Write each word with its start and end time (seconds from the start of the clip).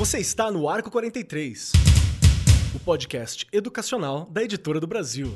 Você 0.00 0.18
está 0.18 0.50
no 0.50 0.66
Arco 0.66 0.90
43, 0.90 1.72
o 2.74 2.78
podcast 2.80 3.46
educacional 3.52 4.26
da 4.30 4.42
Editora 4.42 4.80
do 4.80 4.86
Brasil. 4.86 5.30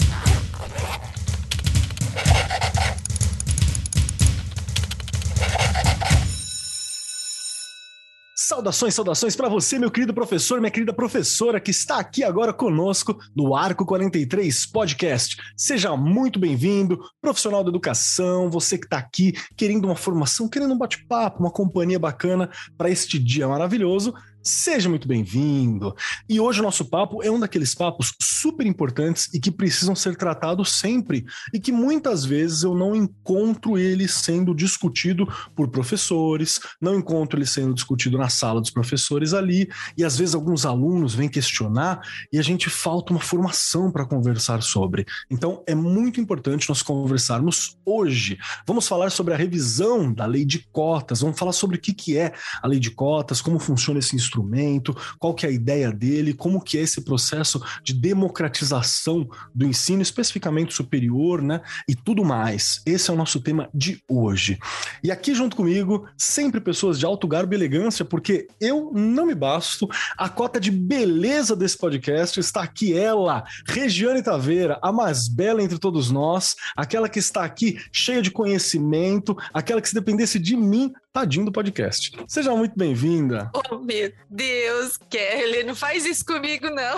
Saudações, 8.35 8.95
saudações 8.95 9.37
para 9.37 9.51
você, 9.51 9.79
meu 9.79 9.91
querido 9.91 10.15
professor, 10.15 10.61
minha 10.61 10.71
querida 10.71 10.95
professora, 10.95 11.61
que 11.61 11.71
está 11.71 11.99
aqui 11.99 12.25
agora 12.25 12.53
conosco 12.53 13.19
no 13.37 13.55
Arco 13.55 13.85
43 13.85 14.65
Podcast. 14.67 15.37
Seja 15.55 15.95
muito 15.95 16.39
bem-vindo, 16.39 16.99
profissional 17.21 17.63
da 17.63 17.69
educação, 17.69 18.49
você 18.49 18.79
que 18.79 18.87
está 18.87 18.97
aqui 18.97 19.35
querendo 19.57 19.85
uma 19.85 19.97
formação, 19.97 20.49
querendo 20.49 20.73
um 20.73 20.79
bate-papo, 20.79 21.41
uma 21.41 21.51
companhia 21.51 21.99
bacana 21.99 22.49
para 22.79 22.89
este 22.89 23.19
dia 23.19 23.47
maravilhoso. 23.47 24.15
Seja 24.47 24.91
muito 24.91 25.09
bem-vindo. 25.09 25.97
E 26.29 26.39
hoje 26.39 26.61
o 26.61 26.63
nosso 26.63 26.85
papo 26.85 27.23
é 27.23 27.31
um 27.31 27.41
daqueles 27.41 27.75
papos 27.75 28.13
super 28.21 28.67
importantes 28.67 29.33
e 29.33 29.41
que 29.41 29.51
precisam 29.51 29.97
ser 29.97 30.17
tratados 30.17 30.73
sempre 30.73 31.25
e 31.51 31.59
que 31.59 31.73
muitas 31.73 32.27
vezes 32.27 32.63
eu 32.63 32.75
não 32.75 32.95
encontro 32.95 33.79
ele 33.79 34.07
sendo 34.07 34.55
discutido 34.55 35.27
por 35.57 35.69
professores, 35.69 36.61
não 36.79 36.99
encontro 36.99 37.39
ele 37.39 37.47
sendo 37.47 37.73
discutido 37.73 38.19
na 38.19 38.29
sala 38.29 38.61
dos 38.61 38.69
professores 38.69 39.33
ali, 39.33 39.67
e 39.97 40.05
às 40.05 40.19
vezes 40.19 40.35
alguns 40.35 40.67
alunos 40.67 41.15
vêm 41.15 41.29
questionar 41.29 42.03
e 42.31 42.39
a 42.39 42.43
gente 42.43 42.69
falta 42.69 43.15
uma 43.15 43.21
formação 43.21 43.91
para 43.91 44.05
conversar 44.05 44.63
sobre. 44.63 45.07
Então 45.31 45.65
é 45.67 45.75
muito 45.75 46.21
importante 46.21 46.69
nós 46.69 46.83
conversarmos 46.83 47.79
hoje. 47.83 48.37
Vamos 48.67 48.87
falar 48.87 49.11
sobre 49.11 49.33
a 49.33 49.39
revisão 49.39 50.13
da 50.13 50.27
lei 50.27 50.45
de 50.45 50.69
cotas, 50.71 51.23
vamos 51.23 51.39
falar 51.39 51.53
sobre 51.53 51.79
o 51.79 51.81
que, 51.81 51.95
que 51.95 52.19
é 52.19 52.35
a 52.63 52.69
lei 52.69 52.79
de 52.79 52.91
cotas, 52.91 53.41
como 53.41 53.59
funciona 53.59 54.01
esse 54.01 54.15
instrumento 54.15 54.34
instrumento, 54.35 54.97
qual 55.19 55.35
que 55.35 55.47
é 55.47 55.49
a 55.49 55.53
ideia 55.53 55.93
dele, 55.93 56.35
como 56.35 56.61
que 56.61 56.77
é 56.77 56.81
esse 56.83 57.01
processo 57.03 57.63
de 57.83 57.95
democratização 57.95 59.29
do 59.55 59.67
ensino, 59.67 60.03
especificamente 60.03 60.75
superior, 60.75 61.41
né? 61.41 61.61
E 61.89 61.95
tudo 61.95 62.25
mais. 62.25 62.83
Esse 62.85 63.11
é 63.11 63.13
o 63.13 63.17
nosso 63.17 63.41
tema 63.41 63.69
de 63.73 64.03
hoje. 64.09 64.59
E 65.03 65.11
aqui 65.11 65.35
junto 65.35 65.57
comigo, 65.57 66.07
sempre 66.19 66.61
pessoas 66.61 66.99
de 66.99 67.07
alto 67.07 67.29
garbo 67.29 67.55
e 67.55 67.57
elegância, 67.57 68.05
porque 68.05 68.49
eu 68.61 68.91
não 68.93 69.27
me 69.27 69.35
basto. 69.35 69.89
A 70.17 70.29
cota 70.29 70.59
de 70.59 70.71
beleza 70.71 71.55
desse 71.55 71.79
podcast 71.79 72.41
está 72.41 72.63
aqui 72.63 72.93
ela, 72.93 73.45
Regiane 73.67 74.23
Taveira, 74.23 74.79
a 74.83 74.91
mais 74.91 75.29
bela 75.29 75.63
entre 75.63 75.79
todos 75.79 76.11
nós, 76.11 76.57
aquela 76.77 77.09
que 77.09 77.19
está 77.19 77.45
aqui 77.45 77.79
cheia 77.93 78.21
de 78.21 78.31
conhecimento, 78.31 79.37
aquela 79.53 79.81
que 79.81 79.89
se 79.89 79.95
dependesse 79.95 80.39
de 80.39 80.57
mim, 80.57 80.93
tadinho 81.15 81.45
do 81.45 81.53
podcast. 81.53 82.11
Seja 82.27 82.51
muito 82.57 82.77
bem-vinda. 82.77 83.49
Oh, 83.71 83.79
meu 83.79 84.13
Deus, 84.29 84.97
Kelly, 85.09 85.63
não 85.63 85.77
faz 85.77 86.05
isso 86.05 86.25
comigo, 86.25 86.69
não. 86.69 86.97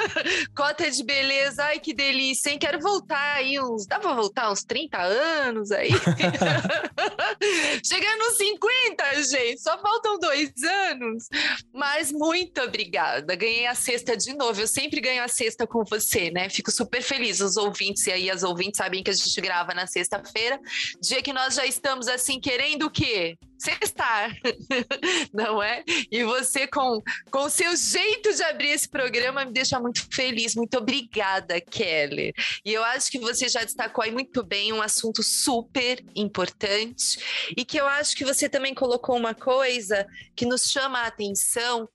Cota 0.56 0.90
de 0.90 1.04
beleza, 1.04 1.64
ai 1.64 1.78
que 1.78 1.92
delícia, 1.92 2.48
hein? 2.48 2.58
Quero 2.58 2.80
voltar 2.80 3.36
aí 3.36 3.60
uns. 3.60 3.86
Dá 3.86 4.00
pra 4.00 4.14
voltar 4.14 4.50
uns 4.50 4.64
30 4.64 4.96
anos 4.98 5.70
aí? 5.70 5.90
Chegando 7.84 8.18
nos 8.20 8.38
50, 8.38 9.22
gente, 9.24 9.60
só 9.60 9.78
faltam 9.78 10.18
dois 10.18 10.50
anos. 10.88 11.28
Mas 11.70 12.10
muito 12.10 12.62
obrigada. 12.62 13.36
Ganhei 13.36 13.66
a 13.66 13.74
sexta 13.74 14.16
de 14.16 14.34
novo. 14.34 14.62
Eu 14.62 14.66
sempre 14.66 14.98
ganho 14.98 15.22
a 15.22 15.28
sexta 15.28 15.66
com 15.66 15.84
você, 15.84 16.30
né? 16.30 16.48
Fico 16.48 16.70
super 16.70 17.02
feliz. 17.02 17.40
Os 17.40 17.58
ouvintes 17.58 18.06
e 18.06 18.12
aí 18.12 18.30
as 18.30 18.42
ouvintes 18.42 18.78
sabem 18.78 19.02
que 19.02 19.10
a 19.10 19.14
gente 19.14 19.38
grava 19.42 19.74
na 19.74 19.86
sexta-feira, 19.86 20.58
dia 21.02 21.20
que 21.20 21.34
nós 21.34 21.54
já 21.54 21.66
estamos 21.66 22.08
assim 22.08 22.40
querendo 22.40 22.86
o 22.86 22.90
quê? 22.90 23.36
Sextar, 23.58 24.36
não 25.34 25.62
é? 25.62 25.82
E 26.10 26.24
você, 26.24 26.66
com, 26.66 27.02
o 27.34 27.50
seu 27.50 27.74
jeito 27.76 28.34
de 28.34 28.42
abrir 28.44 28.70
esse 28.70 28.88
programa, 28.88 29.44
me 29.44 29.52
deixa 29.52 29.78
muito 29.80 30.06
feliz. 30.12 30.54
Muito 30.54 30.78
obrigada, 30.78 31.60
Kelly. 31.60 32.32
E 32.64 32.72
eu 32.72 32.84
acho 32.84 33.10
que 33.10 33.18
você 33.18 33.48
já 33.48 33.64
destacou 33.64 34.04
aí 34.04 34.10
muito 34.10 34.44
bem 34.44 34.72
um 34.72 34.82
assunto 34.82 35.22
super 35.22 36.04
importante 36.14 37.18
e 37.56 37.64
que 37.64 37.78
eu 37.78 37.86
acho 37.86 38.16
que 38.16 38.24
você 38.24 38.48
também 38.48 38.74
colocou 38.74 39.16
uma 39.16 39.34
coisa 39.34 40.06
que 40.36 40.46
nos 40.46 40.70
chama 40.70 41.00
a 41.00 41.06
atenção 41.06 41.88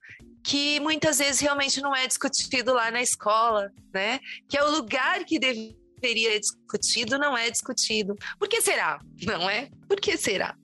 que 0.44 0.78
muitas 0.80 1.18
vezes 1.18 1.40
realmente 1.40 1.80
não 1.80 1.96
é 1.96 2.06
discutido 2.06 2.74
lá 2.74 2.90
na 2.90 3.00
escola, 3.00 3.72
né? 3.92 4.20
Que 4.46 4.58
é 4.58 4.62
o 4.62 4.70
lugar 4.70 5.24
que 5.24 5.38
deve 5.38 5.74
seria 6.04 6.38
discutido 6.38 7.18
não 7.18 7.36
é 7.36 7.50
discutido. 7.50 8.14
Por 8.38 8.46
que 8.46 8.60
será? 8.60 8.98
Não 9.22 9.48
é? 9.48 9.70
Por 9.88 9.98
que 9.98 10.18
será? 10.18 10.54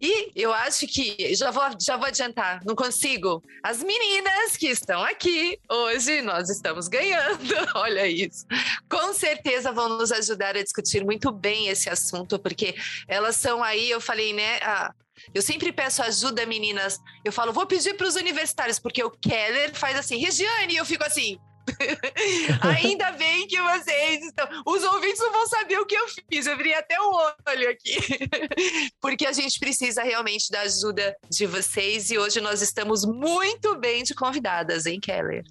E 0.00 0.30
eu 0.36 0.52
acho 0.52 0.86
que, 0.86 1.34
já 1.34 1.50
vou, 1.50 1.64
já 1.80 1.96
vou 1.96 2.06
adiantar, 2.06 2.60
não 2.64 2.76
consigo. 2.76 3.42
As 3.64 3.82
meninas 3.82 4.56
que 4.56 4.68
estão 4.68 5.02
aqui 5.02 5.58
hoje, 5.68 6.22
nós 6.22 6.48
estamos 6.48 6.86
ganhando, 6.86 7.40
olha 7.74 8.06
isso. 8.06 8.46
Com 8.88 9.12
certeza 9.12 9.72
vão 9.72 9.88
nos 9.88 10.12
ajudar 10.12 10.56
a 10.56 10.62
discutir 10.62 11.04
muito 11.04 11.32
bem 11.32 11.68
esse 11.68 11.90
assunto, 11.90 12.38
porque 12.38 12.74
elas 13.08 13.36
são 13.36 13.64
aí, 13.64 13.90
eu 13.90 14.00
falei, 14.00 14.32
né? 14.32 14.58
Ah, 14.62 14.94
eu 15.34 15.42
sempre 15.42 15.72
peço 15.72 16.02
ajuda, 16.02 16.46
meninas. 16.46 16.98
Eu 17.24 17.32
falo, 17.32 17.52
vou 17.52 17.66
pedir 17.66 17.94
para 17.94 18.06
os 18.06 18.14
universitários, 18.14 18.78
porque 18.78 19.02
o 19.02 19.10
Keller 19.10 19.74
faz 19.74 19.98
assim, 19.98 20.16
Regiane, 20.18 20.74
e 20.74 20.76
eu 20.76 20.84
fico 20.84 21.04
assim, 21.04 21.38
Ainda 22.60 23.12
bem 23.12 23.46
que 23.46 23.60
vocês 23.60 24.24
estão. 24.24 24.46
Os 24.66 24.82
ouvintes 24.84 25.20
não 25.20 25.32
vão 25.32 25.46
saber 25.46 25.78
o 25.78 25.86
que 25.86 25.94
eu 25.94 26.06
fiz. 26.08 26.46
Eu 26.46 26.54
abri 26.54 26.74
até 26.74 27.00
o 27.00 27.32
olho 27.48 27.70
aqui. 27.70 27.96
Porque 29.00 29.26
a 29.26 29.32
gente 29.32 29.58
precisa 29.58 30.02
realmente 30.02 30.50
da 30.50 30.60
ajuda 30.62 31.16
de 31.28 31.46
vocês. 31.46 32.10
E 32.10 32.18
hoje 32.18 32.40
nós 32.40 32.62
estamos 32.62 33.04
muito 33.04 33.76
bem 33.76 34.02
de 34.02 34.14
convidadas, 34.14 34.86
hein, 34.86 35.00
Keller? 35.00 35.44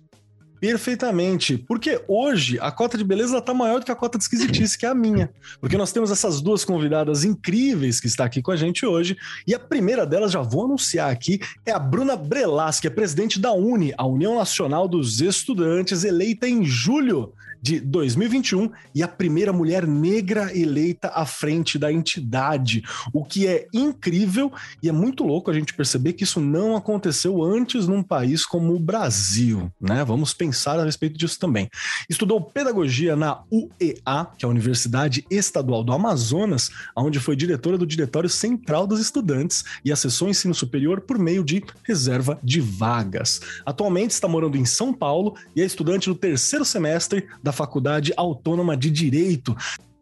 Perfeitamente, 0.59 1.57
porque 1.57 2.01
hoje 2.07 2.59
a 2.59 2.71
cota 2.71 2.97
de 2.97 3.03
beleza 3.03 3.37
está 3.37 3.53
maior 3.53 3.79
do 3.79 3.85
que 3.85 3.91
a 3.91 3.95
cota 3.95 4.17
de 4.17 4.23
esquisitice, 4.25 4.77
que 4.77 4.85
é 4.85 4.89
a 4.89 4.95
minha. 4.95 5.31
Porque 5.61 5.77
nós 5.77 5.91
temos 5.91 6.11
essas 6.11 6.41
duas 6.41 6.65
convidadas 6.65 7.23
incríveis 7.23 7.99
que 7.99 8.07
está 8.07 8.25
aqui 8.25 8.41
com 8.41 8.51
a 8.51 8.55
gente 8.57 8.85
hoje, 8.85 9.17
e 9.47 9.55
a 9.55 9.59
primeira 9.59 10.05
delas, 10.05 10.31
já 10.31 10.41
vou 10.41 10.65
anunciar 10.65 11.11
aqui, 11.11 11.39
é 11.65 11.71
a 11.71 11.79
Bruna 11.79 12.15
Brelas, 12.15 12.79
que 12.79 12.87
é 12.87 12.89
presidente 12.89 13.39
da 13.39 13.53
UNE, 13.53 13.93
a 13.97 14.05
União 14.05 14.35
Nacional 14.35 14.87
dos 14.87 15.21
Estudantes, 15.21 16.03
eleita 16.03 16.47
em 16.47 16.65
julho 16.65 17.33
de 17.61 17.79
2021 17.79 18.69
e 18.93 19.03
a 19.03 19.07
primeira 19.07 19.51
mulher 19.51 19.85
negra 19.85 20.55
eleita 20.57 21.09
à 21.09 21.25
frente 21.25 21.77
da 21.77 21.91
entidade, 21.91 22.83
o 23.13 23.23
que 23.23 23.47
é 23.47 23.67
incrível 23.73 24.51
e 24.81 24.89
é 24.89 24.91
muito 24.91 25.23
louco 25.23 25.51
a 25.51 25.53
gente 25.53 25.73
perceber 25.73 26.13
que 26.13 26.23
isso 26.23 26.39
não 26.39 26.75
aconteceu 26.75 27.43
antes 27.43 27.87
num 27.87 28.03
país 28.03 28.45
como 28.45 28.73
o 28.73 28.79
Brasil, 28.79 29.71
né? 29.79 30.03
Vamos 30.03 30.33
pensar 30.33 30.79
a 30.79 30.83
respeito 30.83 31.17
disso 31.17 31.39
também. 31.39 31.69
Estudou 32.09 32.41
pedagogia 32.41 33.15
na 33.15 33.41
UEA, 33.51 34.27
que 34.37 34.45
é 34.45 34.47
a 34.47 34.49
Universidade 34.49 35.25
Estadual 35.29 35.83
do 35.83 35.93
Amazonas, 35.93 36.69
onde 36.95 37.19
foi 37.19 37.35
diretora 37.35 37.77
do 37.77 37.85
Diretório 37.85 38.29
Central 38.29 38.87
dos 38.87 38.99
Estudantes 38.99 39.63
e 39.83 39.91
acessou 39.91 40.27
o 40.27 40.31
ensino 40.31 40.53
superior 40.53 41.01
por 41.01 41.17
meio 41.17 41.43
de 41.43 41.63
reserva 41.83 42.39
de 42.43 42.59
vagas. 42.59 43.41
Atualmente 43.65 44.11
está 44.11 44.27
morando 44.27 44.57
em 44.57 44.65
São 44.65 44.93
Paulo 44.93 45.35
e 45.55 45.61
é 45.61 45.65
estudante 45.65 46.09
do 46.09 46.15
terceiro 46.15 46.65
semestre 46.65 47.27
da 47.43 47.48
da 47.49 47.51
Faculdade 47.51 48.13
Autônoma 48.15 48.77
de 48.77 48.91
Direito. 48.91 49.55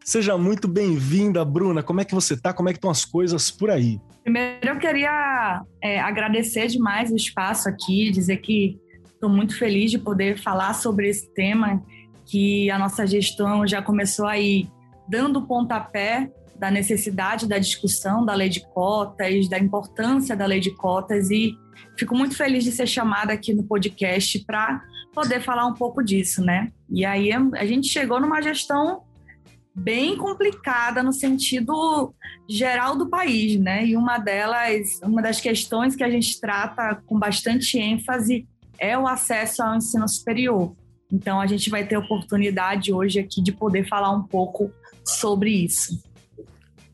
Seja 0.03 0.37
muito 0.37 0.67
bem-vinda, 0.67 1.45
Bruna. 1.45 1.81
Como 1.81 2.01
é 2.01 2.05
que 2.05 2.13
você 2.13 2.33
está? 2.33 2.53
Como 2.53 2.67
é 2.67 2.73
que 2.73 2.77
estão 2.77 2.91
as 2.91 3.05
coisas 3.05 3.49
por 3.49 3.69
aí? 3.69 3.99
Primeiro, 4.21 4.67
eu 4.67 4.77
queria 4.77 5.63
é, 5.81 5.99
agradecer 5.99 6.67
demais 6.67 7.09
o 7.09 7.15
espaço 7.15 7.69
aqui, 7.69 8.11
dizer 8.11 8.37
que 8.37 8.77
estou 9.13 9.29
muito 9.29 9.57
feliz 9.57 9.89
de 9.89 9.97
poder 9.97 10.37
falar 10.37 10.73
sobre 10.73 11.07
esse 11.07 11.33
tema 11.33 11.81
que 12.25 12.69
a 12.69 12.77
nossa 12.77 13.07
gestão 13.07 13.65
já 13.65 13.81
começou 13.81 14.27
aí 14.27 14.67
dando 15.07 15.39
o 15.39 15.47
pontapé 15.47 16.29
da 16.59 16.69
necessidade 16.69 17.47
da 17.47 17.57
discussão 17.57 18.25
da 18.25 18.33
lei 18.33 18.49
de 18.49 18.59
cotas, 18.59 19.47
da 19.47 19.57
importância 19.57 20.35
da 20.35 20.45
lei 20.45 20.59
de 20.59 20.71
cotas 20.71 21.31
e 21.31 21.55
fico 21.97 22.13
muito 22.13 22.35
feliz 22.35 22.65
de 22.65 22.73
ser 22.73 22.87
chamada 22.87 23.31
aqui 23.31 23.53
no 23.53 23.63
podcast 23.63 24.43
para 24.45 24.81
poder 25.17 25.41
falar 25.41 25.65
um 25.65 25.73
pouco 25.73 26.03
disso, 26.03 26.43
né? 26.43 26.71
E 26.87 27.03
aí 27.03 27.31
a 27.33 27.65
gente 27.65 27.87
chegou 27.87 28.21
numa 28.21 28.39
gestão 28.39 29.01
bem 29.73 30.15
complicada 30.15 31.01
no 31.01 31.11
sentido 31.11 32.13
geral 32.47 32.95
do 32.95 33.09
país, 33.09 33.59
né? 33.59 33.83
E 33.83 33.97
uma 33.97 34.19
delas, 34.19 34.99
uma 35.01 35.19
das 35.19 35.41
questões 35.41 35.95
que 35.95 36.03
a 36.03 36.09
gente 36.11 36.39
trata 36.39 37.01
com 37.07 37.17
bastante 37.17 37.79
ênfase 37.79 38.47
é 38.77 38.95
o 38.95 39.07
acesso 39.07 39.63
ao 39.63 39.75
ensino 39.75 40.07
superior. 40.07 40.75
Então 41.11 41.41
a 41.41 41.47
gente 41.47 41.67
vai 41.71 41.83
ter 41.83 41.97
oportunidade 41.97 42.93
hoje 42.93 43.19
aqui 43.19 43.41
de 43.41 43.51
poder 43.51 43.87
falar 43.87 44.11
um 44.11 44.21
pouco 44.21 44.71
sobre 45.03 45.49
isso. 45.49 45.99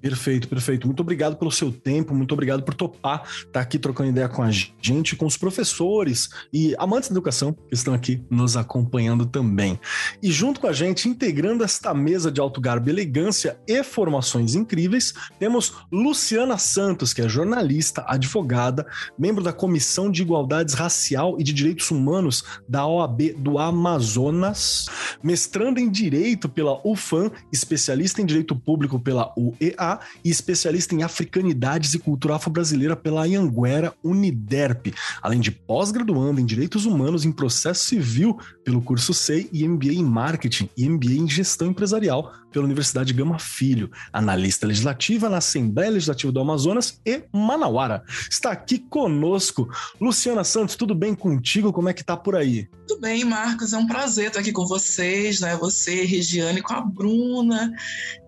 Perfeito, 0.04 0.50
perfeito. 0.50 0.86
Muito 0.86 1.00
obrigado 1.00 1.38
pelo 1.38 1.50
seu 1.50 1.72
tempo, 1.72 2.14
muito 2.14 2.34
obrigado 2.34 2.62
por 2.62 2.74
topar 2.74 3.24
estar 3.24 3.48
tá 3.54 3.60
aqui 3.62 3.80
trocando 3.80 4.10
ideia 4.10 4.28
com 4.28 4.44
a 4.44 4.52
gente, 4.52 5.16
com 5.16 5.26
os 5.26 5.38
professores 5.38 6.28
e 6.52 6.76
amantes 6.78 7.08
da 7.08 7.14
educação 7.14 7.54
que 7.54 7.74
estão 7.74 7.94
aqui 7.94 8.22
nos 8.30 8.58
acompanhando 8.58 9.26
também. 9.26 9.80
E 10.22 10.30
junto 10.30 10.60
com 10.60 10.68
a 10.68 10.74
gente, 10.74 11.08
integrando 11.08 11.64
esta 11.64 11.94
mesa 11.94 12.30
de 12.30 12.42
alto 12.42 12.60
garbo, 12.60 12.90
elegância 12.90 13.58
e 13.66 13.82
formações 13.82 14.56
incríveis, 14.56 15.14
temos 15.40 15.72
Luciana 15.90 16.58
Santos, 16.58 17.14
que 17.14 17.22
é 17.22 17.30
jornalista, 17.30 18.04
advogada, 18.06 18.86
membro 19.18 19.42
da 19.42 19.54
Comissão 19.54 20.12
de 20.12 20.22
Igualdades 20.22 20.74
Racial 20.74 21.38
e 21.40 21.44
de 21.46 21.54
Direitos 21.54 21.90
Humanos 21.90 22.44
da 22.68 22.86
OAB 22.86 23.36
do 23.38 23.58
Amazonas, 23.58 24.88
mestrando 25.24 25.80
em 25.80 25.90
Direito 25.90 26.50
pela 26.50 26.86
UFAM, 26.86 27.32
especialista 27.54 28.22
em 28.22 28.26
Direito 28.26 28.54
Público 28.54 29.00
pela 29.00 29.34
UEA 29.38 29.93
e 30.24 30.30
especialista 30.30 30.96
em 30.96 31.04
africanidades 31.04 31.94
e 31.94 32.00
cultura 32.00 32.36
afro-brasileira 32.36 32.96
pela 32.96 33.26
Anhanguera 33.26 33.94
Uniderp, 34.04 34.94
além 35.22 35.40
de 35.40 35.52
pós-graduando 35.52 36.40
em 36.40 36.46
Direitos 36.46 36.86
Humanos 36.86 37.26
em 37.26 37.32
Processo 37.32 37.86
Civil 37.86 38.38
pelo 38.64 38.82
curso 38.82 39.14
SEI 39.14 39.50
e 39.52 39.68
MBA 39.68 39.94
em 39.94 40.04
Marketing 40.04 40.70
e 40.78 40.88
MBA 40.88 41.14
em 41.14 41.28
Gestão 41.28 41.68
Empresarial 41.68 42.32
pela 42.54 42.66
Universidade 42.66 43.12
Gama 43.14 43.40
Filho, 43.40 43.92
analista 44.14 44.68
legislativa 44.68 45.28
na 45.28 45.38
Assembleia 45.38 45.90
Legislativa 45.90 46.32
do 46.32 46.40
Amazonas 46.40 47.02
e 47.04 47.24
Manauara. 47.34 48.04
Está 48.30 48.52
aqui 48.52 48.78
conosco 48.78 49.68
Luciana 50.00 50.44
Santos, 50.44 50.76
tudo 50.76 50.94
bem 50.94 51.16
contigo? 51.16 51.74
Como 51.74 51.90
é 51.90 51.94
que 51.94 52.04
tá 52.04 52.16
por 52.16 52.36
aí? 52.36 52.70
Tudo 52.88 53.02
bem, 53.02 53.26
Marcos, 53.26 53.74
é 53.74 53.78
um 53.78 53.88
prazer 53.88 54.28
estar 54.28 54.40
aqui 54.40 54.52
com 54.52 54.68
vocês, 54.68 55.40
né? 55.40 55.58
Você, 55.58 56.06
Regiane, 56.06 56.62
com 56.62 56.74
a 56.74 56.82
Bruna, 56.82 57.72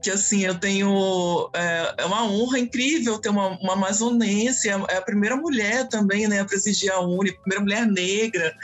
que 0.02 0.10
assim, 0.10 0.44
eu 0.44 0.56
tenho 0.56 1.50
é, 1.56 1.96
é 2.00 2.06
uma 2.06 2.24
honra 2.26 2.60
incrível 2.60 3.18
ter 3.18 3.30
uma, 3.30 3.58
uma 3.60 3.74
amazonense, 3.74 4.70
é 4.70 4.74
a 4.74 5.02
primeira 5.02 5.36
mulher 5.36 5.88
também, 5.88 6.28
né, 6.28 6.42
a 6.42 6.46
presidir 6.46 6.92
a 6.92 7.00
Uni, 7.00 7.30
a 7.30 7.42
primeira 7.42 7.64
mulher 7.64 7.88
negra. 7.88 8.56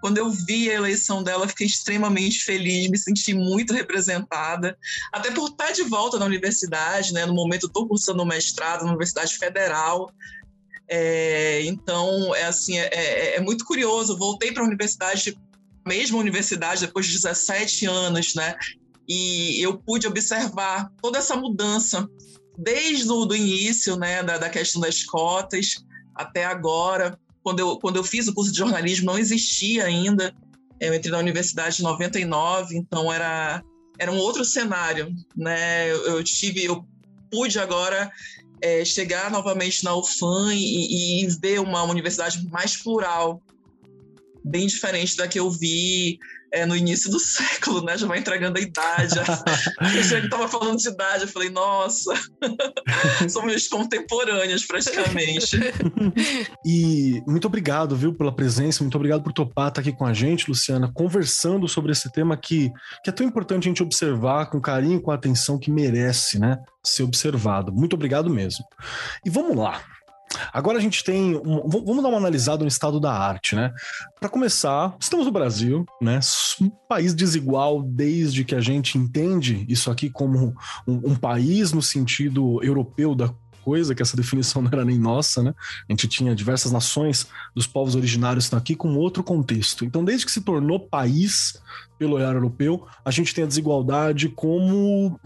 Quando 0.00 0.18
eu 0.18 0.30
vi 0.30 0.70
a 0.70 0.74
eleição 0.74 1.22
dela, 1.22 1.48
fiquei 1.48 1.66
extremamente 1.66 2.44
feliz, 2.44 2.88
me 2.88 2.96
senti 2.96 3.34
muito 3.34 3.74
representada, 3.74 4.76
até 5.12 5.30
por 5.30 5.50
estar 5.50 5.72
de 5.72 5.82
volta 5.82 6.18
na 6.18 6.24
universidade, 6.24 7.12
né? 7.12 7.26
No 7.26 7.34
momento 7.34 7.66
estou 7.66 7.86
cursando 7.88 8.24
mestrado 8.24 8.82
na 8.82 8.90
Universidade 8.90 9.36
Federal. 9.36 10.12
É, 10.88 11.62
então, 11.64 12.34
é 12.34 12.44
assim, 12.44 12.78
é, 12.78 12.86
é, 12.92 13.36
é 13.36 13.40
muito 13.40 13.64
curioso. 13.64 14.16
Voltei 14.16 14.52
para 14.52 14.62
a 14.62 14.66
universidade, 14.66 15.36
mesma 15.84 16.18
universidade, 16.18 16.86
depois 16.86 17.06
de 17.06 17.14
17 17.14 17.86
anos, 17.86 18.34
né? 18.36 18.54
E 19.08 19.60
eu 19.60 19.78
pude 19.78 20.06
observar 20.06 20.92
toda 21.02 21.18
essa 21.18 21.34
mudança 21.34 22.08
desde 22.58 23.08
o 23.08 23.24
do 23.24 23.36
início, 23.36 23.96
né, 23.96 24.22
da, 24.22 24.36
da 24.36 24.50
questão 24.50 24.80
das 24.80 25.04
cotas 25.04 25.76
até 26.14 26.44
agora 26.44 27.18
quando 27.48 27.60
eu, 27.60 27.78
quando 27.78 27.96
eu 27.96 28.04
fiz 28.04 28.28
o 28.28 28.34
curso 28.34 28.52
de 28.52 28.58
jornalismo, 28.58 29.06
não 29.06 29.18
existia 29.18 29.84
ainda. 29.84 30.34
Eu 30.78 30.94
entrei 30.94 31.10
na 31.10 31.18
universidade 31.18 31.80
em 31.80 31.84
99, 31.84 32.76
então 32.76 33.10
era, 33.10 33.62
era 33.98 34.12
um 34.12 34.18
outro 34.18 34.44
cenário, 34.44 35.14
né? 35.34 35.90
Eu, 35.90 36.02
eu 36.08 36.24
tive, 36.24 36.64
eu 36.64 36.84
pude 37.30 37.58
agora 37.58 38.12
é, 38.60 38.84
chegar 38.84 39.30
novamente 39.30 39.82
na 39.82 39.96
UFAM 39.96 40.52
e, 40.52 41.24
e, 41.24 41.26
ver 41.40 41.58
uma 41.60 41.82
universidade 41.84 42.46
mais 42.50 42.76
plural, 42.76 43.42
bem 44.44 44.66
diferente 44.66 45.16
da 45.16 45.26
que 45.26 45.40
eu 45.40 45.50
vi 45.50 46.18
é, 46.52 46.66
no 46.66 46.76
início 46.76 47.10
do 47.10 47.18
século, 47.20 47.82
né? 47.82 47.96
Já 47.96 48.06
vai 48.06 48.18
entregando 48.18 48.58
a 48.58 48.62
idade. 48.62 49.14
eu 49.96 50.02
já 50.02 50.18
estava 50.18 50.48
falando 50.48 50.78
de 50.78 50.88
idade, 50.88 51.22
eu 51.22 51.28
falei, 51.28 51.50
nossa, 51.50 52.12
somos 53.28 53.68
contemporâneas 53.68 54.66
praticamente. 54.66 55.58
e 56.64 57.22
muito 57.26 57.46
obrigado, 57.46 57.96
viu, 57.96 58.14
pela 58.14 58.34
presença, 58.34 58.82
muito 58.82 58.96
obrigado 58.96 59.22
por 59.22 59.32
topar 59.32 59.68
estar 59.68 59.80
aqui 59.80 59.92
com 59.92 60.06
a 60.06 60.12
gente, 60.12 60.48
Luciana, 60.48 60.90
conversando 60.92 61.68
sobre 61.68 61.92
esse 61.92 62.10
tema 62.12 62.36
que, 62.36 62.70
que 63.02 63.10
é 63.10 63.12
tão 63.12 63.26
importante 63.26 63.64
a 63.64 63.70
gente 63.70 63.82
observar 63.82 64.46
com 64.46 64.60
carinho, 64.60 65.00
com 65.00 65.10
atenção 65.10 65.58
que 65.58 65.70
merece, 65.70 66.38
né? 66.38 66.56
Ser 66.84 67.02
observado. 67.02 67.72
Muito 67.72 67.94
obrigado 67.94 68.30
mesmo. 68.30 68.64
E 69.24 69.30
vamos 69.30 69.56
lá. 69.56 69.82
Agora 70.52 70.78
a 70.78 70.80
gente 70.80 71.02
tem. 71.04 71.36
Um, 71.36 71.68
vamos 71.68 72.02
dar 72.02 72.08
uma 72.08 72.18
analisada 72.18 72.62
no 72.62 72.68
estado 72.68 73.00
da 73.00 73.12
arte, 73.12 73.54
né? 73.54 73.72
Para 74.18 74.28
começar, 74.28 74.96
estamos 75.00 75.26
no 75.26 75.32
Brasil, 75.32 75.84
né? 76.00 76.20
Um 76.60 76.70
país 76.88 77.14
desigual 77.14 77.82
desde 77.82 78.44
que 78.44 78.54
a 78.54 78.60
gente 78.60 78.98
entende 78.98 79.64
isso 79.68 79.90
aqui 79.90 80.10
como 80.10 80.54
um, 80.86 81.10
um 81.10 81.14
país 81.16 81.72
no 81.72 81.82
sentido 81.82 82.62
europeu 82.62 83.14
da 83.14 83.32
coisa, 83.68 83.94
que 83.94 84.00
essa 84.00 84.16
definição 84.16 84.62
não 84.62 84.70
era 84.72 84.84
nem 84.84 84.98
nossa, 84.98 85.42
né? 85.42 85.54
A 85.86 85.92
gente 85.92 86.08
tinha 86.08 86.34
diversas 86.34 86.72
nações 86.72 87.26
dos 87.54 87.66
povos 87.66 87.94
originários 87.94 88.44
estão 88.44 88.58
aqui 88.58 88.74
com 88.74 88.96
outro 88.96 89.22
contexto. 89.22 89.84
Então, 89.84 90.02
desde 90.02 90.24
que 90.24 90.32
se 90.32 90.40
tornou 90.40 90.80
país 90.80 91.60
pelo 91.98 92.16
olhar 92.16 92.34
europeu, 92.34 92.86
a 93.04 93.10
gente 93.10 93.34
tem 93.34 93.44
a 93.44 93.46
desigualdade 93.46 94.30
como 94.30 95.20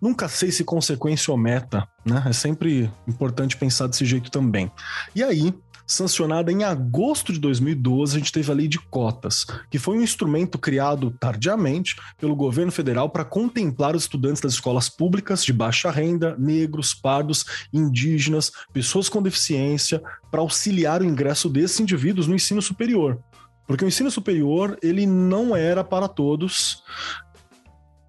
nunca 0.00 0.26
sei 0.26 0.50
se 0.50 0.64
consequência 0.64 1.30
ou 1.30 1.36
meta, 1.36 1.86
né? 2.02 2.22
É 2.24 2.32
sempre 2.32 2.90
importante 3.06 3.58
pensar 3.58 3.88
desse 3.88 4.06
jeito 4.06 4.30
também. 4.30 4.72
E 5.14 5.22
aí, 5.22 5.52
sancionada 5.90 6.52
em 6.52 6.62
agosto 6.62 7.32
de 7.32 7.40
2012, 7.40 8.14
a 8.14 8.18
gente 8.20 8.30
teve 8.30 8.50
a 8.50 8.54
lei 8.54 8.68
de 8.68 8.78
cotas, 8.78 9.44
que 9.68 9.78
foi 9.78 9.98
um 9.98 10.02
instrumento 10.02 10.56
criado 10.56 11.10
tardiamente 11.18 11.96
pelo 12.16 12.36
governo 12.36 12.70
federal 12.70 13.10
para 13.10 13.24
contemplar 13.24 13.96
os 13.96 14.04
estudantes 14.04 14.40
das 14.40 14.52
escolas 14.52 14.88
públicas 14.88 15.44
de 15.44 15.52
baixa 15.52 15.90
renda, 15.90 16.36
negros, 16.38 16.94
pardos, 16.94 17.44
indígenas, 17.72 18.52
pessoas 18.72 19.08
com 19.08 19.20
deficiência, 19.20 20.00
para 20.30 20.40
auxiliar 20.40 21.02
o 21.02 21.04
ingresso 21.04 21.48
desses 21.48 21.80
indivíduos 21.80 22.28
no 22.28 22.36
ensino 22.36 22.62
superior. 22.62 23.18
Porque 23.66 23.84
o 23.84 23.88
ensino 23.88 24.12
superior, 24.12 24.78
ele 24.80 25.06
não 25.06 25.56
era 25.56 25.82
para 25.82 26.06
todos, 26.06 26.84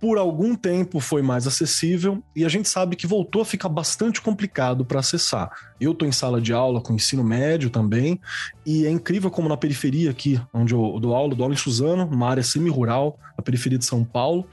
por 0.01 0.17
algum 0.17 0.55
tempo 0.55 0.99
foi 0.99 1.21
mais 1.21 1.45
acessível 1.45 2.23
e 2.35 2.43
a 2.43 2.49
gente 2.49 2.67
sabe 2.67 2.95
que 2.95 3.05
voltou 3.05 3.43
a 3.43 3.45
ficar 3.45 3.69
bastante 3.69 4.19
complicado 4.19 4.83
para 4.83 4.99
acessar. 4.99 5.51
Eu 5.79 5.91
estou 5.91 6.07
em 6.07 6.11
sala 6.11 6.41
de 6.41 6.51
aula 6.51 6.81
com 6.81 6.95
ensino 6.95 7.23
médio 7.23 7.69
também 7.69 8.19
e 8.65 8.87
é 8.87 8.89
incrível 8.89 9.29
como 9.29 9.47
na 9.47 9.55
periferia 9.55 10.09
aqui, 10.09 10.41
onde 10.51 10.73
eu 10.73 10.99
dou 10.99 11.15
aula, 11.15 11.35
dou 11.35 11.43
aula 11.43 11.53
em 11.53 11.57
Suzano, 11.57 12.07
uma 12.07 12.27
área 12.27 12.41
semi-rural, 12.41 13.19
na 13.37 13.43
periferia 13.43 13.77
de 13.77 13.85
São 13.85 14.03
Paulo, 14.03 14.47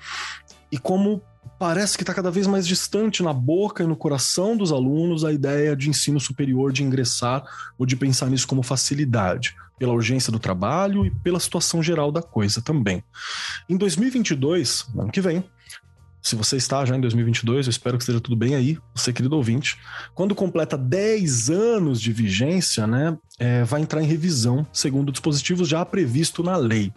e 0.70 0.76
como 0.76 1.22
parece 1.58 1.96
que 1.96 2.02
está 2.02 2.14
cada 2.14 2.30
vez 2.30 2.46
mais 2.46 2.66
distante 2.66 3.22
na 3.22 3.32
boca 3.32 3.82
e 3.82 3.86
no 3.86 3.96
coração 3.96 4.56
dos 4.56 4.70
alunos 4.70 5.24
a 5.24 5.32
ideia 5.32 5.74
de 5.74 5.90
ensino 5.90 6.20
superior, 6.20 6.72
de 6.72 6.84
ingressar 6.84 7.42
ou 7.76 7.84
de 7.84 7.96
pensar 7.96 8.30
nisso 8.30 8.46
como 8.46 8.62
facilidade 8.62 9.56
pela 9.78 9.92
urgência 9.92 10.32
do 10.32 10.38
trabalho 10.38 11.06
e 11.06 11.10
pela 11.10 11.38
situação 11.38 11.82
geral 11.82 12.10
da 12.10 12.22
coisa 12.22 12.60
também. 12.60 13.02
Em 13.68 13.76
2022, 13.76 14.86
ano 14.96 15.10
que 15.10 15.20
vem, 15.20 15.44
se 16.28 16.36
você 16.36 16.56
está 16.56 16.84
já 16.84 16.94
em 16.94 17.00
2022, 17.00 17.66
eu 17.66 17.70
espero 17.70 17.96
que 17.96 18.02
esteja 18.02 18.20
tudo 18.20 18.36
bem 18.36 18.54
aí, 18.54 18.76
você 18.94 19.14
querido 19.14 19.34
ouvinte. 19.34 19.78
Quando 20.14 20.34
completa 20.34 20.76
10 20.76 21.48
anos 21.48 22.02
de 22.02 22.12
vigência, 22.12 22.86
né, 22.86 23.16
é, 23.38 23.64
vai 23.64 23.80
entrar 23.80 24.02
em 24.02 24.06
revisão, 24.06 24.66
segundo 24.70 25.10
dispositivos 25.10 25.66
já 25.66 25.82
previsto 25.86 26.42
na 26.42 26.54
lei. 26.54 26.92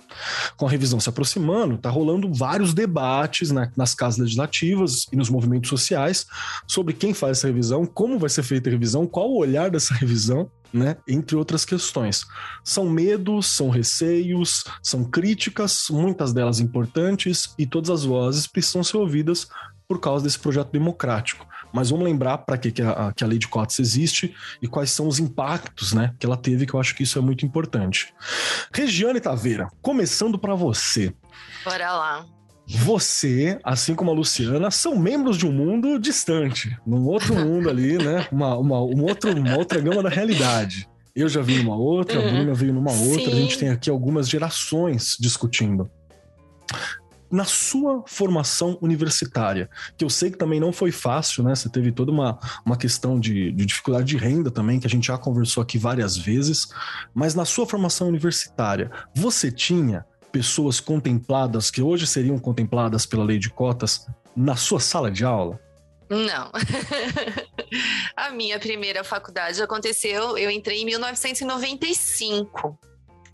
Com 0.58 0.68
a 0.68 0.70
revisão 0.70 1.00
se 1.00 1.08
aproximando, 1.08 1.76
está 1.76 1.90
rolando 1.90 2.32
vários 2.34 2.74
debates 2.74 3.52
né, 3.52 3.72
nas 3.78 3.96
casas 3.96 4.20
legislativas 4.20 5.08
e 5.14 5.16
nos 5.16 5.30
movimentos 5.30 5.70
sociais 5.70 6.26
sobre 6.68 6.94
quem 6.94 7.14
faz 7.14 7.38
essa 7.38 7.48
revisão, 7.48 7.86
como 7.86 8.20
vai 8.20 8.30
ser 8.30 8.44
feita 8.44 8.70
a 8.70 8.72
revisão, 8.72 9.08
qual 9.08 9.30
o 9.30 9.38
olhar 9.38 9.72
dessa 9.72 9.94
revisão 9.96 10.52
né? 10.74 10.98
Entre 11.08 11.36
outras 11.36 11.66
questões. 11.66 12.26
São 12.64 12.90
medos, 12.90 13.48
são 13.48 13.70
receios, 13.70 14.64
são 14.82 15.04
críticas, 15.04 15.88
muitas 15.90 16.34
delas 16.34 16.60
importantes, 16.60 17.54
e 17.58 17.66
todas 17.66 17.90
as 17.90 18.04
vozes 18.04 18.48
precisam 18.48 18.84
ser 18.84 18.98
ouvidas 18.98 19.48
por 19.88 20.00
causa 20.00 20.24
desse 20.24 20.40
projeto 20.40 20.72
democrático. 20.72 21.46
Mas 21.74 21.90
vamos 21.90 22.06
lembrar 22.06 22.40
para 22.40 22.58
que, 22.58 22.72
que, 22.72 22.82
a, 22.82 23.14
que 23.16 23.24
a 23.24 23.28
lei 23.28 23.38
de 23.38 23.48
cotas 23.48 23.80
existe 23.80 24.34
e 24.62 24.68
quais 24.68 24.92
são 24.92 25.08
os 25.08 25.20
impactos 25.20 25.94
né, 25.94 26.14
que 26.20 26.26
ela 26.26 26.38
teve, 26.38 26.66
que 26.66 26.74
eu 26.74 26.80
acho 26.80 26.96
que 26.96 27.04
isso 27.04 27.18
é 27.18 27.22
muito 27.22 27.46
importante. 27.46 28.14
Regiane 28.74 29.20
Taveira, 29.20 29.68
começando 29.82 30.38
para 30.38 30.56
você. 30.56 31.14
Bora 31.64 31.94
lá. 31.94 32.41
Você, 32.68 33.60
assim 33.64 33.96
como 33.96 34.12
a 34.12 34.14
Luciana, 34.14 34.72
são 34.72 34.98
membros 34.98 35.38
de 35.38 35.46
um 35.46 35.52
mundo 35.52 36.00
distante, 36.00 36.78
num 36.86 37.06
outro 37.06 37.36
mundo 37.36 37.70
ali, 37.70 37.98
né? 37.98 38.28
Uma, 38.32 38.56
uma, 38.56 38.80
uma, 38.82 39.04
outro, 39.04 39.36
uma 39.36 39.58
outra 39.58 39.80
gama 39.82 40.02
da 40.02 40.10
realidade. 40.10 40.88
Eu 41.14 41.28
já 41.28 41.42
vi 41.42 41.62
numa 41.62 41.76
outra, 41.76 42.20
a 42.20 42.32
Bruna 42.32 42.54
veio 42.54 42.74
numa 42.74 42.92
outra, 42.92 43.26
Sim. 43.26 43.32
a 43.32 43.36
gente 43.36 43.58
tem 43.58 43.70
aqui 43.70 43.90
algumas 43.90 44.30
gerações 44.30 45.18
discutindo. 45.20 45.90
Na 47.30 47.44
sua 47.46 48.04
formação 48.08 48.78
universitária, 48.82 49.70
que 49.98 50.04
eu 50.04 50.10
sei 50.10 50.32
que 50.32 50.38
também 50.38 50.60
não 50.60 50.72
foi 50.72 50.92
fácil, 50.92 51.44
né? 51.44 51.56
Você 51.56 51.70
teve 51.70 51.92
toda 51.92 52.12
uma, 52.12 52.38
uma 52.66 52.78
questão 52.78 53.20
de, 53.20 53.52
de 53.52 53.66
dificuldade 53.66 54.06
de 54.06 54.18
renda 54.18 54.52
também, 54.52 54.80
que 54.80 54.88
a 54.88 54.90
gente 54.90 55.08
já 55.08 55.18
conversou 55.18 55.64
aqui 55.64 55.78
várias 55.78 56.18
vezes, 56.18 56.68
mas 57.14 57.36
na 57.36 57.46
sua 57.46 57.66
formação 57.66 58.08
universitária, 58.08 58.90
você 59.14 59.52
tinha 59.52 60.06
pessoas 60.32 60.80
contempladas, 60.80 61.70
que 61.70 61.82
hoje 61.82 62.08
seriam 62.08 62.40
contempladas 62.40 63.06
pela 63.06 63.24
lei 63.24 63.38
de 63.38 63.50
cotas, 63.50 64.08
na 64.36 64.56
sua 64.56 64.80
sala 64.80 65.12
de 65.12 65.26
aula? 65.26 65.60
Não. 66.10 66.52
a 68.16 68.32
minha 68.32 68.60
primeira 68.60 69.04
faculdade 69.04 69.62
aconteceu, 69.62 70.38
eu 70.38 70.50
entrei 70.50 70.82
em 70.82 70.86
1995 70.86 72.78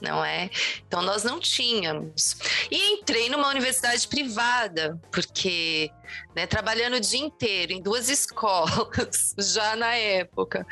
não 0.01 0.23
é? 0.23 0.49
Então 0.87 1.01
nós 1.01 1.23
não 1.23 1.39
tínhamos. 1.39 2.37
E 2.69 2.93
entrei 2.93 3.29
numa 3.29 3.49
universidade 3.49 4.07
privada, 4.07 4.99
porque 5.11 5.91
né, 6.35 6.45
trabalhando 6.45 6.95
o 6.95 6.99
dia 6.99 7.19
inteiro 7.19 7.73
em 7.73 7.81
duas 7.81 8.09
escolas, 8.09 9.33
já 9.37 9.75
na 9.75 9.95
época, 9.95 10.65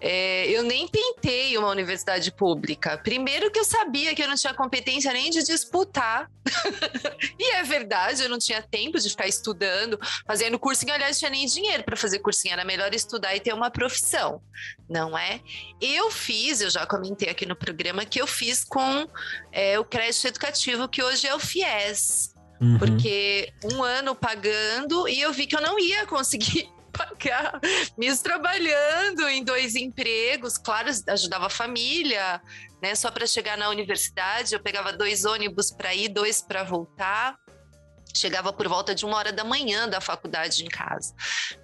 é, 0.00 0.46
eu 0.46 0.62
nem 0.62 0.88
tentei 0.88 1.56
uma 1.58 1.68
universidade 1.68 2.32
pública. 2.32 2.98
Primeiro 2.98 3.50
que 3.50 3.58
eu 3.58 3.64
sabia 3.64 4.14
que 4.14 4.22
eu 4.22 4.28
não 4.28 4.34
tinha 4.34 4.54
competência 4.54 5.12
nem 5.12 5.30
de 5.30 5.42
disputar. 5.42 6.30
e 7.38 7.52
é 7.52 7.62
verdade, 7.62 8.22
eu 8.22 8.28
não 8.28 8.38
tinha 8.38 8.62
tempo 8.62 8.98
de 8.98 9.08
ficar 9.08 9.26
estudando, 9.26 9.98
fazendo 10.26 10.58
cursinho. 10.58 10.92
Aliás, 10.92 11.18
tinha 11.18 11.30
nem 11.30 11.46
dinheiro 11.46 11.84
para 11.84 11.96
fazer 11.96 12.18
cursinho, 12.20 12.54
era 12.54 12.64
melhor 12.64 12.92
estudar 12.94 13.34
e 13.36 13.40
ter 13.40 13.52
uma 13.52 13.70
profissão, 13.70 14.42
não 14.88 15.16
é? 15.16 15.40
Eu 15.80 16.10
fiz, 16.10 16.60
eu 16.60 16.70
já 16.70 16.86
comentei 16.86 17.28
aqui 17.28 17.46
no 17.46 17.54
programa, 17.54 18.04
que 18.04 18.20
eu 18.20 18.26
fiz 18.26 18.64
com 18.70 19.06
é, 19.52 19.78
o 19.78 19.84
crédito 19.84 20.28
educativo, 20.28 20.88
que 20.88 21.02
hoje 21.02 21.26
é 21.26 21.34
o 21.34 21.38
FIES. 21.38 22.34
Uhum. 22.60 22.78
Porque 22.78 23.52
um 23.64 23.82
ano 23.82 24.14
pagando 24.14 25.08
e 25.08 25.20
eu 25.20 25.32
vi 25.32 25.46
que 25.46 25.56
eu 25.56 25.60
não 25.60 25.78
ia 25.78 26.06
conseguir 26.06 26.70
pagar, 26.92 27.58
mesmo 27.98 28.22
trabalhando 28.22 29.28
em 29.28 29.42
dois 29.42 29.74
empregos, 29.74 30.56
claro, 30.56 30.90
ajudava 31.08 31.46
a 31.46 31.50
família, 31.50 32.40
né? 32.82 32.94
Só 32.94 33.10
para 33.10 33.26
chegar 33.26 33.56
na 33.56 33.68
universidade, 33.68 34.54
eu 34.54 34.60
pegava 34.60 34.92
dois 34.92 35.24
ônibus 35.24 35.70
para 35.70 35.94
ir, 35.94 36.08
dois 36.08 36.42
para 36.42 36.62
voltar. 36.62 37.36
Chegava 38.14 38.52
por 38.52 38.66
volta 38.68 38.94
de 38.94 39.04
uma 39.04 39.16
hora 39.16 39.32
da 39.32 39.44
manhã 39.44 39.88
da 39.88 40.00
faculdade 40.00 40.64
em 40.64 40.68
casa, 40.68 41.14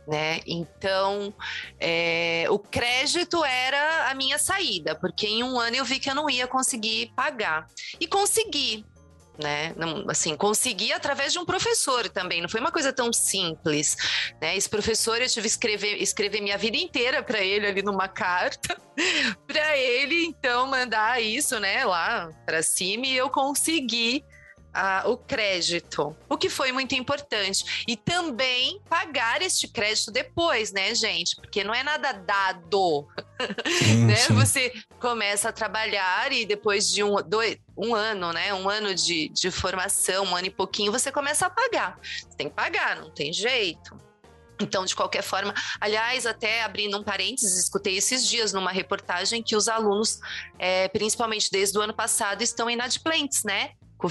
né? 0.06 0.40
Então, 0.46 1.34
é, 1.80 2.46
o 2.50 2.58
crédito 2.58 3.44
era 3.44 4.10
a 4.10 4.14
minha 4.14 4.38
saída, 4.38 4.94
porque 4.94 5.26
em 5.26 5.42
um 5.42 5.58
ano 5.58 5.76
eu 5.76 5.84
vi 5.84 5.98
que 5.98 6.10
eu 6.10 6.14
não 6.14 6.30
ia 6.30 6.46
conseguir 6.46 7.12
pagar. 7.16 7.66
E 8.00 8.06
consegui, 8.06 8.84
né? 9.38 9.74
Assim, 10.08 10.36
consegui 10.36 10.92
através 10.92 11.32
de 11.32 11.38
um 11.38 11.44
professor 11.44 12.08
também, 12.08 12.40
não 12.40 12.48
foi 12.48 12.60
uma 12.60 12.72
coisa 12.72 12.92
tão 12.92 13.12
simples, 13.12 13.96
né? 14.40 14.56
Esse 14.56 14.68
professor 14.68 15.20
eu 15.20 15.28
tive 15.28 15.42
que 15.42 15.48
escrever, 15.48 16.02
escrever 16.02 16.40
minha 16.40 16.58
vida 16.58 16.76
inteira 16.76 17.22
para 17.22 17.40
ele 17.40 17.66
ali 17.66 17.82
numa 17.82 18.08
carta, 18.08 18.76
para 19.46 19.76
ele 19.76 20.24
então 20.24 20.66
mandar 20.66 21.22
isso, 21.22 21.58
né, 21.60 21.84
lá 21.84 22.30
para 22.44 22.62
cima 22.62 23.06
e 23.06 23.16
eu 23.16 23.28
consegui 23.28 24.24
o 25.06 25.16
crédito, 25.16 26.16
o 26.28 26.36
que 26.36 26.50
foi 26.50 26.72
muito 26.72 26.94
importante. 26.94 27.84
E 27.86 27.96
também 27.96 28.80
pagar 28.88 29.42
este 29.42 29.68
crédito 29.68 30.10
depois, 30.10 30.72
né, 30.72 30.94
gente? 30.94 31.36
Porque 31.36 31.64
não 31.64 31.74
é 31.74 31.82
nada 31.82 32.12
dado. 32.12 33.06
Sim, 33.66 34.04
né? 34.06 34.16
Sim. 34.16 34.34
Você 34.34 34.72
começa 35.00 35.48
a 35.48 35.52
trabalhar 35.52 36.32
e 36.32 36.44
depois 36.44 36.88
de 36.90 37.02
um, 37.02 37.16
dois, 37.22 37.56
um 37.76 37.94
ano, 37.94 38.32
né? 38.32 38.52
Um 38.52 38.68
ano 38.68 38.94
de, 38.94 39.28
de 39.30 39.50
formação, 39.50 40.24
um 40.24 40.36
ano 40.36 40.48
e 40.48 40.50
pouquinho, 40.50 40.92
você 40.92 41.10
começa 41.10 41.46
a 41.46 41.50
pagar. 41.50 41.98
Você 42.02 42.36
tem 42.36 42.48
que 42.48 42.54
pagar, 42.54 42.96
não 42.96 43.10
tem 43.10 43.32
jeito. 43.32 43.96
Então, 44.60 44.84
de 44.84 44.96
qualquer 44.96 45.22
forma, 45.22 45.54
aliás, 45.80 46.26
até 46.26 46.62
abrindo 46.62 46.98
um 46.98 47.02
parênteses, 47.02 47.58
escutei 47.58 47.96
esses 47.96 48.26
dias 48.26 48.52
numa 48.52 48.72
reportagem 48.72 49.42
que 49.42 49.54
os 49.54 49.68
alunos, 49.68 50.18
é, 50.58 50.88
principalmente 50.88 51.50
desde 51.50 51.76
o 51.78 51.82
ano 51.82 51.94
passado, 51.94 52.42
estão 52.42 52.70
inadimplentes, 52.70 53.44
né? 53.44 53.72
Com 53.96 54.08
o 54.08 54.10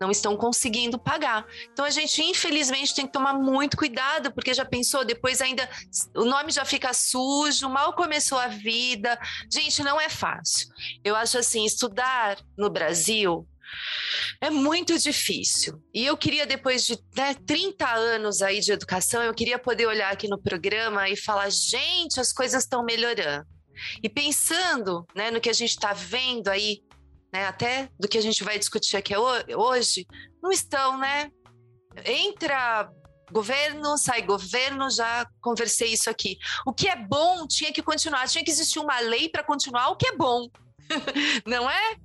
não 0.00 0.10
estão 0.10 0.36
conseguindo 0.36 0.98
pagar. 0.98 1.46
Então 1.72 1.84
a 1.84 1.90
gente 1.90 2.22
infelizmente 2.22 2.94
tem 2.94 3.06
que 3.06 3.12
tomar 3.12 3.34
muito 3.34 3.76
cuidado, 3.76 4.32
porque 4.32 4.54
já 4.54 4.64
pensou, 4.64 5.04
depois 5.04 5.40
ainda 5.40 5.68
o 6.14 6.24
nome 6.24 6.52
já 6.52 6.64
fica 6.64 6.92
sujo, 6.92 7.68
mal 7.68 7.94
começou 7.94 8.38
a 8.38 8.48
vida. 8.48 9.18
Gente, 9.50 9.82
não 9.82 10.00
é 10.00 10.08
fácil. 10.08 10.68
Eu 11.04 11.16
acho 11.16 11.38
assim, 11.38 11.64
estudar 11.64 12.38
no 12.56 12.70
Brasil 12.70 13.46
é 14.40 14.50
muito 14.50 14.98
difícil. 14.98 15.80
E 15.94 16.04
eu 16.04 16.16
queria, 16.16 16.46
depois 16.46 16.84
de 16.84 16.98
né, 17.16 17.34
30 17.46 17.88
anos 17.88 18.42
aí 18.42 18.60
de 18.60 18.72
educação, 18.72 19.22
eu 19.22 19.34
queria 19.34 19.58
poder 19.58 19.86
olhar 19.86 20.12
aqui 20.12 20.28
no 20.28 20.40
programa 20.40 21.08
e 21.08 21.16
falar: 21.16 21.50
gente, 21.50 22.18
as 22.20 22.32
coisas 22.32 22.64
estão 22.64 22.84
melhorando. 22.84 23.46
E 24.02 24.08
pensando 24.08 25.06
né, 25.14 25.30
no 25.30 25.40
que 25.40 25.48
a 25.48 25.54
gente 25.54 25.70
está 25.70 25.92
vendo 25.92 26.48
aí 26.48 26.82
né, 27.32 27.46
até 27.46 27.88
do 27.98 28.08
que 28.08 28.18
a 28.18 28.22
gente 28.22 28.42
vai 28.42 28.58
discutir 28.58 28.96
aqui 28.96 29.14
hoje, 29.16 30.06
não 30.42 30.50
estão, 30.50 30.98
né? 30.98 31.30
Entra 32.04 32.90
governo, 33.30 33.96
sai 33.96 34.22
governo, 34.22 34.90
já 34.90 35.26
conversei 35.40 35.92
isso 35.92 36.10
aqui. 36.10 36.36
O 36.66 36.72
que 36.72 36.88
é 36.88 36.96
bom 36.96 37.46
tinha 37.46 37.72
que 37.72 37.82
continuar, 37.82 38.28
tinha 38.28 38.44
que 38.44 38.50
existir 38.50 38.78
uma 38.78 38.98
lei 39.00 39.28
para 39.28 39.44
continuar 39.44 39.88
o 39.88 39.96
que 39.96 40.08
é 40.08 40.16
bom, 40.16 40.48
não 41.46 41.70
é? 41.70 41.96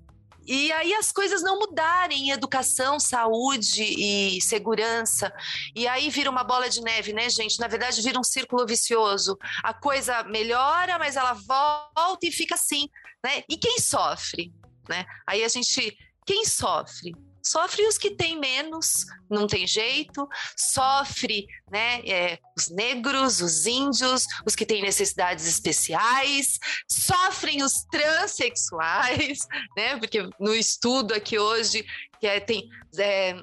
E 0.48 0.72
aí 0.74 0.94
as 0.94 1.12
coisas 1.12 1.42
não 1.42 1.58
mudarem 1.58 2.28
em 2.28 2.32
educação, 2.32 3.00
saúde 3.00 3.84
e 3.84 4.40
segurança. 4.40 5.34
E 5.76 5.88
aí 5.88 6.10
vira 6.12 6.30
uma 6.30 6.44
bola 6.44 6.70
de 6.70 6.82
neve, 6.82 7.14
né, 7.14 7.28
gente? 7.32 7.60
Na 7.60 7.68
verdade, 7.68 8.00
vira 8.02 8.20
um 8.20 8.24
círculo 8.24 8.64
vicioso. 8.66 9.38
A 9.64 9.74
coisa 9.74 10.24
melhora, 10.24 11.00
mas 11.00 11.16
ela 11.16 11.34
volta 11.34 12.28
e 12.28 12.32
fica 12.32 12.54
assim, 12.54 12.88
né? 13.24 13.44
E 13.50 13.58
quem 13.58 13.80
sofre? 13.80 14.54
Né? 14.90 15.06
Aí 15.26 15.44
a 15.44 15.48
gente, 15.48 15.98
quem 16.26 16.46
sofre? 16.46 17.14
Sofre 17.44 17.86
os 17.86 17.96
que 17.96 18.10
têm 18.10 18.40
menos, 18.40 19.06
não 19.30 19.46
tem 19.46 19.68
jeito, 19.68 20.28
sofre 20.58 21.46
né, 21.72 22.02
é, 22.04 22.40
os 22.58 22.70
negros, 22.70 23.40
os 23.40 23.68
índios, 23.68 24.26
os 24.44 24.56
que 24.56 24.66
têm 24.66 24.82
necessidades 24.82 25.46
especiais, 25.46 26.58
sofrem 26.90 27.62
os 27.62 27.84
transexuais, 27.92 29.48
né, 29.78 29.96
porque 29.98 30.28
no 30.40 30.56
estudo 30.56 31.14
aqui 31.14 31.38
hoje 31.38 31.86
que 32.20 32.26
é, 32.26 32.40
tem 32.40 32.68
é, 32.98 33.36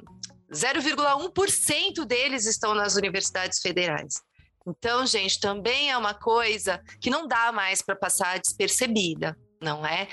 0,1% 0.53 2.05
deles 2.05 2.45
estão 2.45 2.75
nas 2.75 2.97
universidades 2.97 3.61
federais. 3.61 4.15
Então, 4.67 5.07
gente, 5.07 5.41
também 5.41 5.91
é 5.91 5.97
uma 5.97 6.15
coisa 6.15 6.81
que 7.01 7.11
não 7.11 7.27
dá 7.27 7.53
mais 7.53 7.83
para 7.83 7.97
passar 7.97 8.39
despercebida, 8.39 9.37
não 9.63 9.87
é? 9.87 10.09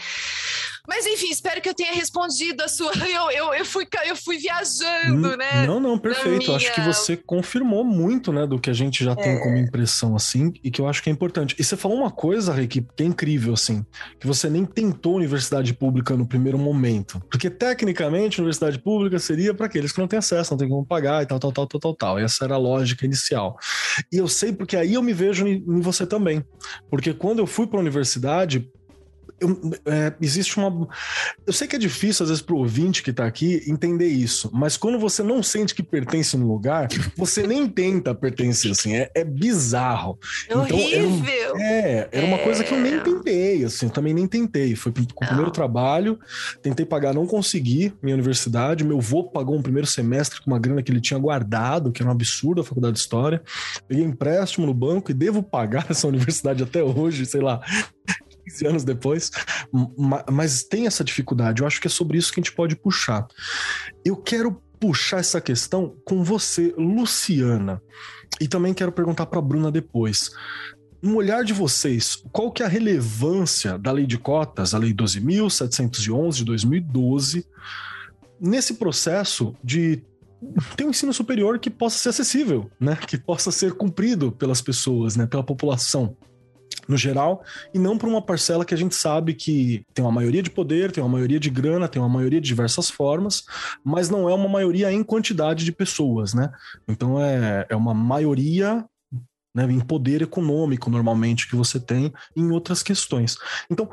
Mas 0.87 1.05
enfim, 1.05 1.29
espero 1.29 1.61
que 1.61 1.69
eu 1.69 1.73
tenha 1.73 1.93
respondido 1.93 2.63
a 2.63 2.67
sua. 2.67 2.91
Eu, 3.09 3.31
eu, 3.31 3.53
eu, 3.53 3.65
fui, 3.65 3.87
eu 4.05 4.15
fui 4.15 4.37
viajando, 4.37 5.35
né? 5.35 5.65
Não, 5.65 5.79
não, 5.79 5.97
perfeito. 5.97 6.45
Minha... 6.45 6.55
Acho 6.55 6.73
que 6.73 6.81
você 6.81 7.17
confirmou 7.17 7.83
muito, 7.83 8.31
né, 8.31 8.45
do 8.45 8.59
que 8.59 8.69
a 8.69 8.73
gente 8.73 9.03
já 9.03 9.11
é. 9.11 9.15
tem 9.15 9.39
como 9.39 9.57
impressão, 9.57 10.15
assim, 10.15 10.53
e 10.63 10.69
que 10.69 10.79
eu 10.79 10.87
acho 10.87 11.01
que 11.01 11.09
é 11.09 11.13
importante. 11.13 11.55
E 11.57 11.63
você 11.63 11.75
falou 11.75 11.97
uma 11.97 12.11
coisa, 12.11 12.53
Rick, 12.53 12.85
que 12.95 13.03
é 13.03 13.05
incrível, 13.05 13.53
assim, 13.53 13.83
que 14.19 14.27
você 14.27 14.49
nem 14.49 14.63
tentou 14.63 15.15
universidade 15.15 15.73
pública 15.73 16.15
no 16.15 16.27
primeiro 16.27 16.57
momento. 16.57 17.19
Porque, 17.29 17.49
tecnicamente, 17.49 18.39
universidade 18.39 18.77
pública 18.79 19.17
seria 19.17 19.53
para 19.53 19.65
aqueles 19.65 19.91
que 19.91 19.99
não 19.99 20.07
têm 20.07 20.19
acesso, 20.19 20.51
não 20.51 20.57
tem 20.57 20.69
como 20.69 20.85
pagar 20.85 21.23
e 21.23 21.25
tal, 21.25 21.39
tal, 21.39 21.51
tal, 21.51 21.67
tal, 21.67 21.79
tal, 21.79 21.95
tal. 21.95 22.19
Essa 22.19 22.45
era 22.45 22.55
a 22.55 22.59
lógica 22.59 23.05
inicial. 23.05 23.57
E 24.11 24.17
eu 24.17 24.27
sei 24.27 24.53
porque 24.53 24.77
aí 24.77 24.93
eu 24.93 25.01
me 25.01 25.13
vejo 25.13 25.47
em, 25.47 25.63
em 25.67 25.81
você 25.81 26.05
também. 26.05 26.45
Porque 26.89 27.13
quando 27.13 27.39
eu 27.39 27.47
fui 27.47 27.65
para 27.65 27.79
a 27.79 27.81
universidade, 27.81 28.69
eu, 29.39 29.71
é, 29.85 30.13
existe 30.21 30.57
uma. 30.57 30.87
Eu 31.45 31.53
sei 31.53 31.67
que 31.67 31.75
é 31.75 31.79
difícil, 31.79 32.23
às 32.23 32.29
vezes, 32.29 32.41
para 32.41 32.55
o 32.55 32.59
ouvinte 32.59 33.03
que 33.03 33.11
está 33.11 33.25
aqui 33.25 33.63
entender 33.67 34.07
isso, 34.07 34.49
mas 34.53 34.77
quando 34.77 34.99
você 34.99 35.23
não 35.23 35.41
sente 35.41 35.73
que 35.73 35.83
pertence 35.83 36.37
no 36.37 36.47
lugar, 36.47 36.87
você 37.15 37.45
nem 37.45 37.67
tenta 37.67 38.13
pertencer, 38.13 38.71
assim, 38.71 38.95
é, 38.95 39.11
é 39.13 39.23
bizarro. 39.23 40.17
É 40.47 40.53
então, 40.53 40.77
horrível! 40.77 41.55
Era, 41.55 41.63
é, 41.63 42.09
era 42.11 42.25
uma 42.25 42.39
coisa 42.39 42.63
que 42.63 42.73
eu 42.73 42.79
nem 42.79 42.95
é. 42.95 42.99
tentei, 42.99 43.63
assim, 43.63 43.85
eu 43.85 43.91
também 43.91 44.13
nem 44.13 44.27
tentei. 44.27 44.75
Foi 44.75 44.91
com 44.91 45.23
o 45.23 45.27
primeiro 45.27 45.51
trabalho, 45.51 46.19
tentei 46.61 46.85
pagar, 46.85 47.13
não 47.13 47.25
consegui 47.25 47.93
minha 48.01 48.15
universidade. 48.15 48.83
Meu 48.83 48.97
avô 48.97 49.23
pagou 49.23 49.57
um 49.57 49.61
primeiro 49.61 49.87
semestre 49.87 50.41
com 50.41 50.51
uma 50.51 50.59
grana 50.59 50.83
que 50.83 50.91
ele 50.91 51.01
tinha 51.01 51.19
guardado, 51.19 51.91
que 51.91 52.01
era 52.01 52.09
um 52.09 52.13
absurdo 52.13 52.61
a 52.61 52.63
faculdade 52.63 52.93
de 52.93 52.99
História. 52.99 53.41
Peguei 53.87 54.03
empréstimo 54.03 54.65
no 54.65 54.73
banco 54.73 55.11
e 55.11 55.13
devo 55.13 55.41
pagar 55.41 55.85
essa 55.89 56.07
universidade 56.07 56.63
até 56.63 56.83
hoje, 56.83 57.25
sei 57.25 57.41
lá, 57.41 57.61
15 58.49 58.67
anos 58.67 58.83
depois, 58.83 59.31
mas 60.29 60.63
tem 60.63 60.87
essa 60.87 61.03
dificuldade. 61.03 61.61
Eu 61.61 61.67
acho 61.67 61.79
que 61.79 61.87
é 61.87 61.89
sobre 61.89 62.17
isso 62.17 62.33
que 62.33 62.39
a 62.39 62.43
gente 62.43 62.55
pode 62.55 62.75
puxar. 62.75 63.27
Eu 64.03 64.17
quero 64.17 64.61
puxar 64.79 65.19
essa 65.19 65.41
questão 65.41 65.95
com 66.05 66.23
você, 66.23 66.73
Luciana, 66.77 67.81
e 68.39 68.47
também 68.47 68.73
quero 68.73 68.91
perguntar 68.91 69.25
para 69.25 69.39
a 69.39 69.41
Bruna 69.41 69.71
depois. 69.71 70.31
No 71.01 71.15
olhar 71.15 71.43
de 71.43 71.53
vocês, 71.53 72.23
qual 72.31 72.51
que 72.51 72.61
é 72.61 72.65
a 72.65 72.69
relevância 72.69 73.77
da 73.77 73.91
lei 73.91 74.05
de 74.05 74.17
cotas, 74.17 74.73
a 74.73 74.77
lei 74.77 74.93
12.711 74.93 76.33
de 76.33 76.45
2012, 76.45 77.45
nesse 78.39 78.75
processo 78.75 79.55
de 79.63 80.01
ter 80.75 80.85
um 80.85 80.89
ensino 80.89 81.13
superior 81.13 81.59
que 81.59 81.69
possa 81.69 81.97
ser 81.97 82.09
acessível, 82.09 82.69
né? 82.79 82.95
Que 82.95 83.17
possa 83.17 83.51
ser 83.51 83.73
cumprido 83.73 84.31
pelas 84.31 84.61
pessoas, 84.61 85.15
né? 85.15 85.25
Pela 85.25 85.43
população 85.43 86.15
no 86.89 86.97
geral, 86.97 87.43
e 87.71 87.77
não 87.77 87.97
para 87.97 88.09
uma 88.09 88.21
parcela 88.21 88.65
que 88.65 88.73
a 88.73 88.77
gente 88.77 88.95
sabe 88.95 89.35
que 89.35 89.85
tem 89.93 90.03
uma 90.03 90.11
maioria 90.11 90.41
de 90.41 90.49
poder, 90.49 90.91
tem 90.91 91.03
uma 91.03 91.09
maioria 91.09 91.39
de 91.39 91.49
grana, 91.51 91.87
tem 91.87 92.01
uma 92.01 92.09
maioria 92.09 92.41
de 92.41 92.47
diversas 92.47 92.89
formas, 92.89 93.43
mas 93.83 94.09
não 94.09 94.27
é 94.27 94.33
uma 94.33 94.49
maioria 94.49 94.91
em 94.91 95.03
quantidade 95.03 95.63
de 95.63 95.71
pessoas, 95.71 96.33
né? 96.33 96.51
Então 96.87 97.21
é, 97.21 97.67
é 97.69 97.75
uma 97.75 97.93
maioria 97.93 98.83
né, 99.55 99.65
em 99.65 99.79
poder 99.79 100.23
econômico, 100.23 100.89
normalmente, 100.89 101.47
que 101.47 101.55
você 101.55 101.79
tem 101.79 102.11
em 102.35 102.49
outras 102.51 102.81
questões. 102.81 103.37
Então, 103.69 103.87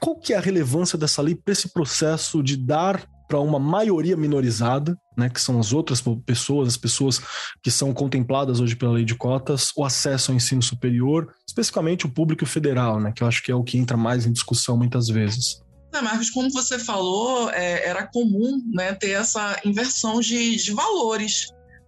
qual 0.00 0.16
que 0.18 0.32
é 0.32 0.36
a 0.36 0.40
relevância 0.40 0.98
dessa 0.98 1.22
lei 1.22 1.34
para 1.36 1.52
esse 1.52 1.68
processo 1.68 2.42
de 2.42 2.56
dar 2.56 3.06
para 3.32 3.40
uma 3.40 3.58
maioria 3.58 4.14
minorizada, 4.14 4.94
né, 5.16 5.30
que 5.30 5.40
são 5.40 5.58
as 5.58 5.72
outras 5.72 6.02
pessoas, 6.26 6.68
as 6.68 6.76
pessoas 6.76 7.18
que 7.62 7.70
são 7.70 7.94
contempladas 7.94 8.60
hoje 8.60 8.76
pela 8.76 8.92
lei 8.92 9.06
de 9.06 9.14
cotas, 9.14 9.72
o 9.74 9.86
acesso 9.86 10.30
ao 10.30 10.36
ensino 10.36 10.62
superior, 10.62 11.34
especificamente 11.48 12.04
o 12.04 12.10
público 12.10 12.44
federal, 12.44 13.00
né, 13.00 13.10
que 13.10 13.22
eu 13.22 13.26
acho 13.26 13.42
que 13.42 13.50
é 13.50 13.54
o 13.54 13.64
que 13.64 13.78
entra 13.78 13.96
mais 13.96 14.26
em 14.26 14.32
discussão 14.32 14.76
muitas 14.76 15.08
vezes. 15.08 15.62
Não, 15.90 16.02
Marcos, 16.02 16.28
como 16.28 16.50
você 16.50 16.78
falou, 16.78 17.48
é, 17.52 17.88
era 17.88 18.06
comum 18.06 18.62
né, 18.70 18.92
ter 18.92 19.12
essa 19.12 19.58
inversão 19.64 20.20
de, 20.20 20.56
de 20.56 20.72
valores. 20.72 21.46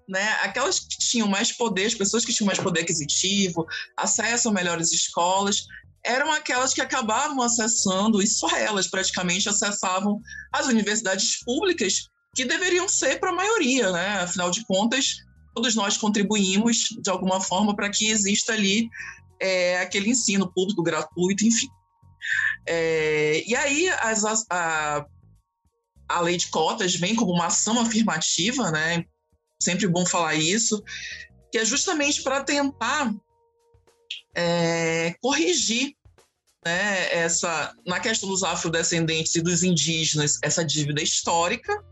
Né? 0.09 0.27
Aquelas 0.43 0.79
que 0.81 0.99
tinham 0.99 1.29
mais 1.29 1.53
poder, 1.53 1.87
as 1.87 1.95
pessoas 1.95 2.25
que 2.25 2.33
tinham 2.33 2.47
mais 2.47 2.59
poder 2.59 2.81
aquisitivo, 2.81 3.67
acesso 3.99 4.49
a 4.49 4.53
melhores 4.53 4.93
escolas, 4.93 5.67
eram 6.05 6.31
aquelas 6.33 6.75
que 6.75 6.81
acabavam 6.81 7.43
acessando, 7.43 8.23
e 8.23 8.27
só 8.27 8.55
elas 8.57 8.87
praticamente 8.87 9.49
acessavam 9.49 10.21
as 10.53 10.67
universidades 10.67 11.43
públicas, 11.43 12.09
que 12.35 12.45
deveriam 12.45 12.89
ser 12.89 13.19
para 13.19 13.31
a 13.31 13.35
maioria, 13.35 13.91
né? 13.91 14.21
Afinal 14.21 14.51
de 14.51 14.65
contas, 14.67 15.17
todos 15.55 15.75
nós 15.75 15.97
contribuímos 15.97 16.89
de 17.01 17.09
alguma 17.09 17.41
forma 17.41 17.75
para 17.75 17.89
que 17.89 18.09
exista 18.09 18.53
ali 18.53 18.89
é, 19.41 19.79
aquele 19.79 20.11
ensino 20.11 20.53
público 20.53 20.83
gratuito, 20.83 21.45
enfim. 21.45 21.69
É, 22.67 23.43
e 23.47 23.55
aí 23.55 23.89
as, 24.01 24.25
a, 24.51 25.07
a 26.09 26.21
lei 26.21 26.37
de 26.37 26.49
cotas 26.49 26.95
vem 26.97 27.15
como 27.15 27.33
uma 27.33 27.47
ação 27.47 27.81
afirmativa, 27.81 28.71
né? 28.71 29.05
Sempre 29.61 29.87
bom 29.87 30.05
falar 30.05 30.35
isso, 30.35 30.83
que 31.53 31.59
é 31.59 31.65
justamente 31.65 32.23
para 32.23 32.43
tentar 32.43 33.15
é, 34.35 35.15
corrigir 35.21 35.95
né, 36.65 37.13
essa, 37.13 37.75
na 37.87 38.01
questão 38.01 38.29
dos 38.29 38.43
afrodescendentes 38.43 39.35
e 39.35 39.43
dos 39.43 39.63
indígenas, 39.63 40.39
essa 40.43 40.65
dívida 40.65 41.03
histórica, 41.03 41.85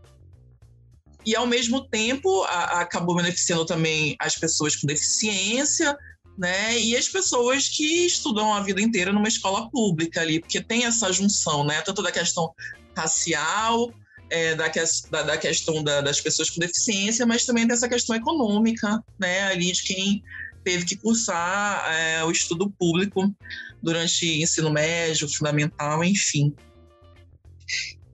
e 1.25 1.35
ao 1.35 1.47
mesmo 1.47 1.87
tempo 1.87 2.43
a, 2.43 2.49
a 2.49 2.81
acabou 2.81 3.15
beneficiando 3.15 3.65
também 3.65 4.15
as 4.19 4.35
pessoas 4.35 4.75
com 4.75 4.87
deficiência, 4.87 5.95
né, 6.37 6.79
e 6.79 6.97
as 6.97 7.07
pessoas 7.07 7.69
que 7.69 8.05
estudam 8.05 8.51
a 8.53 8.61
vida 8.61 8.81
inteira 8.81 9.13
numa 9.13 9.27
escola 9.27 9.69
pública 9.69 10.21
ali, 10.21 10.39
porque 10.39 10.59
tem 10.61 10.85
essa 10.85 11.13
junção, 11.13 11.63
né, 11.63 11.81
tanto 11.81 12.01
da 12.01 12.11
questão 12.11 12.51
racial, 12.97 13.93
é, 14.29 14.55
da, 14.55 14.67
que, 14.67 14.79
da, 15.11 15.21
da, 15.21 15.37
questão 15.37 15.83
da, 15.83 16.01
das 16.01 16.19
pessoas 16.19 16.49
com 16.49 16.59
deficiência, 16.59 17.25
mas 17.25 17.45
também 17.45 17.67
dessa 17.67 17.87
questão 17.87 18.15
econômica, 18.15 19.03
né, 19.19 19.43
ali 19.43 19.71
de 19.71 19.83
quem 19.83 20.23
teve 20.63 20.85
que 20.85 20.95
cursar 20.95 21.85
é, 21.91 22.23
o 22.23 22.31
estudo 22.31 22.69
público 22.71 23.33
durante 23.81 24.41
ensino 24.41 24.71
médio, 24.71 25.27
fundamental, 25.27 26.03
enfim. 26.03 26.53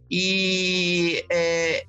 E 0.10 1.24
é, 1.30 1.86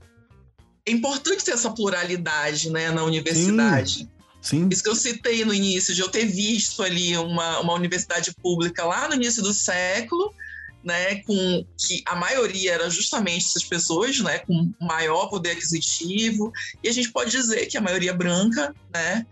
é 0.87 0.91
importante 0.91 1.45
ter 1.45 1.53
essa 1.53 1.71
pluralidade 1.71 2.71
né, 2.71 2.91
na 2.91 3.05
universidade. 3.05 4.01
Sim. 4.01 4.11
Sim. 4.41 4.69
Isso 4.71 4.83
que 4.83 4.89
eu 4.89 4.97
citei 4.97 5.45
no 5.45 5.53
início, 5.53 5.95
de 5.95 6.01
eu 6.01 6.09
ter 6.09 6.25
visto 6.25 6.83
ali 6.83 7.17
uma, 7.17 7.61
uma 7.61 7.75
universidade 7.75 8.33
pública 8.43 8.85
lá 8.85 9.07
no 9.07 9.15
início 9.15 9.43
do 9.43 9.53
século, 9.53 10.35
né, 10.83 11.17
com 11.23 11.65
que 11.79 12.03
a 12.07 12.17
maioria 12.17 12.73
era 12.73 12.91
justamente 12.91 13.47
essas 13.47 13.65
pessoas, 13.65 14.19
né, 14.21 14.39
com 14.41 14.73
maior 14.81 15.29
poder 15.29 15.51
aquisitivo, 15.51 16.53
e 16.83 16.89
a 16.89 16.93
gente 16.93 17.13
pode 17.13 17.31
dizer 17.31 17.67
que 17.67 17.77
a 17.77 17.83
maioria 17.83 18.15
branca, 18.15 18.75
né, 18.93 19.27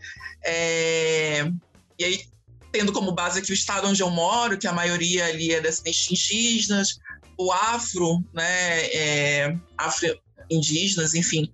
é, 0.45 1.51
e 1.99 2.05
aí 2.05 2.25
tendo 2.71 2.93
como 2.93 3.13
base 3.13 3.39
aqui 3.39 3.51
o 3.51 3.55
estado 3.55 3.89
onde 3.89 4.03
eu 4.03 4.11
moro, 4.11 4.59
que 4.59 4.67
a 4.67 4.73
maioria 4.73 5.27
ali 5.27 5.53
é 5.53 5.61
descendentes 5.61 6.11
indígenas, 6.11 6.99
o 7.39 7.53
afro, 7.53 8.23
né, 8.35 8.87
é, 8.93 9.57
afro-indígenas, 9.77 11.15
enfim. 11.15 11.51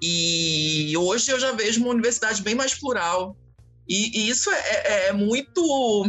E 0.00 0.94
hoje 0.96 1.30
eu 1.30 1.40
já 1.40 1.52
vejo 1.52 1.80
uma 1.80 1.90
universidade 1.90 2.42
bem 2.42 2.54
mais 2.54 2.74
plural. 2.74 3.36
E, 3.88 4.20
e 4.20 4.28
isso 4.28 4.50
é, 4.50 4.60
é, 4.60 5.06
é 5.08 5.12
muito. 5.12 6.04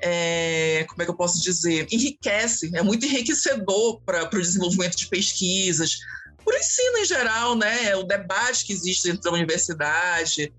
É, 0.00 0.84
como 0.88 1.02
é 1.02 1.04
que 1.04 1.10
eu 1.10 1.16
posso 1.16 1.40
dizer? 1.40 1.86
Enriquece, 1.90 2.70
é 2.74 2.82
muito 2.82 3.04
enriquecedor 3.04 4.00
para 4.02 4.28
o 4.32 4.40
desenvolvimento 4.40 4.96
de 4.96 5.08
pesquisas, 5.08 5.98
por 6.44 6.54
ensino 6.54 6.98
em 6.98 7.04
geral, 7.04 7.56
né? 7.56 7.94
O 7.96 8.04
debate 8.04 8.64
que 8.64 8.72
existe 8.72 9.08
dentro 9.08 9.22
da 9.22 9.32
universidade, 9.32 10.52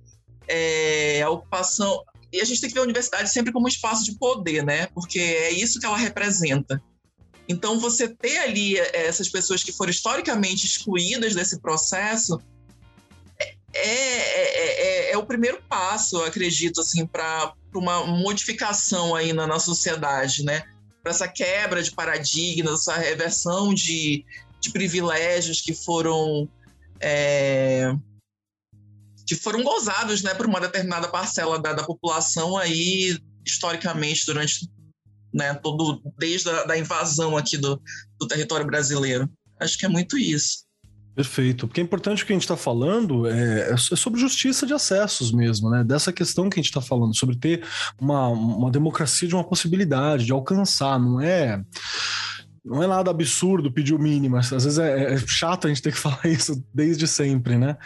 é, 0.48 1.22
a 1.22 1.30
ocupação. 1.30 2.04
E 2.32 2.40
a 2.42 2.46
gente 2.46 2.62
tem 2.62 2.70
que 2.70 2.76
ver 2.76 2.82
a 2.82 2.84
universidade 2.84 3.30
sempre 3.30 3.52
como 3.52 3.66
um 3.66 3.70
espaço 3.70 4.04
de 4.06 4.16
poder, 4.18 4.64
né? 4.64 4.88
Porque 4.94 5.20
é 5.20 5.52
isso 5.52 5.80
que 5.80 5.86
ela 5.86 5.98
representa. 5.98 6.82
Então, 7.48 7.80
você 7.80 8.08
ter 8.08 8.38
ali 8.38 8.78
é, 8.78 9.08
essas 9.08 9.28
pessoas 9.30 9.64
que 9.64 9.72
foram 9.72 9.90
historicamente 9.90 10.68
excluídas 10.68 11.34
desse 11.34 11.60
processo 11.60 12.40
é, 13.74 13.80
é, 13.82 15.10
é, 15.10 15.12
é 15.12 15.18
o 15.18 15.26
primeiro 15.26 15.62
passo, 15.68 16.18
eu 16.18 16.26
acredito, 16.26 16.82
assim, 16.82 17.06
para 17.08 17.54
uma 17.78 18.06
modificação 18.06 19.16
aí 19.16 19.34
na, 19.34 19.46
na 19.46 19.60
sociedade, 19.60 20.44
né? 20.44 20.64
Para 21.04 21.12
essa 21.12 21.28
quebra 21.28 21.82
de 21.82 21.92
paradigmas, 21.92 22.82
essa 22.82 22.98
reversão 22.98 23.74
de, 23.74 24.26
de 24.60 24.72
privilégios 24.72 25.62
que 25.62 25.74
foram 25.74 26.50
é, 27.00 27.94
que 29.26 29.36
foram 29.36 29.64
gozados 29.64 30.24
né, 30.24 30.34
por 30.34 30.48
uma 30.48 30.60
determinada 30.60 31.08
parcela 31.08 31.60
da, 31.60 31.74
da 31.74 31.84
população 31.84 32.58
aí 32.58 33.18
historicamente 33.46 34.26
durante 34.26 34.68
né, 35.34 35.54
todo 35.54 36.02
desde 36.18 36.50
a 36.50 36.64
da 36.64 36.78
invasão 36.78 37.38
aqui 37.38 37.56
do, 37.56 37.82
do 38.20 38.28
território 38.28 38.66
brasileiro. 38.66 39.30
Acho 39.60 39.78
que 39.78 39.86
é 39.86 39.90
muito 39.90 40.18
isso. 40.18 40.66
Perfeito. 41.20 41.68
Porque 41.68 41.82
é 41.82 41.84
importante 41.84 42.24
o 42.24 42.26
que 42.26 42.32
a 42.32 42.36
gente 42.36 42.44
está 42.44 42.56
falando 42.56 43.28
é, 43.28 43.72
é, 43.74 43.76
sobre 43.78 44.22
justiça 44.22 44.66
de 44.66 44.74
acessos 44.74 45.34
mesmo, 45.34 45.70
né? 45.70 45.84
Dessa 45.84 46.14
questão 46.14 46.50
que 46.50 46.58
a 46.58 46.64
gente 46.64 46.70
está 46.70 46.80
falando, 46.80 47.14
sobre 47.14 47.36
ter 47.36 47.62
uma, 48.00 48.30
uma 48.30 48.72
democracia 48.72 49.28
de 49.28 49.36
uma 49.36 49.44
possibilidade, 49.44 50.24
de 50.24 50.32
alcançar, 50.32 50.98
não 50.98 51.20
é 51.20 51.62
não 52.64 52.84
é 52.84 52.88
nada 52.88 53.10
absurdo 53.10 53.72
pedir 53.72 53.94
o 53.94 54.00
mínimo, 54.00 54.38
às 54.38 54.50
vezes 54.50 54.78
é, 54.78 55.14
é, 55.14 55.18
chato 55.18 55.66
a 55.66 55.70
gente 55.70 55.82
ter 55.82 55.92
que 55.92 55.98
falar 56.00 56.26
isso 56.26 56.64
desde 56.74 57.08
sempre, 57.08 57.58
né? 57.58 57.78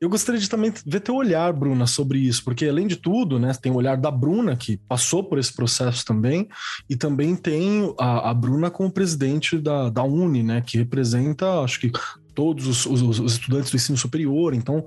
Eu 0.00 0.08
gostaria 0.08 0.40
de 0.40 0.48
também 0.48 0.72
ver 0.84 1.00
teu 1.00 1.14
olhar, 1.14 1.52
Bruna, 1.52 1.86
sobre 1.86 2.18
isso, 2.18 2.44
porque 2.44 2.66
além 2.66 2.86
de 2.86 2.96
tudo, 2.96 3.38
né, 3.38 3.52
tem 3.60 3.70
o 3.70 3.76
olhar 3.76 3.96
da 3.96 4.10
Bruna, 4.10 4.56
que 4.56 4.76
passou 4.88 5.24
por 5.24 5.38
esse 5.38 5.54
processo 5.54 6.04
também, 6.04 6.48
e 6.90 6.96
também 6.96 7.36
tem 7.36 7.94
a, 7.98 8.30
a 8.30 8.34
Bruna 8.34 8.70
como 8.70 8.90
presidente 8.90 9.58
da, 9.58 9.88
da 9.88 10.02
Uni, 10.02 10.42
né, 10.42 10.60
que 10.60 10.76
representa, 10.76 11.60
acho 11.60 11.80
que, 11.80 11.92
todos 12.34 12.66
os, 12.66 12.86
os, 12.86 13.20
os 13.20 13.32
estudantes 13.32 13.70
do 13.70 13.76
ensino 13.76 13.98
superior. 13.98 14.54
Então, 14.54 14.84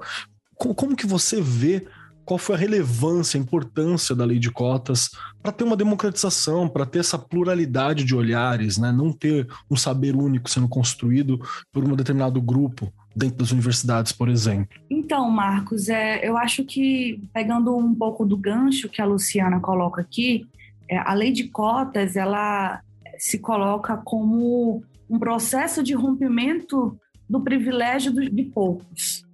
como, 0.55 0.75
como 0.75 0.95
que 0.95 1.08
você 1.08 1.41
vê 1.41 1.86
qual 2.25 2.39
foi 2.39 2.55
a 2.55 2.58
relevância, 2.58 3.39
a 3.39 3.41
importância 3.41 4.15
da 4.15 4.25
lei 4.25 4.39
de 4.39 4.49
cotas 4.49 5.12
para 5.41 5.51
ter 5.51 5.63
uma 5.63 5.77
democratização, 5.77 6.67
para 6.67 6.86
ter 6.86 6.99
essa 6.99 7.19
pluralidade 7.19 8.03
de 8.03 8.15
olhares, 8.15 8.77
né? 8.77 8.91
não 8.91 9.13
ter 9.13 9.47
um 9.69 9.75
saber 9.75 10.15
único 10.15 10.49
sendo 10.49 10.67
construído 10.67 11.39
por 11.71 11.84
um 11.84 11.95
determinado 11.95 12.41
grupo 12.41 12.91
dentro 13.15 13.38
das 13.38 13.51
universidades, 13.51 14.12
por 14.12 14.27
exemplo. 14.27 14.77
Então, 14.89 15.29
Marcos, 15.29 15.88
é, 15.88 16.27
eu 16.27 16.36
acho 16.36 16.65
que 16.65 17.21
pegando 17.31 17.75
um 17.77 17.93
pouco 17.93 18.25
do 18.25 18.36
gancho 18.36 18.89
que 18.89 19.01
a 19.01 19.05
Luciana 19.05 19.60
coloca 19.60 20.01
aqui, 20.01 20.47
é, 20.89 20.97
a 20.97 21.13
lei 21.13 21.31
de 21.31 21.45
cotas 21.45 22.15
ela 22.15 22.81
se 23.17 23.38
coloca 23.38 23.97
como 23.97 24.84
um 25.10 25.19
processo 25.19 25.84
de 25.84 25.93
rompimento 25.93 26.97
do 27.29 27.41
privilégio 27.41 28.11
de 28.11 28.43
poucos. 28.43 29.25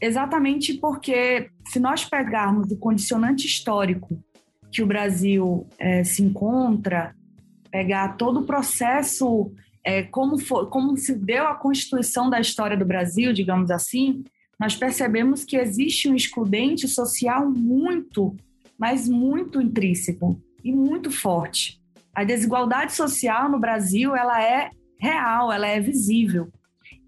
Exatamente 0.00 0.74
porque, 0.74 1.50
se 1.68 1.78
nós 1.78 2.04
pegarmos 2.04 2.70
o 2.70 2.76
condicionante 2.76 3.46
histórico 3.46 4.18
que 4.72 4.82
o 4.82 4.86
Brasil 4.86 5.66
é, 5.78 6.02
se 6.04 6.22
encontra, 6.22 7.14
pegar 7.70 8.16
todo 8.16 8.40
o 8.40 8.46
processo, 8.46 9.52
é, 9.84 10.02
como, 10.02 10.38
for, 10.38 10.68
como 10.68 10.96
se 10.96 11.14
deu 11.14 11.46
a 11.46 11.54
constituição 11.54 12.30
da 12.30 12.40
história 12.40 12.76
do 12.76 12.84
Brasil, 12.84 13.32
digamos 13.32 13.70
assim, 13.70 14.24
nós 14.58 14.76
percebemos 14.76 15.44
que 15.44 15.56
existe 15.56 16.08
um 16.08 16.14
excludente 16.14 16.86
social 16.86 17.50
muito, 17.50 18.36
mas 18.78 19.08
muito 19.08 19.60
intrínseco 19.60 20.40
e 20.62 20.72
muito 20.72 21.10
forte. 21.10 21.80
A 22.14 22.24
desigualdade 22.24 22.92
social 22.92 23.50
no 23.50 23.58
Brasil 23.58 24.14
ela 24.14 24.42
é 24.42 24.70
real, 24.98 25.50
ela 25.50 25.66
é 25.66 25.80
visível. 25.80 26.48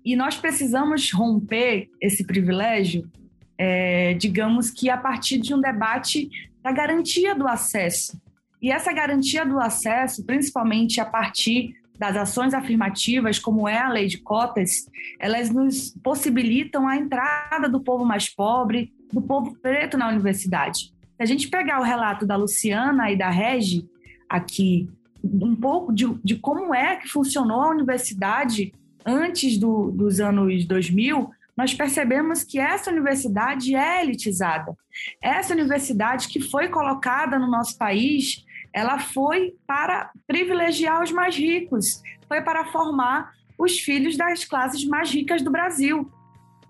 E 0.04 0.16
nós 0.16 0.36
precisamos 0.36 1.12
romper 1.12 1.88
esse 2.00 2.24
privilégio, 2.24 3.08
é, 3.56 4.14
digamos 4.14 4.70
que 4.70 4.90
a 4.90 4.96
partir 4.96 5.38
de 5.38 5.54
um 5.54 5.60
debate 5.60 6.28
da 6.62 6.72
garantia 6.72 7.34
do 7.34 7.46
acesso. 7.46 8.20
E 8.60 8.70
essa 8.70 8.92
garantia 8.92 9.44
do 9.44 9.58
acesso, 9.58 10.24
principalmente 10.24 11.00
a 11.00 11.04
partir 11.04 11.74
das 11.98 12.16
ações 12.16 12.54
afirmativas, 12.54 13.38
como 13.38 13.68
é 13.68 13.78
a 13.78 13.88
lei 13.88 14.06
de 14.06 14.18
cotas, 14.18 14.88
elas 15.18 15.50
nos 15.50 15.94
possibilitam 16.02 16.88
a 16.88 16.96
entrada 16.96 17.68
do 17.68 17.80
povo 17.80 18.04
mais 18.04 18.28
pobre, 18.28 18.92
do 19.12 19.20
povo 19.20 19.56
preto 19.60 19.96
na 19.96 20.08
universidade. 20.08 20.92
Se 21.16 21.22
a 21.22 21.26
gente 21.26 21.48
pegar 21.48 21.80
o 21.80 21.84
relato 21.84 22.26
da 22.26 22.34
Luciana 22.34 23.10
e 23.10 23.16
da 23.16 23.30
Regi, 23.30 23.88
aqui, 24.28 24.88
um 25.22 25.54
pouco 25.54 25.92
de, 25.92 26.12
de 26.24 26.36
como 26.36 26.74
é 26.74 26.96
que 26.96 27.08
funcionou 27.08 27.60
a 27.60 27.70
universidade 27.70 28.72
antes 29.04 29.58
do, 29.58 29.90
dos 29.90 30.20
anos 30.20 30.64
2000, 30.64 31.30
nós 31.56 31.74
percebemos 31.74 32.42
que 32.42 32.58
essa 32.58 32.90
universidade 32.90 33.74
é 33.74 34.02
elitizada. 34.02 34.76
Essa 35.20 35.52
universidade 35.52 36.28
que 36.28 36.40
foi 36.40 36.68
colocada 36.68 37.38
no 37.38 37.50
nosso 37.50 37.76
país, 37.76 38.44
ela 38.72 38.98
foi 38.98 39.54
para 39.66 40.10
privilegiar 40.26 41.02
os 41.02 41.12
mais 41.12 41.36
ricos, 41.36 42.02
foi 42.26 42.40
para 42.40 42.66
formar 42.66 43.32
os 43.58 43.78
filhos 43.78 44.16
das 44.16 44.44
classes 44.44 44.84
mais 44.86 45.10
ricas 45.10 45.42
do 45.42 45.50
Brasil. 45.50 46.10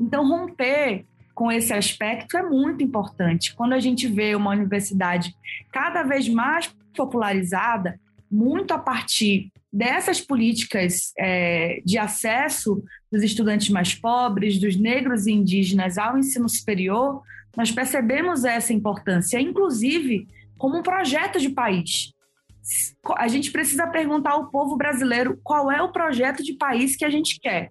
Então, 0.01 0.27
romper 0.27 1.07
com 1.35 1.51
esse 1.51 1.73
aspecto 1.73 2.37
é 2.37 2.43
muito 2.43 2.83
importante. 2.83 3.55
Quando 3.55 3.73
a 3.73 3.81
gente 3.81 4.09
vê 4.09 4.35
uma 4.35 4.51
universidade 4.51 5.35
cada 5.71 6.03
vez 6.03 6.29
mais 6.29 6.75
popularizada, 6.95 7.99
muito 8.31 8.73
a 8.73 8.79
partir 8.79 9.52
dessas 9.73 10.21
políticas 10.21 11.13
é, 11.19 11.81
de 11.85 11.97
acesso 11.97 12.83
dos 13.11 13.23
estudantes 13.23 13.71
mais 13.71 13.95
pobres, 13.95 14.59
dos 14.59 14.77
negros 14.77 15.27
e 15.27 15.33
indígenas 15.33 15.97
ao 15.97 16.19
ensino 16.19 16.49
superior, 16.49 17.23
nós 17.57 17.71
percebemos 17.71 18.45
essa 18.45 18.73
importância, 18.73 19.41
inclusive 19.41 20.27
como 20.59 20.79
um 20.79 20.83
projeto 20.83 21.39
de 21.39 21.49
país. 21.49 22.13
A 23.17 23.27
gente 23.29 23.51
precisa 23.51 23.87
perguntar 23.87 24.33
ao 24.33 24.51
povo 24.51 24.77
brasileiro 24.77 25.41
qual 25.43 25.71
é 25.71 25.83
o 25.83 25.91
projeto 25.91 26.43
de 26.43 26.55
país 26.55 26.95
que 26.95 27.05
a 27.05 27.11
gente 27.11 27.41
quer. 27.41 27.71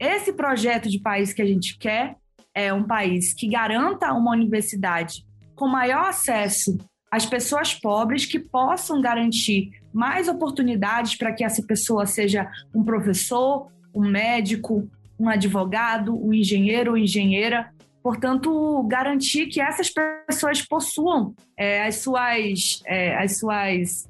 Esse 0.00 0.32
projeto 0.32 0.88
de 0.88 0.98
país 0.98 1.32
que 1.32 1.42
a 1.42 1.46
gente 1.46 1.78
quer 1.78 2.16
é 2.54 2.72
um 2.72 2.84
país 2.84 3.34
que 3.34 3.48
garanta 3.48 4.12
uma 4.12 4.32
universidade 4.32 5.24
com 5.54 5.68
maior 5.68 6.08
acesso 6.08 6.76
às 7.10 7.24
pessoas 7.26 7.74
pobres, 7.74 8.26
que 8.26 8.38
possam 8.38 9.00
garantir 9.00 9.70
mais 9.92 10.28
oportunidades 10.28 11.16
para 11.16 11.32
que 11.32 11.44
essa 11.44 11.62
pessoa 11.62 12.06
seja 12.06 12.50
um 12.74 12.84
professor, 12.84 13.68
um 13.94 14.08
médico, 14.08 14.88
um 15.18 15.28
advogado, 15.28 16.14
um 16.14 16.32
engenheiro 16.32 16.92
ou 16.92 16.98
engenheira. 16.98 17.70
Portanto, 18.02 18.82
garantir 18.88 19.46
que 19.46 19.60
essas 19.60 19.90
pessoas 19.90 20.62
possuam 20.62 21.34
é, 21.56 21.86
as 21.86 21.96
suas, 21.96 22.82
é, 22.86 23.16
as 23.16 23.38
suas 23.38 24.08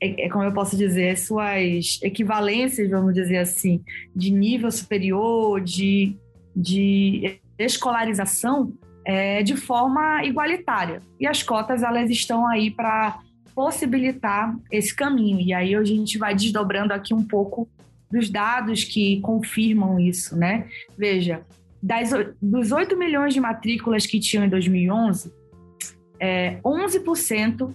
é, 0.00 0.26
é, 0.26 0.28
como 0.28 0.44
eu 0.44 0.52
posso 0.52 0.76
dizer, 0.76 1.10
as 1.10 1.20
suas 1.20 1.98
equivalências, 2.02 2.90
vamos 2.90 3.14
dizer 3.14 3.38
assim, 3.38 3.82
de 4.14 4.30
nível 4.30 4.70
superior, 4.70 5.60
de, 5.60 6.16
de 6.54 7.40
escolarização, 7.58 8.72
é, 9.04 9.42
de 9.42 9.56
forma 9.56 10.24
igualitária. 10.24 11.00
E 11.20 11.26
as 11.26 11.42
cotas, 11.42 11.82
elas 11.82 12.10
estão 12.10 12.46
aí 12.46 12.70
para 12.70 13.18
possibilitar 13.54 14.56
esse 14.70 14.94
caminho. 14.94 15.40
E 15.40 15.52
aí 15.52 15.74
a 15.74 15.84
gente 15.84 16.18
vai 16.18 16.34
desdobrando 16.34 16.92
aqui 16.92 17.14
um 17.14 17.22
pouco 17.22 17.68
dos 18.10 18.30
dados 18.30 18.84
que 18.84 19.20
confirmam 19.20 19.98
isso, 19.98 20.36
né? 20.36 20.68
Veja, 20.96 21.42
das, 21.82 22.10
dos 22.40 22.72
8 22.72 22.96
milhões 22.96 23.34
de 23.34 23.40
matrículas 23.40 24.06
que 24.06 24.18
tinham 24.18 24.44
em 24.44 24.48
2011, 24.48 25.32
é, 26.18 26.58
11% 26.62 27.74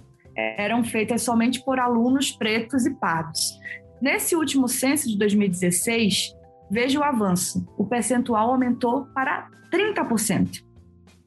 eram 0.57 0.83
feitas 0.83 1.21
somente 1.21 1.63
por 1.63 1.79
alunos 1.79 2.31
pretos 2.31 2.85
e 2.85 2.93
pardos. 2.95 3.59
Nesse 4.01 4.35
último 4.35 4.67
censo 4.67 5.09
de 5.09 5.17
2016, 5.17 6.33
veja 6.71 6.99
o 6.99 7.03
avanço. 7.03 7.67
O 7.77 7.85
percentual 7.85 8.51
aumentou 8.51 9.05
para 9.13 9.49
30%. 9.71 10.63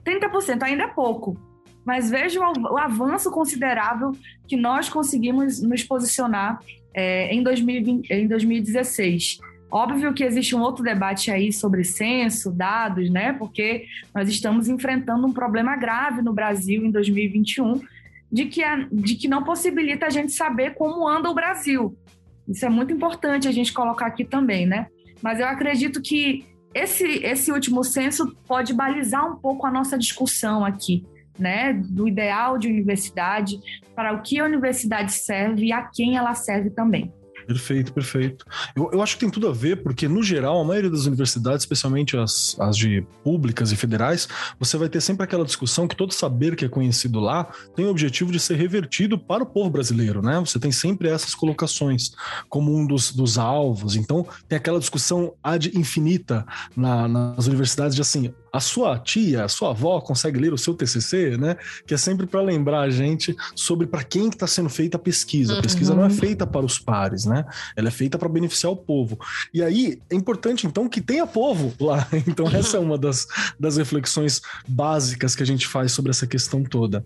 30% 0.04 0.62
ainda 0.62 0.84
é 0.84 0.88
pouco, 0.88 1.36
mas 1.84 2.10
veja 2.10 2.40
o, 2.40 2.78
avanço 2.78 3.30
considerável 3.30 4.12
que 4.46 4.56
nós 4.56 4.88
conseguimos 4.88 5.60
nos 5.62 5.82
posicionar 5.82 6.60
é, 6.94 7.32
em, 7.34 7.42
2020, 7.42 8.10
em 8.10 8.26
2016. 8.26 9.38
Óbvio 9.70 10.12
que 10.12 10.22
existe 10.22 10.54
um 10.54 10.60
outro 10.60 10.84
debate 10.84 11.30
aí 11.30 11.50
sobre 11.52 11.82
censo, 11.82 12.52
dados, 12.52 13.10
né? 13.10 13.32
Porque 13.32 13.86
nós 14.14 14.28
estamos 14.28 14.68
enfrentando 14.68 15.26
um 15.26 15.32
problema 15.32 15.76
grave 15.76 16.20
no 16.20 16.32
Brasil 16.32 16.84
em 16.84 16.90
2021 16.90 17.80
de 18.30 18.46
que, 18.46 18.62
é, 18.62 18.86
de 18.92 19.14
que 19.14 19.28
não 19.28 19.42
possibilita 19.42 20.06
a 20.06 20.10
gente 20.10 20.32
saber 20.32 20.74
como 20.74 21.08
anda 21.08 21.30
o 21.30 21.34
Brasil. 21.34 21.96
Isso 22.46 22.64
é 22.66 22.68
muito 22.68 22.92
importante 22.92 23.48
a 23.48 23.52
gente 23.52 23.72
colocar 23.72 24.06
aqui 24.06 24.24
também, 24.24 24.66
né? 24.66 24.88
Mas 25.22 25.40
eu 25.40 25.46
acredito 25.46 26.02
que 26.02 26.44
esse, 26.74 27.04
esse 27.24 27.52
último 27.52 27.84
censo 27.84 28.36
pode 28.46 28.72
balizar 28.72 29.30
um 29.30 29.36
pouco 29.36 29.66
a 29.66 29.70
nossa 29.70 29.98
discussão 29.98 30.64
aqui 30.64 31.04
né, 31.38 31.72
do 31.72 32.06
ideal 32.06 32.58
de 32.58 32.68
universidade, 32.68 33.58
para 33.94 34.12
o 34.12 34.22
que 34.22 34.38
a 34.38 34.44
universidade 34.44 35.12
serve 35.12 35.66
e 35.66 35.72
a 35.72 35.82
quem 35.82 36.16
ela 36.16 36.34
serve 36.34 36.70
também. 36.70 37.12
Perfeito, 37.52 37.92
perfeito. 37.92 38.46
Eu, 38.74 38.90
eu 38.92 39.02
acho 39.02 39.14
que 39.14 39.20
tem 39.20 39.30
tudo 39.30 39.46
a 39.46 39.52
ver, 39.52 39.82
porque, 39.82 40.08
no 40.08 40.22
geral, 40.22 40.60
a 40.60 40.64
maioria 40.64 40.88
das 40.88 41.04
universidades, 41.04 41.62
especialmente 41.62 42.16
as, 42.16 42.56
as 42.58 42.76
de 42.76 43.06
públicas 43.22 43.70
e 43.72 43.76
federais, 43.76 44.26
você 44.58 44.78
vai 44.78 44.88
ter 44.88 45.02
sempre 45.02 45.24
aquela 45.24 45.44
discussão 45.44 45.86
que 45.86 45.94
todo 45.94 46.12
saber 46.12 46.56
que 46.56 46.64
é 46.64 46.68
conhecido 46.68 47.20
lá 47.20 47.52
tem 47.76 47.84
o 47.84 47.90
objetivo 47.90 48.32
de 48.32 48.40
ser 48.40 48.56
revertido 48.56 49.18
para 49.18 49.42
o 49.42 49.46
povo 49.46 49.68
brasileiro, 49.68 50.22
né? 50.22 50.40
Você 50.40 50.58
tem 50.58 50.72
sempre 50.72 51.08
essas 51.08 51.34
colocações 51.34 52.12
como 52.48 52.74
um 52.74 52.86
dos, 52.86 53.12
dos 53.12 53.36
alvos. 53.36 53.96
Então, 53.96 54.26
tem 54.48 54.56
aquela 54.56 54.78
discussão 54.78 55.34
ad 55.42 55.70
infinita 55.74 56.46
na, 56.74 57.06
nas 57.06 57.46
universidades 57.46 57.94
de 57.94 58.00
assim, 58.00 58.32
a 58.52 58.60
sua 58.60 58.98
tia, 58.98 59.44
a 59.44 59.48
sua 59.48 59.70
avó 59.70 59.98
consegue 60.02 60.38
ler 60.38 60.52
o 60.52 60.58
seu 60.58 60.74
TCC, 60.74 61.38
né? 61.38 61.56
Que 61.86 61.94
é 61.94 61.96
sempre 61.96 62.26
para 62.26 62.42
lembrar 62.42 62.82
a 62.82 62.90
gente 62.90 63.34
sobre 63.56 63.86
para 63.86 64.04
quem 64.04 64.28
que 64.28 64.36
está 64.36 64.46
sendo 64.46 64.68
feita 64.68 64.98
a 64.98 65.00
pesquisa. 65.00 65.58
A 65.58 65.62
pesquisa 65.62 65.92
uhum. 65.92 66.00
não 66.00 66.06
é 66.06 66.10
feita 66.10 66.46
para 66.46 66.64
os 66.64 66.78
pares, 66.78 67.24
né? 67.24 67.46
Ela 67.74 67.88
é 67.88 67.90
feita 67.90 68.18
para 68.18 68.28
beneficiar 68.28 68.70
o 68.70 68.76
povo. 68.76 69.18
E 69.54 69.62
aí 69.62 69.98
é 70.10 70.14
importante 70.14 70.66
então 70.66 70.86
que 70.86 71.00
tenha 71.00 71.26
povo 71.26 71.72
lá. 71.82 72.06
Então 72.32 72.46
essa 72.46 72.76
é 72.76 72.80
uma 72.80 72.96
das, 72.96 73.26
das 73.58 73.76
reflexões 73.76 74.40
básicas 74.66 75.34
que 75.34 75.42
a 75.42 75.46
gente 75.46 75.66
faz 75.66 75.92
sobre 75.92 76.10
essa 76.10 76.26
questão 76.26 76.62
toda. 76.62 77.04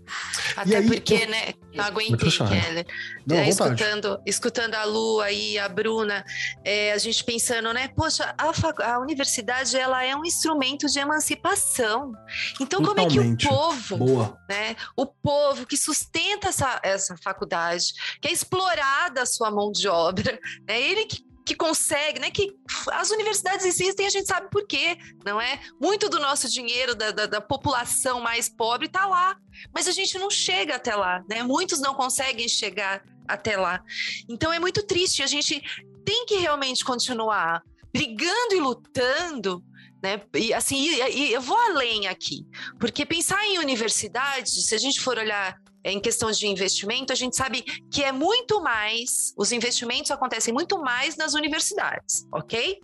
Até 0.55 0.77
aí, 0.77 0.85
porque, 0.85 1.15
eu... 1.15 1.29
né? 1.29 1.53
Não 1.73 1.85
aguentei, 1.85 2.31
Keller. 2.31 2.85
Não, 3.25 3.35
é, 3.35 3.49
escutando, 3.49 4.19
escutando 4.25 4.75
a 4.75 4.83
Lu 4.83 5.21
aí, 5.21 5.59
a 5.59 5.69
Bruna, 5.69 6.25
é, 6.63 6.91
a 6.91 6.97
gente 6.97 7.23
pensando, 7.23 7.71
né? 7.73 7.87
Poxa, 7.89 8.33
a, 8.37 8.93
a 8.93 8.99
universidade 8.99 9.75
ela 9.77 10.03
é 10.03 10.15
um 10.15 10.25
instrumento 10.25 10.87
de 10.87 10.99
emancipação 10.99 11.36
emancipação. 11.37 12.11
Então, 12.59 12.81
Totalmente. 12.81 13.17
como 13.17 13.33
é 13.33 13.35
que 13.35 13.45
o 13.45 13.49
povo, 13.49 13.97
Boa. 13.97 14.37
né, 14.49 14.75
o 14.95 15.05
povo 15.05 15.65
que 15.65 15.77
sustenta 15.77 16.49
essa, 16.49 16.79
essa 16.83 17.15
faculdade, 17.17 17.93
que 18.21 18.27
é 18.27 18.31
explorada 18.31 19.21
a 19.21 19.25
sua 19.25 19.51
mão 19.51 19.71
de 19.71 19.87
obra, 19.87 20.39
né, 20.67 20.81
ele 20.81 21.05
que 21.05 21.27
que 21.47 21.55
consegue, 21.55 22.19
né? 22.19 22.29
Que 22.29 22.53
as 22.91 23.09
universidades 23.09 23.65
existem, 23.65 24.05
a 24.05 24.09
gente 24.09 24.27
sabe 24.27 24.49
por 24.49 24.67
quê, 24.67 24.97
não 25.25 25.39
é? 25.39 25.61
Muito 25.79 26.09
do 26.09 26.19
nosso 26.19 26.49
dinheiro 26.49 26.93
da, 26.93 27.11
da, 27.11 27.25
da 27.25 27.39
população 27.39 28.19
mais 28.19 28.49
pobre 28.49 28.87
está 28.87 29.05
lá, 29.05 29.37
mas 29.73 29.87
a 29.87 29.93
gente 29.93 30.19
não 30.19 30.29
chega 30.29 30.75
até 30.75 30.93
lá, 30.93 31.23
né? 31.29 31.43
Muitos 31.43 31.79
não 31.79 31.93
conseguem 31.93 32.49
chegar 32.49 33.01
até 33.25 33.55
lá. 33.55 33.81
Então 34.27 34.51
é 34.51 34.59
muito 34.59 34.83
triste. 34.83 35.23
A 35.23 35.27
gente 35.27 35.63
tem 36.03 36.25
que 36.25 36.35
realmente 36.35 36.83
continuar 36.83 37.63
brigando 37.93 38.53
e 38.53 38.59
lutando 38.59 39.63
né? 40.01 40.21
E 40.33 40.53
assim, 40.53 40.77
e, 40.77 41.09
e 41.09 41.33
eu 41.33 41.41
vou 41.41 41.57
além 41.57 42.07
aqui, 42.07 42.45
porque 42.79 43.05
pensar 43.05 43.43
em 43.45 43.57
universidade, 43.57 44.49
se 44.49 44.75
a 44.75 44.77
gente 44.77 44.99
for 44.99 45.17
olhar 45.17 45.59
em 45.83 45.99
questão 45.99 46.29
de 46.31 46.47
investimento, 46.47 47.13
a 47.13 47.15
gente 47.15 47.35
sabe 47.35 47.61
que 47.91 48.03
é 48.03 48.11
muito 48.11 48.61
mais, 48.61 49.33
os 49.37 49.51
investimentos 49.51 50.11
acontecem 50.11 50.53
muito 50.53 50.79
mais 50.79 51.15
nas 51.15 51.33
universidades, 51.33 52.27
ok? 52.33 52.79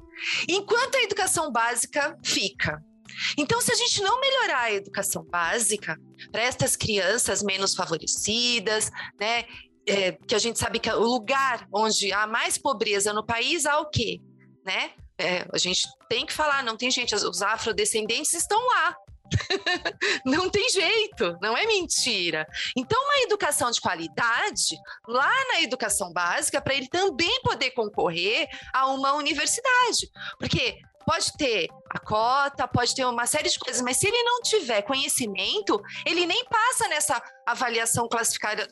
Enquanto 0.47 0.95
a 0.95 1.03
educação 1.03 1.51
básica 1.51 2.17
fica. 2.23 2.81
Então, 3.37 3.61
se 3.61 3.71
a 3.71 3.75
gente 3.75 4.01
não 4.01 4.19
melhorar 4.19 4.61
a 4.61 4.71
educação 4.71 5.23
básica 5.23 5.99
para 6.31 6.41
estas 6.41 6.75
crianças 6.75 7.43
menos 7.43 7.75
favorecidas, 7.75 8.89
né? 9.19 9.45
É, 9.85 10.13
que 10.13 10.33
a 10.33 10.39
gente 10.39 10.57
sabe 10.57 10.79
que 10.79 10.89
é 10.89 10.95
o 10.95 11.03
lugar 11.03 11.67
onde 11.69 12.13
há 12.13 12.25
mais 12.25 12.57
pobreza 12.57 13.11
no 13.11 13.25
país 13.25 13.65
há 13.65 13.81
o 13.81 13.89
quê? 13.89 14.21
Né? 14.65 14.91
É, 15.17 15.45
a 15.53 15.57
gente 15.57 15.87
tem 16.09 16.25
que 16.25 16.33
falar, 16.33 16.63
não 16.63 16.75
tem 16.75 16.89
gente, 16.89 17.13
os 17.13 17.41
afrodescendentes 17.41 18.33
estão 18.33 18.59
lá. 18.67 18.95
não 20.25 20.49
tem 20.49 20.69
jeito, 20.69 21.37
não 21.41 21.57
é 21.57 21.65
mentira. 21.65 22.47
Então, 22.75 23.01
uma 23.01 23.23
educação 23.23 23.71
de 23.71 23.81
qualidade, 23.81 24.77
lá 25.07 25.31
na 25.47 25.61
educação 25.61 26.11
básica, 26.11 26.61
para 26.61 26.75
ele 26.75 26.87
também 26.87 27.41
poder 27.41 27.71
concorrer 27.71 28.47
a 28.73 28.87
uma 28.87 29.13
universidade. 29.13 30.09
Porque 30.37 30.77
pode 31.05 31.33
ter 31.33 31.67
a 31.89 31.99
cota, 31.99 32.67
pode 32.67 32.95
ter 32.95 33.05
uma 33.05 33.25
série 33.25 33.49
de 33.49 33.59
coisas, 33.59 33.81
mas 33.81 33.97
se 33.97 34.07
ele 34.07 34.23
não 34.23 34.41
tiver 34.41 34.81
conhecimento, 34.81 35.81
ele 36.05 36.25
nem 36.25 36.43
passa 36.45 36.87
nessa 36.87 37.21
avaliação 37.45 38.07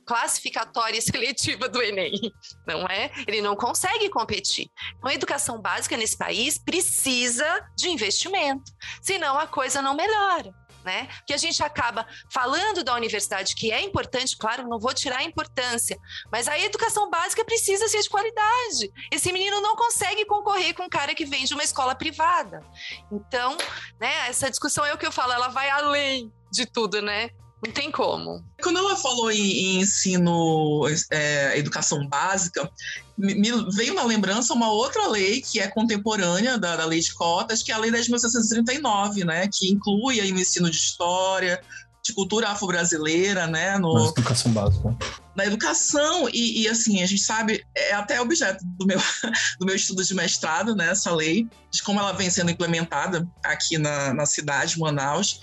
classificatória 0.06 0.98
e 0.98 1.02
seletiva 1.02 1.70
do 1.70 1.82
Enem, 1.82 2.14
não 2.66 2.86
é? 2.88 3.12
Ele 3.28 3.42
não 3.42 3.56
consegue 3.56 4.10
competir. 4.10 4.68
Então, 4.98 5.10
a 5.10 5.14
educação 5.14 5.62
básica 5.62 5.96
nesse 5.98 6.18
país 6.18 6.58
precisa 6.58 7.46
de 7.76 7.90
investimento, 7.90 8.72
senão 9.02 9.38
a 9.38 9.46
coisa 9.46 9.82
não 9.82 9.96
melhora. 9.96 10.52
Né? 10.84 11.08
Que 11.26 11.34
a 11.34 11.38
gente 11.38 11.62
acaba 11.64 12.06
falando 12.32 12.84
da 12.84 12.96
universidade, 12.96 13.56
que 13.56 13.72
é 13.72 13.82
importante, 13.82 14.38
claro, 14.38 14.68
não 14.68 14.80
vou 14.80 14.94
tirar 14.94 15.20
a 15.20 15.24
importância, 15.24 15.98
mas 16.32 16.48
a 16.48 16.58
educação 16.60 17.10
básica 17.10 17.44
precisa 17.46 17.88
ser 17.88 18.02
de 18.02 18.10
qualidade. 18.10 18.92
Esse 19.12 19.32
menino 19.32 19.62
não 19.62 19.76
consegue 19.76 20.26
concorrer 20.26 20.74
com 20.74 20.84
um 20.84 20.90
cara 20.90 21.16
que 21.16 21.26
vem 21.26 21.46
de 21.46 21.54
uma 21.54 21.64
escola 21.64 21.96
privada. 21.96 22.64
Então, 23.12 23.58
né, 24.00 24.28
essa 24.28 24.50
discussão 24.50 24.86
é 24.86 24.94
o 24.94 24.98
que 24.98 25.06
eu 25.06 25.12
falo, 25.12 25.34
ela 25.34 25.48
vai 25.48 25.70
além 25.70 26.32
de 26.52 26.66
tudo, 26.66 27.02
né? 27.02 27.30
Não 27.66 27.72
tem 27.72 27.92
como. 27.92 28.44
Quando 28.62 28.80
ela 28.80 28.96
falou 28.96 29.32
em, 29.32 29.38
em 29.38 29.82
ensino, 29.82 30.82
é, 31.12 31.58
educação 31.58 32.08
básica, 32.08 32.70
me, 33.16 33.36
me, 33.36 33.50
veio 33.72 33.94
na 33.94 34.04
lembrança 34.04 34.54
uma 34.54 34.72
outra 34.72 35.08
lei 35.08 35.42
que 35.42 35.60
é 35.60 35.68
contemporânea 35.68 36.58
da, 36.58 36.76
da 36.76 36.86
lei 36.86 37.00
de 37.00 37.14
cotas, 37.14 37.62
que 37.62 37.72
é 37.72 37.76
a 37.76 37.78
lei 37.78 37.92
10.639, 37.92 39.24
né? 39.24 39.48
Que 39.48 39.70
inclui 39.70 40.20
aí 40.20 40.32
o 40.32 40.40
ensino 40.40 40.72
de 40.72 40.78
história, 40.78 41.62
de 42.04 42.14
cultura 42.14 42.50
afro-brasileira, 42.50 43.46
né? 43.46 43.78
No, 43.78 43.94
na 43.94 44.10
educação 44.10 44.52
básica. 44.52 44.98
Na 45.36 45.46
educação, 45.46 46.28
e, 46.34 46.64
e, 46.64 46.68
assim, 46.68 47.04
a 47.04 47.06
gente 47.06 47.22
sabe, 47.22 47.64
é 47.76 47.94
até 47.94 48.20
objeto 48.20 48.66
do 48.66 48.88
meu, 48.88 49.00
do 49.60 49.66
meu 49.68 49.76
estudo 49.76 50.04
de 50.04 50.16
mestrado, 50.16 50.76
né? 50.76 50.90
Essa 50.90 51.14
lei, 51.14 51.48
de 51.72 51.84
como 51.84 52.00
ela 52.00 52.12
vem 52.12 52.30
sendo 52.30 52.50
implementada 52.50 53.28
aqui 53.44 53.78
na, 53.78 54.14
na 54.16 54.26
cidade, 54.26 54.80
Manaus. 54.80 55.40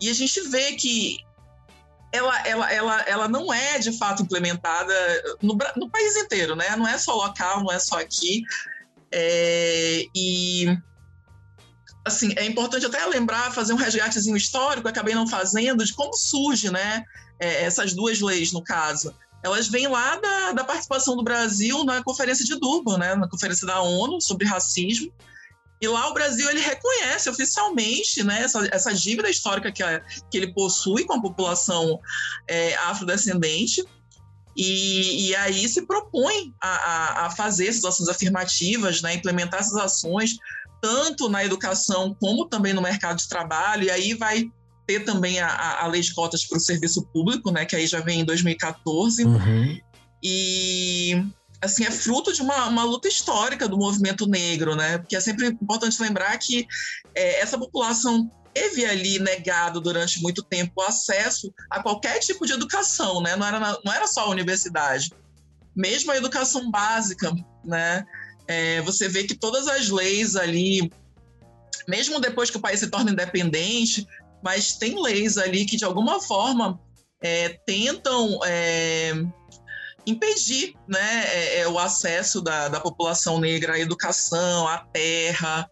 E 0.00 0.08
a 0.08 0.14
gente 0.14 0.40
vê 0.48 0.72
que 0.72 1.18
ela, 2.12 2.46
ela, 2.46 2.72
ela, 2.72 3.00
ela 3.02 3.28
não 3.28 3.52
é 3.52 3.78
de 3.78 3.96
fato 3.96 4.22
implementada 4.22 4.94
no, 5.40 5.56
no 5.76 5.90
país 5.90 6.16
inteiro, 6.16 6.56
né? 6.56 6.74
Não 6.76 6.86
é 6.86 6.98
só 6.98 7.14
local, 7.14 7.62
não 7.62 7.72
é 7.72 7.78
só 7.78 8.00
aqui. 8.00 8.42
É, 9.12 10.04
e 10.14 10.66
assim, 12.04 12.32
é 12.36 12.44
importante 12.46 12.86
até 12.86 13.04
lembrar, 13.06 13.52
fazer 13.52 13.72
um 13.72 13.76
resgatezinho 13.76 14.36
histórico, 14.36 14.88
acabei 14.88 15.14
não 15.14 15.26
fazendo, 15.26 15.84
de 15.84 15.94
como 15.94 16.14
surge, 16.14 16.70
né? 16.70 17.04
É, 17.38 17.64
essas 17.64 17.92
duas 17.92 18.20
leis, 18.20 18.52
no 18.52 18.62
caso. 18.62 19.14
Elas 19.42 19.68
vêm 19.68 19.86
lá 19.86 20.16
da, 20.16 20.52
da 20.52 20.64
participação 20.64 21.16
do 21.16 21.22
Brasil 21.22 21.84
na 21.84 22.02
Conferência 22.02 22.44
de 22.44 22.58
Durban, 22.58 22.98
né? 22.98 23.14
Na 23.14 23.28
Conferência 23.28 23.66
da 23.66 23.80
ONU 23.80 24.20
sobre 24.20 24.46
racismo. 24.46 25.12
E 25.80 25.88
lá 25.88 26.10
o 26.10 26.14
Brasil 26.14 26.48
ele 26.50 26.60
reconhece 26.60 27.30
oficialmente 27.30 28.22
né, 28.22 28.42
essa, 28.42 28.68
essa 28.70 28.92
dívida 28.92 29.30
histórica 29.30 29.72
que, 29.72 29.82
a, 29.82 30.00
que 30.30 30.36
ele 30.36 30.52
possui 30.52 31.04
com 31.04 31.14
a 31.14 31.22
população 31.22 31.98
é, 32.46 32.74
afrodescendente. 32.76 33.82
E, 34.54 35.28
e, 35.28 35.36
aí 35.36 35.66
se 35.68 35.86
propõe 35.86 36.52
a, 36.60 36.68
a, 36.68 37.26
a, 37.26 37.30
fazer 37.30 37.68
essas 37.68 37.84
ações 37.84 38.08
afirmativas, 38.08 39.00
né, 39.00 39.14
implementar 39.14 39.60
essas 39.60 39.76
ações, 39.76 40.36
tanto 40.82 41.30
na 41.30 41.44
educação 41.44 42.14
como 42.20 42.46
também 42.46 42.74
no 42.74 42.82
mercado 42.82 43.16
de 43.16 43.28
trabalho. 43.28 43.84
E 43.84 43.90
aí 43.90 44.12
vai 44.12 44.50
ter 44.86 45.00
também 45.00 45.40
a, 45.40 45.80
a 45.80 45.86
lei 45.86 46.02
de 46.02 46.12
cotas 46.12 46.44
para 46.44 46.58
o 46.58 46.60
serviço 46.60 47.06
público, 47.06 47.50
né, 47.50 47.64
que 47.64 47.74
aí 47.74 47.86
já 47.86 48.00
vem 48.00 48.20
em 48.20 48.24
2014. 48.24 49.24
Uhum. 49.24 49.80
E 50.22 51.24
assim, 51.62 51.84
é 51.84 51.90
fruto 51.90 52.32
de 52.32 52.40
uma, 52.40 52.66
uma, 52.66 52.84
luta 52.84 53.06
histórica 53.06 53.68
do 53.68 53.76
movimento 53.76 54.26
negro, 54.26 54.74
né? 54.74 54.98
Porque 54.98 55.16
é 55.16 55.20
sempre 55.20 55.46
importante 55.46 56.00
lembrar 56.00 56.36
que 56.38 56.66
é, 57.14 57.40
essa 57.40 57.58
população 57.58 58.30
teve 58.54 58.84
ali 58.84 59.18
negado 59.18 59.80
durante 59.80 60.20
muito 60.22 60.42
tempo 60.42 60.72
o 60.76 60.82
acesso 60.82 61.52
a 61.70 61.82
qualquer 61.82 62.18
tipo 62.20 62.46
de 62.46 62.52
educação, 62.52 63.20
né? 63.22 63.36
Não 63.36 63.46
era, 63.46 63.78
não 63.84 63.92
era 63.92 64.06
só 64.06 64.22
a 64.22 64.30
universidade, 64.30 65.12
mesmo 65.76 66.10
a 66.10 66.16
educação 66.16 66.70
básica, 66.70 67.32
né? 67.64 68.04
É, 68.48 68.80
você 68.82 69.08
vê 69.08 69.24
que 69.24 69.36
todas 69.36 69.68
as 69.68 69.90
leis 69.90 70.34
ali, 70.34 70.90
mesmo 71.86 72.18
depois 72.20 72.50
que 72.50 72.56
o 72.56 72.60
país 72.60 72.80
se 72.80 72.88
torna 72.88 73.12
independente, 73.12 74.06
mas 74.42 74.76
tem 74.76 75.00
leis 75.00 75.36
ali 75.36 75.66
que 75.66 75.76
de 75.76 75.84
alguma 75.84 76.20
forma 76.20 76.80
é, 77.22 77.50
tentam 77.66 78.40
é, 78.44 79.12
impedir 80.10 80.74
né, 80.88 81.24
é, 81.26 81.60
é, 81.60 81.68
o 81.68 81.78
acesso 81.78 82.40
da, 82.40 82.68
da 82.68 82.80
população 82.80 83.38
negra 83.38 83.74
à 83.74 83.78
educação, 83.78 84.68
à 84.68 84.78
terra. 84.78 85.68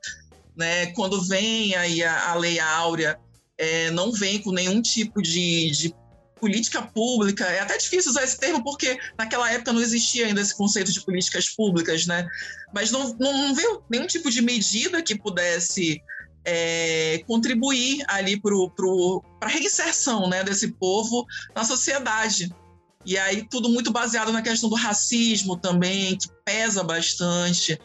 Né? 0.57 0.87
Quando 0.93 1.23
vem 1.23 1.75
aí 1.75 2.03
a, 2.03 2.31
a 2.31 2.35
Lei 2.35 2.59
Áurea, 2.59 3.19
é, 3.57 3.91
não 3.91 4.13
vem 4.13 4.41
com 4.41 4.53
nenhum 4.53 4.81
tipo 4.81 5.21
de, 5.21 5.71
de 5.71 5.95
política 6.41 6.83
pública. 6.83 7.45
É 7.45 7.61
até 7.61 7.77
difícil 7.77 8.11
usar 8.11 8.25
esse 8.25 8.39
termo 8.39 8.63
porque 8.63 8.99
naquela 9.19 9.51
época 9.53 9.73
não 9.73 9.81
existia 9.81 10.27
ainda 10.27 10.41
esse 10.41 10.57
conceito 10.57 10.93
de 10.93 11.01
políticas 11.05 11.49
públicas, 11.51 12.07
né? 12.07 12.27
Mas 12.73 12.91
não, 12.91 13.15
não 13.19 13.55
veio 13.55 13.83
nenhum 13.91 14.07
tipo 14.07 14.31
de 14.31 14.41
medida 14.41 15.03
que 15.03 15.19
pudesse 15.19 16.01
é, 16.45 17.23
contribuir 17.27 18.05
ali 18.09 18.41
para 18.41 19.49
a 19.49 19.49
reinserção 19.49 20.29
né, 20.29 20.43
desse 20.43 20.69
povo 20.73 21.27
na 21.55 21.65
sociedade. 21.65 22.51
E 23.09 23.17
aí 23.17 23.43
tudo 23.43 23.71
muito 23.71 23.91
baseado 23.91 24.31
na 24.31 24.43
questão 24.43 24.69
do 24.69 24.77
racismo 24.77 25.57
também, 25.57 26.15
que 26.19 26.29
pesa 26.45 26.85
bastante. 26.85 27.81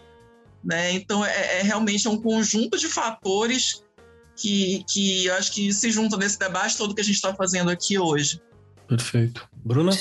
Né? 0.61 0.91
Então 0.91 1.25
é, 1.25 1.59
é 1.59 1.61
realmente 1.61 2.05
é 2.05 2.09
um 2.09 2.21
conjunto 2.21 2.77
de 2.77 2.89
fatores 2.89 3.81
que, 4.35 4.83
que 4.85 5.25
eu 5.25 5.35
acho 5.35 5.53
que 5.53 5.71
se 5.71 5.89
juntam 5.91 6.19
nesse 6.19 6.37
debate 6.37 6.77
todo 6.77 6.93
que 6.93 6.99
a 6.99 7.03
gente 7.05 7.15
está 7.15 7.33
fazendo 7.33 7.71
aqui 7.71 7.97
hoje. 7.97 8.41
Perfeito. 8.85 9.47
Bruna? 9.63 9.91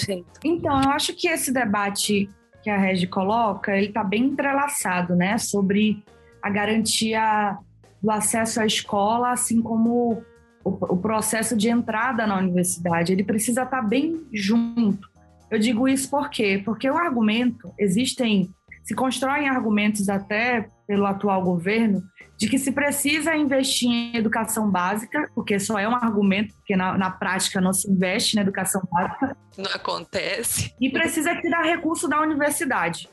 Então, 0.45 0.83
eu 0.83 0.91
acho 0.91 1.15
que 1.15 1.29
esse 1.29 1.53
debate 1.53 2.29
que 2.61 2.69
a 2.69 2.77
Regi 2.77 3.07
coloca, 3.07 3.77
ele 3.77 3.89
está 3.89 4.03
bem 4.03 4.25
entrelaçado, 4.25 5.15
né? 5.15 5.39
Sobre 5.39 6.03
a 6.43 6.51
garantia 6.51 7.59
do 8.03 8.11
acesso 8.11 8.61
à 8.61 8.67
escola, 8.67 9.31
assim 9.31 9.63
como 9.63 10.25
o, 10.65 10.71
o 10.71 10.97
processo 10.97 11.57
de 11.57 11.69
entrada 11.69 12.27
na 12.27 12.37
universidade. 12.39 13.13
Ele 13.13 13.23
precisa 13.23 13.63
estar 13.63 13.83
tá 13.83 13.87
bem 13.87 14.27
junto. 14.33 15.12
Eu 15.53 15.59
digo 15.59 15.87
isso 15.87 16.09
por 16.09 16.31
quê? 16.31 16.63
Porque 16.65 16.89
o 16.89 16.97
argumento, 16.97 17.75
existem, 17.79 18.49
se 18.83 18.95
constroem 18.95 19.51
argumentos 19.51 20.09
até 20.09 20.67
pelo 20.87 21.05
atual 21.05 21.43
governo, 21.43 22.03
de 22.39 22.49
que 22.49 22.59
se 22.59 22.73
precisa 22.73 23.37
investir 23.37 23.91
em 23.91 24.17
educação 24.17 24.71
básica, 24.71 25.31
porque 25.35 25.61
só 25.61 25.79
é 25.79 25.87
um 25.87 25.95
argumento, 25.95 26.55
porque 26.55 26.75
na, 26.75 26.97
na 26.97 27.11
prática 27.11 27.61
não 27.61 27.71
se 27.71 27.87
investe 27.91 28.35
na 28.35 28.41
educação 28.41 28.81
básica. 28.91 29.37
Não 29.59 29.71
acontece. 29.75 30.75
E 30.81 30.89
precisa 30.89 31.39
tirar 31.39 31.65
recurso 31.65 32.09
da 32.09 32.19
universidade. 32.23 33.07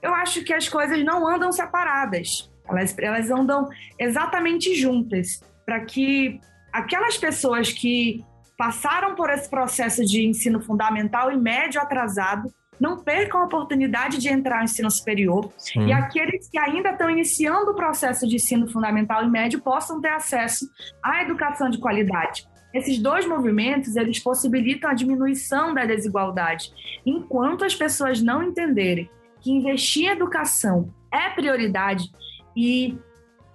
Eu 0.00 0.14
acho 0.14 0.42
que 0.42 0.54
as 0.54 0.66
coisas 0.66 1.04
não 1.04 1.28
andam 1.28 1.52
separadas, 1.52 2.50
elas, 2.66 2.96
elas 2.98 3.30
andam 3.30 3.68
exatamente 4.00 4.74
juntas, 4.74 5.38
para 5.66 5.84
que 5.84 6.40
aquelas 6.72 7.18
pessoas 7.18 7.70
que 7.70 8.24
passaram 8.56 9.14
por 9.14 9.30
esse 9.30 9.48
processo 9.48 10.04
de 10.04 10.26
ensino 10.26 10.60
fundamental 10.60 11.30
e 11.30 11.36
médio 11.36 11.80
atrasado 11.80 12.52
não 12.80 12.98
percam 12.98 13.40
a 13.40 13.44
oportunidade 13.44 14.18
de 14.18 14.28
entrar 14.28 14.58
no 14.58 14.64
ensino 14.64 14.90
superior 14.90 15.50
Sim. 15.58 15.86
e 15.86 15.92
aqueles 15.92 16.48
que 16.48 16.58
ainda 16.58 16.90
estão 16.90 17.08
iniciando 17.08 17.70
o 17.70 17.74
processo 17.74 18.26
de 18.26 18.36
ensino 18.36 18.68
fundamental 18.68 19.24
e 19.24 19.30
médio 19.30 19.60
possam 19.60 20.00
ter 20.00 20.08
acesso 20.08 20.68
à 21.02 21.22
educação 21.22 21.70
de 21.70 21.78
qualidade. 21.78 22.46
Esses 22.72 22.98
dois 22.98 23.24
movimentos, 23.24 23.94
eles 23.94 24.18
possibilitam 24.18 24.90
a 24.90 24.94
diminuição 24.94 25.72
da 25.72 25.84
desigualdade. 25.84 26.72
Enquanto 27.06 27.64
as 27.64 27.74
pessoas 27.74 28.20
não 28.20 28.42
entenderem 28.42 29.08
que 29.40 29.52
investir 29.52 30.06
em 30.06 30.08
educação 30.08 30.92
é 31.12 31.30
prioridade 31.30 32.10
e 32.56 32.98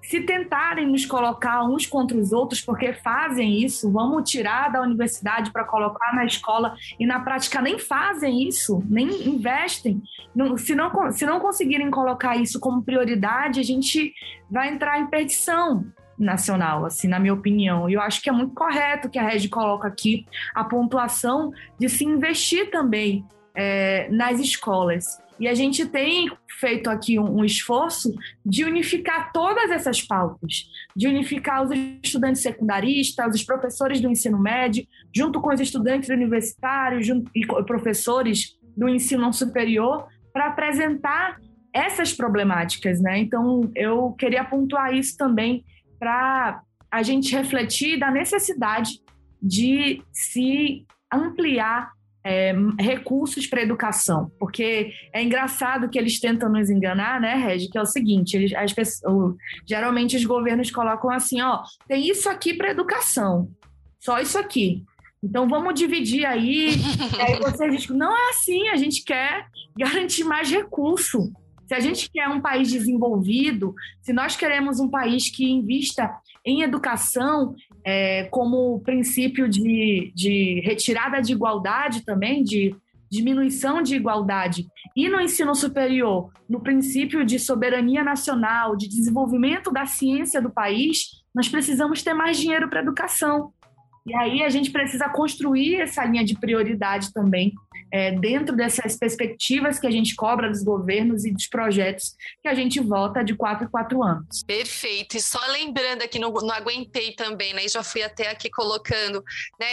se 0.10 0.22
tentarem 0.22 0.88
nos 0.88 1.06
colocar 1.06 1.64
uns 1.64 1.86
contra 1.86 2.18
os 2.18 2.32
outros, 2.32 2.60
porque 2.60 2.94
fazem 2.94 3.64
isso, 3.64 3.92
vamos 3.92 4.28
tirar 4.28 4.72
da 4.72 4.82
universidade 4.82 5.52
para 5.52 5.64
colocar 5.64 6.16
na 6.16 6.26
escola 6.26 6.76
e 7.00 7.06
na 7.06 7.20
prática 7.20 7.62
nem 7.62 7.78
fazem 7.78 8.48
isso, 8.48 8.84
nem 8.90 9.08
investem. 9.28 10.02
se, 10.58 10.74
não, 10.74 11.12
se 11.12 11.26
não 11.28 11.40
conseguirem 11.40 11.92
colocar 11.92 12.36
isso 12.38 12.60
como 12.60 12.82
prioridade, 12.82 13.60
a 13.60 13.64
gente 13.64 14.12
vai 14.50 14.74
entrar 14.74 15.00
em 15.00 15.06
perdição 15.06 15.86
nacional, 16.18 16.88
assim, 16.88 17.08
na 17.08 17.20
minha 17.20 17.36
opinião. 17.36 17.88
E 17.88 17.94
eu 17.94 18.02
acho 18.02 18.20
que 18.20 18.32
é 18.32 18.34
muito 18.34 18.56
correto 18.56 19.12
que 19.12 19.20
a 19.20 19.30
Regi 19.30 19.48
coloca 19.48 19.88
aqui 19.88 20.26
a 20.56 20.64
pontuação 20.64 21.52
de 21.80 21.88
se 21.88 22.04
investir 22.04 22.72
também 22.72 23.24
é, 23.54 24.10
nas 24.10 24.40
escolas. 24.40 25.22
E 25.40 25.48
a 25.48 25.54
gente 25.54 25.86
tem 25.86 26.30
feito 26.60 26.90
aqui 26.90 27.18
um, 27.18 27.40
um, 27.40 27.46
esforço 27.46 28.14
de 28.46 28.66
unificar 28.66 29.32
todas 29.32 29.72
essas 29.72 30.02
pautas, 30.02 30.66
de 30.96 31.08
unificar 31.08 31.64
os 31.64 31.72
estudantes 32.04 32.42
secundaristas, 32.42 33.36
os 33.36 33.44
professores 33.44 34.02
do 34.02 34.10
ensino 34.10 34.38
médio, 34.38 34.86
junto 35.16 35.40
com 35.40 35.54
os 35.54 35.62
estudantes 35.62 36.10
universitários 36.10 37.08
junto, 37.08 37.32
e 37.34 37.46
professores 37.64 38.58
do 38.76 38.90
ensino 38.90 39.32
superior, 39.32 40.08
para 40.34 40.48
apresentar 40.48 41.40
essas 41.74 42.14
problemáticas, 42.14 43.00
né? 43.00 43.20
Então, 43.20 43.72
eu 43.76 44.12
queria 44.14 44.44
pontuar 44.44 44.94
isso 44.94 45.16
também 45.18 45.64
para 45.98 46.62
a 46.92 47.04
gente 47.04 47.34
refletir 47.36 48.00
da 48.00 48.10
necessidade 48.10 49.00
de 49.42 50.02
se 50.12 50.86
ampliar 51.12 51.92
é, 52.30 52.54
recursos 52.80 53.48
para 53.48 53.64
educação, 53.64 54.32
porque 54.38 54.94
é 55.12 55.24
engraçado 55.24 55.90
que 55.90 55.98
eles 55.98 56.20
tentam 56.20 56.48
nos 56.48 56.70
enganar, 56.70 57.20
né, 57.20 57.34
Regi? 57.34 57.68
Que 57.70 57.78
é 57.80 57.82
o 57.82 57.88
seguinte: 57.88 58.38
eles, 58.38 58.54
as 58.54 58.72
pessoas, 58.72 59.36
geralmente 59.68 60.16
os 60.16 60.24
governos 60.24 60.70
colocam 60.70 61.10
assim, 61.10 61.42
ó, 61.42 61.64
tem 61.88 62.08
isso 62.08 62.30
aqui 62.30 62.54
para 62.54 62.70
educação. 62.70 63.50
só 64.00 64.20
isso 64.20 64.38
aqui. 64.38 64.84
Então 65.24 65.50
vamos 65.50 65.74
dividir 65.74 66.24
aí. 66.24 66.76
e 67.18 67.22
aí 67.22 67.40
vocês 67.40 67.76
dizem, 67.76 67.98
não 67.98 68.16
é 68.16 68.30
assim, 68.30 68.70
a 68.70 68.76
gente 68.76 69.04
quer 69.04 69.48
garantir 69.76 70.24
mais 70.24 70.52
recurso. 70.52 71.32
Se 71.66 71.74
a 71.74 71.80
gente 71.80 72.10
quer 72.12 72.28
um 72.28 72.42
país 72.42 72.72
desenvolvido, 72.72 73.74
se 74.02 74.14
nós 74.14 74.36
queremos 74.36 74.80
um 74.80 74.90
país 74.90 75.30
que 75.30 75.52
invista 75.52 76.12
em 76.46 76.62
educação 76.62 77.56
é, 77.90 78.26
como 78.26 78.80
princípio 78.82 79.50
de, 79.50 80.14
de 80.16 80.62
retirada 80.64 81.20
de 81.20 81.34
igualdade 81.34 82.06
também, 82.06 82.44
de 82.44 82.76
diminuição 83.10 83.82
de 83.82 83.96
igualdade, 83.96 84.68
e 84.96 85.10
no 85.10 85.20
ensino 85.20 85.56
superior, 85.56 86.32
no 86.48 86.60
princípio 86.62 87.26
de 87.26 87.40
soberania 87.40 88.04
nacional, 88.04 88.76
de 88.76 88.88
desenvolvimento 88.88 89.72
da 89.72 89.88
ciência 89.88 90.40
do 90.40 90.52
país, 90.52 91.24
nós 91.34 91.50
precisamos 91.50 92.04
ter 92.04 92.14
mais 92.14 92.38
dinheiro 92.38 92.70
para 92.70 92.82
educação. 92.82 93.52
E 94.06 94.16
aí 94.16 94.44
a 94.44 94.50
gente 94.50 94.70
precisa 94.70 95.10
construir 95.10 95.82
essa 95.82 96.06
linha 96.06 96.24
de 96.24 96.38
prioridade 96.38 97.12
também, 97.12 97.52
é, 97.92 98.12
dentro 98.12 98.56
dessas 98.56 98.98
perspectivas 98.98 99.80
que 99.80 99.88
a 99.88 99.92
gente 99.92 100.16
cobra 100.16 100.50
dos 100.50 100.64
governos 100.64 101.26
e 101.26 101.32
dos 101.32 101.48
projetos 101.48 102.16
que 102.42 102.48
a 102.48 102.54
gente 102.54 102.80
vota 102.80 103.24
de 103.24 103.36
quatro 103.36 103.66
em 103.66 103.70
quatro 103.70 104.04
anos. 104.04 104.44
Perfeito. 104.44 105.18
E 105.18 105.22
só 105.22 105.40
lembrando 105.48 106.02
aqui, 106.02 106.20
não, 106.20 106.32
não 106.32 106.52
aguentei 106.52 107.14
também, 107.14 107.54
né? 107.54 107.66
E 107.66 107.70
já 107.70 107.84
fui 107.84 108.02
até 108.04 108.30
aqui 108.30 108.50
colocando, 108.50 109.24
né? 109.60 109.68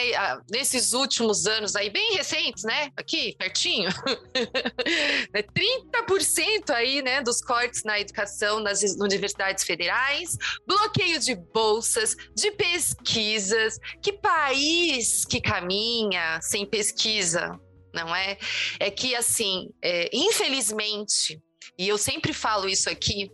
Nesses 0.51 0.93
últimos 0.93 1.47
anos 1.47 1.77
aí, 1.77 1.91
bem 1.91 2.15
recentes, 2.15 2.65
né? 2.65 2.91
Aqui, 2.97 3.35
pertinho, 3.39 3.91
30% 5.33 6.71
aí, 6.71 7.03
né? 7.03 7.23
Dos 7.23 7.41
cortes 7.41 7.83
na 7.85 8.01
educação 8.01 8.61
nas 8.61 8.83
universidades 9.01 9.65
federais, 9.65 10.37
bloqueio 10.67 11.19
de 11.19 11.35
bolsas, 11.35 12.17
de 12.35 12.51
pesquisas, 12.53 13.79
que 14.03 14.13
país 14.13 15.25
que 15.25 15.41
caminha 15.41 16.41
sem 16.41 16.67
pesquisa, 16.67 17.59
não 17.93 18.15
é? 18.15 18.39
É 18.79 18.91
que, 18.91 19.15
assim, 19.15 19.69
é, 19.83 20.11
infelizmente, 20.13 21.41
e 21.79 21.89
eu 21.89 21.99
sempre 21.99 22.33
falo 22.33 22.69
isso 22.69 22.89
aqui, 22.89 23.31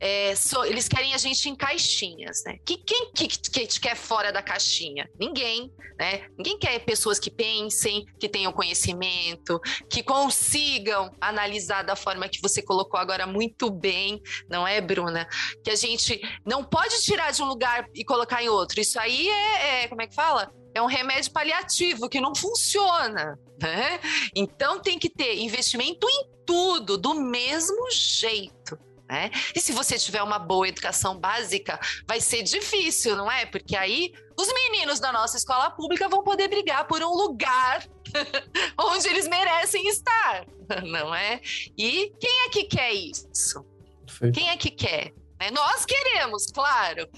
é, 0.00 0.34
so, 0.34 0.64
eles 0.64 0.88
querem 0.88 1.14
a 1.14 1.18
gente 1.18 1.48
em 1.48 1.54
caixinhas, 1.54 2.42
né? 2.44 2.58
Que, 2.66 2.76
quem 2.76 3.12
que, 3.12 3.26
que 3.26 3.66
te 3.66 3.80
quer 3.80 3.96
fora 3.96 4.32
da 4.32 4.42
caixinha? 4.42 5.08
Ninguém, 5.18 5.72
né? 5.98 6.26
Ninguém 6.36 6.58
quer 6.58 6.78
pessoas 6.80 7.18
que 7.18 7.30
pensem, 7.30 8.04
que 8.18 8.28
tenham 8.28 8.52
conhecimento, 8.52 9.58
que 9.90 10.02
consigam 10.02 11.10
analisar 11.20 11.82
da 11.82 11.96
forma 11.96 12.28
que 12.28 12.42
você 12.42 12.60
colocou 12.60 13.00
agora 13.00 13.26
muito 13.26 13.70
bem, 13.70 14.20
não 14.48 14.66
é, 14.66 14.80
Bruna? 14.80 15.26
Que 15.64 15.70
a 15.70 15.76
gente 15.76 16.20
não 16.44 16.64
pode 16.64 17.02
tirar 17.02 17.30
de 17.30 17.42
um 17.42 17.46
lugar 17.46 17.86
e 17.94 18.04
colocar 18.04 18.42
em 18.42 18.48
outro. 18.48 18.80
Isso 18.80 18.98
aí 18.98 19.28
é, 19.28 19.84
é 19.84 19.88
como 19.88 20.02
é 20.02 20.06
que 20.06 20.14
fala? 20.14 20.52
É 20.76 20.82
um 20.82 20.86
remédio 20.86 21.32
paliativo 21.32 22.08
que 22.08 22.20
não 22.20 22.34
funciona. 22.34 23.38
Né? 23.60 23.98
Então 24.34 24.78
tem 24.78 24.98
que 24.98 25.08
ter 25.08 25.38
investimento 25.38 26.06
em 26.08 26.28
tudo, 26.44 26.98
do 26.98 27.14
mesmo 27.14 27.90
jeito. 27.90 28.78
Né? 29.08 29.30
E 29.54 29.60
se 29.60 29.72
você 29.72 29.98
tiver 29.98 30.22
uma 30.22 30.38
boa 30.38 30.68
educação 30.68 31.18
básica, 31.18 31.80
vai 32.06 32.20
ser 32.20 32.42
difícil, 32.42 33.16
não 33.16 33.30
é? 33.30 33.46
Porque 33.46 33.76
aí 33.76 34.12
os 34.38 34.52
meninos 34.52 35.00
da 35.00 35.12
nossa 35.12 35.36
escola 35.36 35.70
pública 35.70 36.08
vão 36.08 36.22
poder 36.22 36.48
brigar 36.48 36.86
por 36.86 37.02
um 37.02 37.14
lugar 37.14 37.86
onde 38.78 39.08
eles 39.08 39.26
merecem 39.26 39.88
estar, 39.88 40.44
não 40.84 41.14
é? 41.14 41.40
E 41.78 42.12
quem 42.20 42.46
é 42.46 42.48
que 42.50 42.64
quer 42.64 42.92
isso? 42.92 43.64
Perfeito. 44.04 44.34
Quem 44.34 44.50
é 44.50 44.56
que 44.56 44.70
quer? 44.70 45.14
Né? 45.40 45.50
Nós 45.52 45.86
queremos, 45.86 46.46
claro, 46.46 47.08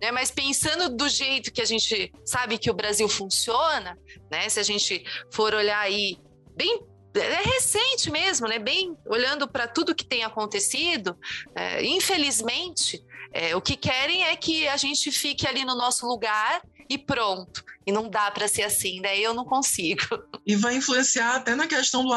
né? 0.00 0.10
Mas 0.10 0.30
pensando 0.30 0.88
do 0.88 1.08
jeito 1.08 1.52
que 1.52 1.60
a 1.60 1.64
gente 1.64 2.12
sabe 2.24 2.58
que 2.58 2.70
o 2.70 2.74
Brasil 2.74 3.08
funciona, 3.08 3.98
né? 4.30 4.48
Se 4.48 4.58
a 4.58 4.62
gente 4.62 5.04
for 5.30 5.54
olhar 5.54 5.80
aí 5.80 6.18
bem 6.56 6.82
é 7.14 7.42
recente 7.42 8.10
mesmo, 8.10 8.46
né? 8.46 8.58
Bem 8.58 8.96
olhando 9.06 9.48
para 9.48 9.66
tudo 9.66 9.94
que 9.94 10.04
tem 10.04 10.22
acontecido, 10.22 11.18
é, 11.56 11.84
infelizmente, 11.84 13.02
é, 13.32 13.56
o 13.56 13.60
que 13.60 13.76
querem 13.76 14.24
é 14.24 14.36
que 14.36 14.68
a 14.68 14.76
gente 14.76 15.10
fique 15.10 15.46
ali 15.46 15.64
no 15.64 15.76
nosso 15.76 16.06
lugar 16.06 16.62
e 16.88 16.96
pronto. 16.96 17.64
E 17.86 17.90
não 17.90 18.08
dá 18.08 18.30
para 18.30 18.46
ser 18.46 18.62
assim, 18.62 19.00
né? 19.00 19.18
Eu 19.18 19.34
não 19.34 19.44
consigo. 19.44 20.02
E 20.46 20.54
vai 20.54 20.76
influenciar 20.76 21.36
até 21.36 21.54
na 21.54 21.66
questão 21.66 22.04
do 22.04 22.12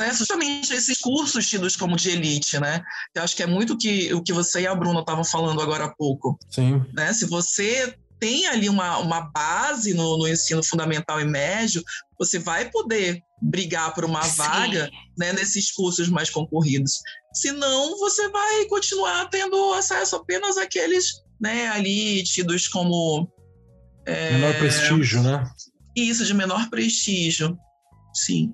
é 0.00 0.12
justamente 0.12 0.72
esses 0.72 0.98
cursos 0.98 1.48
tidos 1.48 1.76
como 1.76 1.96
de 1.96 2.10
elite, 2.10 2.58
né? 2.58 2.82
Eu 3.14 3.22
acho 3.22 3.36
que 3.36 3.42
é 3.42 3.46
muito 3.46 3.76
que, 3.76 4.12
o 4.14 4.22
que 4.22 4.32
você 4.32 4.62
e 4.62 4.66
a 4.66 4.74
Bruna 4.74 5.00
estavam 5.00 5.24
falando 5.24 5.60
agora 5.60 5.84
há 5.84 5.94
pouco. 5.94 6.38
Sim. 6.50 6.82
Né? 6.92 7.12
Se 7.12 7.26
você 7.26 7.94
tem 8.18 8.46
ali 8.46 8.68
uma, 8.68 8.98
uma 8.98 9.20
base 9.22 9.94
no, 9.94 10.18
no 10.18 10.28
ensino 10.28 10.62
fundamental 10.62 11.20
e 11.20 11.24
médio, 11.24 11.82
você 12.18 12.38
vai 12.38 12.70
poder 12.70 13.22
brigar 13.40 13.94
por 13.94 14.04
uma 14.04 14.22
Sim. 14.22 14.36
vaga 14.36 14.90
né, 15.16 15.32
nesses 15.32 15.72
cursos 15.72 16.08
mais 16.08 16.28
concorridos. 16.28 17.00
Senão, 17.32 17.98
você 17.98 18.28
vai 18.28 18.66
continuar 18.66 19.26
tendo 19.30 19.72
acesso 19.72 20.16
apenas 20.16 20.58
àqueles 20.58 21.22
né, 21.40 21.68
ali 21.68 22.22
tidos 22.24 22.68
como. 22.68 23.28
É, 24.04 24.32
menor 24.32 24.58
prestígio, 24.58 25.22
né? 25.22 25.50
Isso, 25.96 26.24
de 26.24 26.34
menor 26.34 26.68
prestígio. 26.68 27.58
Sim. 28.14 28.52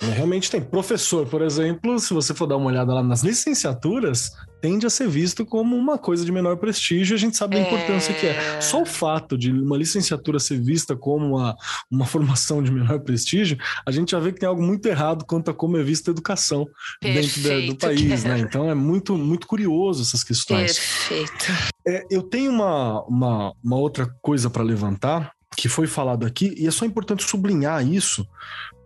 É, 0.00 0.06
realmente 0.06 0.50
tem. 0.50 0.62
Professor, 0.62 1.26
por 1.26 1.42
exemplo, 1.42 1.98
se 1.98 2.14
você 2.14 2.32
for 2.32 2.46
dar 2.46 2.56
uma 2.56 2.66
olhada 2.66 2.94
lá 2.94 3.02
nas 3.02 3.22
licenciaturas, 3.22 4.32
tende 4.60 4.86
a 4.86 4.90
ser 4.90 5.08
visto 5.08 5.44
como 5.44 5.76
uma 5.76 5.98
coisa 5.98 6.24
de 6.24 6.32
menor 6.32 6.56
prestígio, 6.56 7.14
a 7.14 7.18
gente 7.18 7.36
sabe 7.36 7.56
a 7.56 7.60
importância 7.60 8.12
é... 8.12 8.14
que 8.14 8.26
é. 8.26 8.60
Só 8.60 8.82
o 8.82 8.86
fato 8.86 9.36
de 9.36 9.52
uma 9.52 9.76
licenciatura 9.76 10.38
ser 10.38 10.58
vista 10.58 10.96
como 10.96 11.36
uma, 11.36 11.54
uma 11.90 12.06
formação 12.06 12.62
de 12.62 12.70
menor 12.70 13.00
prestígio, 13.00 13.58
a 13.86 13.90
gente 13.90 14.12
já 14.12 14.18
vê 14.18 14.32
que 14.32 14.40
tem 14.40 14.48
algo 14.48 14.62
muito 14.62 14.86
errado 14.86 15.24
quanto 15.26 15.50
a 15.50 15.54
como 15.54 15.76
é 15.76 15.82
vista 15.82 16.10
a 16.10 16.12
educação 16.12 16.66
Perfeito, 17.00 17.40
dentro 17.42 17.66
do 17.74 17.76
país, 17.76 18.24
né? 18.24 18.38
Então 18.38 18.70
é 18.70 18.74
muito, 18.74 19.16
muito 19.16 19.46
curioso 19.46 20.02
essas 20.02 20.24
questões. 20.24 20.78
Perfeito. 20.78 21.52
É, 21.86 22.06
eu 22.10 22.22
tenho 22.22 22.50
uma, 22.50 23.02
uma, 23.04 23.52
uma 23.62 23.76
outra 23.76 24.06
coisa 24.22 24.48
para 24.48 24.62
levantar, 24.62 25.32
que 25.56 25.68
foi 25.68 25.86
falado 25.86 26.24
aqui, 26.24 26.54
e 26.56 26.66
é 26.66 26.70
só 26.70 26.84
importante 26.84 27.28
sublinhar 27.28 27.86
isso, 27.86 28.26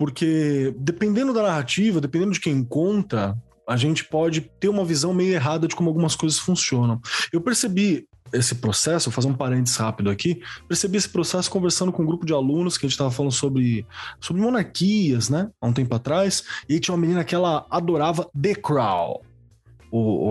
porque 0.04 0.74
dependendo 0.76 1.32
da 1.32 1.44
narrativa, 1.44 1.98
dependendo 1.98 2.32
de 2.32 2.40
quem 2.40 2.62
conta, 2.62 3.34
a 3.66 3.74
gente 3.74 4.04
pode 4.04 4.42
ter 4.60 4.68
uma 4.68 4.84
visão 4.84 5.14
meio 5.14 5.32
errada 5.32 5.66
de 5.66 5.74
como 5.74 5.88
algumas 5.88 6.14
coisas 6.14 6.38
funcionam. 6.38 7.00
Eu 7.32 7.40
percebi 7.40 8.06
esse 8.30 8.56
processo, 8.56 9.08
vou 9.08 9.14
fazer 9.14 9.28
um 9.28 9.34
parênteses 9.34 9.78
rápido 9.78 10.10
aqui, 10.10 10.42
percebi 10.68 10.98
esse 10.98 11.08
processo 11.08 11.50
conversando 11.50 11.90
com 11.90 12.02
um 12.02 12.06
grupo 12.06 12.26
de 12.26 12.34
alunos 12.34 12.76
que 12.76 12.84
a 12.84 12.86
gente 12.86 12.96
estava 12.96 13.10
falando 13.10 13.32
sobre, 13.32 13.86
sobre 14.20 14.42
monarquias, 14.42 15.30
né, 15.30 15.48
há 15.58 15.66
um 15.66 15.72
tempo 15.72 15.94
atrás, 15.94 16.44
e 16.68 16.78
tinha 16.78 16.94
uma 16.94 17.00
menina 17.00 17.24
que 17.24 17.34
ela 17.34 17.64
adorava 17.70 18.28
The 18.38 18.56
Crown 18.56 19.22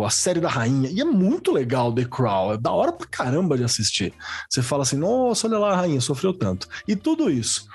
a 0.05 0.09
série 0.09 0.41
da 0.41 0.49
rainha. 0.49 0.89
E 0.91 0.99
é 0.99 1.05
muito 1.05 1.51
legal 1.51 1.93
The 1.93 2.03
Crown, 2.05 2.53
é 2.53 2.57
da 2.57 2.71
hora 2.71 2.91
pra 2.91 3.07
caramba 3.07 3.57
de 3.57 3.63
assistir. 3.63 4.13
Você 4.49 4.61
fala 4.61 4.83
assim, 4.83 4.97
nossa, 4.97 5.47
olha 5.47 5.57
lá 5.57 5.71
a 5.71 5.75
rainha, 5.77 6.01
sofreu 6.01 6.33
tanto. 6.33 6.67
E 6.87 6.95
tudo 6.95 7.29
isso. 7.29 7.65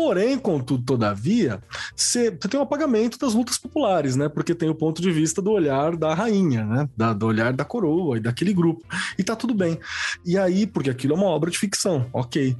Porém, 0.00 0.38
contudo, 0.38 0.84
todavia, 0.84 1.60
você 1.94 2.30
tem 2.30 2.58
um 2.58 2.62
apagamento 2.62 3.18
das 3.18 3.34
lutas 3.34 3.58
populares, 3.58 4.14
né? 4.14 4.28
Porque 4.28 4.54
tem 4.54 4.70
o 4.70 4.74
ponto 4.74 5.02
de 5.02 5.10
vista 5.10 5.42
do 5.42 5.50
olhar 5.50 5.96
da 5.96 6.14
rainha, 6.14 6.64
né? 6.64 6.88
Da, 6.96 7.12
do 7.12 7.26
olhar 7.26 7.52
da 7.52 7.64
coroa 7.64 8.16
e 8.16 8.20
daquele 8.20 8.54
grupo. 8.54 8.86
E 9.18 9.24
tá 9.24 9.34
tudo 9.34 9.52
bem. 9.52 9.76
E 10.24 10.38
aí, 10.38 10.68
porque 10.68 10.88
aquilo 10.88 11.14
é 11.14 11.16
uma 11.16 11.26
obra 11.26 11.50
de 11.50 11.58
ficção, 11.58 12.08
ok. 12.12 12.56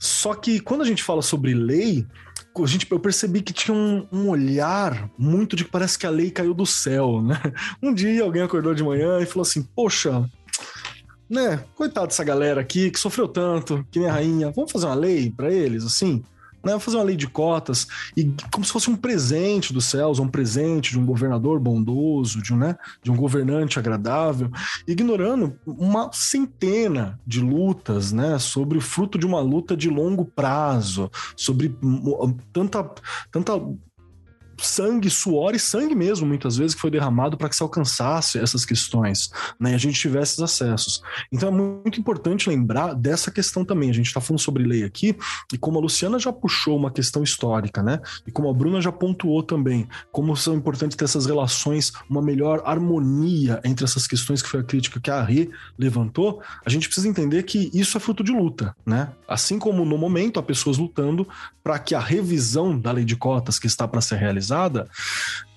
Só 0.00 0.34
que 0.34 0.58
quando 0.58 0.80
a 0.80 0.84
gente 0.84 1.00
fala 1.00 1.22
sobre 1.22 1.54
lei, 1.54 2.04
a 2.60 2.66
gente, 2.66 2.90
eu 2.90 2.98
percebi 2.98 3.40
que 3.40 3.52
tinha 3.52 3.74
um, 3.74 4.04
um, 4.10 4.28
olhar 4.28 5.08
muito 5.16 5.54
de 5.54 5.64
que 5.64 5.70
parece 5.70 5.96
que 5.96 6.08
a 6.08 6.10
lei 6.10 6.28
caiu 6.32 6.52
do 6.52 6.66
céu, 6.66 7.22
né? 7.22 7.40
Um 7.80 7.94
dia 7.94 8.24
alguém 8.24 8.42
acordou 8.42 8.74
de 8.74 8.82
manhã 8.82 9.20
e 9.20 9.26
falou 9.26 9.42
assim: 9.42 9.62
Poxa, 9.62 10.28
né? 11.30 11.62
Coitado 11.76 12.08
dessa 12.08 12.24
galera 12.24 12.60
aqui 12.60 12.90
que 12.90 12.98
sofreu 12.98 13.28
tanto, 13.28 13.86
que 13.92 14.00
nem 14.00 14.08
a 14.08 14.12
rainha, 14.12 14.50
vamos 14.50 14.72
fazer 14.72 14.86
uma 14.86 14.94
lei 14.96 15.30
para 15.30 15.52
eles, 15.52 15.84
assim? 15.84 16.24
Né, 16.64 16.78
fazer 16.78 16.96
uma 16.96 17.04
lei 17.04 17.16
de 17.16 17.26
cotas 17.26 17.86
e 18.16 18.32
como 18.50 18.64
se 18.64 18.72
fosse 18.72 18.90
um 18.90 18.96
presente 18.96 19.72
dos 19.72 19.86
céus, 19.86 20.18
um 20.18 20.28
presente 20.28 20.90
de 20.90 20.98
um 20.98 21.06
governador 21.06 21.58
bondoso, 21.58 22.42
de 22.42 22.52
um, 22.52 22.56
né, 22.56 22.76
de 23.02 23.10
um 23.10 23.16
governante 23.16 23.78
agradável, 23.78 24.50
ignorando 24.86 25.56
uma 25.66 26.10
centena 26.12 27.18
de 27.26 27.40
lutas, 27.40 28.12
né, 28.12 28.38
sobre 28.38 28.78
o 28.78 28.80
fruto 28.80 29.18
de 29.18 29.26
uma 29.26 29.40
luta 29.40 29.76
de 29.76 29.88
longo 29.88 30.24
prazo, 30.24 31.10
sobre 31.36 31.74
tanta, 32.52 32.90
tanta 33.30 33.52
sangue, 34.66 35.10
suor 35.10 35.54
e 35.54 35.58
sangue 35.58 35.94
mesmo, 35.94 36.26
muitas 36.26 36.56
vezes, 36.56 36.74
que 36.74 36.80
foi 36.80 36.90
derramado 36.90 37.36
para 37.36 37.48
que 37.48 37.56
se 37.56 37.62
alcançasse 37.62 38.38
essas 38.38 38.64
questões, 38.64 39.30
né? 39.58 39.72
E 39.72 39.74
a 39.74 39.78
gente 39.78 39.98
tivesse 39.98 40.32
esses 40.32 40.40
acessos. 40.40 41.02
Então 41.32 41.48
é 41.48 41.52
muito 41.52 41.98
importante 41.98 42.48
lembrar 42.48 42.94
dessa 42.94 43.30
questão 43.30 43.64
também. 43.64 43.90
A 43.90 43.94
gente 43.94 44.06
está 44.06 44.20
falando 44.20 44.40
sobre 44.40 44.64
lei 44.64 44.84
aqui, 44.84 45.16
e 45.52 45.58
como 45.58 45.78
a 45.78 45.82
Luciana 45.82 46.18
já 46.18 46.32
puxou 46.32 46.76
uma 46.76 46.90
questão 46.90 47.22
histórica, 47.22 47.82
né? 47.82 48.00
E 48.26 48.30
como 48.30 48.48
a 48.48 48.52
Bruna 48.52 48.80
já 48.80 48.92
pontuou 48.92 49.42
também, 49.42 49.88
como 50.12 50.36
são 50.36 50.54
importantes 50.54 50.96
ter 50.96 51.04
essas 51.04 51.26
relações, 51.26 51.92
uma 52.08 52.22
melhor 52.22 52.62
harmonia 52.64 53.60
entre 53.64 53.84
essas 53.84 54.06
questões 54.06 54.42
que 54.42 54.48
foi 54.48 54.60
a 54.60 54.64
crítica 54.64 55.00
que 55.00 55.10
a 55.10 55.22
Rê 55.22 55.50
levantou, 55.78 56.42
a 56.64 56.70
gente 56.70 56.86
precisa 56.86 57.08
entender 57.08 57.42
que 57.44 57.70
isso 57.72 57.96
é 57.96 58.00
fruto 58.00 58.22
de 58.22 58.32
luta, 58.32 58.74
né? 58.84 59.10
Assim 59.26 59.58
como 59.58 59.84
no 59.84 59.96
momento 59.96 60.38
há 60.38 60.42
pessoas 60.42 60.78
lutando 60.78 61.26
para 61.62 61.78
que 61.78 61.94
a 61.94 62.00
revisão 62.00 62.78
da 62.78 62.92
lei 62.92 63.04
de 63.04 63.16
cotas 63.16 63.58
que 63.58 63.66
está 63.66 63.86
para 63.86 64.00
ser 64.00 64.16
realizada 64.16 64.49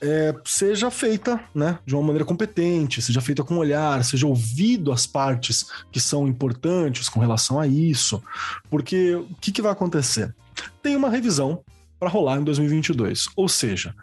é, 0.02 0.36
seja 0.46 0.92
feita 0.92 1.40
né, 1.54 1.80
de 1.86 1.96
uma 1.96 2.04
maneira 2.04 2.26
competente, 2.26 3.02
seja 3.02 3.22
feita 3.22 3.44
com 3.44 3.58
olhar, 3.58 4.04
seja 4.04 4.28
ouvido 4.28 4.92
as 4.92 5.08
partes 5.08 5.66
que 5.92 6.00
são 6.00 6.28
importantes 6.28 7.10
com 7.10 7.20
relação 7.20 7.60
a 7.60 7.68
isso. 7.68 8.22
Porque 8.70 9.16
o 9.16 9.36
que, 9.40 9.52
que 9.52 9.62
vai 9.62 9.72
acontecer? 9.72 10.36
Tem 10.82 10.96
uma 10.96 11.10
revisão 11.10 11.64
para 12.00 12.10
rolar 12.10 12.38
em 12.38 12.44
2022, 12.44 13.30
ou 13.36 13.48
seja, 13.48 13.96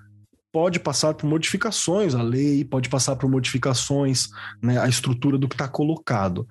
pode 0.52 0.80
passar 0.80 1.14
por 1.14 1.26
modificações 1.26 2.14
a 2.14 2.22
lei, 2.22 2.64
pode 2.64 2.88
passar 2.88 3.16
por 3.16 3.28
modificações 3.28 4.28
né, 4.60 4.78
estrutura 4.88 5.38
do 5.38 5.48
que 5.48 5.54
está 5.54 5.68
colocado. 5.68 6.48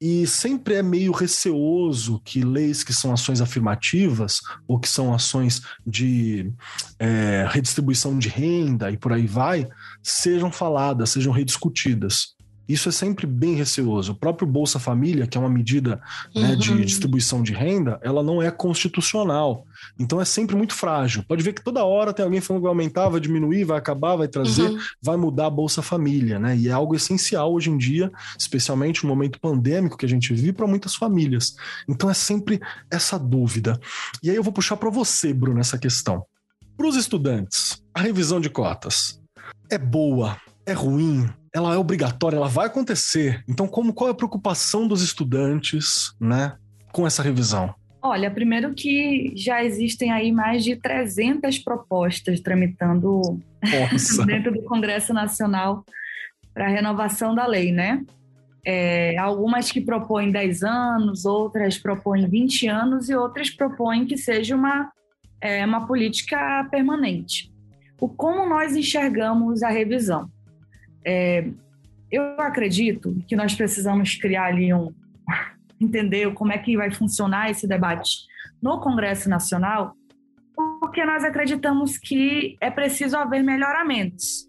E 0.00 0.26
sempre 0.26 0.74
é 0.74 0.82
meio 0.82 1.12
receoso 1.12 2.22
que 2.24 2.42
leis 2.42 2.82
que 2.82 2.92
são 2.92 3.12
ações 3.12 3.42
afirmativas 3.42 4.40
ou 4.66 4.78
que 4.78 4.88
são 4.88 5.12
ações 5.12 5.60
de 5.86 6.50
é, 6.98 7.46
redistribuição 7.50 8.18
de 8.18 8.28
renda 8.28 8.90
e 8.90 8.96
por 8.96 9.12
aí 9.12 9.26
vai, 9.26 9.68
sejam 10.02 10.50
faladas, 10.50 11.10
sejam 11.10 11.32
rediscutidas. 11.32 12.34
Isso 12.70 12.88
é 12.88 12.92
sempre 12.92 13.26
bem 13.26 13.56
receoso. 13.56 14.12
O 14.12 14.14
próprio 14.14 14.46
Bolsa 14.46 14.78
Família, 14.78 15.26
que 15.26 15.36
é 15.36 15.40
uma 15.40 15.50
medida 15.50 16.00
né, 16.32 16.54
de 16.54 16.70
uhum. 16.70 16.80
distribuição 16.80 17.42
de 17.42 17.52
renda, 17.52 17.98
ela 18.00 18.22
não 18.22 18.40
é 18.40 18.48
constitucional. 18.48 19.66
Então 19.98 20.20
é 20.20 20.24
sempre 20.24 20.54
muito 20.54 20.72
frágil. 20.72 21.24
Pode 21.26 21.42
ver 21.42 21.52
que 21.52 21.64
toda 21.64 21.84
hora 21.84 22.12
tem 22.12 22.24
alguém 22.24 22.40
falando 22.40 22.60
que 22.60 22.66
vai 22.66 22.70
aumentar, 22.70 23.08
vai 23.08 23.20
diminuir, 23.20 23.64
vai 23.64 23.76
acabar, 23.76 24.14
vai 24.14 24.28
trazer, 24.28 24.70
uhum. 24.70 24.78
vai 25.02 25.16
mudar 25.16 25.46
a 25.46 25.50
Bolsa 25.50 25.82
Família, 25.82 26.38
né? 26.38 26.56
E 26.56 26.68
é 26.68 26.70
algo 26.70 26.94
essencial 26.94 27.52
hoje 27.52 27.70
em 27.70 27.76
dia, 27.76 28.12
especialmente 28.38 29.02
no 29.02 29.08
momento 29.08 29.40
pandêmico 29.40 29.96
que 29.96 30.06
a 30.06 30.08
gente 30.08 30.32
vive 30.32 30.52
para 30.52 30.68
muitas 30.68 30.94
famílias. 30.94 31.56
Então 31.88 32.08
é 32.08 32.14
sempre 32.14 32.60
essa 32.88 33.18
dúvida. 33.18 33.80
E 34.22 34.30
aí 34.30 34.36
eu 34.36 34.44
vou 34.44 34.52
puxar 34.52 34.76
para 34.76 34.90
você, 34.90 35.34
Bruno, 35.34 35.58
essa 35.58 35.76
questão. 35.76 36.24
Para 36.76 36.86
os 36.86 36.94
estudantes, 36.94 37.82
a 37.92 38.00
revisão 38.00 38.40
de 38.40 38.48
cotas 38.48 39.20
é 39.68 39.76
boa, 39.76 40.36
é 40.64 40.72
ruim, 40.72 41.28
ela 41.54 41.74
é 41.74 41.76
obrigatória, 41.76 42.36
ela 42.36 42.48
vai 42.48 42.66
acontecer. 42.66 43.42
Então, 43.48 43.66
como 43.66 43.92
qual 43.92 44.08
é 44.08 44.12
a 44.12 44.16
preocupação 44.16 44.86
dos 44.86 45.02
estudantes, 45.02 46.14
né, 46.20 46.56
com 46.92 47.06
essa 47.06 47.22
revisão? 47.22 47.74
Olha, 48.02 48.30
primeiro 48.30 48.72
que 48.72 49.32
já 49.36 49.62
existem 49.62 50.10
aí 50.10 50.32
mais 50.32 50.64
de 50.64 50.74
300 50.74 51.58
propostas 51.58 52.40
tramitando 52.40 53.20
dentro 54.26 54.52
do 54.52 54.62
Congresso 54.62 55.12
Nacional 55.12 55.84
para 56.54 56.66
a 56.66 56.70
renovação 56.70 57.34
da 57.34 57.46
lei, 57.46 57.72
né? 57.72 58.02
É, 58.64 59.16
algumas 59.18 59.70
que 59.70 59.80
propõem 59.80 60.30
10 60.30 60.62
anos, 60.62 61.24
outras 61.24 61.78
propõem 61.78 62.28
20 62.28 62.68
anos 62.68 63.08
e 63.08 63.14
outras 63.14 63.50
propõem 63.50 64.06
que 64.06 64.16
seja 64.16 64.54
uma, 64.56 64.90
é, 65.40 65.64
uma 65.64 65.86
política 65.86 66.66
permanente. 66.70 67.52
O 68.00 68.08
como 68.08 68.48
nós 68.48 68.74
enxergamos 68.74 69.62
a 69.62 69.68
revisão? 69.68 70.30
É, 71.04 71.48
eu 72.10 72.22
acredito 72.40 73.16
que 73.28 73.36
nós 73.36 73.54
precisamos 73.54 74.14
criar 74.16 74.46
ali 74.46 74.72
um. 74.74 74.92
entender 75.80 76.32
como 76.34 76.52
é 76.52 76.58
que 76.58 76.76
vai 76.76 76.90
funcionar 76.90 77.50
esse 77.50 77.66
debate 77.66 78.26
no 78.62 78.80
Congresso 78.80 79.30
Nacional, 79.30 79.96
porque 80.78 81.02
nós 81.06 81.24
acreditamos 81.24 81.96
que 81.96 82.56
é 82.60 82.70
preciso 82.70 83.16
haver 83.16 83.42
melhoramentos. 83.42 84.46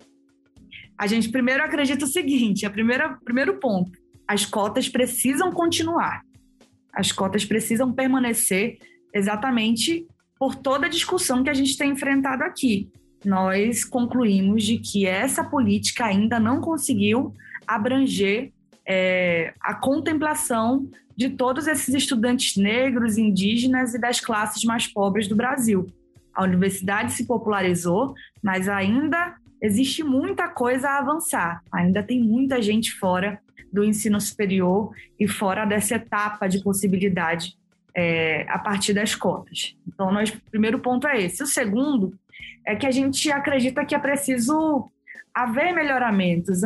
A 0.98 1.08
gente 1.08 1.30
primeiro 1.30 1.64
acredita 1.64 2.04
o 2.04 2.08
seguinte: 2.08 2.66
a 2.66 2.70
primeira, 2.70 3.18
primeiro 3.24 3.60
ponto, 3.60 3.92
as 4.28 4.46
cotas 4.46 4.90
precisam 4.90 5.52
continuar. 5.52 6.22
As 6.94 7.12
cotas 7.12 7.46
precisam 7.46 7.94
permanecer 7.94 8.78
exatamente 9.14 10.06
por 10.38 10.56
toda 10.56 10.88
a 10.88 10.90
discussão 10.90 11.44
que 11.44 11.50
a 11.50 11.54
gente 11.54 11.78
tem 11.78 11.92
enfrentado 11.92 12.44
aqui 12.44 12.90
nós 13.24 13.84
concluímos 13.84 14.64
de 14.64 14.78
que 14.78 15.06
essa 15.06 15.44
política 15.44 16.06
ainda 16.06 16.40
não 16.40 16.60
conseguiu 16.60 17.34
abranger 17.68 18.52
é, 18.86 19.54
a 19.62 19.74
contemplação 19.74 20.90
de 21.16 21.30
todos 21.30 21.68
esses 21.68 21.94
estudantes 21.94 22.58
negros, 22.58 23.18
indígenas 23.18 23.94
e 23.94 24.00
das 24.00 24.20
classes 24.20 24.64
mais 24.64 24.88
pobres 24.88 25.28
do 25.28 25.36
Brasil. 25.36 25.86
A 26.34 26.44
universidade 26.44 27.14
se 27.14 27.26
popularizou, 27.26 28.14
mas 28.42 28.68
ainda 28.68 29.36
existe 29.62 30.04
muita 30.04 30.50
coisa 30.50 30.90
a 30.90 31.00
avançar. 31.00 31.62
Ainda 31.72 32.02
tem 32.02 32.20
muita 32.22 32.62
gente 32.62 32.94
fora 32.94 33.40
do 33.72 33.84
ensino 33.84 34.20
superior 34.20 34.92
e 35.20 35.28
fora 35.28 35.66
dessa 35.66 35.96
etapa 35.96 36.48
de 36.48 36.64
possibilidade 36.64 37.56
é, 37.96 38.46
a 38.50 38.58
partir 38.58 38.94
das 38.94 39.16
cotas. 39.16 39.76
Então, 39.88 40.10
o 40.12 40.50
primeiro 40.50 40.80
ponto 40.80 41.08
é 41.08 41.22
esse. 41.22 41.44
O 41.44 41.48
segundo 41.48 42.14
é 42.66 42.76
que 42.76 42.86
a 42.86 42.92
gente 42.92 43.32
acredita 43.32 43.86
que 43.86 43.96
é 43.96 44.00
preciso 44.00 44.90
haver 45.34 45.74
melhoramentos, 45.74 46.62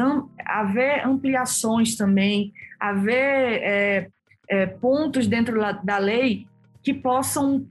haver 0.45 1.05
ampliações 1.05 1.95
também, 1.95 2.51
haver 2.79 3.61
é, 3.63 4.07
é, 4.49 4.65
pontos 4.65 5.27
dentro 5.27 5.59
da 5.83 5.97
lei 5.97 6.47
que 6.81 6.93
possam 6.93 7.65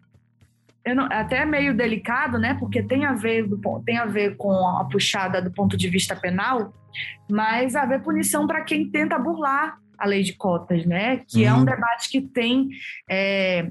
não, 0.93 1.07
até 1.11 1.47
meio 1.47 1.75
delicado, 1.75 2.39
né? 2.39 2.55
Porque 2.59 2.83
tem 2.83 3.07
a 3.07 3.15
ver 3.15 3.49
tem 3.87 3.97
a 3.97 4.05
ver 4.05 4.37
com 4.37 4.53
a 4.53 4.85
puxada 4.85 5.41
do 5.41 5.51
ponto 5.51 5.77
de 5.77 5.89
vista 5.89 6.15
penal, 6.15 6.75
mas 7.31 7.75
haver 7.75 8.03
punição 8.03 8.47
para 8.47 8.63
quem 8.63 8.91
tenta 8.91 9.19
burlar 9.19 9.79
a 9.97 10.07
lei 10.07 10.23
de 10.23 10.35
cotas, 10.35 10.85
né? 10.85 11.23
Que 11.29 11.43
uhum. 11.43 11.49
é 11.49 11.55
um 11.55 11.59
uhum. 11.59 11.65
debate 11.65 12.11
que 12.11 12.21
tem 12.21 12.69
é, 13.09 13.71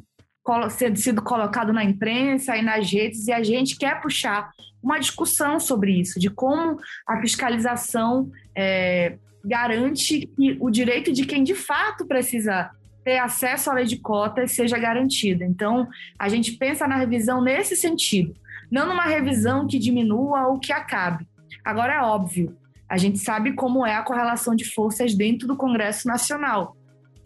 sido 0.96 1.22
colocado 1.22 1.72
na 1.72 1.84
imprensa 1.84 2.58
e 2.58 2.62
nas 2.62 2.92
redes, 2.92 3.28
e 3.28 3.32
a 3.32 3.44
gente 3.44 3.78
quer 3.78 4.02
puxar 4.02 4.52
uma 4.82 5.00
discussão 5.00 5.60
sobre 5.60 6.00
isso, 6.00 6.20
de 6.20 6.30
como 6.30 6.78
a 7.08 7.20
fiscalização 7.22 8.30
é, 8.56 9.18
garante 9.44 10.28
que 10.36 10.58
o 10.60 10.70
direito 10.70 11.12
de 11.14 11.26
quem 11.26 11.44
de 11.44 11.56
fato 11.56 12.06
precisa 12.06 12.70
ter 13.04 13.18
acesso 13.18 13.70
à 13.70 13.74
lei 13.74 13.86
de 13.86 13.98
cotas 13.98 14.52
seja 14.52 14.78
garantido. 14.78 15.44
Então, 15.44 15.88
a 16.18 16.30
gente 16.30 16.54
pensa 16.54 16.88
na 16.88 16.98
revisão 16.98 17.42
nesse 17.42 17.76
sentido, 17.76 18.34
não 18.72 18.88
numa 18.88 19.04
revisão 19.06 19.68
que 19.68 19.80
diminua 19.80 20.48
ou 20.48 20.60
que 20.60 20.72
acabe. 20.72 21.28
Agora, 21.64 21.94
é 21.94 22.02
óbvio, 22.02 22.58
a 22.90 22.98
gente 22.98 23.20
sabe 23.20 23.54
como 23.54 23.86
é 23.86 23.96
a 23.96 24.04
correlação 24.04 24.56
de 24.56 24.66
forças 24.66 25.16
dentro 25.16 25.48
do 25.48 25.56
Congresso 25.56 26.08
Nacional. 26.08 26.76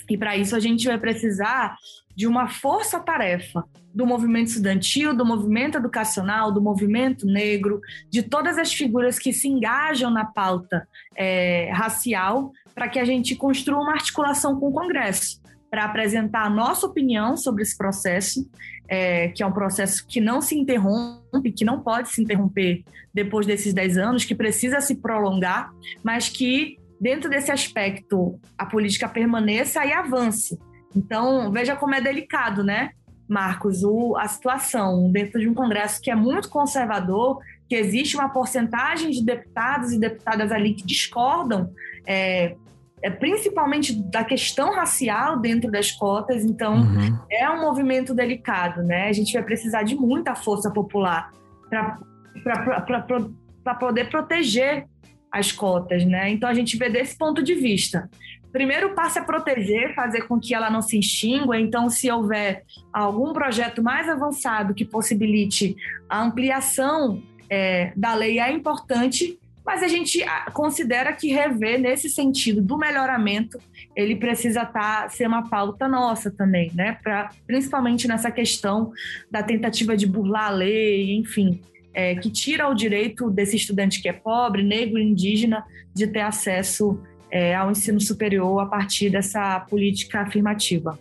E 0.10 0.18
para 0.18 0.38
isso 0.38 0.56
a 0.56 0.60
gente 0.60 0.88
vai 0.88 0.98
precisar 0.98 1.76
de 2.18 2.26
uma 2.26 2.48
força-tarefa 2.48 3.64
do 3.94 4.04
movimento 4.04 4.48
estudantil, 4.48 5.16
do 5.16 5.24
movimento 5.24 5.78
educacional, 5.78 6.52
do 6.52 6.60
movimento 6.60 7.28
negro, 7.28 7.80
de 8.10 8.24
todas 8.24 8.58
as 8.58 8.74
figuras 8.74 9.20
que 9.20 9.32
se 9.32 9.48
engajam 9.48 10.10
na 10.10 10.26
pauta 10.26 10.88
é, 11.16 11.70
racial, 11.72 12.52
para 12.74 12.90
que 12.90 12.98
a 12.98 13.06
gente 13.06 13.36
construa 13.36 13.80
uma 13.80 13.94
articulação 13.94 14.60
com 14.60 14.70
o 14.70 14.74
Congresso, 14.74 15.40
para 15.70 15.86
apresentar 15.86 16.48
a 16.48 16.50
nossa 16.50 16.88
opinião 16.88 17.38
sobre 17.38 17.62
esse 17.62 17.78
processo, 17.78 18.50
é, 18.88 19.28
que 19.28 19.44
é 19.44 19.46
um 19.46 19.52
processo 19.52 20.04
que 20.08 20.20
não 20.20 20.42
se 20.42 20.58
interrompe, 20.58 21.52
que 21.52 21.64
não 21.64 21.82
pode 21.82 22.10
se 22.10 22.24
interromper 22.24 22.84
depois 23.14 23.46
desses 23.46 23.76
10 23.76 23.96
anos, 23.96 24.26
que 24.26 24.34
precisa 24.34 24.82
se 24.82 24.96
prolongar, 24.96 25.70
mas 26.04 26.30
que, 26.30 26.78
dentro 27.00 27.30
desse 27.30 27.52
aspecto, 27.52 28.40
a 28.58 28.66
política 28.66 29.08
permaneça 29.08 29.86
e 29.86 29.94
avance 29.94 30.58
então, 30.98 31.52
veja 31.52 31.76
como 31.76 31.94
é 31.94 32.02
delicado, 32.02 32.64
né, 32.64 32.92
Marcos, 33.28 33.84
o, 33.84 34.16
a 34.16 34.28
situação 34.28 35.12
dentro 35.12 35.40
de 35.40 35.50
um 35.50 35.54
Congresso 35.54 36.02
que 36.02 36.10
é 36.10 36.16
muito 36.16 36.50
conservador, 36.50 37.40
que 37.68 37.76
existe 37.76 38.16
uma 38.16 38.30
porcentagem 38.30 39.12
de 39.12 39.24
deputados 39.24 39.92
e 39.92 40.00
deputadas 40.00 40.52
ali 40.52 40.74
que 40.74 40.86
discordam, 40.86 41.70
é, 42.06 42.56
é 43.02 43.10
principalmente 43.10 43.94
da 43.94 44.24
questão 44.24 44.74
racial 44.74 45.40
dentro 45.40 45.70
das 45.70 45.92
cotas. 45.92 46.46
Então, 46.46 46.78
uhum. 46.78 47.20
é 47.30 47.50
um 47.50 47.62
movimento 47.62 48.14
delicado, 48.14 48.82
né? 48.82 49.10
A 49.10 49.14
gente 49.14 49.34
vai 49.34 49.44
precisar 49.44 49.84
de 49.84 49.96
muita 49.96 50.34
força 50.34 50.72
popular 50.72 51.32
para 51.70 53.76
poder 53.76 54.10
proteger 54.10 54.86
as 55.30 55.52
cotas, 55.52 56.06
né? 56.06 56.30
Então, 56.30 56.50
a 56.50 56.54
gente 56.54 56.78
vê 56.78 56.90
desse 56.90 57.18
ponto 57.18 57.44
de 57.44 57.54
vista 57.54 58.10
primeiro 58.52 58.94
passo 58.94 59.20
é 59.20 59.22
proteger, 59.22 59.94
fazer 59.94 60.22
com 60.22 60.40
que 60.40 60.54
ela 60.54 60.70
não 60.70 60.82
se 60.82 60.98
extingua. 61.00 61.60
Então, 61.60 61.90
se 61.90 62.10
houver 62.12 62.64
algum 62.92 63.34
projeto 63.34 63.84
mais 63.84 64.08
avançado 64.10 64.74
que 64.74 64.86
possibilite 64.86 65.76
a 66.10 66.22
ampliação 66.24 67.22
é, 67.50 67.92
da 67.96 68.14
lei 68.14 68.40
é 68.40 68.52
importante, 68.52 69.38
mas 69.68 69.84
a 69.84 69.88
gente 69.90 70.24
ah, 70.24 70.50
considera 70.52 71.12
que 71.12 71.28
rever 71.28 71.78
nesse 71.78 72.10
sentido 72.10 72.62
do 72.62 72.78
melhoramento, 72.78 73.60
ele 73.94 74.16
precisa 74.16 74.66
tá, 74.66 75.10
ser 75.10 75.28
uma 75.28 75.50
pauta 75.50 75.90
nossa 75.90 76.32
também, 76.32 76.72
né? 76.74 76.98
Pra, 77.04 77.32
principalmente 77.46 78.08
nessa 78.08 78.32
questão 78.32 78.94
da 79.30 79.44
tentativa 79.44 79.98
de 79.98 80.08
burlar 80.08 80.48
a 80.48 80.52
lei, 80.52 81.18
enfim, 81.18 81.60
é, 81.94 82.16
que 82.16 82.30
tira 82.30 82.70
o 82.70 82.74
direito 82.74 83.30
desse 83.30 83.58
estudante 83.58 84.02
que 84.02 84.08
é 84.08 84.14
pobre, 84.14 84.64
negro, 84.64 85.00
indígena, 85.00 85.66
de 85.94 86.08
ter 86.08 86.22
acesso 86.22 87.02
é, 87.32 87.56
ao 87.56 87.72
ensino 87.72 88.00
superior 88.00 88.60
a 88.60 88.66
partir 88.66 89.10
dessa 89.10 89.60
política 89.62 90.22
afirmativa. 90.22 90.98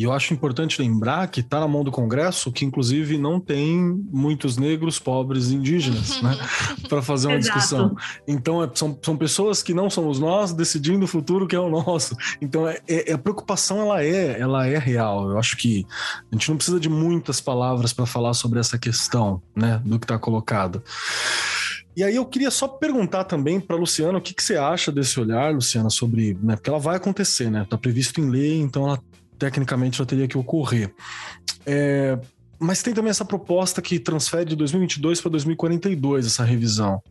E 0.00 0.04
eu 0.04 0.14
acho 0.14 0.32
importante 0.32 0.80
lembrar 0.80 1.28
que 1.28 1.40
está 1.40 1.60
na 1.60 1.68
mão 1.68 1.84
do 1.84 1.90
Congresso 1.90 2.50
que, 2.50 2.64
inclusive, 2.64 3.18
não 3.18 3.38
tem 3.38 3.78
muitos 4.10 4.56
negros, 4.56 4.98
pobres 4.98 5.50
indígenas, 5.50 6.22
né? 6.22 6.38
Para 6.88 7.02
fazer 7.02 7.28
uma 7.28 7.38
discussão. 7.38 7.94
Então, 8.26 8.64
é, 8.64 8.70
são, 8.72 8.98
são 9.02 9.14
pessoas 9.14 9.62
que 9.62 9.74
não 9.74 9.90
somos 9.90 10.18
nós 10.18 10.54
decidindo 10.54 11.04
o 11.04 11.06
futuro 11.06 11.46
que 11.46 11.54
é 11.54 11.60
o 11.60 11.68
nosso. 11.68 12.16
Então, 12.40 12.66
é, 12.66 12.80
é, 12.88 13.12
a 13.12 13.18
preocupação 13.18 13.78
ela 13.78 14.02
é, 14.02 14.40
ela 14.40 14.66
é 14.66 14.78
real. 14.78 15.32
Eu 15.32 15.38
acho 15.38 15.54
que 15.58 15.86
a 16.32 16.34
gente 16.34 16.48
não 16.48 16.56
precisa 16.56 16.80
de 16.80 16.88
muitas 16.88 17.38
palavras 17.38 17.92
para 17.92 18.06
falar 18.06 18.32
sobre 18.32 18.58
essa 18.58 18.78
questão, 18.78 19.42
né? 19.54 19.82
Do 19.84 19.98
que 19.98 20.06
está 20.06 20.18
colocado. 20.18 20.82
E 22.00 22.02
aí 22.02 22.16
eu 22.16 22.24
queria 22.24 22.50
só 22.50 22.66
perguntar 22.66 23.24
também 23.24 23.60
para 23.60 23.76
Luciana 23.76 24.16
o 24.16 24.22
que, 24.22 24.32
que, 24.32 24.42
você 24.42 24.56
acha 24.56 24.90
desse 24.90 25.20
olhar, 25.20 25.52
Luciana, 25.52 25.90
sobre, 25.90 26.32
né? 26.42 26.56
Porque 26.56 26.70
ela 26.70 26.78
vai 26.78 26.96
acontecer, 26.96 27.50
né? 27.50 27.60
Está 27.60 27.76
previsto 27.76 28.22
em 28.22 28.30
lei, 28.30 28.58
então 28.58 28.86
ela 28.86 29.02
tecnicamente 29.38 29.98
já 29.98 30.06
teria 30.06 30.26
que 30.26 30.38
ocorrer. 30.38 30.94
É, 31.66 32.18
mas 32.58 32.82
tem 32.82 32.94
também 32.94 33.10
essa 33.10 33.22
proposta 33.22 33.82
que 33.82 33.98
transfere 33.98 34.46
de 34.46 34.56
2022 34.56 35.20
para 35.20 35.30
2042 35.32 36.24
essa 36.24 36.42
revisão. 36.42 37.02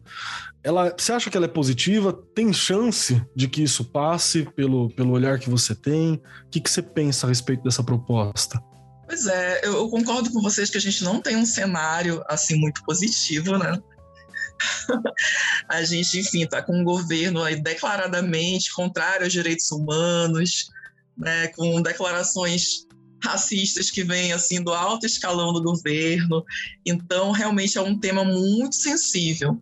Ela, 0.63 0.91
você 0.97 1.11
acha 1.11 1.29
que 1.29 1.37
ela 1.37 1.45
é 1.45 1.49
positiva? 1.49 2.11
Tem 2.33 2.51
chance 2.51 3.23
de 3.35 3.47
que 3.47 3.61
isso 3.61 3.85
passe 3.85 4.41
pelo, 4.55 4.89
pelo 4.89 5.11
olhar 5.11 5.37
que 5.37 5.51
você 5.51 5.75
tem? 5.75 6.13
O 6.47 6.49
que, 6.49 6.59
que 6.59 6.69
você 6.69 6.81
pensa 6.81 7.27
a 7.27 7.29
respeito 7.29 7.61
dessa 7.61 7.83
proposta? 7.83 8.59
Pois 9.05 9.27
é, 9.27 9.67
eu 9.67 9.87
concordo 9.87 10.31
com 10.31 10.41
vocês 10.41 10.67
que 10.71 10.77
a 10.77 10.81
gente 10.81 11.03
não 11.03 11.21
tem 11.21 11.35
um 11.35 11.45
cenário 11.45 12.23
assim 12.27 12.55
muito 12.55 12.83
positivo, 12.83 13.55
né? 13.55 13.79
a 15.68 15.84
gente, 15.84 16.20
enfim, 16.20 16.43
está 16.43 16.62
com 16.62 16.80
um 16.80 16.84
governo 16.84 17.43
aí 17.43 17.62
declaradamente 17.62 18.74
contrário 18.74 19.24
aos 19.24 19.34
direitos 19.34 19.72
humanos, 19.72 20.70
né, 21.18 21.47
com 21.49 21.82
declarações 21.82 22.88
racistas 23.24 23.91
que 23.91 24.03
vêm 24.03 24.32
assim 24.32 24.64
do 24.64 24.74
alto 24.74 25.05
escalão 25.05 25.53
do 25.53 25.62
governo. 25.62 26.43
Então, 26.86 27.32
realmente 27.32 27.78
é 27.78 27.82
um 27.82 27.97
tema 27.97 28.24
muito 28.24 28.76
sensível. 28.76 29.62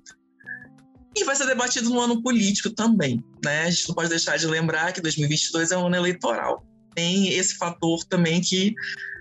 E 1.16 1.24
vai 1.24 1.36
ser 1.36 1.48
debatido 1.48 1.89
no 1.89 2.00
ano 2.00 2.22
político 2.22 2.70
também, 2.70 3.24
né? 3.43 3.64
A 3.64 3.70
gente 3.72 3.88
não 3.88 3.95
pode 3.95 4.10
deixar 4.10 4.38
de 4.38 4.45
lembrar 4.45 4.93
que 4.93 5.02
2022 5.02 5.72
é 5.72 5.78
um 5.78 5.88
ano 5.88 5.95
eleitoral. 5.95 6.64
Tem 6.93 7.30
esse 7.30 7.56
fator 7.56 8.04
também 8.04 8.39
que 8.39 8.76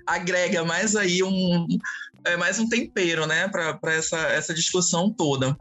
agrega 0.07 0.62
mais 0.62 0.95
aí 0.95 1.22
um 1.22 1.66
é 2.27 2.37
mais 2.37 2.59
um 2.59 2.68
tempero, 2.68 3.27
né, 3.27 3.49
para 3.49 3.95
essa, 3.95 4.18
essa 4.29 4.53
discussão 4.53 5.11
toda. 5.11 5.57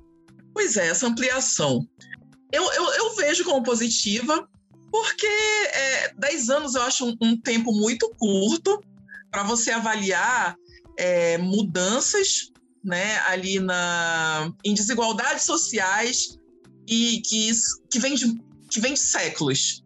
Pois 0.54 0.78
é, 0.78 0.88
essa 0.88 1.08
ampliação. 1.08 1.88
Eu, 2.52 2.64
eu, 2.74 2.94
eu 2.94 3.16
vejo 3.16 3.44
como 3.44 3.64
positiva, 3.64 4.48
porque 4.92 5.28
é, 5.28 6.14
10 6.18 6.50
anos 6.50 6.76
eu 6.76 6.82
acho 6.84 7.06
um, 7.06 7.16
um 7.22 7.38
tempo 7.38 7.72
muito 7.74 8.10
curto 8.18 8.82
para 9.30 9.44
você 9.44 9.72
avaliar 9.72 10.56
é, 10.98 11.38
mudanças 11.38 12.52
né, 12.84 13.20
ali 13.28 13.60
na, 13.60 14.52
em 14.64 14.74
desigualdades 14.74 15.44
sociais 15.44 16.38
e 16.88 17.22
que, 17.22 17.52
que, 17.90 18.00
vem 18.00 18.16
de, 18.16 18.40
que 18.70 18.80
vem 18.80 18.94
de 18.94 19.00
séculos. 19.00 19.84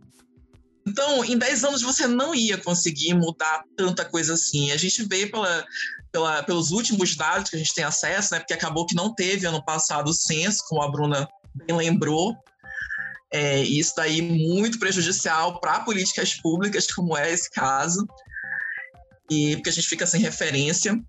Então, 0.89 1.23
em 1.23 1.37
10 1.37 1.63
anos 1.63 1.81
você 1.83 2.07
não 2.07 2.33
ia 2.33 2.57
conseguir 2.57 3.13
mudar 3.13 3.63
tanta 3.77 4.03
coisa 4.03 4.33
assim. 4.33 4.71
A 4.71 4.77
gente 4.77 5.03
vê 5.03 5.27
pela, 5.27 5.65
pela, 6.11 6.41
pelos 6.43 6.71
últimos 6.71 7.15
dados 7.15 7.49
que 7.49 7.55
a 7.55 7.59
gente 7.59 7.73
tem 7.75 7.83
acesso, 7.83 8.33
né, 8.33 8.39
porque 8.39 8.53
acabou 8.53 8.87
que 8.87 8.95
não 8.95 9.13
teve 9.13 9.45
ano 9.45 9.63
passado 9.63 10.09
o 10.09 10.13
censo, 10.13 10.63
como 10.67 10.81
a 10.81 10.91
Bruna 10.91 11.27
bem 11.53 11.75
lembrou, 11.75 12.35
é, 13.31 13.61
isso 13.61 13.93
daí 13.95 14.21
muito 14.21 14.79
prejudicial 14.79 15.59
para 15.59 15.81
políticas 15.81 16.33
públicas, 16.33 16.87
como 16.87 17.15
é 17.15 17.31
esse 17.31 17.49
caso, 17.51 18.07
e 19.29 19.55
porque 19.55 19.69
a 19.69 19.73
gente 19.73 19.87
fica 19.87 20.07
sem 20.07 20.19
referência. 20.19 20.99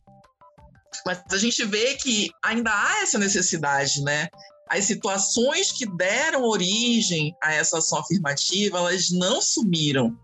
Mas 1.06 1.22
a 1.32 1.38
gente 1.38 1.64
vê 1.64 1.94
que 1.94 2.30
ainda 2.44 2.70
há 2.70 3.02
essa 3.02 3.18
necessidade, 3.18 4.02
né? 4.02 4.28
As 4.70 4.84
situações 4.84 5.72
que 5.72 5.84
deram 5.84 6.44
origem 6.44 7.34
a 7.42 7.52
essa 7.52 7.78
ação 7.78 7.98
afirmativa, 7.98 8.78
elas 8.78 9.10
não 9.10 9.42
sumiram. 9.42 10.16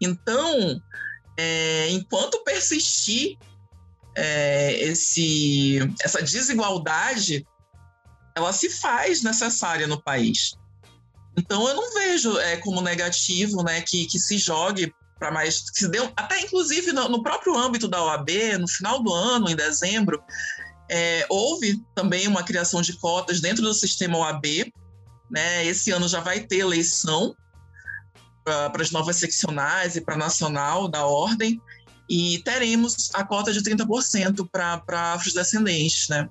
Então, 0.00 0.80
é, 1.36 1.90
enquanto 1.90 2.44
persistir 2.44 3.36
é, 4.16 4.74
esse, 4.80 5.78
essa 6.02 6.22
desigualdade, 6.22 7.44
ela 8.34 8.52
se 8.52 8.70
faz 8.70 9.22
necessária 9.22 9.86
no 9.86 10.00
país. 10.00 10.54
Então 11.36 11.66
eu 11.68 11.74
não 11.74 11.94
vejo 11.94 12.38
é, 12.38 12.56
como 12.58 12.80
negativo 12.80 13.62
né, 13.62 13.80
que, 13.82 14.06
que 14.06 14.18
se 14.18 14.38
jogue 14.38 14.92
para 15.18 15.30
mais. 15.30 15.70
Que 15.70 15.80
se 15.80 15.88
deu, 15.88 16.12
até 16.16 16.40
inclusive 16.40 16.92
no, 16.92 17.08
no, 17.08 17.22
próprio 17.22 17.56
âmbito 17.56 17.88
da 17.88 18.02
OAB, 18.04 18.30
no 18.58 18.68
final 18.68 19.02
do 19.02 19.12
ano, 19.12 19.48
em 19.48 19.56
dezembro, 19.56 20.22
é, 20.88 21.26
houve 21.28 21.82
também 21.94 22.28
uma 22.28 22.42
criação 22.42 22.82
de 22.82 22.94
cotas 22.98 23.40
dentro 23.40 23.62
do 23.62 23.74
sistema 23.74 24.18
OAB. 24.18 24.72
Né? 25.30 25.66
Esse 25.66 25.90
ano 25.90 26.08
já 26.08 26.20
vai 26.20 26.40
ter 26.40 26.58
eleição 26.58 27.34
para 28.44 28.82
as 28.82 28.90
novas 28.90 29.16
seccionais 29.16 29.96
e 29.96 30.00
para 30.00 30.14
a 30.14 30.18
nacional 30.18 30.86
da 30.86 31.06
ordem, 31.06 31.58
e 32.08 32.42
teremos 32.44 33.10
a 33.14 33.24
cota 33.24 33.50
de 33.50 33.62
30% 33.62 34.46
para 34.50 35.14
afrodescendentes. 35.14 36.08
Né? 36.08 36.28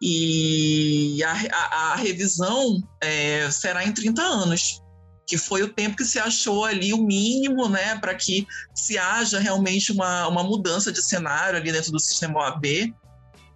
E 0.00 1.22
a, 1.22 1.32
a, 1.32 1.92
a 1.92 1.96
revisão 1.96 2.82
é, 3.02 3.50
será 3.50 3.84
em 3.84 3.92
30 3.92 4.22
anos, 4.22 4.82
que 5.26 5.36
foi 5.36 5.62
o 5.62 5.72
tempo 5.72 5.96
que 5.96 6.04
se 6.04 6.18
achou 6.18 6.64
ali 6.64 6.92
o 6.94 7.02
mínimo, 7.02 7.68
né, 7.68 7.98
para 7.98 8.14
que 8.14 8.46
se 8.74 8.96
haja 8.96 9.38
realmente 9.38 9.92
uma, 9.92 10.28
uma 10.28 10.42
mudança 10.42 10.92
de 10.92 11.02
cenário 11.02 11.58
ali 11.58 11.72
dentro 11.72 11.90
do 11.90 11.98
sistema 11.98 12.40
OAB, 12.40 12.94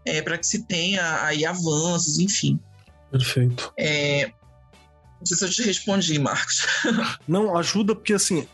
é, 0.04 0.22
para 0.22 0.38
que 0.38 0.46
se 0.46 0.64
tenha 0.66 1.22
aí 1.24 1.44
avanços, 1.44 2.18
enfim. 2.18 2.58
Perfeito. 3.10 3.72
É, 3.78 4.32
não 5.18 5.26
sei 5.26 5.36
se 5.36 5.44
eu 5.44 5.50
te 5.50 5.62
respondi, 5.62 6.18
Marcos. 6.18 6.66
Não, 7.28 7.56
ajuda 7.56 7.94
porque 7.94 8.14
assim, 8.14 8.46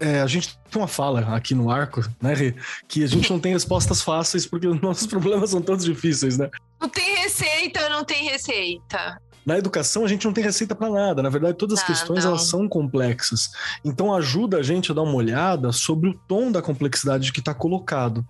é, 0.00 0.20
a 0.20 0.26
gente 0.26 0.58
tem 0.70 0.80
uma 0.80 0.88
fala 0.88 1.34
aqui 1.34 1.54
no 1.54 1.70
arco, 1.70 2.02
né, 2.20 2.34
Rê? 2.34 2.54
Que 2.86 3.02
a 3.02 3.06
gente 3.06 3.30
não 3.30 3.40
tem 3.40 3.52
respostas 3.52 4.00
fáceis 4.00 4.46
porque 4.46 4.66
os 4.66 4.80
nossos 4.80 5.06
problemas 5.08 5.50
são 5.50 5.60
todos 5.60 5.84
difíceis, 5.84 6.38
né? 6.38 6.48
Não 6.80 6.88
tem 6.88 7.16
receita, 7.16 7.88
não 7.88 8.04
tem 8.04 8.28
receita. 8.28 9.20
Na 9.48 9.56
educação, 9.56 10.04
a 10.04 10.08
gente 10.08 10.26
não 10.26 10.32
tem 10.34 10.44
receita 10.44 10.74
para 10.74 10.90
nada. 10.90 11.22
Na 11.22 11.30
verdade, 11.30 11.56
todas 11.56 11.78
as 11.78 11.86
questões 11.86 12.22
elas 12.22 12.50
são 12.50 12.68
complexas. 12.68 13.48
Então, 13.82 14.14
ajuda 14.14 14.58
a 14.58 14.62
gente 14.62 14.92
a 14.92 14.94
dar 14.94 15.00
uma 15.00 15.14
olhada 15.14 15.72
sobre 15.72 16.10
o 16.10 16.14
tom 16.28 16.52
da 16.52 16.60
complexidade 16.60 17.32
que 17.32 17.40
está 17.40 17.54
colocado. 17.54 18.22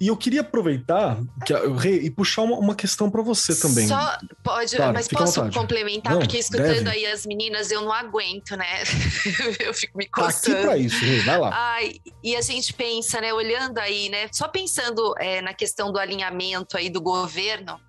E 0.00 0.06
eu 0.06 0.16
queria 0.16 0.42
aproveitar 0.42 1.18
que, 1.44 1.52
e 1.52 2.08
puxar 2.12 2.42
uma, 2.42 2.58
uma 2.58 2.74
questão 2.76 3.10
para 3.10 3.22
você 3.22 3.56
também. 3.56 3.88
Só 3.88 4.16
pode, 4.44 4.76
claro, 4.76 4.94
mas 4.94 5.08
posso 5.08 5.50
complementar? 5.50 6.12
Não, 6.12 6.20
porque 6.20 6.38
escutando 6.38 6.84
deve. 6.84 6.90
aí 6.90 7.06
as 7.06 7.26
meninas, 7.26 7.72
eu 7.72 7.80
não 7.80 7.92
aguento, 7.92 8.56
né? 8.56 8.84
eu 9.58 9.74
fico 9.74 9.98
me 9.98 10.06
coçando. 10.06 10.44
Tá 10.44 10.52
aqui 10.52 10.62
para 10.62 10.78
isso, 10.78 11.04
Rê, 11.04 11.18
vai 11.22 11.38
lá. 11.40 11.50
Ai, 11.52 11.94
e 12.22 12.36
a 12.36 12.40
gente 12.40 12.72
pensa, 12.72 13.20
né, 13.20 13.34
olhando 13.34 13.78
aí, 13.78 14.08
né, 14.08 14.28
só 14.30 14.46
pensando 14.46 15.12
é, 15.18 15.42
na 15.42 15.54
questão 15.54 15.90
do 15.90 15.98
alinhamento 15.98 16.76
aí 16.76 16.88
do 16.88 17.00
governo, 17.00 17.80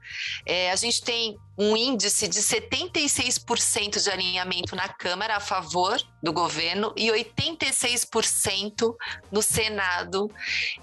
é, 0.44 0.72
a 0.72 0.76
gente 0.76 1.04
tem 1.04 1.38
um 1.58 1.78
índice 1.78 2.28
de 2.28 2.40
76% 2.40 4.02
de 4.02 4.10
alinhamento 4.10 4.76
na 4.76 4.90
Câmara 4.90 5.36
a 5.36 5.40
favor 5.40 6.02
do 6.22 6.34
governo 6.34 6.94
e 6.98 7.10
86% 7.10 8.96
no 9.32 9.42
Senado. 9.42 10.32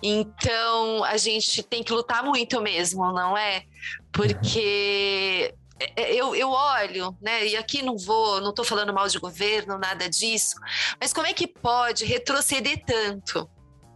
Então, 0.03 1.03
a 1.05 1.17
gente 1.17 1.63
tem 1.63 1.83
que 1.83 1.93
lutar 1.93 2.23
muito 2.23 2.61
mesmo, 2.61 3.13
não 3.13 3.37
é? 3.37 3.65
Porque 4.13 5.53
é, 5.81 6.03
é, 6.03 6.15
eu, 6.15 6.37
eu 6.37 6.51
olho, 6.51 7.17
né? 7.21 7.47
E 7.47 7.57
aqui 7.57 7.83
não 7.83 7.97
vou, 7.97 8.41
não 8.41 8.51
estou 8.51 8.65
falando 8.65 8.93
mal 8.93 9.09
de 9.09 9.19
governo, 9.19 9.79
nada 9.79 10.09
disso, 10.09 10.57
mas 11.01 11.13
como 11.13 11.27
é 11.27 11.33
que 11.33 11.47
pode 11.47 12.05
retroceder 12.05 12.85
tanto? 12.85 13.49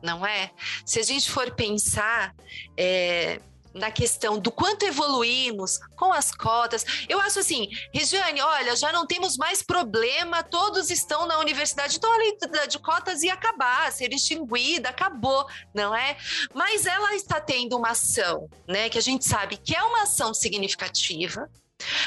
Não 0.02 0.24
é? 0.26 0.50
Se 0.84 0.98
a 0.98 1.02
gente 1.02 1.30
for 1.30 1.54
pensar, 1.54 2.34
é, 2.76 3.40
na 3.74 3.90
questão 3.90 4.38
do 4.38 4.52
quanto 4.52 4.84
evoluímos 4.84 5.78
com 5.96 6.12
as 6.12 6.30
cotas. 6.30 6.84
Eu 7.08 7.20
acho 7.20 7.40
assim, 7.40 7.68
Regiane, 7.92 8.40
olha, 8.40 8.76
já 8.76 8.92
não 8.92 9.06
temos 9.06 9.36
mais 9.36 9.62
problema, 9.62 10.42
todos 10.42 10.90
estão 10.90 11.26
na 11.26 11.38
universidade, 11.38 11.96
então 11.96 12.12
a 12.12 12.16
lei 12.16 12.38
de 12.68 12.78
cotas 12.78 13.22
ia 13.22 13.34
acabar, 13.34 13.90
ser 13.92 14.12
extinguida, 14.12 14.90
acabou, 14.90 15.46
não 15.74 15.94
é? 15.94 16.16
Mas 16.54 16.86
ela 16.86 17.14
está 17.14 17.40
tendo 17.40 17.76
uma 17.76 17.90
ação, 17.90 18.48
né, 18.68 18.88
que 18.88 18.98
a 18.98 19.02
gente 19.02 19.24
sabe 19.24 19.56
que 19.56 19.74
é 19.74 19.82
uma 19.82 20.02
ação 20.02 20.32
significativa. 20.32 21.50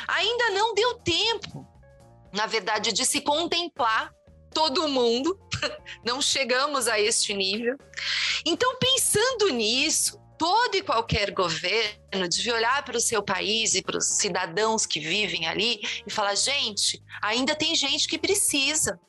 Ainda 0.08 0.52
não 0.52 0.74
deu 0.74 0.96
tempo, 1.00 1.68
na 2.34 2.46
verdade, 2.46 2.94
de 2.94 3.06
se 3.06 3.22
contemplar 3.22 4.12
todo 4.54 4.88
mundo, 4.88 5.40
não 6.04 6.22
chegamos 6.22 6.88
a 6.88 7.00
este 7.00 7.34
nível. 7.34 7.78
Então, 8.46 8.78
pensando 8.80 9.50
nisso, 9.50 10.20
todo 10.38 10.76
e 10.76 10.82
qualquer 10.82 11.32
governo 11.32 12.28
devia 12.30 12.56
olhar 12.56 12.84
para 12.84 12.98
o 12.98 13.02
seu 13.02 13.22
país 13.24 13.76
e 13.76 13.82
para 13.82 13.98
os 13.98 14.06
cidadãos 14.06 14.86
que 14.86 15.00
vivem 15.00 15.48
ali 15.48 15.82
e 16.06 16.12
falar: 16.12 16.36
gente, 16.36 17.02
ainda 17.22 17.56
tem 17.56 17.76
gente 17.76 18.08
que 18.08 18.18
precisa. 18.18 19.00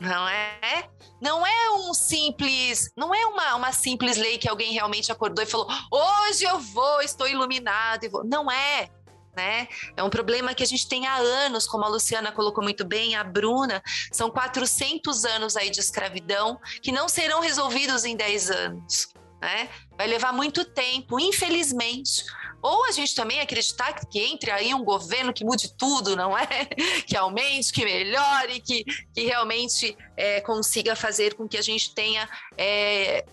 Não 0.00 0.28
é? 0.28 0.90
Não 1.20 1.46
é 1.46 1.70
um 1.70 1.94
simples, 1.94 2.90
não 2.96 3.14
é 3.14 3.24
uma, 3.26 3.54
uma 3.54 3.72
simples 3.72 4.16
lei 4.16 4.36
que 4.36 4.48
alguém 4.48 4.72
realmente 4.72 5.12
acordou 5.12 5.44
e 5.44 5.46
falou: 5.46 5.68
hoje 5.90 6.44
eu 6.44 6.58
vou, 6.58 7.00
estou 7.02 7.28
iluminado 7.28 8.04
e 8.04 8.08
vou. 8.08 8.24
Não 8.24 8.50
é. 8.50 8.88
Né? 9.34 9.66
É 9.96 10.02
um 10.02 10.10
problema 10.10 10.54
que 10.54 10.62
a 10.62 10.66
gente 10.66 10.86
tem 10.86 11.06
há 11.06 11.16
anos, 11.16 11.66
como 11.66 11.84
a 11.84 11.88
Luciana 11.88 12.32
colocou 12.32 12.62
muito 12.62 12.84
bem, 12.84 13.14
a 13.14 13.24
Bruna, 13.24 13.82
são 14.12 14.30
400 14.30 15.24
anos 15.24 15.56
aí 15.56 15.70
de 15.70 15.80
escravidão 15.80 16.60
que 16.82 16.92
não 16.92 17.08
serão 17.08 17.40
resolvidos 17.40 18.04
em 18.04 18.14
10 18.14 18.50
anos 18.50 19.11
né? 19.42 19.68
Vai 19.98 20.06
levar 20.06 20.32
muito 20.32 20.64
tempo, 20.64 21.18
infelizmente. 21.18 22.24
Ou 22.62 22.84
a 22.84 22.92
gente 22.92 23.12
também 23.12 23.40
acreditar 23.40 23.92
que 23.92 24.20
entre 24.20 24.52
aí 24.52 24.72
um 24.72 24.84
governo 24.84 25.32
que 25.32 25.44
mude 25.44 25.76
tudo, 25.76 26.14
não 26.14 26.38
é? 26.38 26.46
Que 27.04 27.16
aumente, 27.16 27.72
que 27.72 27.84
melhore, 27.84 28.60
que, 28.60 28.84
que 29.12 29.24
realmente 29.24 29.96
é, 30.16 30.40
consiga 30.40 30.94
fazer 30.94 31.34
com 31.34 31.48
que 31.48 31.58
a 31.58 31.62
gente 31.62 31.92
tenha. 31.92 32.28
É, 32.56 33.24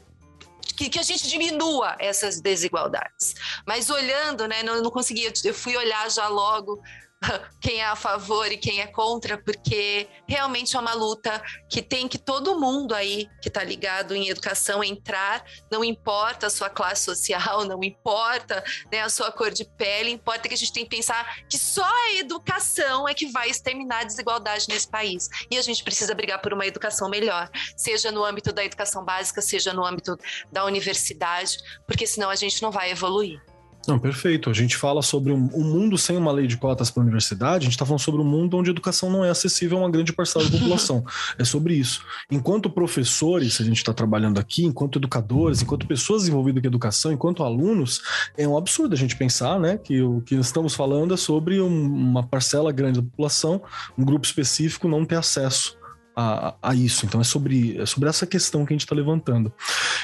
que, 0.76 0.89
que, 0.89 0.97
a 0.97 1.03
gente 1.03 1.28
diminua 1.28 1.95
essas 1.99 2.41
desigualdades. 2.41 3.36
Mas 3.68 3.89
olhando, 3.89 4.47
né, 4.47 4.64
não, 4.64 4.82
não 4.82 4.89
consegui, 4.89 5.32
eu 5.43 5.53
fui 5.53 5.78
olhar 5.78 6.10
já 6.10 6.28
logo 6.28 6.82
quem 7.59 7.82
é 7.82 7.86
a 7.86 7.95
favor 7.95 8.51
e 8.51 8.57
quem 8.57 8.82
é 8.82 8.88
contra, 8.88 9.38
porque 9.38 10.07
realmente 10.28 10.76
é 10.76 10.80
uma 10.80 10.93
luta 10.93 11.41
que 11.70 11.82
tem 11.82 12.07
que 12.07 12.17
todo 12.17 12.59
mundo 12.59 12.95
aí 12.95 13.30
que 13.41 13.49
está 13.49 13.63
ligado 13.63 14.15
em 14.15 14.30
educação 14.30 14.84
entrar, 14.84 15.43
não 15.72 15.84
importa 15.84 16.47
a 16.47 16.49
sua 16.49 16.70
classe 16.70 17.03
social, 17.03 17.65
não 17.65 17.84
importa 17.84 18.63
né, 18.91 19.01
a 19.01 19.09
sua 19.09 19.32
cor 19.32 19.51
de 19.51 19.65
pele, 19.65 20.11
importa 20.11 20.47
que 20.47 20.53
a 20.53 20.57
gente 20.57 20.74
tem 20.74 20.84
que 20.84 20.95
pensar 20.95 21.43
que 21.49 21.57
só 21.57 21.86
a 21.86 22.13
educação 22.13 23.07
é 23.07 23.13
que 23.13 23.28
vai 23.32 23.49
exterminar 23.49 23.99
a 23.99 24.03
desigualdade 24.05 24.67
nesse 24.70 24.88
país. 24.88 25.30
E 25.51 25.57
a 25.57 25.61
gente 25.61 25.84
precisa 25.84 26.13
brigar 26.13 26.41
por 26.41 26.53
uma 26.53 26.65
educação 26.65 27.09
melhor, 27.09 27.49
seja 27.76 28.11
no 28.11 28.24
âmbito 28.24 28.53
da 28.53 28.63
educação 28.63 29.03
básica, 29.03 29.41
seja 29.41 29.74
no 29.74 29.86
âmbito 29.86 30.17
da 30.51 30.63
universidade, 30.65 31.57
porque 31.86 32.07
senão 32.07 32.30
a 32.30 32.36
gente 32.36 32.61
não 32.61 32.72
vai 32.72 32.91
evoluir. 32.91 33.41
Não, 33.89 33.99
perfeito. 33.99 34.49
A 34.49 34.53
gente 34.53 34.77
fala 34.77 35.01
sobre 35.01 35.31
um, 35.31 35.49
um 35.53 35.63
mundo 35.63 35.97
sem 35.97 36.15
uma 36.15 36.31
lei 36.31 36.47
de 36.47 36.57
cotas 36.57 36.91
para 36.91 37.01
a 37.01 37.03
universidade, 37.03 37.63
a 37.63 37.65
gente 37.65 37.71
está 37.71 37.85
falando 37.85 38.01
sobre 38.01 38.21
um 38.21 38.25
mundo 38.25 38.55
onde 38.57 38.69
a 38.69 38.73
educação 38.73 39.09
não 39.09 39.25
é 39.25 39.29
acessível 39.29 39.77
a 39.77 39.81
uma 39.81 39.89
grande 39.89 40.13
parcela 40.13 40.45
da 40.45 40.51
população. 40.57 41.03
é 41.37 41.43
sobre 41.43 41.73
isso. 41.73 42.03
Enquanto 42.29 42.69
professores, 42.69 43.59
a 43.59 43.63
gente 43.63 43.77
está 43.77 43.93
trabalhando 43.93 44.39
aqui, 44.39 44.63
enquanto 44.63 44.99
educadores, 44.99 45.61
enquanto 45.61 45.87
pessoas 45.87 46.27
envolvidas 46.27 46.61
com 46.61 46.67
educação, 46.67 47.11
enquanto 47.11 47.43
alunos, 47.43 48.01
é 48.37 48.47
um 48.47 48.57
absurdo 48.57 48.93
a 48.93 48.97
gente 48.97 49.15
pensar 49.15 49.59
né, 49.59 49.77
que 49.77 50.01
o 50.01 50.21
que 50.21 50.35
estamos 50.35 50.75
falando 50.75 51.13
é 51.13 51.17
sobre 51.17 51.59
um, 51.59 51.67
uma 51.67 52.23
parcela 52.23 52.71
grande 52.71 53.01
da 53.01 53.07
população, 53.07 53.61
um 53.97 54.05
grupo 54.05 54.25
específico, 54.25 54.87
não 54.87 55.05
ter 55.05 55.15
acesso 55.15 55.78
a, 56.20 56.55
a, 56.61 56.76
isso. 56.76 57.05
Então 57.05 57.22
é 57.22 57.24
sobre, 57.24 57.78
é 57.80 57.86
sobre 57.86 58.09
essa 58.09 58.28
questão 58.28 58.65
que 58.65 58.74
a 58.74 58.76
gente 58.76 58.82
está 58.82 58.93
levantando. 58.93 59.53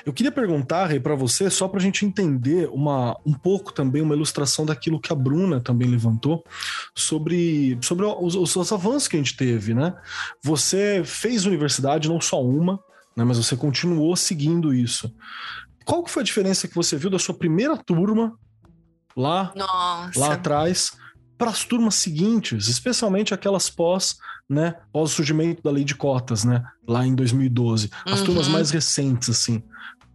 Eu 0.06 0.14
queria 0.14 0.32
perguntar, 0.32 0.86
Rei, 0.86 1.00
para 1.00 1.14
você, 1.14 1.50
só 1.50 1.68
para 1.68 1.80
a 1.80 1.82
gente 1.82 2.06
entender 2.06 2.70
uma, 2.72 3.18
um 3.26 3.34
pouco 3.34 3.74
também 3.74 4.02
uma 4.02 4.16
ilustração 4.16 4.66
daquilo 4.66 5.00
que 5.00 5.12
a 5.12 5.16
Bruna 5.16 5.60
também 5.60 5.90
levantou 5.90 6.44
sobre, 6.96 7.78
sobre 7.82 8.06
os, 8.06 8.36
os 8.36 8.72
avanços 8.72 9.10
que 9.10 9.18
a 9.18 9.20
gente 9.20 9.36
teve, 9.36 9.74
né? 9.74 9.94
Você 10.42 11.02
fez 11.04 11.46
universidade, 11.46 12.08
não 12.08 12.22
só 12.22 12.42
uma, 12.42 12.80
né, 13.16 13.26
mas 13.26 13.38
você 13.38 13.58
continuou 13.58 14.16
seguindo 14.16 14.74
isso. 14.74 15.14
Qual 15.84 16.02
que 16.04 16.12
foi 16.12 16.22
a 16.22 16.26
diferença 16.26 16.68
que 16.68 16.76
você 16.76 16.96
viu 16.96 17.10
da 17.10 17.20
sua 17.20 17.36
primeira 17.36 17.76
turma 17.76 18.34
lá, 19.16 19.52
Nossa. 19.56 20.20
lá 20.20 20.34
atrás 20.34 20.92
para 21.38 21.52
as 21.52 21.64
turmas 21.64 21.96
seguintes, 21.96 22.68
especialmente 22.68 23.34
aquelas 23.34 23.70
pós, 23.70 24.18
né, 24.50 24.76
pós 24.92 25.12
surgimento 25.12 25.62
da 25.62 25.72
lei 25.72 25.84
de 25.84 25.96
cotas, 25.96 26.44
né, 26.44 26.64
lá 26.88 27.06
em 27.06 27.16
2012, 27.16 27.90
as 28.06 28.20
uhum. 28.20 28.26
turmas 28.26 28.48
mais 28.48 28.72
recentes 28.72 29.30
assim. 29.30 29.62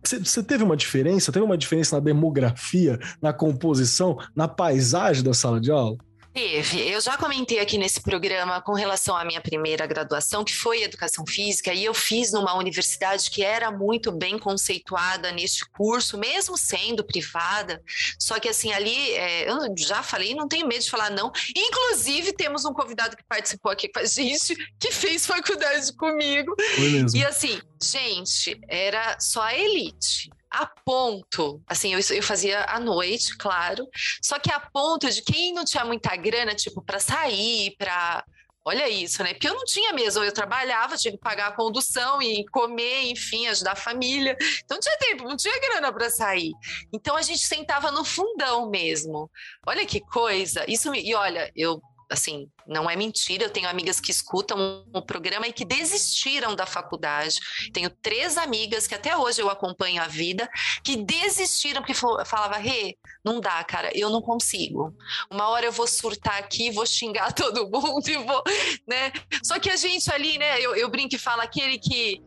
Você 0.03 0.43
teve 0.43 0.65
uma 0.65 0.77
diferença? 0.77 1.31
Teve 1.31 1.45
uma 1.45 1.59
diferença 1.59 1.97
na 1.97 2.03
demografia, 2.03 2.99
na 3.21 3.35
composição, 3.35 4.17
na 4.35 4.49
paisagem 4.49 5.23
da 5.23 5.35
sala 5.35 5.61
de 5.61 5.71
aula? 5.71 5.99
Teve. 6.33 6.89
Eu 6.89 7.01
já 7.01 7.17
comentei 7.17 7.59
aqui 7.59 7.77
nesse 7.77 8.01
programa 8.01 8.63
com 8.63 8.73
relação 8.73 9.17
à 9.17 9.25
minha 9.25 9.41
primeira 9.41 9.85
graduação, 9.85 10.45
que 10.45 10.55
foi 10.55 10.83
educação 10.83 11.27
física, 11.27 11.75
e 11.75 11.85
eu 11.85 11.93
fiz 11.93 12.33
numa 12.33 12.55
universidade 12.55 13.29
que 13.31 13.43
era 13.43 13.71
muito 13.73 14.13
bem 14.13 14.39
conceituada 14.39 15.33
neste 15.33 15.69
curso, 15.71 16.17
mesmo 16.17 16.57
sendo 16.57 17.05
privada. 17.05 17.83
Só 18.19 18.39
que, 18.39 18.49
assim, 18.49 18.73
ali, 18.73 19.11
é, 19.13 19.51
eu 19.51 19.59
já 19.77 20.05
falei, 20.05 20.35
não 20.35 20.47
tenho 20.47 20.69
medo 20.69 20.85
de 20.85 20.91
falar 20.91 21.11
não. 21.11 21.33
Inclusive, 21.55 22.33
temos 22.33 22.65
um 22.65 22.73
convidado 22.73 23.17
que 23.17 23.25
participou 23.25 23.73
aqui 23.73 23.89
com 23.89 23.99
a 23.99 24.05
gente, 24.05 24.55
que 24.79 24.93
fez 24.93 25.27
faculdade 25.27 25.93
comigo. 25.97 26.55
Foi 26.77 26.91
mesmo. 26.91 27.19
E, 27.19 27.25
assim, 27.25 27.61
gente, 27.83 28.61
era 28.69 29.19
só 29.19 29.43
a 29.43 29.59
elite 29.59 30.31
a 30.51 30.67
ponto, 30.85 31.63
assim, 31.67 31.95
eu, 31.95 32.01
eu 32.11 32.23
fazia 32.23 32.65
à 32.65 32.81
noite, 32.81 33.37
claro, 33.37 33.87
só 34.23 34.39
que 34.39 34.53
a 34.53 34.59
ponto 34.59 35.09
de 35.09 35.23
quem 35.23 35.53
não 35.53 35.65
tinha 35.65 35.85
muita 35.85 36.15
grana, 36.17 36.55
tipo, 36.55 36.83
para 36.83 36.99
sair, 36.99 37.77
para 37.79 38.25
Olha 38.63 38.87
isso, 38.89 39.23
né? 39.23 39.33
Porque 39.33 39.49
eu 39.49 39.55
não 39.55 39.65
tinha 39.65 39.91
mesmo, 39.93 40.23
eu 40.23 40.33
trabalhava, 40.33 40.97
tinha 40.97 41.13
que 41.13 41.19
pagar 41.19 41.49
a 41.49 41.53
condução 41.53 42.21
e 42.21 42.45
comer, 42.49 43.05
enfim, 43.05 43.47
ajudar 43.47 43.73
a 43.73 43.77
família. 43.77 44.37
Então 44.63 44.77
não 44.77 44.81
tinha 44.81 44.99
tempo, 44.99 45.25
não 45.25 45.37
tinha 45.37 45.59
grana 45.61 45.91
para 45.91 46.11
sair. 46.11 46.53
Então 46.93 47.17
a 47.17 47.23
gente 47.23 47.41
sentava 47.41 47.91
no 47.91 48.05
fundão 48.05 48.69
mesmo. 48.69 49.31
Olha 49.67 49.87
que 49.87 50.01
coisa. 50.01 50.63
Isso 50.69 50.91
me... 50.91 51.01
e 51.01 51.15
olha, 51.15 51.51
eu 51.57 51.81
assim, 52.11 52.51
não 52.67 52.91
é 52.91 52.97
mentira, 52.97 53.45
eu 53.45 53.51
tenho 53.51 53.69
amigas 53.69 54.01
que 54.01 54.11
escutam 54.11 54.85
o 54.93 55.01
programa 55.01 55.47
e 55.47 55.53
que 55.53 55.65
desistiram 55.65 56.57
da 56.57 56.67
faculdade. 56.67 57.39
Tenho 57.73 57.89
três 57.89 58.37
amigas 58.37 58.87
que 58.87 58.95
até 58.95 59.17
hoje 59.17 59.41
eu 59.41 59.49
acompanho 59.49 60.03
a 60.03 60.09
vida, 60.09 60.49
que 60.83 60.97
desistiram 60.97 61.81
porque 61.81 61.95
falava, 61.95 62.57
Rê, 62.57 62.99
não 63.25 63.41
dá, 63.41 63.63
cara, 63.65 63.91
eu 63.95 64.11
não 64.11 64.21
consigo. 64.21 64.95
Uma 65.31 65.49
hora 65.49 65.67
eu 65.67 65.73
vou 65.73 65.87
surtar 65.87 66.39
aqui, 66.39 66.71
vou 66.71 66.85
xingar 66.85 67.33
todo 67.35 67.71
mundo 67.71 68.09
e 68.09 68.17
vou, 68.17 68.43
né? 68.87 69.13
Só 69.43 69.59
que 69.59 69.71
a 69.71 69.77
gente 69.77 70.13
ali, 70.13 70.37
né, 70.37 70.61
eu, 70.61 70.75
eu 70.75 70.91
brinco 70.91 71.15
e 71.15 71.19
falo 71.19 71.43
aquele 71.43 71.79
que 71.79 72.23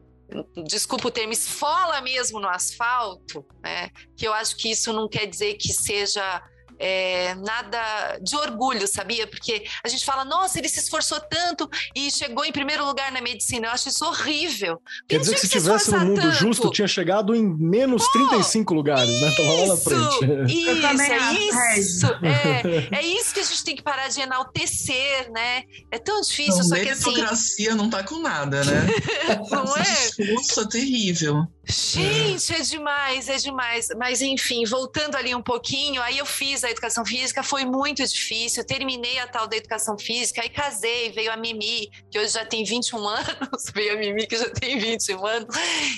desculpa 0.66 1.10
o 1.10 1.12
termo, 1.12 1.34
esfola 1.34 2.02
mesmo 2.02 2.40
no 2.40 2.48
asfalto, 2.48 3.46
né? 3.62 3.90
Que 4.16 4.28
eu 4.28 4.34
acho 4.34 4.56
que 4.56 4.72
isso 4.72 4.94
não 4.94 5.08
quer 5.08 5.28
dizer 5.28 5.56
que 5.56 5.74
seja 5.74 6.42
é, 6.80 7.36
nada 7.36 8.18
de 8.22 8.36
orgulho, 8.36 8.88
sabia? 8.88 9.28
Porque 9.28 9.66
a 9.84 9.88
gente 9.88 10.06
fala, 10.06 10.26
nossa, 10.26 10.60
ele 10.60 10.70
se 10.70 10.80
esforçou 10.80 11.20
tanto 11.20 11.70
e 11.96 12.12
chegou 12.12 12.46
em 12.46 12.52
primeiro 12.52 12.86
lugar 12.86 13.12
na 13.12 13.22
medicina. 13.22 13.68
Eu 13.68 13.72
acho 13.72 13.90
isso 13.90 14.06
horrível. 14.06 14.82
Quer 15.08 15.20
dizer 15.20 15.36
que 15.36 15.42
se 15.42 15.50
tivesse 15.50 15.92
no 15.92 16.00
mundo 16.00 16.22
tanto. 16.22 16.36
justo, 16.36 16.72
tinha 16.72 16.88
chegado 16.88 17.36
em 17.36 17.44
menos 17.44 18.06
Pô, 18.08 18.12
35 18.30 18.74
lugares, 18.74 19.10
isso, 19.10 19.22
né? 19.26 19.32
Tava 19.36 19.54
lá 19.54 19.68
na 19.68 19.78
frente. 19.78 20.54
Isso, 20.54 21.58
é 21.58 21.80
isso. 21.80 22.06
É, 22.24 22.98
é 22.98 23.02
isso 23.02 23.34
que 23.34 23.40
a 23.40 23.44
gente 23.44 23.64
tem 23.64 23.76
que 23.76 23.84
parar 23.84 24.08
de 24.08 24.22
enaltecer, 24.22 25.32
né? 25.32 25.64
É 25.92 25.98
tão 25.98 26.22
difícil, 26.22 26.58
não, 26.58 26.64
só 26.64 26.76
que 26.76 26.90
assim... 26.90 27.12
meritocracia 27.12 27.76
não 27.76 27.90
tá 27.90 28.04
com 28.04 28.20
nada, 28.20 28.64
né? 28.64 28.88
não 29.52 29.78
é? 29.78 29.84
Discurso 29.84 30.62
é 30.62 30.68
terrível. 30.68 31.48
Gente, 31.66 32.54
é 32.54 32.60
demais, 32.60 33.30
é 33.30 33.38
demais. 33.38 33.88
Mas 33.98 34.22
enfim, 34.22 34.66
voltando 34.66 35.16
ali 35.16 35.34
um 35.34 35.42
pouquinho, 35.42 36.02
aí 36.02 36.18
eu 36.18 36.26
fiz 36.26 36.64
a 36.64 36.70
educação 36.70 37.06
física, 37.06 37.42
foi 37.42 37.64
muito 37.64 38.06
difícil. 38.06 38.66
Terminei 38.66 39.18
a 39.20 39.28
tal 39.28 39.48
da 39.48 39.56
educação 39.56 39.98
física, 39.98 40.42
aí 40.42 40.50
casei, 40.50 41.12
veio 41.12 41.32
a 41.32 41.38
Mimi, 41.38 41.90
que 42.12 42.20
hoje 42.20 42.34
já 42.34 42.46
tem 42.46 42.66
21 42.66 42.98
anos, 43.08 43.72
veio 43.74 43.94
a 43.94 43.98
Mimi, 43.98 44.28
que 44.28 44.38
já 44.38 44.50
tem 44.50 44.78
21 44.78 45.26
anos. 45.26 45.56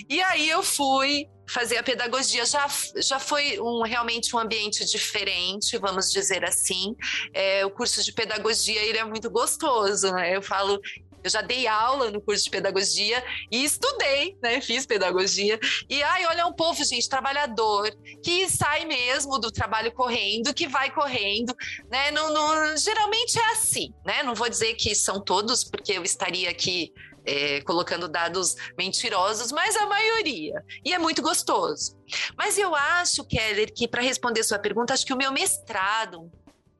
E 0.07 0.21
aí 0.21 0.49
eu 0.49 0.61
fui 0.61 1.27
fazer 1.47 1.77
a 1.77 1.83
pedagogia 1.83 2.45
já, 2.45 2.67
já 2.97 3.19
foi 3.19 3.59
um, 3.59 3.83
realmente 3.83 4.35
um 4.35 4.39
ambiente 4.39 4.83
diferente, 4.85 5.77
vamos 5.77 6.11
dizer 6.11 6.43
assim. 6.43 6.95
É, 7.33 7.65
o 7.65 7.69
curso 7.69 8.03
de 8.03 8.11
pedagogia 8.11 8.81
ele 8.81 8.97
é 8.97 9.05
muito 9.05 9.29
gostoso, 9.29 10.11
né? 10.11 10.35
Eu 10.35 10.41
falo 10.41 10.79
Eu 11.25 11.29
já 11.31 11.41
dei 11.41 11.65
aula 11.65 12.11
no 12.11 12.21
curso 12.21 12.43
de 12.43 12.51
pedagogia 12.51 13.23
e 13.51 13.63
estudei, 13.63 14.37
né? 14.43 14.61
Fiz 14.61 14.85
pedagogia. 14.85 15.59
E 15.89 16.03
ai, 16.03 16.23
olha, 16.27 16.41
é 16.41 16.45
um 16.45 16.53
povo, 16.53 16.83
gente, 16.85 17.09
trabalhador, 17.09 17.89
que 18.23 18.47
sai 18.47 18.85
mesmo 18.85 19.39
do 19.39 19.51
trabalho 19.51 19.91
correndo, 19.91 20.53
que 20.53 20.67
vai 20.67 20.91
correndo, 20.91 21.55
né? 21.89 22.11
Não, 22.11 22.31
não, 22.31 22.77
geralmente 22.77 23.39
é 23.39 23.51
assim, 23.53 23.91
né? 24.05 24.21
Não 24.21 24.35
vou 24.35 24.47
dizer 24.47 24.75
que 24.75 24.93
são 24.93 25.19
todos, 25.19 25.63
porque 25.63 25.93
eu 25.93 26.03
estaria 26.03 26.47
aqui 26.47 26.93
é, 27.25 27.59
colocando 27.61 28.07
dados 28.07 28.55
mentirosos, 28.77 29.51
mas 29.51 29.75
a 29.75 29.87
maioria. 29.87 30.63
E 30.83 30.93
é 30.93 30.99
muito 30.99 31.23
gostoso. 31.23 31.97
Mas 32.37 32.55
eu 32.59 32.75
acho, 32.75 33.25
Keller, 33.25 33.73
que 33.73 33.87
para 33.87 34.03
responder 34.03 34.43
sua 34.43 34.59
pergunta, 34.59 34.93
acho 34.93 35.07
que 35.07 35.13
o 35.13 35.17
meu 35.17 35.31
mestrado, 35.31 36.31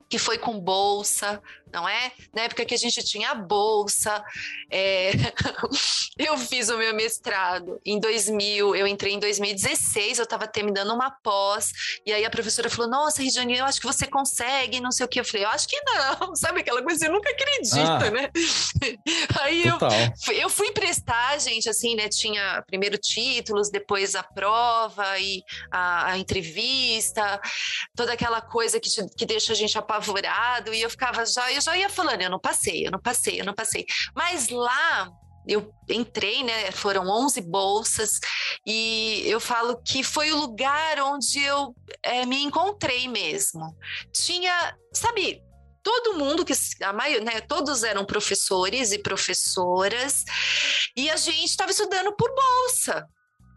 que 0.10 0.18
foi 0.18 0.38
com 0.38 0.60
bolsa, 0.60 1.41
não 1.76 1.88
é? 1.89 2.12
Na 2.34 2.43
época 2.43 2.64
que 2.64 2.74
a 2.74 2.78
gente 2.78 3.03
tinha 3.03 3.34
bolsa, 3.36 4.24
é... 4.72 5.12
eu 6.18 6.38
fiz 6.38 6.70
o 6.70 6.78
meu 6.78 6.95
mestrado 6.95 7.82
em 7.86 7.99
2000, 7.99 8.76
eu 8.76 8.88
entrei 8.88 9.14
em 9.14 9.20
2016, 9.20 10.20
eu 10.20 10.24
estava 10.24 10.47
terminando 10.47 10.93
uma 10.93 11.12
pós, 11.12 11.72
e 12.06 12.14
aí 12.14 12.24
a 12.24 12.30
professora 12.30 12.70
falou, 12.70 12.89
nossa, 12.89 13.22
Regiane, 13.22 13.58
eu 13.58 13.66
acho 13.66 13.82
que 13.82 13.86
você 13.86 14.08
consegue, 14.08 14.80
não 14.80 14.91
sei 14.91 15.06
o 15.06 15.10
que. 15.10 15.20
Eu 15.20 15.26
falei, 15.26 15.45
eu 15.45 15.49
acho 15.49 15.68
que 15.68 15.80
não, 15.82 16.36
sabe 16.36 16.62
aquela 16.62 16.82
coisa, 16.82 16.99
você 16.99 17.10
nunca 17.10 17.30
acredita, 17.30 18.08
ah, 18.08 18.12
né? 18.12 18.30
aí 19.41 19.64
eu, 19.68 19.78
eu 20.34 20.49
fui 20.49 20.72
prestar, 20.72 21.39
gente, 21.39 21.68
assim, 21.68 21.95
né, 21.95 22.08
tinha 22.08 22.64
primeiro 22.68 22.97
títulos, 22.97 23.70
depois 23.70 24.16
a 24.16 24.24
prova 24.24 25.20
e 25.20 25.43
a, 25.70 26.12
a 26.12 26.18
entrevista, 26.18 27.41
toda 27.95 28.14
aquela 28.14 28.39
coisa 28.39 28.80
que, 28.80 28.89
te, 28.89 29.06
que 29.18 29.26
deixa 29.26 29.51
a 29.51 29.56
gente 29.56 29.78
apavorado, 29.96 30.74
e 30.74 30.82
eu 30.82 30.89
ficava 30.89 31.26
já, 31.26 31.52
eu 31.52 31.62
já 31.62 31.78
ia 31.78 31.89
falando, 31.89 32.22
eu 32.22 32.30
não 32.30 32.39
passei, 32.39 32.86
eu 32.86 32.91
não 32.91 33.00
passei, 33.00 33.39
eu 33.39 33.46
não 33.46 33.54
passei. 33.54 33.86
Mas 34.14 34.50
lá 34.50 35.10
eu 35.48 35.72
entrei, 35.89 36.43
né? 36.43 36.72
Foram 36.72 37.08
11 37.08 37.41
bolsas 37.41 38.20
e 38.66 39.24
eu 39.26 39.39
falo 39.39 39.82
que 39.84 40.04
foi 40.04 40.32
o 40.32 40.38
lugar 40.38 41.00
onde 41.02 41.39
eu 41.43 41.76
é, 42.02 42.26
me 42.26 42.43
encontrei 42.43 43.08
mesmo. 43.08 43.76
Tinha, 44.12 44.76
sabe, 44.91 45.41
todo 45.84 46.18
mundo 46.18 46.43
que 46.43 46.54
a 46.82 46.91
maioria, 46.91 47.24
né, 47.24 47.41
todos 47.41 47.84
eram 47.84 48.06
professores 48.06 48.91
e 48.91 49.00
professoras 49.00 50.24
e 50.96 51.10
a 51.10 51.16
gente 51.16 51.46
estava 51.46 51.72
estudando 51.72 52.16
por 52.16 52.34
bolsa 52.34 53.08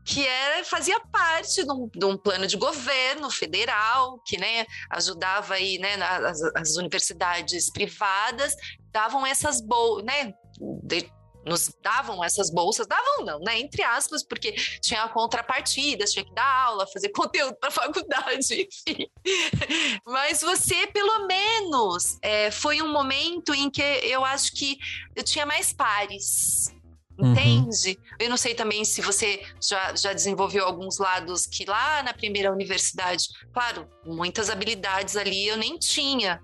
que 0.08 0.26
era, 0.26 0.64
fazia 0.64 0.98
parte 1.12 1.62
de 1.62 1.70
um, 1.70 1.86
de 1.94 2.04
um, 2.06 2.16
plano 2.16 2.46
de 2.46 2.56
governo 2.56 3.30
federal, 3.30 4.18
que 4.24 4.38
né, 4.38 4.64
ajudava 4.88 5.52
aí, 5.52 5.78
né, 5.78 5.96
as, 6.02 6.42
as 6.54 6.76
universidades 6.76 7.70
privadas 7.70 8.56
davam 8.90 9.26
essas 9.26 9.60
bolsas, 9.60 10.06
né, 10.06 10.32
nos 11.44 11.70
davam 11.82 12.24
essas 12.24 12.50
bolsas, 12.50 12.86
davam 12.86 13.24
não, 13.24 13.38
né? 13.40 13.58
Entre 13.58 13.82
aspas, 13.82 14.22
porque 14.22 14.52
tinha 14.80 15.08
contrapartidas, 15.08 16.12
tinha 16.12 16.24
que 16.24 16.34
dar 16.34 16.64
aula, 16.64 16.86
fazer 16.86 17.08
conteúdo 17.12 17.56
para 17.56 17.68
a 17.68 17.72
faculdade, 17.72 18.68
enfim. 18.68 19.06
Mas 20.04 20.40
você, 20.40 20.86
pelo 20.88 21.26
menos, 21.26 22.18
é, 22.22 22.50
foi 22.50 22.82
um 22.82 22.92
momento 22.92 23.54
em 23.54 23.70
que 23.70 23.82
eu 23.82 24.24
acho 24.24 24.52
que 24.52 24.78
eu 25.14 25.22
tinha 25.22 25.46
mais 25.46 25.72
pares. 25.72 26.77
Uhum. 27.18 27.32
Entende? 27.32 27.98
Uhum. 27.98 28.16
Eu 28.20 28.30
não 28.30 28.36
sei 28.36 28.54
também 28.54 28.84
se 28.84 29.00
você 29.00 29.44
já, 29.60 29.94
já 29.94 30.12
desenvolveu 30.12 30.64
alguns 30.64 30.98
lados 30.98 31.46
que 31.46 31.64
lá 31.64 32.02
na 32.02 32.14
primeira 32.14 32.52
universidade, 32.52 33.28
claro, 33.52 33.88
muitas 34.06 34.48
habilidades 34.48 35.16
ali 35.16 35.48
eu 35.48 35.56
nem 35.56 35.76
tinha, 35.78 36.40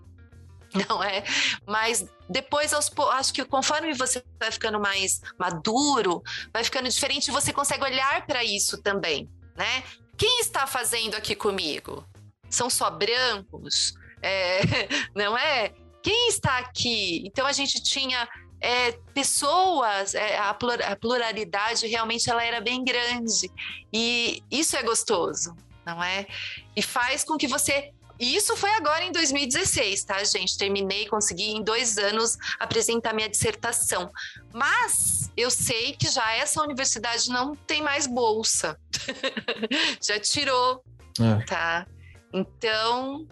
não 0.89 1.03
é? 1.03 1.23
Mas 1.65 2.05
depois, 2.29 2.73
aos, 2.73 2.91
acho 3.13 3.33
que 3.33 3.45
conforme 3.45 3.95
você 3.95 4.23
vai 4.41 4.51
ficando 4.51 4.81
mais 4.81 5.21
maduro, 5.39 6.23
vai 6.53 6.65
ficando 6.65 6.89
diferente, 6.89 7.31
você 7.31 7.53
consegue 7.53 7.85
olhar 7.85 8.27
para 8.27 8.43
isso 8.43 8.83
também, 8.83 9.31
né? 9.57 9.85
Quem 10.17 10.41
está 10.41 10.67
fazendo 10.67 11.15
aqui 11.15 11.35
comigo? 11.35 12.05
São 12.51 12.69
só 12.69 12.91
brancos? 12.91 13.95
É, 14.23 14.61
não 15.15 15.37
é? 15.37 15.73
Quem 16.03 16.29
está 16.29 16.59
aqui? 16.59 17.23
Então 17.27 17.47
a 17.47 17.53
gente 17.53 17.83
tinha 17.83 18.29
é, 18.65 18.93
pessoas, 19.13 20.15
é, 20.15 20.39
a, 20.39 20.57
pluralidade 20.99 21.87
realmente 21.87 22.31
ela 22.31 22.43
era 22.43 22.63
bem 22.63 22.83
grande. 22.83 23.53
E 23.93 24.43
isso 24.51 24.75
é 24.75 24.83
gostoso, 24.83 25.55
não 25.85 26.03
é? 26.03 26.27
E 26.75 26.81
faz 26.81 27.25
com 27.25 27.37
que 27.37 27.47
você. 27.47 27.93
E 28.19 28.35
isso 28.35 28.57
foi 28.57 28.71
agora 28.71 29.05
em 29.05 29.13
2016, 29.13 30.05
tá, 30.05 30.25
gente? 30.25 30.57
Terminei, 30.57 31.07
consegui 31.07 31.51
em 31.51 31.63
dois 31.63 31.99
anos 31.99 32.39
apresentar 32.59 33.13
minha 33.13 33.29
dissertação. 33.29 34.11
Mas 34.53 35.31
eu 35.37 35.51
sei 35.51 35.93
que 35.93 36.09
já 36.09 36.33
essa 36.33 36.63
universidade 36.63 37.29
não 37.29 37.55
tem 37.55 37.83
mais 37.83 38.07
bolsa. 38.07 38.79
já 40.01 40.19
tirou, 40.19 40.83
é. 41.21 41.45
tá? 41.45 41.87
Então, 42.33 43.29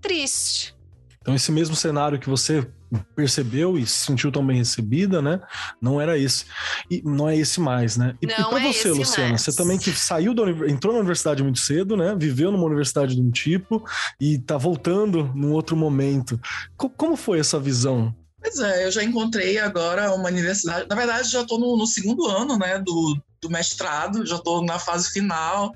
triste. 0.00 0.74
Então, 1.20 1.34
esse 1.36 1.52
mesmo 1.52 1.76
cenário 1.76 2.18
que 2.18 2.28
você 2.28 2.68
percebeu 3.14 3.78
e 3.78 3.86
se 3.86 4.06
sentiu 4.06 4.30
tão 4.30 4.46
bem 4.46 4.58
recebida, 4.58 5.22
né? 5.22 5.40
Não 5.80 6.00
era 6.00 6.18
esse. 6.18 6.44
E 6.90 7.02
não 7.04 7.28
é 7.28 7.36
esse 7.36 7.60
mais, 7.60 7.96
né? 7.96 8.14
E, 8.20 8.26
e 8.26 8.28
para 8.28 8.60
é 8.60 8.72
você, 8.72 8.90
Luciana, 8.90 9.30
mais. 9.30 9.42
você 9.42 9.54
também 9.54 9.78
que 9.78 9.92
saiu 9.92 10.34
da 10.34 10.42
entrou 10.68 10.92
na 10.92 11.00
universidade 11.00 11.42
muito 11.42 11.58
cedo, 11.58 11.96
né? 11.96 12.14
Viveu 12.18 12.50
numa 12.50 12.64
universidade 12.64 13.14
de 13.14 13.20
um 13.20 13.30
tipo 13.30 13.84
e 14.20 14.38
tá 14.38 14.56
voltando 14.56 15.30
num 15.34 15.52
outro 15.52 15.76
momento. 15.76 16.40
Co 16.76 16.88
como 16.90 17.16
foi 17.16 17.40
essa 17.40 17.58
visão? 17.58 18.14
Pois 18.40 18.58
é, 18.58 18.86
eu 18.86 18.90
já 18.90 19.04
encontrei 19.04 19.58
agora 19.58 20.12
uma 20.14 20.28
universidade. 20.28 20.86
Na 20.88 20.96
verdade, 20.96 21.30
já 21.30 21.42
estou 21.42 21.58
no, 21.58 21.76
no, 21.76 21.86
segundo 21.86 22.26
ano, 22.26 22.58
né, 22.58 22.78
do, 22.78 23.16
do 23.40 23.48
mestrado, 23.48 24.26
já 24.26 24.36
estou 24.36 24.64
na 24.64 24.78
fase 24.78 25.10
final 25.10 25.72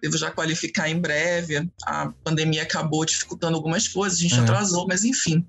devo 0.00 0.16
já 0.16 0.30
qualificar 0.30 0.88
em 0.88 1.00
breve. 1.00 1.68
A 1.84 2.12
pandemia 2.24 2.62
acabou 2.62 3.04
dificultando 3.04 3.56
algumas 3.56 3.88
coisas, 3.88 4.18
a 4.18 4.22
gente 4.22 4.38
é. 4.38 4.42
atrasou, 4.42 4.86
mas 4.86 5.04
enfim. 5.04 5.44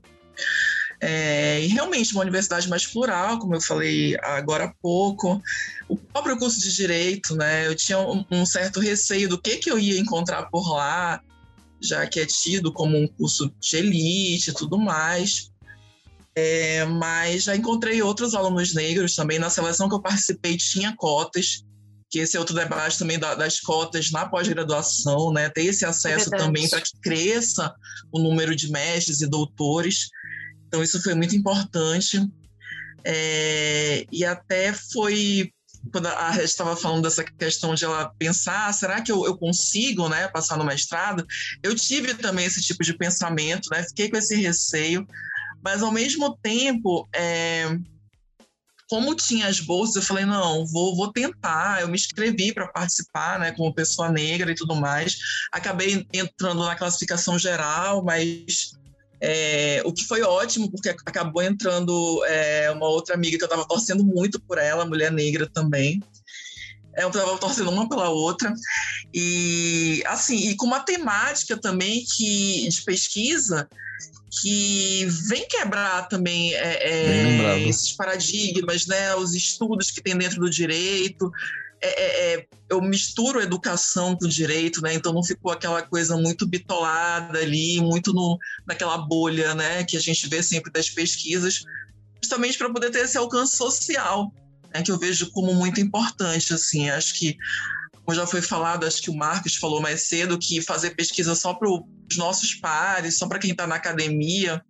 É, 0.99 1.61
e 1.63 1.67
realmente 1.67 2.13
uma 2.13 2.23
universidade 2.23 2.67
mais 2.67 2.87
plural, 2.87 3.37
como 3.37 3.55
eu 3.55 3.61
falei 3.61 4.17
agora 4.21 4.65
há 4.65 4.73
pouco. 4.81 5.41
O 5.87 5.95
próprio 5.95 6.37
curso 6.37 6.59
de 6.59 6.73
direito, 6.73 7.35
né? 7.35 7.67
Eu 7.67 7.75
tinha 7.75 7.99
um, 7.99 8.25
um 8.31 8.45
certo 8.45 8.79
receio 8.79 9.29
do 9.29 9.39
que, 9.39 9.57
que 9.57 9.71
eu 9.71 9.77
ia 9.77 9.99
encontrar 9.99 10.49
por 10.49 10.73
lá, 10.73 11.21
já 11.79 12.05
que 12.07 12.19
é 12.19 12.25
tido 12.25 12.73
como 12.73 12.97
um 12.97 13.07
curso 13.07 13.51
de 13.59 13.77
elite 13.77 14.49
e 14.49 14.53
tudo 14.53 14.77
mais. 14.77 15.51
É, 16.35 16.85
mas 16.85 17.43
já 17.43 17.55
encontrei 17.55 18.01
outros 18.01 18.33
alunos 18.33 18.73
negros 18.73 19.15
também. 19.15 19.39
Na 19.39 19.49
seleção 19.49 19.87
que 19.87 19.95
eu 19.95 20.01
participei 20.01 20.57
tinha 20.57 20.95
cotas, 20.95 21.63
que 22.09 22.19
esse 22.19 22.37
é 22.37 22.39
outro 22.39 22.55
debate 22.55 22.97
também 22.97 23.19
da, 23.19 23.35
das 23.35 23.59
cotas 23.59 24.11
na 24.11 24.27
pós-graduação, 24.27 25.31
né? 25.31 25.49
Ter 25.49 25.65
esse 25.65 25.85
acesso 25.85 26.33
é 26.33 26.37
também 26.37 26.69
para 26.69 26.81
que 26.81 26.91
cresça 27.01 27.73
o 28.11 28.19
número 28.19 28.55
de 28.55 28.71
mestres 28.71 29.21
e 29.21 29.27
doutores. 29.27 30.09
Então, 30.67 30.83
isso 30.83 31.01
foi 31.01 31.13
muito 31.13 31.35
importante. 31.35 32.19
É, 33.03 34.05
e 34.11 34.25
até 34.25 34.73
foi 34.73 35.51
quando 35.91 36.07
a 36.07 36.29
Red 36.29 36.43
estava 36.43 36.75
falando 36.75 37.03
dessa 37.03 37.23
questão 37.23 37.73
de 37.73 37.85
ela 37.85 38.11
pensar, 38.17 38.67
ah, 38.67 38.73
será 38.73 39.01
que 39.01 39.11
eu, 39.11 39.25
eu, 39.25 39.37
consigo, 39.37 40.09
né, 40.09 40.27
passar 40.27 40.57
no 40.57 40.65
mestrado? 40.65 41.25
Eu 41.63 41.75
tive 41.75 42.13
também 42.13 42.45
esse 42.45 42.61
tipo 42.61 42.83
de 42.83 42.97
pensamento, 42.97 43.69
né? 43.71 43.83
Fiquei 43.83 44.09
com 44.09 44.17
esse 44.17 44.35
receio, 44.35 45.07
mas 45.63 45.81
ao 45.81 45.91
mesmo 45.91 46.37
tempo, 46.37 47.07
é, 47.15 47.77
como 48.89 49.15
tinha 49.15 49.47
as 49.47 49.59
bolsas, 49.59 49.95
eu 49.95 50.01
falei 50.01 50.25
não, 50.25 50.65
vou, 50.65 50.95
vou 50.95 51.11
tentar. 51.11 51.81
Eu 51.81 51.87
me 51.87 51.95
inscrevi 51.95 52.53
para 52.53 52.67
participar, 52.67 53.39
né, 53.39 53.51
como 53.51 53.73
pessoa 53.73 54.11
negra 54.11 54.51
e 54.51 54.55
tudo 54.55 54.75
mais. 54.75 55.17
Acabei 55.51 56.05
entrando 56.13 56.63
na 56.63 56.75
classificação 56.75 57.37
geral, 57.37 58.03
mas 58.03 58.71
é, 59.19 59.81
o 59.83 59.91
que 59.91 60.05
foi 60.05 60.21
ótimo, 60.21 60.69
porque 60.69 60.89
acabou 60.89 61.41
entrando 61.41 62.23
é, 62.25 62.69
uma 62.71 62.87
outra 62.87 63.15
amiga 63.15 63.37
que 63.37 63.43
eu 63.43 63.47
estava 63.47 63.67
torcendo 63.67 64.03
muito 64.03 64.39
por 64.39 64.57
ela, 64.57 64.85
mulher 64.85 65.11
negra 65.11 65.49
também. 65.51 66.01
É, 66.95 67.03
eu 67.03 67.09
estava 67.09 67.37
torcendo 67.37 67.69
uma 67.69 67.87
pela 67.87 68.09
outra. 68.09 68.53
E, 69.13 70.03
assim, 70.07 70.49
e 70.49 70.55
com 70.55 70.65
uma 70.65 70.79
temática 70.79 71.57
também 71.57 72.03
que, 72.05 72.67
de 72.67 72.81
pesquisa 72.83 73.67
que 74.41 75.05
vem 75.27 75.47
quebrar 75.47 76.07
também 76.07 76.53
é, 76.53 76.89
é, 76.89 77.59
esses 77.61 77.93
paradigmas, 77.93 78.85
né, 78.85 79.15
os 79.15 79.33
estudos 79.33 79.89
que 79.89 80.01
tem 80.01 80.17
dentro 80.17 80.39
do 80.39 80.49
direito, 80.49 81.31
é, 81.81 81.87
é, 81.87 82.33
é, 82.33 82.47
eu 82.69 82.81
misturo 82.81 83.41
educação 83.41 84.15
com 84.15 84.27
direito, 84.27 84.81
né? 84.81 84.93
Então 84.93 85.13
não 85.13 85.23
ficou 85.23 85.51
aquela 85.51 85.81
coisa 85.81 86.17
muito 86.17 86.47
bitolada 86.47 87.39
ali, 87.39 87.79
muito 87.79 88.13
no, 88.13 88.37
naquela 88.65 88.97
bolha, 88.97 89.53
né? 89.53 89.83
Que 89.83 89.97
a 89.97 89.99
gente 89.99 90.27
vê 90.27 90.41
sempre 90.41 90.71
das 90.71 90.89
pesquisas, 90.89 91.63
justamente 92.21 92.57
para 92.57 92.71
poder 92.71 92.89
ter 92.89 92.99
esse 92.99 93.17
alcance 93.17 93.55
social, 93.55 94.33
né? 94.73 94.81
Que 94.81 94.91
eu 94.91 94.97
vejo 94.97 95.31
como 95.31 95.53
muito 95.53 95.79
importante, 95.79 96.53
assim. 96.53 96.89
Acho 96.89 97.13
que, 97.19 97.37
como 98.03 98.15
já 98.15 98.25
foi 98.25 98.41
falado, 98.41 98.85
acho 98.85 99.01
que 99.01 99.11
o 99.11 99.15
Marcos 99.15 99.55
falou 99.55 99.81
mais 99.81 100.07
cedo 100.07 100.39
que 100.39 100.61
fazer 100.61 100.91
pesquisa 100.91 101.35
só 101.35 101.53
para 101.53 101.69
os 101.69 102.17
nossos 102.17 102.55
pares, 102.55 103.17
só 103.17 103.27
para 103.27 103.39
quem 103.39 103.51
está 103.51 103.67
na 103.67 103.75
academia, 103.75 104.63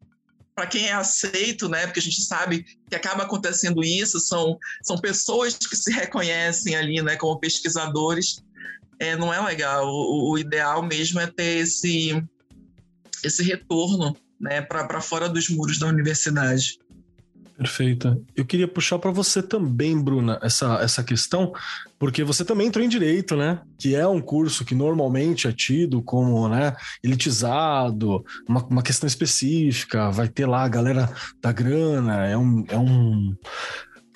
para 0.58 0.66
quem 0.66 0.88
é 0.88 0.94
aceito, 0.94 1.70
né? 1.70 1.86
Porque 1.86 2.00
a 2.00 2.04
gente 2.04 2.20
sabe 2.20 2.66
que 2.90 2.96
acaba 2.96 3.22
acontecendo 3.22 3.84
isso, 3.84 4.20
são, 4.20 4.58
são 4.82 4.98
pessoas 4.98 5.56
que 5.56 5.76
se 5.76 5.92
reconhecem 5.92 6.76
ali, 6.76 7.00
né, 7.00 7.16
como 7.16 7.40
pesquisadores. 7.40 8.44
É, 9.00 9.16
não 9.16 9.32
é 9.32 9.40
legal. 9.40 9.86
O, 9.86 10.32
o 10.32 10.40
ideal 10.40 10.82
mesmo 10.82 11.20
é 11.20 11.28
ter 11.28 11.60
esse, 11.60 12.24
esse 13.24 13.44
retorno 13.44 14.18
né, 14.42 14.60
para 14.60 15.00
fora 15.00 15.30
dos 15.30 15.48
muros 15.48 15.78
da 15.78 15.86
universidade. 15.86 16.80
Perfeita. 17.58 18.22
Eu 18.36 18.46
queria 18.46 18.68
puxar 18.68 19.00
para 19.00 19.10
você 19.10 19.42
também, 19.42 20.00
Bruna, 20.00 20.38
essa, 20.44 20.76
essa 20.76 21.04
questão, 21.04 21.52
porque 21.98 22.24
você 22.24 22.46
também 22.46 22.68
entrou 22.68 22.86
em 22.86 22.88
direito, 22.88 23.36
né? 23.36 23.60
Que 23.80 23.96
é 23.96 24.08
um 24.08 24.22
curso 24.22 24.64
que 24.64 24.76
normalmente 24.76 25.48
é 25.48 25.52
tido 25.52 26.00
como 26.04 26.48
né, 26.48 26.76
elitizado, 27.04 28.24
uma, 28.48 28.64
uma 28.68 28.84
questão 28.84 29.08
específica, 29.08 30.12
vai 30.12 30.28
ter 30.28 30.46
lá 30.46 30.66
a 30.66 30.70
galera 30.70 31.12
da 31.42 31.52
grana, 31.52 32.28
é 32.28 32.38
um, 32.38 32.64
é 32.70 32.78
um 32.78 33.36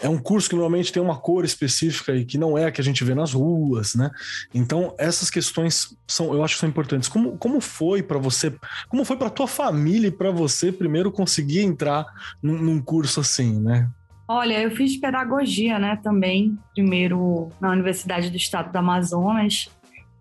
é 0.02 0.10
um 0.10 0.18
curso 0.18 0.50
que 0.50 0.56
normalmente 0.56 0.92
tem 0.92 1.02
uma 1.02 1.18
cor 1.18 1.46
específica 1.46 2.16
e 2.16 2.26
que 2.26 2.38
não 2.38 2.58
é 2.58 2.66
a 2.66 2.72
que 2.72 2.82
a 2.82 2.84
gente 2.84 3.04
vê 3.04 3.14
nas 3.14 3.34
ruas, 3.34 3.96
né? 3.96 4.10
Então, 4.54 4.96
essas 4.98 5.30
questões 5.30 5.96
são, 6.08 6.34
eu 6.34 6.44
acho 6.44 6.56
que 6.56 6.60
são 6.60 6.70
importantes. 6.70 7.08
Como, 7.08 7.38
como 7.38 7.62
foi 7.62 8.02
para 8.02 8.18
você, 8.18 8.54
como 8.90 9.06
foi 9.06 9.16
para 9.16 9.30
tua 9.30 9.48
família 9.48 10.08
e 10.08 10.12
para 10.12 10.32
você 10.32 10.72
primeiro 10.72 11.12
conseguir 11.12 11.62
entrar 11.62 12.06
num, 12.42 12.58
num 12.58 12.82
curso 12.82 13.20
assim, 13.20 13.60
né? 13.60 13.90
Olha, 14.28 14.62
eu 14.62 14.72
fiz 14.72 14.96
pedagogia, 14.96 15.78
né, 15.78 16.00
também, 16.02 16.58
primeiro 16.74 17.50
na 17.60 17.70
Universidade 17.72 18.30
do 18.30 18.38
Estado 18.38 18.72
do 18.72 18.76
Amazonas, 18.78 19.70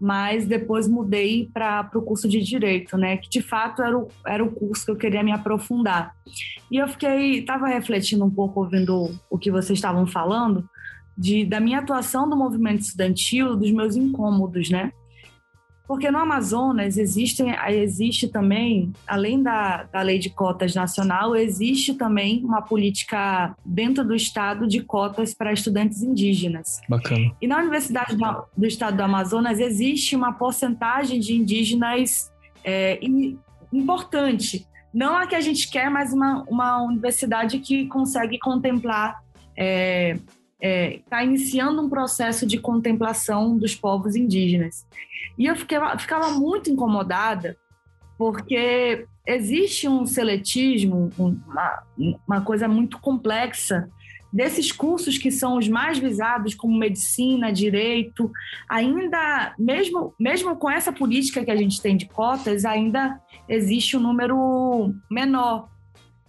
mas 0.00 0.46
depois 0.46 0.88
mudei 0.88 1.50
para 1.52 1.90
o 1.94 2.02
curso 2.02 2.28
de 2.28 2.40
Direito, 2.40 2.96
né, 2.96 3.18
que 3.18 3.28
de 3.28 3.42
fato 3.42 3.82
era 3.82 3.98
o, 3.98 4.08
era 4.26 4.42
o 4.42 4.50
curso 4.50 4.84
que 4.86 4.90
eu 4.90 4.96
queria 4.96 5.22
me 5.22 5.32
aprofundar. 5.32 6.14
E 6.70 6.78
eu 6.78 6.88
fiquei, 6.88 7.40
estava 7.40 7.66
refletindo 7.66 8.24
um 8.24 8.30
pouco, 8.30 8.60
ouvindo 8.60 9.14
o 9.28 9.38
que 9.38 9.50
vocês 9.50 9.78
estavam 9.78 10.06
falando, 10.06 10.68
de, 11.16 11.44
da 11.44 11.60
minha 11.60 11.80
atuação 11.80 12.26
no 12.26 12.36
movimento 12.36 12.80
estudantil, 12.80 13.54
dos 13.54 13.70
meus 13.70 13.94
incômodos, 13.94 14.70
né? 14.70 14.90
Porque 15.90 16.08
no 16.08 16.18
Amazonas 16.18 16.96
existem, 16.96 17.52
existe 17.68 18.28
também, 18.28 18.92
além 19.08 19.42
da, 19.42 19.82
da 19.92 20.00
lei 20.02 20.20
de 20.20 20.30
cotas 20.30 20.72
nacional, 20.72 21.34
existe 21.34 21.94
também 21.94 22.44
uma 22.44 22.62
política 22.62 23.56
dentro 23.66 24.04
do 24.04 24.14
Estado 24.14 24.68
de 24.68 24.84
cotas 24.84 25.34
para 25.34 25.52
estudantes 25.52 26.00
indígenas. 26.00 26.80
Bacana. 26.88 27.32
E 27.42 27.46
na 27.48 27.58
Universidade 27.58 28.16
do, 28.16 28.44
do 28.56 28.66
Estado 28.68 28.98
do 28.98 29.02
Amazonas 29.02 29.58
existe 29.58 30.14
uma 30.14 30.32
porcentagem 30.32 31.18
de 31.18 31.34
indígenas 31.34 32.30
é, 32.62 33.00
importante. 33.72 34.68
Não 34.94 35.16
a 35.16 35.26
que 35.26 35.34
a 35.34 35.40
gente 35.40 35.68
quer, 35.68 35.90
mas 35.90 36.12
uma, 36.12 36.44
uma 36.48 36.84
universidade 36.84 37.58
que 37.58 37.88
consegue 37.88 38.38
contemplar 38.38 39.20
é, 39.58 40.16
está 40.60 40.66
é, 40.66 41.00
tá 41.08 41.24
iniciando 41.24 41.80
um 41.80 41.88
processo 41.88 42.46
de 42.46 42.58
contemplação 42.58 43.56
dos 43.56 43.74
povos 43.74 44.14
indígenas. 44.14 44.86
E 45.38 45.46
eu 45.46 45.56
fiquei, 45.56 45.78
ficava 45.98 46.30
muito 46.30 46.70
incomodada, 46.70 47.56
porque 48.18 49.06
existe 49.26 49.88
um 49.88 50.04
seletismo, 50.04 51.10
uma, 51.18 51.82
uma 52.26 52.40
coisa 52.42 52.68
muito 52.68 52.98
complexa 52.98 53.88
desses 54.32 54.70
cursos 54.70 55.18
que 55.18 55.30
são 55.30 55.56
os 55.56 55.66
mais 55.66 55.98
visados, 55.98 56.54
como 56.54 56.78
medicina, 56.78 57.52
direito, 57.52 58.30
ainda, 58.68 59.54
mesmo, 59.58 60.14
mesmo 60.20 60.54
com 60.54 60.70
essa 60.70 60.92
política 60.92 61.44
que 61.44 61.50
a 61.50 61.56
gente 61.56 61.80
tem 61.82 61.96
de 61.96 62.06
cotas, 62.06 62.64
ainda 62.64 63.20
existe 63.48 63.96
um 63.96 64.00
número 64.00 64.94
menor 65.10 65.68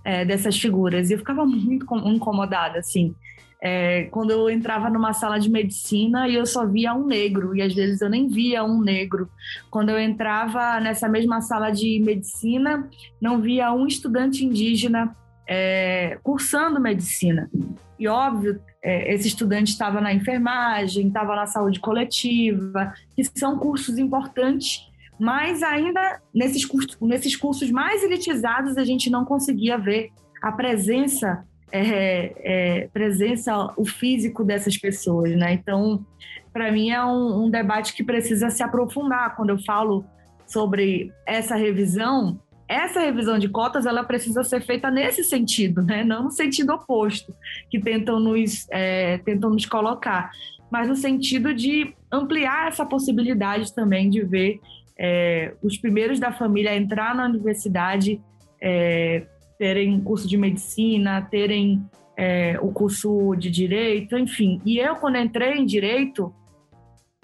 é, 0.03 0.25
dessas 0.25 0.57
figuras. 0.57 1.09
E 1.09 1.13
eu 1.13 1.19
ficava 1.19 1.45
muito 1.45 1.85
incomodada, 2.07 2.79
assim 2.79 3.13
é, 3.61 4.05
quando 4.05 4.31
eu 4.31 4.49
entrava 4.49 4.89
numa 4.89 5.13
sala 5.13 5.39
de 5.39 5.49
medicina 5.49 6.27
e 6.27 6.33
eu 6.33 6.45
só 6.47 6.65
via 6.65 6.95
um 6.95 7.05
negro, 7.05 7.55
e 7.55 7.61
às 7.61 7.73
vezes 7.73 8.01
eu 8.01 8.09
nem 8.09 8.27
via 8.27 8.63
um 8.63 8.81
negro. 8.81 9.29
Quando 9.69 9.89
eu 9.89 9.99
entrava 9.99 10.79
nessa 10.79 11.07
mesma 11.07 11.41
sala 11.41 11.69
de 11.69 11.99
medicina, 11.99 12.89
não 13.21 13.39
via 13.39 13.71
um 13.71 13.85
estudante 13.85 14.43
indígena 14.43 15.15
é, 15.47 16.17
cursando 16.23 16.81
medicina. 16.81 17.51
E 17.99 18.07
óbvio, 18.07 18.59
é, 18.83 19.13
esse 19.13 19.27
estudante 19.27 19.67
estava 19.67 20.01
na 20.01 20.11
enfermagem, 20.11 21.07
estava 21.07 21.35
na 21.35 21.45
saúde 21.45 21.79
coletiva, 21.79 22.93
que 23.15 23.23
são 23.37 23.59
cursos 23.59 23.99
importantes, 23.99 24.89
mas 25.19 25.61
ainda 25.61 26.19
nesses 26.33 26.65
cursos, 26.65 26.97
nesses 26.99 27.35
cursos 27.35 27.69
mais 27.69 28.03
elitizados 28.03 28.75
a 28.75 28.83
gente 28.83 29.07
não 29.11 29.23
conseguia 29.23 29.77
ver 29.77 30.09
a 30.41 30.51
presença 30.51 31.45
é, 31.71 32.33
é, 32.37 32.87
presença, 32.93 33.73
o 33.77 33.85
físico 33.85 34.43
dessas 34.43 34.77
pessoas, 34.77 35.31
né? 35.35 35.53
Então, 35.53 36.05
para 36.51 36.71
mim 36.71 36.89
é 36.89 37.03
um, 37.03 37.45
um, 37.45 37.49
debate 37.49 37.93
que 37.93 38.03
precisa 38.03 38.49
se 38.49 38.61
aprofundar. 38.61 39.35
Quando 39.35 39.51
eu 39.51 39.59
falo 39.59 40.05
sobre 40.45 41.11
essa 41.25 41.55
revisão, 41.55 42.39
essa 42.67 42.99
revisão 42.99 43.39
de 43.39 43.49
cotas 43.49 43.85
ela 43.85 44.03
precisa 44.03 44.43
ser 44.43 44.61
feita 44.61 44.91
nesse 44.91 45.23
sentido, 45.23 45.81
né? 45.81 46.03
Não 46.03 46.23
no 46.23 46.31
sentido 46.31 46.73
oposto 46.73 47.33
que 47.69 47.79
tentam 47.79 48.19
nos 48.19 48.67
é, 48.69 49.17
tentam 49.19 49.49
nos 49.49 49.65
colocar, 49.65 50.31
mas 50.69 50.87
no 50.87 50.95
sentido 50.95 51.53
de 51.53 51.93
ampliar 52.11 52.67
essa 52.67 52.85
possibilidade 52.85 53.73
também 53.73 54.09
de 54.09 54.23
ver 54.23 54.59
é, 54.99 55.53
os 55.63 55.77
primeiros 55.77 56.19
da 56.19 56.31
família 56.31 56.75
entrar 56.75 57.15
na 57.15 57.25
universidade 57.25 58.21
é, 58.61 59.25
terem 59.61 60.01
curso 60.01 60.27
de 60.27 60.37
medicina, 60.37 61.21
terem 61.21 61.87
é, 62.17 62.57
o 62.63 62.71
curso 62.71 63.35
de 63.35 63.51
direito, 63.51 64.17
enfim. 64.17 64.59
E 64.65 64.79
eu, 64.79 64.95
quando 64.95 65.17
entrei 65.17 65.53
em 65.53 65.67
direito, 65.67 66.33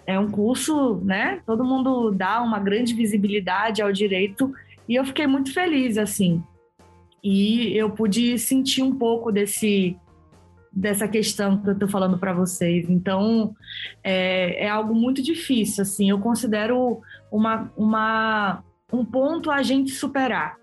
é 0.05 0.19
um 0.19 0.29
curso, 0.29 1.01
né? 1.03 1.41
Todo 1.47 1.65
mundo 1.65 2.11
dá 2.11 2.39
uma 2.43 2.59
grande 2.59 2.93
visibilidade 2.93 3.81
ao 3.81 3.91
direito 3.91 4.53
e 4.88 4.93
eu 4.93 5.03
fiquei 5.03 5.25
muito 5.25 5.51
feliz, 5.51 5.97
assim. 5.97 6.43
E 7.23 7.75
eu 7.75 7.89
pude 7.89 8.38
sentir 8.38 8.83
um 8.83 8.93
pouco 8.93 9.31
desse 9.31 9.97
dessa 10.71 11.07
questão 11.07 11.57
que 11.57 11.69
eu 11.69 11.73
estou 11.73 11.89
falando 11.89 12.19
para 12.19 12.33
vocês. 12.33 12.88
Então, 12.88 13.55
é, 14.03 14.65
é, 14.65 14.69
algo 14.69 14.93
muito 14.93 15.23
difícil, 15.23 15.81
assim. 15.81 16.07
Eu 16.11 16.19
considero 16.19 17.01
uma, 17.31 17.73
uma, 17.75 18.63
um 18.93 19.03
ponto 19.03 19.49
a 19.49 19.63
gente 19.63 19.89
superar 19.89 20.55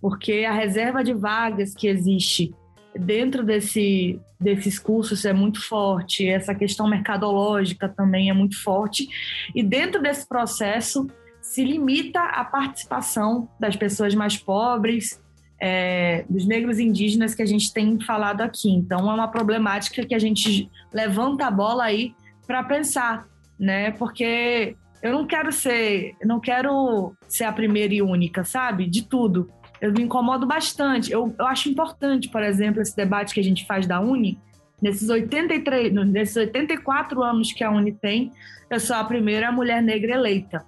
porque 0.00 0.44
a 0.44 0.52
reserva 0.52 1.04
de 1.04 1.12
vagas 1.12 1.74
que 1.74 1.86
existe 1.86 2.54
dentro 2.98 3.44
desse, 3.44 4.18
desses 4.40 4.78
cursos 4.78 5.24
é 5.24 5.32
muito 5.32 5.60
forte, 5.60 6.26
essa 6.26 6.54
questão 6.54 6.88
mercadológica 6.88 7.88
também 7.88 8.30
é 8.30 8.32
muito 8.32 8.60
forte, 8.60 9.08
e 9.54 9.62
dentro 9.62 10.02
desse 10.02 10.26
processo 10.26 11.06
se 11.40 11.64
limita 11.64 12.20
a 12.20 12.44
participação 12.44 13.48
das 13.58 13.76
pessoas 13.76 14.14
mais 14.14 14.36
pobres, 14.36 15.20
é, 15.60 16.24
dos 16.28 16.46
negros 16.46 16.78
indígenas 16.78 17.34
que 17.34 17.42
a 17.42 17.46
gente 17.46 17.72
tem 17.72 18.00
falado 18.00 18.40
aqui. 18.40 18.70
Então, 18.70 19.10
é 19.10 19.14
uma 19.14 19.28
problemática 19.28 20.06
que 20.06 20.14
a 20.14 20.18
gente 20.18 20.70
levanta 20.92 21.46
a 21.46 21.50
bola 21.50 21.84
aí 21.84 22.14
para 22.46 22.64
pensar, 22.64 23.26
né? 23.58 23.90
Porque 23.92 24.74
eu 25.02 25.12
não 25.12 25.26
quero 25.26 25.52
ser, 25.52 26.14
não 26.24 26.40
quero 26.40 27.14
ser 27.28 27.44
a 27.44 27.52
primeira 27.52 27.92
e 27.92 28.00
única, 28.00 28.42
sabe? 28.42 28.86
De 28.86 29.02
tudo 29.02 29.50
eu 29.80 29.92
me 29.92 30.02
incomodo 30.02 30.46
bastante. 30.46 31.10
Eu, 31.10 31.34
eu 31.38 31.46
acho 31.46 31.68
importante, 31.68 32.28
por 32.28 32.42
exemplo, 32.42 32.82
esse 32.82 32.94
debate 32.94 33.32
que 33.32 33.40
a 33.40 33.44
gente 33.44 33.66
faz 33.66 33.86
da 33.86 34.00
Uni, 34.00 34.38
nesses 34.80 35.08
83, 35.08 35.92
nesses 36.06 36.36
84 36.36 37.22
anos 37.22 37.52
que 37.52 37.64
a 37.64 37.70
Uni 37.70 37.92
tem, 37.92 38.32
eu 38.68 38.78
sou 38.78 38.96
a 38.96 39.04
primeira 39.04 39.50
mulher 39.50 39.82
negra 39.82 40.14
eleita. 40.14 40.64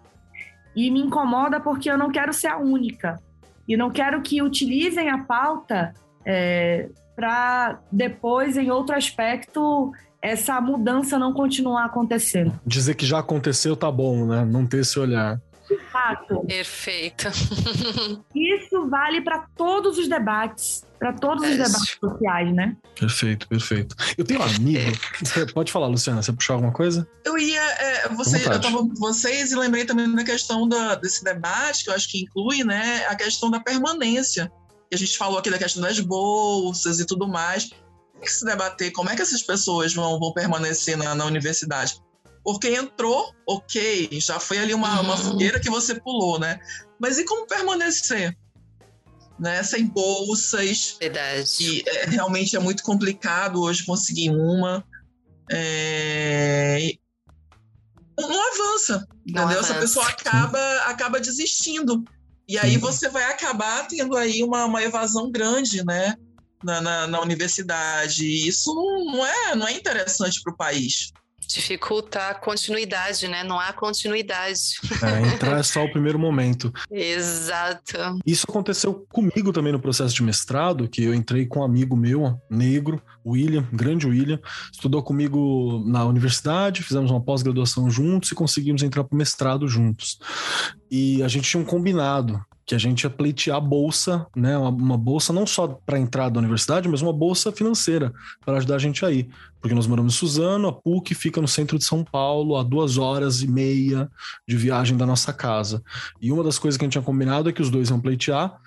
E 0.74 0.90
me 0.90 1.00
incomoda 1.00 1.60
porque 1.60 1.90
eu 1.90 1.98
não 1.98 2.10
quero 2.10 2.32
ser 2.32 2.48
a 2.48 2.58
única. 2.58 3.20
E 3.68 3.76
não 3.76 3.90
quero 3.90 4.22
que 4.22 4.42
utilizem 4.42 5.10
a 5.10 5.18
pauta 5.18 5.94
é, 6.24 6.88
para 7.14 7.78
depois, 7.90 8.56
em 8.56 8.70
outro 8.70 8.96
aspecto, 8.96 9.92
essa 10.20 10.60
mudança 10.60 11.18
não 11.18 11.32
continuar 11.32 11.84
acontecendo. 11.84 12.58
Dizer 12.66 12.94
que 12.94 13.04
já 13.04 13.18
aconteceu 13.18 13.76
tá 13.76 13.90
bom, 13.90 14.26
né? 14.26 14.44
Não 14.44 14.66
ter 14.66 14.78
esse 14.78 14.98
olhar. 14.98 15.40
Fato. 15.92 16.40
Perfeito. 16.46 17.28
Isso 18.34 18.88
vale 18.88 19.20
para 19.20 19.46
todos 19.54 19.98
os 19.98 20.08
debates, 20.08 20.82
para 20.98 21.12
todos 21.12 21.44
os 21.44 21.56
debates 21.56 21.98
sociais, 22.00 22.54
né? 22.54 22.74
Perfeito, 22.98 23.46
perfeito. 23.46 23.94
Eu 24.16 24.24
tenho 24.24 24.40
um 24.40 24.42
amigo. 24.56 24.96
pode 25.52 25.70
falar, 25.70 25.88
Luciana, 25.88 26.22
você 26.22 26.32
puxou 26.32 26.54
alguma 26.54 26.72
coisa? 26.72 27.06
Eu 27.24 27.36
ia. 27.36 27.60
É, 27.60 28.08
você, 28.08 28.38
eu 28.38 28.60
tava 28.60 28.78
com 28.78 28.94
vocês 28.94 29.52
e 29.52 29.56
lembrei 29.56 29.84
também 29.84 30.10
da 30.14 30.24
questão 30.24 30.66
da, 30.66 30.94
desse 30.94 31.22
debate, 31.22 31.84
que 31.84 31.90
eu 31.90 31.94
acho 31.94 32.10
que 32.10 32.22
inclui, 32.22 32.64
né, 32.64 33.04
a 33.06 33.14
questão 33.14 33.50
da 33.50 33.60
permanência. 33.60 34.50
Que 34.88 34.96
a 34.96 34.98
gente 34.98 35.16
falou 35.18 35.38
aqui 35.38 35.50
da 35.50 35.58
questão 35.58 35.82
das 35.82 36.00
bolsas 36.00 37.00
e 37.00 37.06
tudo 37.06 37.28
mais. 37.28 37.68
Tem 37.68 38.22
que 38.22 38.30
se 38.30 38.46
debater 38.46 38.92
como 38.92 39.10
é 39.10 39.16
que 39.16 39.22
essas 39.22 39.42
pessoas 39.42 39.92
vão, 39.92 40.18
vão 40.18 40.32
permanecer 40.32 40.96
na, 40.96 41.14
na 41.14 41.26
universidade 41.26 42.00
porque 42.44 42.68
entrou, 42.68 43.32
ok, 43.46 44.08
já 44.20 44.40
foi 44.40 44.58
ali 44.58 44.74
uma, 44.74 45.00
uma 45.00 45.16
uhum. 45.16 45.22
fogueira 45.22 45.60
que 45.60 45.70
você 45.70 46.00
pulou, 46.00 46.38
né? 46.38 46.58
Mas 46.98 47.18
e 47.18 47.24
como 47.24 47.46
permanecer? 47.46 48.36
né? 49.42 49.62
Sem 49.64 49.86
bolsas. 49.86 50.96
Verdade. 51.00 51.50
E 51.60 51.82
é, 51.86 52.06
realmente 52.06 52.56
é 52.56 52.60
muito 52.60 52.82
complicado 52.84 53.60
hoje 53.60 53.84
conseguir 53.84 54.30
uma. 54.30 54.84
É... 55.50 56.92
Não 58.18 58.52
avança, 58.52 59.06
entendeu? 59.26 59.48
Não 59.48 59.60
Essa 59.60 59.74
pessoa 59.74 60.06
acaba, 60.06 60.76
acaba 60.86 61.18
desistindo. 61.18 62.04
E 62.48 62.56
aí 62.56 62.76
você 62.76 63.08
vai 63.08 63.24
acabar 63.24 63.86
tendo 63.88 64.16
aí 64.16 64.44
uma, 64.44 64.66
uma 64.66 64.82
evasão 64.82 65.30
grande, 65.30 65.84
né? 65.84 66.14
Na, 66.62 66.80
na, 66.80 67.06
na 67.08 67.20
universidade. 67.20 68.24
E 68.24 68.46
isso 68.46 68.72
não 68.74 69.26
é, 69.26 69.54
não 69.56 69.66
é 69.66 69.72
interessante 69.72 70.40
para 70.40 70.52
o 70.52 70.56
país 70.56 71.12
dificulta 71.52 72.28
a 72.28 72.34
continuidade, 72.34 73.28
né? 73.28 73.42
Não 73.44 73.58
há 73.58 73.72
continuidade. 73.72 74.60
É, 75.02 75.34
entrar 75.34 75.58
é 75.58 75.62
só 75.62 75.84
o 75.84 75.90
primeiro 75.90 76.18
momento. 76.18 76.72
Exato. 76.90 77.96
Isso 78.24 78.46
aconteceu 78.48 79.06
comigo 79.10 79.52
também 79.52 79.72
no 79.72 79.80
processo 79.80 80.14
de 80.14 80.22
mestrado, 80.22 80.88
que 80.88 81.02
eu 81.02 81.14
entrei 81.14 81.46
com 81.46 81.60
um 81.60 81.64
amigo 81.64 81.96
meu, 81.96 82.40
negro, 82.48 83.00
William, 83.24 83.66
grande 83.72 84.06
William, 84.06 84.40
estudou 84.72 85.02
comigo 85.02 85.82
na 85.86 86.04
universidade, 86.04 86.82
fizemos 86.82 87.10
uma 87.10 87.20
pós-graduação 87.20 87.90
juntos 87.90 88.32
e 88.32 88.34
conseguimos 88.34 88.82
entrar 88.82 89.04
para 89.04 89.14
o 89.14 89.18
mestrado 89.18 89.68
juntos. 89.68 90.18
E 90.90 91.22
a 91.22 91.28
gente 91.28 91.48
tinha 91.48 91.62
um 91.62 91.66
combinado 91.66 92.44
que 92.64 92.74
a 92.74 92.78
gente 92.78 93.02
ia 93.02 93.10
pleitear 93.10 93.60
bolsa, 93.60 94.26
né? 94.36 94.56
Uma, 94.56 94.70
uma 94.70 94.98
bolsa 94.98 95.32
não 95.32 95.46
só 95.46 95.66
para 95.68 95.98
entrar 95.98 96.28
da 96.28 96.38
universidade, 96.38 96.88
mas 96.88 97.02
uma 97.02 97.12
bolsa 97.12 97.50
financeira 97.50 98.12
para 98.44 98.56
ajudar 98.58 98.76
a 98.76 98.78
gente 98.78 99.04
aí 99.04 99.28
porque 99.62 99.76
nós 99.76 99.86
moramos 99.86 100.14
em 100.14 100.18
Suzano, 100.18 100.68
a 100.68 100.72
PUC 100.72 101.14
fica 101.14 101.40
no 101.40 101.46
centro 101.46 101.78
de 101.78 101.84
São 101.84 102.04
Paulo, 102.04 102.56
a 102.56 102.64
duas 102.64 102.98
horas 102.98 103.42
e 103.42 103.46
meia 103.46 104.10
de 104.46 104.56
viagem 104.56 104.96
da 104.96 105.06
nossa 105.06 105.32
casa. 105.32 105.80
E 106.20 106.32
uma 106.32 106.42
das 106.42 106.58
coisas 106.58 106.76
que 106.76 106.84
a 106.84 106.86
gente 106.86 106.94
tinha 106.94 107.04
combinado 107.04 107.48
é 107.48 107.52
que 107.52 107.62
os 107.62 107.70
dois 107.70 107.88
iam 107.88 108.00
pleitear 108.00 108.58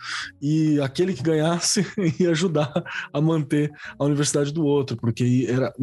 e 0.42 0.80
aquele 0.80 1.14
que 1.14 1.22
ganhasse 1.22 1.86
ia 2.18 2.32
ajudar 2.32 2.72
a 3.12 3.20
manter 3.20 3.70
a 4.00 4.06
universidade 4.06 4.54
do 4.54 4.66
outro, 4.66 4.96
porque 4.96 5.46
era 5.50 5.74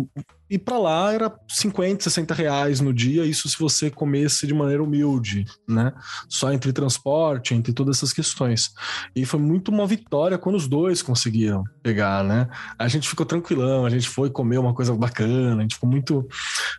e 0.52 0.58
para 0.58 0.78
lá 0.78 1.10
era 1.10 1.34
50, 1.48 2.04
60 2.04 2.34
reais 2.34 2.78
no 2.78 2.92
dia, 2.92 3.24
isso 3.24 3.48
se 3.48 3.58
você 3.58 3.90
comesse 3.90 4.46
de 4.46 4.52
maneira 4.52 4.82
humilde, 4.82 5.46
né? 5.66 5.94
Só 6.28 6.52
entre 6.52 6.74
transporte, 6.74 7.54
entre 7.54 7.72
todas 7.72 7.96
essas 7.96 8.12
questões. 8.12 8.70
E 9.16 9.24
foi 9.24 9.40
muito 9.40 9.70
uma 9.70 9.86
vitória 9.86 10.36
quando 10.36 10.56
os 10.56 10.68
dois 10.68 11.00
conseguiram 11.00 11.64
pegar, 11.82 12.22
né? 12.22 12.48
A 12.78 12.86
gente 12.86 13.08
ficou 13.08 13.24
tranquilão, 13.24 13.86
a 13.86 13.88
gente 13.88 14.06
foi 14.06 14.28
comer 14.28 14.58
uma 14.58 14.74
coisa 14.74 14.92
bacana, 15.02 15.58
a 15.58 15.62
gente 15.62 15.74
ficou 15.74 15.88
muito. 15.88 16.26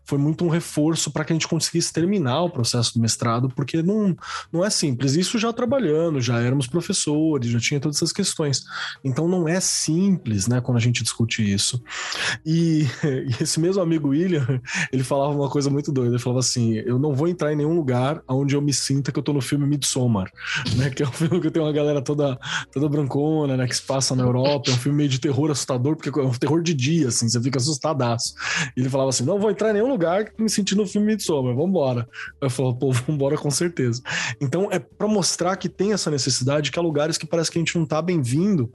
Foi 0.05 0.17
muito 0.17 0.45
um 0.45 0.49
reforço 0.49 1.11
para 1.11 1.25
que 1.25 1.33
a 1.33 1.35
gente 1.35 1.47
conseguisse 1.47 1.91
terminar 1.91 2.41
o 2.41 2.49
processo 2.49 2.93
do 2.93 3.01
mestrado, 3.01 3.49
porque 3.49 3.81
não, 3.81 4.15
não 4.51 4.63
é 4.63 4.69
simples. 4.69 5.15
Isso 5.15 5.37
já 5.37 5.51
trabalhando, 5.51 6.21
já 6.21 6.39
éramos 6.39 6.67
professores, 6.67 7.49
já 7.49 7.59
tinha 7.59 7.79
todas 7.79 7.97
essas 7.97 8.11
questões. 8.11 8.63
Então 9.03 9.27
não 9.27 9.47
é 9.47 9.59
simples, 9.59 10.47
né, 10.47 10.61
quando 10.61 10.77
a 10.77 10.81
gente 10.81 11.03
discute 11.03 11.43
isso. 11.43 11.81
E, 12.45 12.87
e 13.03 13.43
esse 13.43 13.59
mesmo 13.59 13.81
amigo 13.81 14.09
William, 14.09 14.61
ele 14.91 15.03
falava 15.03 15.33
uma 15.33 15.49
coisa 15.49 15.69
muito 15.69 15.91
doida. 15.91 16.15
Ele 16.15 16.23
falava 16.23 16.39
assim: 16.39 16.73
eu 16.73 16.97
não 16.97 17.13
vou 17.13 17.27
entrar 17.27 17.51
em 17.51 17.55
nenhum 17.55 17.75
lugar 17.75 18.21
onde 18.27 18.55
eu 18.55 18.61
me 18.61 18.73
sinta 18.73 19.11
que 19.11 19.19
eu 19.19 19.23
tô 19.23 19.33
no 19.33 19.41
filme 19.41 19.65
Midsommar, 19.65 20.31
né? 20.77 20.89
Que 20.89 21.03
é 21.03 21.07
um 21.07 21.11
filme 21.11 21.41
que 21.41 21.51
tem 21.51 21.61
uma 21.61 21.73
galera 21.73 22.01
toda, 22.01 22.39
toda 22.71 22.89
brancona, 22.89 23.57
né? 23.57 23.67
Que 23.67 23.75
se 23.75 23.81
passa 23.81 24.15
na 24.15 24.23
Europa. 24.23 24.69
É 24.69 24.73
um 24.73 24.77
filme 24.77 24.97
meio 24.97 25.09
de 25.09 25.19
terror 25.19 25.51
assustador, 25.51 25.95
porque 25.95 26.09
é 26.17 26.23
um 26.23 26.31
terror 26.31 26.61
de 26.61 26.73
dia, 26.73 27.07
assim, 27.09 27.27
você 27.27 27.41
fica 27.41 27.57
assustado 27.59 28.01
e 28.75 28.81
ele 28.81 28.89
falava 28.89 29.09
assim: 29.09 29.23
não 29.23 29.39
vou 29.39 29.49
entrar 29.49 29.69
em 29.69 29.73
nenhum 29.73 29.89
lugar 29.89 30.25
que 30.25 30.41
me 30.41 30.49
senti 30.49 30.75
no 30.75 30.85
filme 30.85 31.07
Midsommar, 31.07 31.55
vambora. 31.55 32.07
Eu 32.41 32.49
falava, 32.49 32.75
pô, 32.75 32.91
vambora 32.91 33.37
com 33.37 33.51
certeza. 33.51 34.01
Então 34.41 34.69
é 34.71 34.79
para 34.79 35.07
mostrar 35.07 35.55
que 35.55 35.69
tem 35.69 35.93
essa 35.93 36.09
necessidade, 36.09 36.71
que 36.71 36.79
há 36.79 36.81
lugares 36.81 37.17
que 37.17 37.25
parece 37.25 37.51
que 37.51 37.57
a 37.57 37.61
gente 37.61 37.77
não 37.77 37.85
tá 37.85 38.01
bem-vindo. 38.01 38.71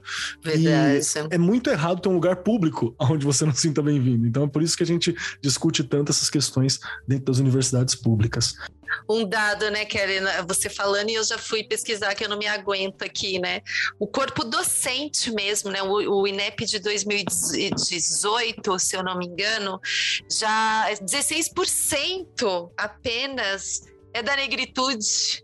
É 1.29 1.37
muito 1.37 1.69
errado 1.69 2.01
ter 2.01 2.09
um 2.09 2.13
lugar 2.13 2.37
público 2.37 2.95
onde 2.99 3.25
você 3.25 3.45
não 3.45 3.53
se 3.53 3.61
sinta 3.61 3.81
bem-vindo. 3.81 4.27
Então 4.27 4.43
é 4.43 4.47
por 4.47 4.61
isso 4.61 4.75
que 4.75 4.83
a 4.83 4.87
gente 4.87 5.15
discute 5.41 5.83
tanto 5.83 6.11
essas 6.11 6.29
questões 6.29 6.79
dentro 7.07 7.25
das 7.25 7.39
universidades 7.39 7.95
públicas 7.95 8.55
um 9.07 9.27
dado, 9.27 9.69
né, 9.71 9.85
Kelly, 9.85 10.19
você 10.47 10.69
falando 10.69 11.09
e 11.09 11.15
eu 11.15 11.23
já 11.23 11.37
fui 11.37 11.63
pesquisar 11.63 12.13
que 12.15 12.23
eu 12.23 12.29
não 12.29 12.37
me 12.37 12.47
aguento 12.47 13.03
aqui, 13.03 13.39
né? 13.39 13.61
O 13.99 14.07
corpo 14.07 14.43
docente 14.43 15.31
mesmo, 15.31 15.71
né? 15.71 15.81
O, 15.83 16.21
o 16.21 16.27
INEP 16.27 16.65
de 16.65 16.79
2018, 16.79 18.79
se 18.79 18.95
eu 18.95 19.03
não 19.03 19.17
me 19.17 19.25
engano, 19.25 19.79
já 20.29 20.89
16% 21.01 22.71
apenas 22.77 23.81
é 24.13 24.23
da 24.23 24.35
negritude. 24.35 25.43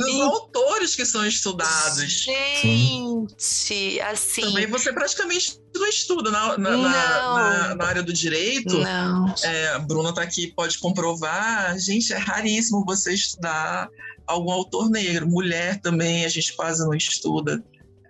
Os 0.00 0.14
e... 0.14 0.20
autores 0.20 0.94
que 0.96 1.04
são 1.04 1.26
estudados. 1.26 2.10
Gente, 2.10 4.00
assim. 4.00 4.42
Também 4.42 4.66
você 4.66 4.92
praticamente 4.92 5.60
não 5.74 5.86
estuda 5.88 6.30
na, 6.30 6.58
na, 6.58 6.76
na, 6.76 7.74
na 7.74 7.84
área 7.84 8.02
do 8.02 8.12
direito. 8.12 8.78
Não. 8.78 9.34
É, 9.42 9.68
a 9.68 9.78
Bruna 9.78 10.10
está 10.10 10.22
aqui, 10.22 10.52
pode 10.54 10.78
comprovar. 10.78 11.78
Gente, 11.78 12.12
é 12.12 12.16
raríssimo 12.16 12.84
você 12.84 13.12
estudar 13.12 13.88
algum 14.26 14.50
autor 14.50 14.90
negro. 14.90 15.26
Mulher 15.26 15.80
também, 15.80 16.24
a 16.24 16.28
gente 16.28 16.54
quase 16.54 16.84
não 16.84 16.94
estuda. 16.94 17.62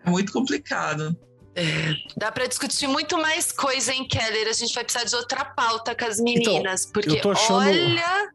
É 0.04 0.10
muito 0.10 0.32
complicado. 0.32 1.16
É, 1.56 1.94
dá 2.16 2.32
para 2.32 2.46
discutir 2.46 2.88
muito 2.88 3.16
mais 3.16 3.52
coisa, 3.52 3.92
hein, 3.92 4.06
Keller? 4.08 4.48
A 4.48 4.52
gente 4.52 4.74
vai 4.74 4.82
precisar 4.82 5.04
de 5.04 5.14
outra 5.14 5.44
pauta 5.44 5.94
com 5.94 6.04
as 6.04 6.18
meninas, 6.18 6.82
então, 6.82 6.92
porque 6.92 7.28
achando, 7.28 7.68
olha. 7.68 8.33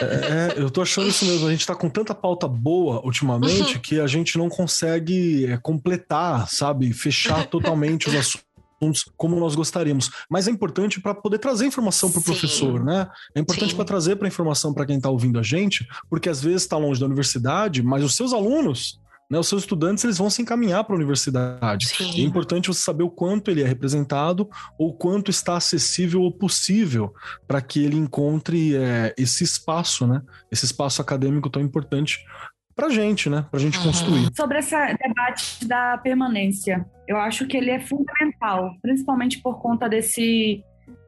É, 0.00 0.58
é, 0.58 0.62
eu 0.62 0.70
tô 0.70 0.82
achando 0.82 1.08
isso 1.08 1.24
mesmo. 1.24 1.46
A 1.46 1.50
gente 1.50 1.66
tá 1.66 1.74
com 1.74 1.88
tanta 1.88 2.14
pauta 2.14 2.48
boa 2.48 3.04
ultimamente 3.04 3.74
uhum. 3.74 3.80
que 3.80 4.00
a 4.00 4.06
gente 4.06 4.38
não 4.38 4.48
consegue 4.48 5.46
é, 5.46 5.56
completar, 5.56 6.48
sabe? 6.48 6.92
Fechar 6.92 7.46
totalmente 7.46 8.08
os 8.08 8.14
assuntos 8.14 8.44
como 9.16 9.38
nós 9.38 9.54
gostaríamos. 9.54 10.10
Mas 10.28 10.48
é 10.48 10.50
importante 10.50 11.00
para 11.00 11.14
poder 11.14 11.38
trazer 11.38 11.66
informação 11.66 12.10
para 12.10 12.20
o 12.20 12.24
professor, 12.24 12.82
né? 12.82 13.08
É 13.34 13.40
importante 13.40 13.74
para 13.74 13.84
trazer 13.84 14.16
para 14.16 14.26
informação 14.26 14.72
para 14.72 14.86
quem 14.86 14.96
está 14.96 15.10
ouvindo 15.10 15.38
a 15.38 15.42
gente, 15.42 15.86
porque 16.08 16.28
às 16.28 16.42
vezes 16.42 16.62
está 16.62 16.78
longe 16.78 16.98
da 16.98 17.06
universidade, 17.06 17.82
mas 17.82 18.02
os 18.02 18.16
seus 18.16 18.32
alunos 18.32 18.98
né, 19.30 19.38
os 19.38 19.48
seus 19.48 19.62
estudantes 19.62 20.02
eles 20.02 20.18
vão 20.18 20.28
se 20.28 20.42
encaminhar 20.42 20.82
para 20.82 20.94
a 20.94 20.98
universidade. 20.98 21.86
É 22.16 22.20
importante 22.20 22.66
você 22.66 22.80
saber 22.80 23.04
o 23.04 23.10
quanto 23.10 23.48
ele 23.48 23.62
é 23.62 23.66
representado 23.66 24.50
ou 24.76 24.92
quanto 24.92 25.30
está 25.30 25.56
acessível 25.56 26.22
ou 26.22 26.32
possível 26.32 27.14
para 27.46 27.60
que 27.60 27.84
ele 27.84 27.96
encontre 27.96 28.74
é, 28.74 29.14
esse 29.16 29.44
espaço, 29.44 30.04
né? 30.04 30.20
Esse 30.50 30.64
espaço 30.64 31.00
acadêmico 31.00 31.48
tão 31.48 31.62
importante 31.62 32.24
para 32.74 32.88
a 32.88 32.90
gente, 32.90 33.30
né? 33.30 33.46
Para 33.48 33.60
a 33.60 33.62
gente 33.62 33.78
uhum. 33.78 33.84
construir. 33.84 34.28
Sobre 34.34 34.58
esse 34.58 34.74
debate 34.74 35.64
da 35.64 35.96
permanência, 35.98 36.84
eu 37.06 37.16
acho 37.16 37.46
que 37.46 37.56
ele 37.56 37.70
é 37.70 37.78
fundamental, 37.78 38.74
principalmente 38.82 39.40
por 39.40 39.60
conta 39.60 39.88
desse 39.88 40.64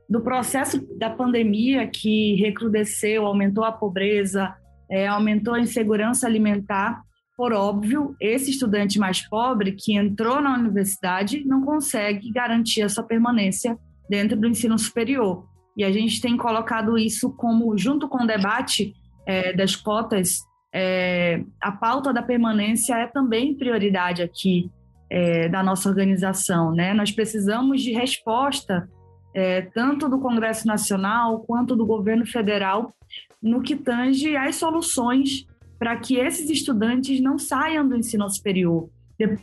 do 0.09 0.21
processo 0.21 0.79
da 0.99 1.09
pandemia 1.09 1.89
que 1.89 2.35
recrudesceu, 2.35 3.25
aumentou 3.25 3.65
a 3.65 3.73
pobreza, 3.73 4.55
é, 4.91 5.07
aumentou 5.07 5.55
a 5.55 5.61
insegurança 5.61 6.27
alimentar 6.27 7.03
por 7.37 7.53
óbvio, 7.53 8.15
esse 8.21 8.51
estudante 8.51 8.99
mais 8.99 9.27
pobre 9.29 9.73
que 9.73 9.97
entrou 9.97 10.41
na 10.41 10.55
universidade 10.55 11.45
não 11.45 11.65
consegue 11.65 12.31
garantir 12.31 12.83
a 12.83 12.89
sua 12.89 13.05
permanência 13.05 13.79
dentro 14.09 14.39
do 14.39 14.47
ensino 14.47 14.79
superior. 14.79 15.47
E 15.77 15.85
a 15.85 15.91
gente 15.91 16.21
tem 16.21 16.37
colocado 16.37 16.99
isso 16.99 17.31
como, 17.31 17.77
junto 17.79 18.09
com 18.09 18.25
o 18.25 18.27
debate 18.27 18.95
é, 19.27 19.53
das 19.55 19.75
cotas, 19.75 20.41
é, 20.75 21.43
a 21.61 21.73
pauta 21.73 22.13
da 22.13 22.23
permanência 22.23 22.95
é 22.95 23.07
também 23.07 23.57
prioridade 23.57 24.23
aqui 24.23 24.71
é, 25.11 25.49
da 25.49 25.63
nossa 25.63 25.89
organização. 25.89 26.73
Né? 26.73 26.93
Nós 26.93 27.11
precisamos 27.11 27.83
de 27.83 27.93
resposta, 27.93 28.89
é, 29.35 29.63
tanto 29.63 30.09
do 30.09 30.21
Congresso 30.21 30.67
Nacional 30.67 31.41
quanto 31.41 31.75
do 31.75 31.87
governo 31.87 32.27
federal, 32.27 32.95
no 33.43 33.63
que 33.63 33.75
tange 33.75 34.37
às 34.37 34.57
soluções 34.57 35.47
para 35.83 35.97
que 35.97 36.15
esses 36.15 36.49
estudantes 36.49 37.21
não 37.21 37.37
saiam 37.41 37.89
do 37.89 37.97
ensino 37.97 38.31
superior. 38.31 38.89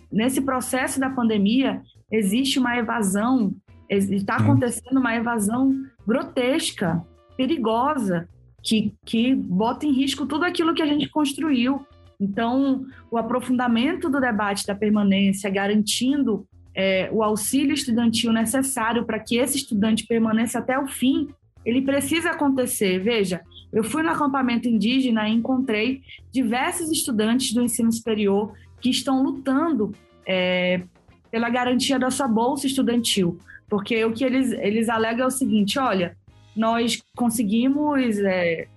Nesse 0.09 0.39
processo 0.39 0.97
da 0.97 1.09
pandemia, 1.09 1.81
existe 2.09 2.57
uma 2.57 2.77
evasão, 2.77 3.53
está 3.89 4.37
acontecendo 4.37 5.01
uma 5.01 5.13
evasão 5.13 5.73
grotesca, 6.07 7.05
perigosa, 7.35 8.29
que, 8.63 8.95
que 9.03 9.35
bota 9.35 9.85
em 9.85 9.91
risco 9.91 10.25
tudo 10.25 10.45
aquilo 10.45 10.73
que 10.73 10.81
a 10.81 10.85
gente 10.85 11.09
construiu. 11.09 11.85
Então, 12.17 12.85
o 13.11 13.17
aprofundamento 13.17 14.09
do 14.09 14.21
debate 14.21 14.65
da 14.65 14.73
permanência, 14.73 15.49
garantindo 15.49 16.47
é, 16.73 17.09
o 17.11 17.21
auxílio 17.21 17.73
estudantil 17.73 18.31
necessário 18.31 19.03
para 19.03 19.19
que 19.19 19.35
esse 19.35 19.57
estudante 19.57 20.07
permaneça 20.07 20.59
até 20.59 20.79
o 20.79 20.87
fim, 20.87 21.27
ele 21.65 21.81
precisa 21.81 22.29
acontecer. 22.29 22.97
Veja, 22.99 23.41
eu 23.71 23.83
fui 23.83 24.01
no 24.01 24.09
acampamento 24.09 24.67
indígena 24.67 25.27
e 25.29 25.33
encontrei 25.33 26.01
diversos 26.31 26.91
estudantes 26.91 27.53
do 27.53 27.61
ensino 27.61 27.91
superior 27.91 28.53
que 28.81 28.89
estão 28.89 29.21
lutando 29.23 29.93
é, 30.25 30.81
pela 31.31 31.49
garantia 31.49 31.99
da 31.99 32.09
sua 32.09 32.27
bolsa 32.27 32.65
estudantil, 32.65 33.37
porque 33.69 34.03
o 34.03 34.11
que 34.11 34.23
eles, 34.23 34.51
eles 34.51 34.89
alegam 34.89 35.25
é 35.25 35.27
o 35.27 35.31
seguinte: 35.31 35.77
olha, 35.77 36.17
nós 36.55 37.01
conseguimos 37.15 38.17
é, 38.19 38.67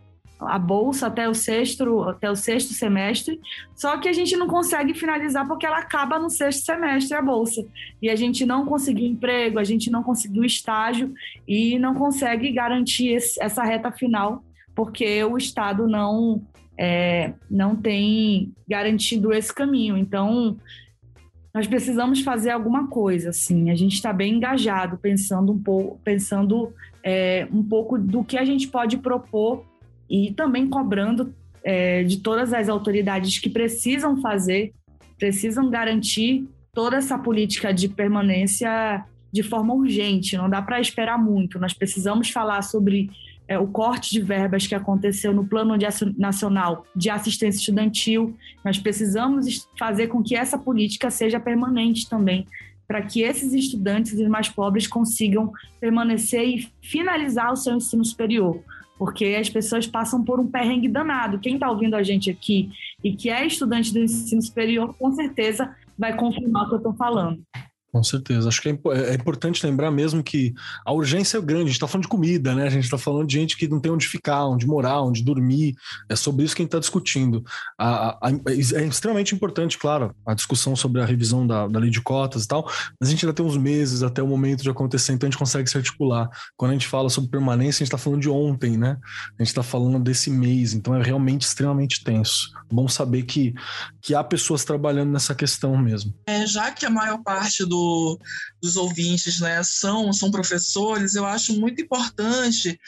a 0.41 0.59
bolsa 0.59 1.07
até 1.07 1.29
o 1.29 1.35
sexto, 1.35 2.03
até 2.03 2.31
o 2.31 2.37
sexto 2.37 2.75
semestre, 2.75 3.41
só 3.75 3.97
que 3.99 4.09
a 4.09 4.13
gente 4.13 4.37
não 4.37 4.47
consegue 4.47 4.93
finalizar 4.93 5.47
porque 5.47 5.65
ela 5.65 5.79
acaba 5.79 6.19
no 6.19 6.29
sexto 6.29 6.65
semestre 6.65 7.17
a 7.17 7.23
bolsa. 7.23 7.65
E 8.01 8.11
a 8.11 8.17
gente 8.17 8.45
não 8.45 8.67
conseguiu 8.67 9.07
emprego, 9.07 9.59
a 9.59 9.65
gente 9.65 9.91
não 9.91 10.03
conseguiu 10.03 10.45
estágio 10.45 11.13
e 11.47 11.79
não 11.79 11.95
consegue 11.95 12.53
garantir 12.53 13.09
esse, 13.09 13.43
essa 13.43 13.63
reta 13.63 13.91
final 13.91 14.45
porque 14.75 15.23
o 15.25 15.37
Estado 15.37 15.87
não 15.87 16.43
é, 16.79 17.35
não 17.51 17.77
tem 17.77 18.53
garantido 18.69 19.33
esse 19.33 19.55
caminho. 19.55 19.97
Então, 19.97 20.57
nós 21.55 21.67
precisamos 21.67 22.23
fazer 22.23 22.51
alguma 22.51 22.89
coisa, 22.89 23.31
assim. 23.31 23.71
A 23.71 23.75
gente 23.75 23.95
está 23.95 24.13
bem 24.13 24.35
engajado, 24.35 24.97
pensando 24.97 25.53
um 25.53 25.63
pouco, 25.63 26.01
pensando 26.03 26.73
é, 27.05 27.47
um 27.53 27.63
pouco 27.63 27.99
do 27.99 28.25
que 28.25 28.39
a 28.39 28.45
gente 28.45 28.69
pode 28.69 28.97
propor 28.99 29.65
e 30.09 30.33
também 30.33 30.69
cobrando 30.69 31.35
é, 31.63 32.03
de 32.03 32.19
todas 32.19 32.53
as 32.53 32.69
autoridades 32.69 33.39
que 33.39 33.51
precisam 33.51 34.21
fazer, 34.21 34.73
precisam 35.19 35.71
garantir 35.71 36.49
toda 36.73 36.97
essa 36.97 37.19
política 37.19 37.73
de 37.73 37.89
permanência 37.89 39.05
de 39.31 39.43
forma 39.43 39.75
urgente. 39.75 40.37
Não 40.37 40.49
dá 40.49 40.61
para 40.63 40.81
esperar 40.81 41.19
muito. 41.19 41.59
Nós 41.59 41.75
precisamos 41.75 42.31
falar 42.31 42.63
sobre 42.63 43.11
é, 43.49 43.59
o 43.59 43.67
corte 43.67 44.11
de 44.11 44.21
verbas 44.21 44.67
que 44.67 44.75
aconteceu 44.75 45.33
no 45.33 45.47
Plano 45.47 45.75
Nacional 46.17 46.87
de 46.95 47.11
Assistência 47.11 47.59
Estudantil. 47.59 48.37
Nós 48.65 48.79
precisamos 48.79 49.69
fazer 49.79 50.09
com 50.09 50.23
que 50.23 50.37
essa 50.37 50.57
política 50.57 51.11
seja 51.11 51.41
permanente 51.41 52.09
também, 52.09 52.47
para 52.87 53.03
que 53.03 53.23
esses 53.23 53.53
estudantes 53.53 54.15
e 54.15 54.29
mais 54.29 54.49
pobres 54.49 54.87
consigam 54.87 55.53
permanecer 55.81 56.43
e 56.45 56.69
finalizar 56.81 57.53
o 57.53 57.57
seu 57.57 57.77
ensino 57.77 58.05
superior. 58.05 58.63
Porque 58.99 59.37
as 59.39 59.49
pessoas 59.49 59.87
passam 59.87 60.23
por 60.23 60.39
um 60.39 60.47
perrengue 60.47 60.89
danado. 60.89 61.39
Quem 61.39 61.55
está 61.55 61.71
ouvindo 61.71 61.97
a 61.97 62.03
gente 62.03 62.31
aqui 62.31 62.71
e 63.03 63.13
que 63.17 63.31
é 63.31 63.45
estudante 63.45 63.93
do 63.93 63.99
ensino 63.99 64.41
superior, 64.41 64.95
com 64.97 65.13
certeza 65.13 65.75
vai 65.99 66.17
confirmar 66.17 66.65
o 66.65 66.69
que 66.69 66.75
eu 66.75 66.79
estou 66.79 66.95
falando. 66.95 67.43
Com 67.93 68.03
certeza. 68.03 68.49
Acho 68.49 68.63
que 68.63 68.71
é, 68.71 68.79
é, 69.11 69.15
importante 69.15 69.65
lembrar 69.67 69.91
mesmo 69.91 70.23
que 70.23 70.55
a 70.83 70.95
urgência 70.95 71.37
é 71.37 71.41
grande. 71.43 71.65
A 71.65 71.67
gente 71.67 71.75
está 71.75 71.87
falando 71.87 72.05
de 72.05 72.09
comida, 72.09 72.55
né? 72.55 72.67
A 72.67 72.71
gente 72.71 72.85
está 72.85 72.97
falando 72.97 73.27
de 73.27 73.35
gente 73.35 73.55
que 73.55 73.69
não 73.69 73.79
tem 73.79 73.93
onde 73.93 74.09
ficar, 74.09 74.47
onde 74.47 74.67
morar, 74.67 75.03
onde 75.03 75.23
dormir. 75.23 75.75
É 76.09 76.17
sobre 76.17 76.43
isso 76.43 76.57
que 76.57 76.63
a 76.63 76.65
gente 76.65 76.71
está 76.71 76.79
discutindo. 76.79 77.45
A, 77.79 78.29
a, 78.29 78.31
é 78.49 78.87
extremamente 78.87 79.35
importante, 79.35 79.77
claro, 79.77 80.17
a 80.27 80.33
discussão 80.33 80.75
sobre 80.75 81.03
a 81.03 81.05
revisão 81.05 81.47
da, 81.47 81.69
da 81.69 81.79
lei 81.79 81.91
de 81.91 82.01
cotas 82.01 82.45
e 82.45 82.49
tal, 82.49 82.65
mas 82.99 83.09
a 83.09 83.13
gente 83.13 83.27
ainda 83.27 83.35
tem 83.35 83.45
uns 83.45 83.59
meses 83.59 84.03
até 84.03 84.23
o 84.23 84.27
momento 84.27 84.63
de 84.63 84.71
acontecer, 84.71 85.13
então 85.13 85.27
a 85.27 85.31
gente 85.31 85.39
consegue 85.39 85.69
se 85.69 85.77
articular. 85.77 86.31
Quando 86.57 86.71
a 86.71 86.75
gente 86.75 86.89
fala 86.89 87.11
sobre 87.11 87.29
permanência, 87.29 87.83
a 87.83 87.85
gente 87.85 87.95
está 87.95 87.99
falando 87.99 88.23
de 88.23 88.31
ontem, 88.31 88.79
né? 88.79 88.97
A 89.39 89.43
gente 89.43 89.49
está 89.49 89.63
falando 89.63 90.03
desse 90.03 90.31
mês, 90.31 90.73
então 90.73 90.95
é 90.95 91.03
realmente 91.03 91.43
extremamente 91.43 92.03
tenso. 92.03 92.51
Bom 92.73 92.89
saber 92.89 93.25
que, 93.25 93.53
que 94.01 94.15
há 94.15 94.25
pessoas 94.25 94.65
trabalhando 94.65 95.13
nessa 95.13 95.35
questão 95.35 95.77
mesmo. 95.77 96.15
É, 96.27 96.47
já 96.47 96.71
que 96.71 96.87
a 96.87 96.91
maior 96.91 97.23
parte 97.23 97.67
do 97.67 97.82
dos 98.61 98.77
ouvintes 98.77 99.41
né, 99.41 99.63
são, 99.63 100.13
são 100.13 100.31
professores, 100.31 101.15
eu 101.15 101.25
acho 101.25 101.59
muito 101.59 101.83
importante 101.83 102.79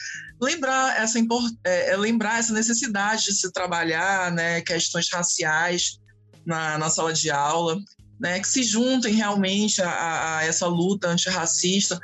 lembrar 0.41 1.01
essa, 1.01 1.19
é, 1.65 1.91
é, 1.93 1.97
lembrar 1.97 2.39
essa 2.39 2.53
necessidade 2.53 3.27
de 3.27 3.35
se 3.35 3.53
trabalhar 3.53 4.31
né, 4.33 4.61
questões 4.61 5.09
raciais 5.11 5.99
na, 6.45 6.79
na 6.79 6.91
sala 6.91 7.13
de 7.13 7.31
aula, 7.31 7.79
né, 8.21 8.41
que 8.41 8.49
se 8.49 8.63
juntem 8.63 9.15
realmente 9.15 9.83
a, 9.83 10.39
a 10.39 10.45
essa 10.45 10.67
luta 10.67 11.09
antirracista, 11.09 11.99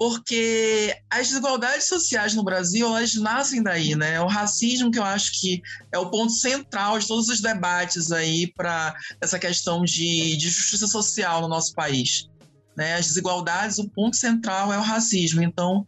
porque 0.00 0.96
as 1.10 1.28
desigualdades 1.28 1.86
sociais 1.86 2.32
no 2.32 2.42
Brasil 2.42 2.86
elas 2.86 3.14
nascem 3.16 3.62
daí, 3.62 3.94
né? 3.94 4.18
O 4.22 4.26
racismo 4.26 4.90
que 4.90 4.98
eu 4.98 5.04
acho 5.04 5.38
que 5.38 5.60
é 5.92 5.98
o 5.98 6.08
ponto 6.08 6.32
central 6.32 6.98
de 6.98 7.06
todos 7.06 7.28
os 7.28 7.42
debates 7.42 8.10
aí 8.10 8.50
para 8.54 8.96
essa 9.20 9.38
questão 9.38 9.84
de, 9.84 10.38
de, 10.38 10.48
justiça 10.48 10.86
social 10.86 11.42
no 11.42 11.48
nosso 11.48 11.74
país. 11.74 12.30
Né? 12.74 12.94
As 12.94 13.08
desigualdades, 13.08 13.78
o 13.78 13.90
ponto 13.90 14.16
central 14.16 14.72
é 14.72 14.78
o 14.78 14.82
racismo. 14.82 15.42
Então, 15.42 15.84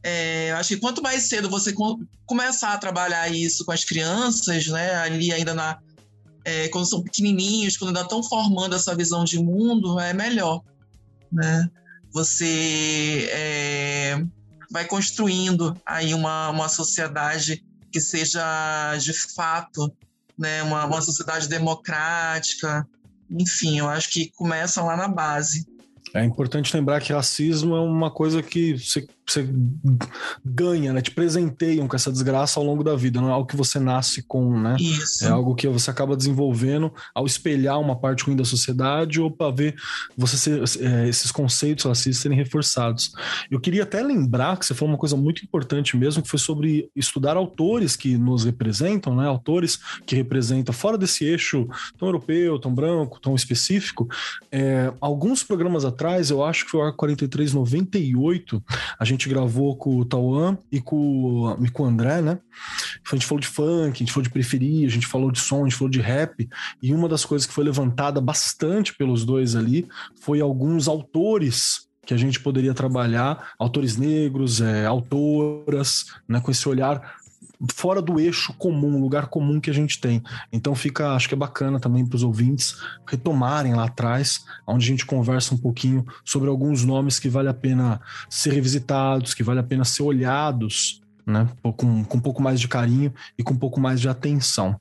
é, 0.00 0.52
acho 0.52 0.68
que 0.68 0.76
quanto 0.76 1.02
mais 1.02 1.24
cedo 1.24 1.50
você 1.50 1.72
com, 1.72 1.98
começar 2.24 2.72
a 2.72 2.78
trabalhar 2.78 3.28
isso 3.34 3.64
com 3.64 3.72
as 3.72 3.84
crianças, 3.84 4.68
né? 4.68 4.94
Ali 4.94 5.32
ainda 5.32 5.54
na 5.54 5.76
é, 6.44 6.68
quando 6.68 6.88
são 6.88 7.02
pequenininhos, 7.02 7.76
quando 7.76 7.88
ainda 7.88 8.02
estão 8.02 8.22
formando 8.22 8.76
essa 8.76 8.94
visão 8.94 9.24
de 9.24 9.40
mundo, 9.40 9.98
é 9.98 10.12
melhor, 10.12 10.62
né? 11.32 11.68
Você 12.16 13.28
é, 13.30 14.24
vai 14.70 14.86
construindo 14.86 15.76
aí 15.84 16.14
uma, 16.14 16.48
uma 16.48 16.66
sociedade 16.66 17.62
que 17.92 18.00
seja 18.00 18.96
de 18.96 19.12
fato 19.12 19.92
né, 20.38 20.62
uma, 20.62 20.86
uma 20.86 21.02
sociedade 21.02 21.46
democrática. 21.46 22.88
Enfim, 23.30 23.80
eu 23.80 23.88
acho 23.90 24.10
que 24.10 24.32
começa 24.34 24.82
lá 24.82 24.96
na 24.96 25.08
base. 25.08 25.66
É 26.14 26.24
importante 26.24 26.74
lembrar 26.74 27.02
que 27.02 27.12
racismo 27.12 27.76
é 27.76 27.80
uma 27.80 28.10
coisa 28.10 28.42
que 28.42 28.78
você 28.78 29.06
você 29.26 29.48
ganha, 30.44 30.92
né? 30.92 31.00
Te 31.02 31.10
presenteiam 31.10 31.88
com 31.88 31.96
essa 31.96 32.12
desgraça 32.12 32.60
ao 32.60 32.64
longo 32.64 32.84
da 32.84 32.94
vida, 32.94 33.20
não 33.20 33.28
é 33.28 33.32
algo 33.32 33.46
que 33.46 33.56
você 33.56 33.80
nasce 33.80 34.22
com, 34.22 34.58
né? 34.58 34.76
Isso. 34.78 35.24
É 35.24 35.28
algo 35.28 35.54
que 35.54 35.66
você 35.66 35.90
acaba 35.90 36.16
desenvolvendo 36.16 36.92
ao 37.14 37.26
espelhar 37.26 37.80
uma 37.80 37.96
parte 37.96 38.24
ruim 38.24 38.36
da 38.36 38.44
sociedade 38.44 39.20
ou 39.20 39.30
para 39.30 39.50
ver 39.50 39.74
você 40.16 40.36
ser, 40.36 40.62
é, 40.80 41.08
esses 41.08 41.32
conceitos 41.32 41.84
racistas 41.84 42.22
serem 42.22 42.38
reforçados. 42.38 43.12
Eu 43.50 43.58
queria 43.58 43.82
até 43.82 44.02
lembrar 44.02 44.58
que 44.58 44.66
você 44.66 44.74
falou 44.74 44.92
uma 44.92 44.98
coisa 44.98 45.16
muito 45.16 45.42
importante 45.42 45.96
mesmo, 45.96 46.22
que 46.22 46.28
foi 46.28 46.38
sobre 46.38 46.88
estudar 46.94 47.36
autores 47.36 47.96
que 47.96 48.16
nos 48.16 48.44
representam, 48.44 49.16
né? 49.16 49.26
Autores 49.26 49.78
que 50.04 50.14
representam 50.14 50.72
fora 50.72 50.96
desse 50.96 51.24
eixo 51.24 51.68
tão 51.98 52.08
europeu, 52.08 52.58
tão 52.58 52.72
branco, 52.72 53.20
tão 53.20 53.34
específico. 53.34 54.08
É, 54.52 54.92
alguns 55.00 55.42
programas 55.42 55.84
atrás, 55.84 56.30
eu 56.30 56.44
acho 56.44 56.64
que 56.64 56.70
foi 56.70 56.80
o 56.80 56.84
Arco 56.84 56.98
4398, 56.98 58.62
a 58.98 59.04
gente 59.04 59.15
gente 59.16 59.28
gravou 59.28 59.76
com 59.76 59.96
o 59.96 60.04
Tauan 60.04 60.58
e 60.70 60.80
com, 60.80 61.56
e 61.62 61.70
com 61.70 61.82
o 61.82 61.86
André, 61.86 62.22
né? 62.22 62.38
A 63.10 63.14
gente 63.14 63.26
falou 63.26 63.40
de 63.40 63.46
funk, 63.46 63.92
a 63.92 63.98
gente 63.98 64.12
falou 64.12 64.24
de 64.24 64.30
periferia, 64.30 64.86
a 64.86 64.90
gente 64.90 65.06
falou 65.06 65.30
de 65.30 65.38
som, 65.38 65.62
a 65.62 65.68
gente 65.68 65.76
falou 65.76 65.90
de 65.90 66.00
rap. 66.00 66.48
E 66.82 66.92
uma 66.92 67.08
das 67.08 67.24
coisas 67.24 67.46
que 67.46 67.52
foi 67.52 67.64
levantada 67.64 68.20
bastante 68.20 68.94
pelos 68.94 69.24
dois 69.24 69.56
ali 69.56 69.86
foi 70.20 70.40
alguns 70.40 70.88
autores 70.88 71.86
que 72.06 72.14
a 72.14 72.16
gente 72.16 72.38
poderia 72.38 72.72
trabalhar, 72.72 73.52
autores 73.58 73.96
negros, 73.96 74.60
é, 74.60 74.86
autoras, 74.86 76.06
né, 76.28 76.40
com 76.40 76.52
esse 76.52 76.68
olhar 76.68 77.16
fora 77.72 78.02
do 78.02 78.20
eixo 78.20 78.52
comum, 78.54 79.00
lugar 79.00 79.28
comum 79.28 79.60
que 79.60 79.70
a 79.70 79.74
gente 79.74 80.00
tem. 80.00 80.22
Então 80.52 80.74
fica, 80.74 81.12
acho 81.12 81.28
que 81.28 81.34
é 81.34 81.38
bacana 81.38 81.80
também 81.80 82.04
para 82.04 82.16
os 82.16 82.22
ouvintes 82.22 82.76
retomarem 83.06 83.74
lá 83.74 83.84
atrás, 83.84 84.44
onde 84.66 84.84
a 84.84 84.88
gente 84.88 85.06
conversa 85.06 85.54
um 85.54 85.58
pouquinho 85.58 86.04
sobre 86.24 86.48
alguns 86.48 86.84
nomes 86.84 87.18
que 87.18 87.28
vale 87.28 87.48
a 87.48 87.54
pena 87.54 88.00
ser 88.28 88.52
revisitados, 88.52 89.34
que 89.34 89.42
vale 89.42 89.60
a 89.60 89.64
pena 89.64 89.84
ser 89.84 90.02
olhados, 90.02 91.00
né, 91.26 91.48
com, 91.62 92.04
com 92.04 92.18
um 92.18 92.20
pouco 92.20 92.40
mais 92.40 92.60
de 92.60 92.68
carinho 92.68 93.12
e 93.36 93.42
com 93.42 93.54
um 93.54 93.58
pouco 93.58 93.80
mais 93.80 94.00
de 94.00 94.08
atenção. 94.08 94.80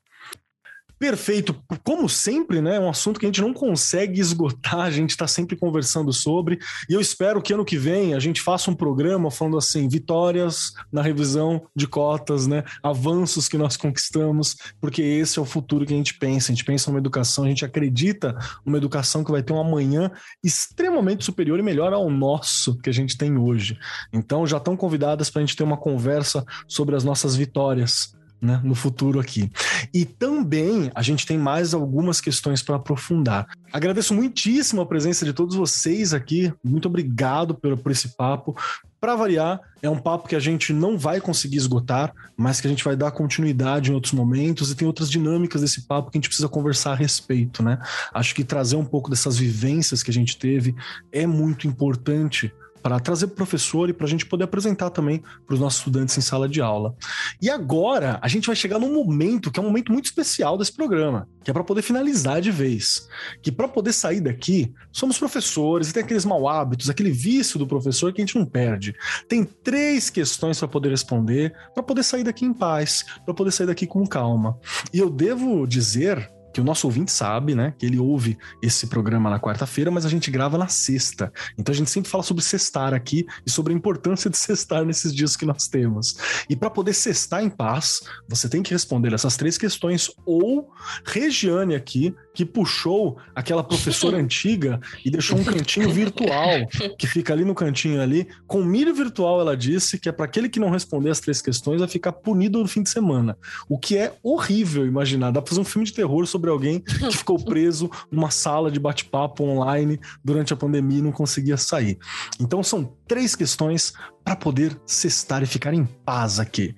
Perfeito. 0.98 1.56
Como 1.84 2.08
sempre, 2.08 2.62
né? 2.62 2.78
É 2.78 2.80
um 2.80 2.90
assunto 2.90 3.20
que 3.20 3.26
a 3.26 3.30
gente 3.30 3.42
não 3.42 3.54
consegue 3.54 4.20
esgotar, 4.20 4.82
a 4.82 4.92
gente 4.92 5.10
está 5.10 5.28
sempre 5.28 5.56
conversando 5.56 6.14
sobre. 6.14 6.58
E 6.90 6.94
eu 6.94 7.02
espero 7.02 7.42
que 7.42 7.54
ano 7.54 7.66
que 7.66 7.78
vem 7.78 8.14
a 8.14 8.20
gente 8.20 8.42
faça 8.42 8.72
um 8.72 8.76
programa 8.76 9.30
falando 9.30 9.58
assim: 9.58 9.90
vitórias 9.90 10.74
na 10.92 11.02
revisão 11.02 11.68
de 11.76 11.86
cotas, 11.86 12.48
né? 12.48 12.64
Avanços 12.82 13.50
que 13.50 13.58
nós 13.58 13.76
conquistamos, 13.76 14.56
porque 14.80 15.02
esse 15.02 15.38
é 15.38 15.42
o 15.42 15.46
futuro 15.46 15.86
que 15.86 15.94
a 15.94 15.98
gente 15.98 16.14
pensa. 16.18 16.52
A 16.52 16.56
gente 16.56 16.64
pensa 16.66 16.90
numa 16.90 17.00
educação, 17.00 17.44
a 17.44 17.50
gente 17.50 17.66
acredita 17.66 18.38
numa 18.66 18.78
educação 18.78 19.24
que 19.24 19.32
vai 19.32 19.44
ter 19.44 19.52
um 19.52 19.60
amanhã 19.60 20.10
extremamente 20.42 21.26
superior 21.26 21.60
e 21.60 21.64
melhor 21.64 21.92
ao 21.92 22.10
nosso 22.10 22.78
que 22.78 22.90
a 22.90 22.94
gente 22.94 23.18
tem 23.18 23.38
hoje. 23.38 23.78
Então 24.14 24.48
já 24.48 24.58
estão 24.58 24.78
convidadas 24.78 25.30
para 25.30 25.42
a 25.42 25.46
gente 25.46 25.58
ter 25.58 25.64
uma 25.64 25.78
conversa 25.78 26.46
sobre 26.68 26.96
as 26.96 27.04
nossas 27.04 27.36
vitórias 27.36 28.16
né, 28.46 28.62
no 28.64 28.76
futuro 28.76 29.20
aqui. 29.20 29.52
E 29.94 30.06
também 30.06 30.92
a 30.94 31.02
gente 31.02 31.26
tem 31.26 31.38
mais 31.38 31.74
algumas 31.74 32.22
questões 32.22 32.62
para 32.62 32.76
aprofundar. 32.76 33.48
Agradeço 33.74 34.14
muitíssimo 34.14 34.82
a 34.82 34.86
presença 34.86 35.26
de 35.26 35.34
todos 35.34 35.56
vocês 35.56 36.14
aqui. 36.14 36.54
Muito 36.64 36.88
obrigado 36.88 37.56
por, 37.56 37.76
por 37.78 37.92
esse 37.92 38.16
papo. 38.16 38.56
Para 39.00 39.16
variar, 39.16 39.60
é 39.82 39.90
um 39.90 40.00
papo 40.00 40.28
que 40.28 40.36
a 40.36 40.40
gente 40.40 40.74
não 40.74 40.98
vai 40.98 41.20
conseguir 41.22 41.58
esgotar, 41.58 42.14
mas 42.36 42.60
que 42.60 42.68
a 42.68 42.70
gente 42.70 42.84
vai 42.84 42.96
dar 42.96 43.12
continuidade 43.12 43.92
em 43.92 43.94
outros 43.94 44.14
momentos 44.14 44.72
e 44.72 44.76
tem 44.76 44.88
outras 44.88 45.10
dinâmicas 45.10 45.62
desse 45.62 45.86
papo 45.86 46.10
que 46.10 46.18
a 46.18 46.20
gente 46.20 46.30
precisa 46.30 46.50
conversar 46.50 46.94
a 46.94 46.96
respeito, 46.96 47.62
né? 47.62 47.78
Acho 48.14 48.34
que 48.34 48.44
trazer 48.44 48.78
um 48.78 48.86
pouco 48.86 49.10
dessas 49.10 49.38
vivências 49.38 50.02
que 50.02 50.10
a 50.10 50.14
gente 50.14 50.38
teve 50.38 50.76
é 51.12 51.28
muito 51.28 51.68
importante 51.68 52.52
para 52.86 53.00
trazer 53.00 53.26
pro 53.26 53.38
professor 53.38 53.90
e 53.90 53.94
para 53.94 54.06
a 54.06 54.08
gente 54.08 54.28
poder 54.28 54.44
apresentar 54.44 54.92
também 54.92 55.24
para 55.48 55.56
os 55.56 55.60
nossos 55.60 55.80
estudantes 55.80 56.16
em 56.20 56.22
sala 56.22 56.48
de 56.48 56.62
aula. 56.62 56.96
E 57.42 57.50
agora 57.50 58.20
a 58.22 58.28
gente 58.28 58.46
vai 58.46 58.56
chegar 58.56 58.78
num 58.78 58.94
momento 58.94 59.50
que 59.50 59.60
é 59.60 59.64
um 59.64 59.66
momento 59.66 59.92
muito 59.92 60.06
especial 60.06 60.56
desse 60.56 60.72
programa, 60.72 61.28
que 61.44 61.50
é 61.50 61.54
para 61.54 61.64
poder 61.64 61.82
finalizar 61.82 62.42
de 62.42 62.52
vez. 62.52 63.08
Que 63.42 63.52
para 63.52 63.68
poder 63.68 63.92
sair 63.92 64.22
daqui, 64.22 64.72
somos 64.92 65.18
professores 65.18 65.90
e 65.90 65.94
tem 65.94 66.04
aqueles 66.04 66.26
mau 66.26 66.48
hábitos, 66.48 66.88
aquele 66.88 67.10
vício 67.10 67.58
do 67.58 67.66
professor 67.66 68.14
que 68.14 68.22
a 68.22 68.24
gente 68.24 68.38
não 68.38 68.46
perde. 68.46 68.94
Tem 69.28 69.44
três 69.44 70.12
questões 70.12 70.60
para 70.60 70.68
poder 70.68 70.90
responder, 70.90 71.56
para 71.74 71.82
poder 71.82 72.04
sair 72.04 72.24
daqui 72.24 72.46
em 72.46 72.54
paz, 72.54 73.04
para 73.26 73.34
poder 73.34 73.50
sair 73.50 73.66
daqui 73.66 73.88
com 73.88 74.06
calma. 74.06 74.60
E 74.94 75.00
eu 75.00 75.10
devo 75.10 75.66
dizer 75.66 76.35
que 76.56 76.62
o 76.62 76.64
nosso 76.64 76.88
ouvinte 76.88 77.12
sabe, 77.12 77.54
né? 77.54 77.74
Que 77.78 77.86
ele 77.86 78.00
ouve 78.00 78.38
esse 78.62 78.88
programa 78.88 79.30
na 79.30 79.38
quarta-feira, 79.38 79.92
mas 79.92 80.06
a 80.06 80.10
gente 80.10 80.32
grava 80.32 80.58
na 80.58 80.70
sexta. 80.70 81.30
Então 81.58 81.74
a 81.74 81.76
gente 81.76 81.90
sempre 81.90 82.10
fala 82.10 82.24
sobre 82.24 82.42
cestar 82.42 82.94
aqui 82.94 83.26
e 83.46 83.52
sobre 83.52 83.74
a 83.74 83.76
importância 83.76 84.30
de 84.30 84.38
cestar 84.38 84.86
nesses 84.86 85.14
dias 85.14 85.36
que 85.36 85.46
nós 85.46 85.68
temos. 85.68 86.16
E 86.50 86.56
para 86.56 86.70
poder 86.70 86.94
cestar 86.94 87.44
em 87.44 87.50
paz, 87.50 88.04
você 88.26 88.48
tem 88.48 88.64
que 88.64 88.72
responder 88.72 89.14
essas 89.14 89.36
três 89.36 89.58
questões 89.58 90.10
ou 90.26 90.72
Regiane 91.06 91.76
aqui 91.76 92.16
que 92.36 92.46
puxou 92.46 93.18
aquela 93.34 93.64
professora 93.64 94.18
antiga 94.22 94.80
e 95.04 95.10
deixou 95.10 95.38
um 95.38 95.44
cantinho 95.44 95.90
virtual 95.90 96.68
que 97.00 97.08
fica 97.08 97.34
ali 97.34 97.46
no 97.46 97.56
cantinho 97.56 98.02
ali. 98.02 98.28
Com 98.46 98.64
milho 98.64 98.94
virtual, 98.94 99.40
ela 99.40 99.56
disse 99.56 99.98
que 99.98 100.10
é 100.10 100.12
para 100.12 100.26
aquele 100.26 100.50
que 100.50 100.60
não 100.60 100.70
responder 100.70 101.10
as 101.10 101.20
três 101.20 101.42
questões 101.42 101.80
vai 101.80 101.88
ficar 101.88 102.12
punido 102.12 102.60
no 102.60 102.68
fim 102.68 102.84
de 102.84 102.90
semana. 102.90 103.38
O 103.70 103.80
que 103.80 103.98
é 103.98 104.14
horrível 104.22 104.86
imaginar. 104.86 105.32
Dá 105.32 105.42
pra 105.42 105.50
fazer 105.50 105.62
um 105.62 105.66
filme 105.66 105.86
de 105.86 105.94
terror 105.94 106.28
sobre 106.28 106.50
alguém 106.50 106.82
que 106.82 107.18
ficou 107.18 107.40
preso 107.40 107.90
numa 108.12 108.30
sala 108.30 108.70
de 108.70 108.80
bate-papo 108.80 109.44
online 109.44 110.00
durante 110.24 110.54
a 110.54 110.58
pandemia 110.58 111.00
e 111.00 111.02
não 111.02 111.12
conseguia 111.12 111.58
sair. 111.58 111.98
Então 112.40 112.62
são 112.62 112.96
três 113.08 113.36
questões 113.36 113.94
para 114.24 114.36
poder 114.36 114.80
cestar 114.86 115.42
e 115.42 115.46
ficar 115.46 115.74
em 115.74 115.86
paz 115.86 116.40
aqui. 116.40 116.76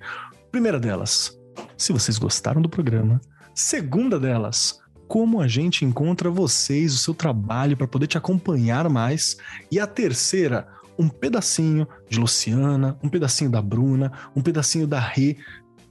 Primeira 0.50 0.78
delas, 0.78 1.38
se 1.76 1.92
vocês 1.92 2.18
gostaram 2.18 2.62
do 2.62 2.68
programa. 2.68 3.20
Segunda 3.54 4.20
delas, 4.20 4.78
como 5.08 5.40
a 5.40 5.48
gente 5.48 5.84
encontra 5.84 6.30
vocês, 6.30 6.92
o 6.92 6.98
seu 6.98 7.14
trabalho 7.14 7.76
para 7.76 7.88
poder 7.88 8.06
te 8.06 8.18
acompanhar 8.18 8.88
mais. 8.90 9.38
E 9.72 9.80
a 9.80 9.86
terceira, 9.86 10.68
um 10.98 11.08
pedacinho 11.08 11.88
de 12.08 12.20
Luciana, 12.20 12.98
um 13.02 13.08
pedacinho 13.08 13.50
da 13.50 13.62
Bruna, 13.62 14.12
um 14.36 14.42
pedacinho 14.42 14.86
da 14.86 15.00
Rê 15.00 15.38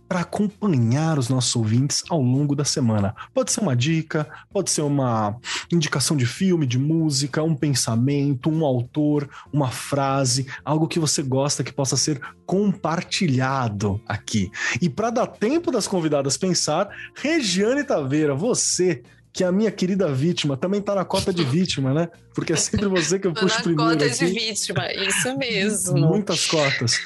para 0.07 0.21
acompanhar 0.21 1.19
os 1.19 1.29
nossos 1.29 1.55
ouvintes 1.55 2.03
ao 2.09 2.21
longo 2.21 2.55
da 2.55 2.63
semana. 2.63 3.15
Pode 3.33 3.51
ser 3.51 3.59
uma 3.59 3.75
dica, 3.75 4.27
pode 4.51 4.69
ser 4.69 4.81
uma 4.81 5.37
indicação 5.71 6.15
de 6.15 6.25
filme, 6.25 6.65
de 6.65 6.79
música, 6.79 7.43
um 7.43 7.55
pensamento, 7.55 8.49
um 8.49 8.65
autor, 8.65 9.29
uma 9.51 9.69
frase, 9.69 10.47
algo 10.63 10.87
que 10.87 10.99
você 10.99 11.21
gosta 11.21 11.63
que 11.63 11.73
possa 11.73 11.97
ser 11.97 12.21
compartilhado 12.45 14.01
aqui. 14.07 14.49
E 14.81 14.89
para 14.89 15.09
dar 15.09 15.27
tempo 15.27 15.71
das 15.71 15.87
convidadas 15.87 16.37
pensar, 16.37 16.89
Regiane 17.15 17.83
Taveira, 17.83 18.33
você 18.33 19.03
que 19.33 19.43
é 19.43 19.47
a 19.47 19.51
minha 19.51 19.69
querida 19.71 20.11
vítima 20.11 20.57
também 20.57 20.81
tá 20.81 20.95
na 20.95 21.05
cota 21.05 21.31
de 21.31 21.43
vítima, 21.43 21.93
né? 21.93 22.09
Porque 22.33 22.53
é 22.53 22.55
sempre 22.55 22.87
você 22.87 23.19
que 23.19 23.27
eu 23.27 23.33
puxo 23.35 23.61
primeiro. 23.61 23.91
Cota 23.91 24.05
aqui. 24.05 24.25
de 24.25 24.31
vítima, 24.31 24.91
isso 24.93 25.37
mesmo. 25.37 25.95
Muitas 25.95 26.47
cotas. 26.47 26.99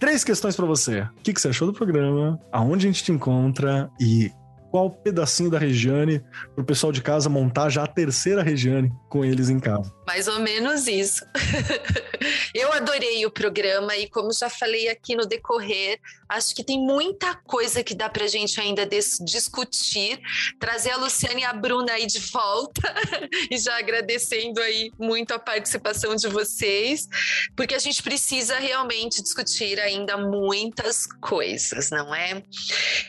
Três 0.00 0.24
questões 0.24 0.56
para 0.56 0.64
você. 0.64 1.02
O 1.02 1.22
que, 1.22 1.34
que 1.34 1.40
você 1.40 1.48
achou 1.48 1.66
do 1.68 1.74
programa? 1.74 2.40
Aonde 2.50 2.86
a 2.86 2.90
gente 2.90 3.04
te 3.04 3.12
encontra? 3.12 3.90
E 4.00 4.32
qual 4.70 4.88
pedacinho 4.90 5.50
da 5.50 5.58
Regiane 5.58 6.22
para 6.54 6.62
o 6.62 6.64
pessoal 6.64 6.90
de 6.90 7.02
casa 7.02 7.28
montar 7.28 7.68
já 7.68 7.84
a 7.84 7.86
terceira 7.86 8.42
Regiane 8.42 8.90
com 9.10 9.24
eles 9.24 9.50
em 9.50 9.58
casa. 9.58 9.92
Mais 10.06 10.28
ou 10.28 10.38
menos 10.38 10.86
isso. 10.86 11.26
Eu 12.54 12.72
adorei 12.72 13.26
o 13.26 13.30
programa 13.30 13.96
e, 13.96 14.08
como 14.08 14.32
já 14.32 14.48
falei 14.48 14.88
aqui 14.88 15.16
no 15.16 15.26
decorrer, 15.26 16.00
acho 16.28 16.54
que 16.54 16.62
tem 16.62 16.78
muita 16.78 17.34
coisa 17.34 17.82
que 17.82 17.94
dá 17.94 18.08
para 18.08 18.24
a 18.24 18.28
gente 18.28 18.60
ainda 18.60 18.86
discutir. 18.86 20.20
Trazer 20.58 20.92
a 20.92 20.96
Luciane 20.96 21.42
e 21.42 21.44
a 21.44 21.52
Bruna 21.52 21.92
aí 21.92 22.06
de 22.06 22.20
volta 22.20 22.82
e 23.50 23.58
já 23.58 23.78
agradecendo 23.78 24.60
aí 24.60 24.92
muito 24.98 25.34
a 25.34 25.38
participação 25.38 26.14
de 26.14 26.28
vocês, 26.28 27.08
porque 27.56 27.74
a 27.74 27.78
gente 27.78 28.02
precisa 28.02 28.58
realmente 28.58 29.22
discutir 29.22 29.80
ainda 29.80 30.16
muitas 30.16 31.06
coisas, 31.20 31.90
não 31.90 32.14
é? 32.14 32.42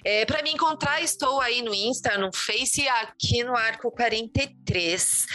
é 0.04 0.26
para 0.26 0.42
me 0.42 0.52
encontrar, 0.52 1.02
estou 1.02 1.40
aí 1.42 1.62
no 1.62 1.74
Insta, 1.74 2.18
no 2.18 2.32
Face, 2.34 2.88
aqui 2.88 3.44
no 3.44 3.56
Arco 3.56 3.92
43. 3.92 5.28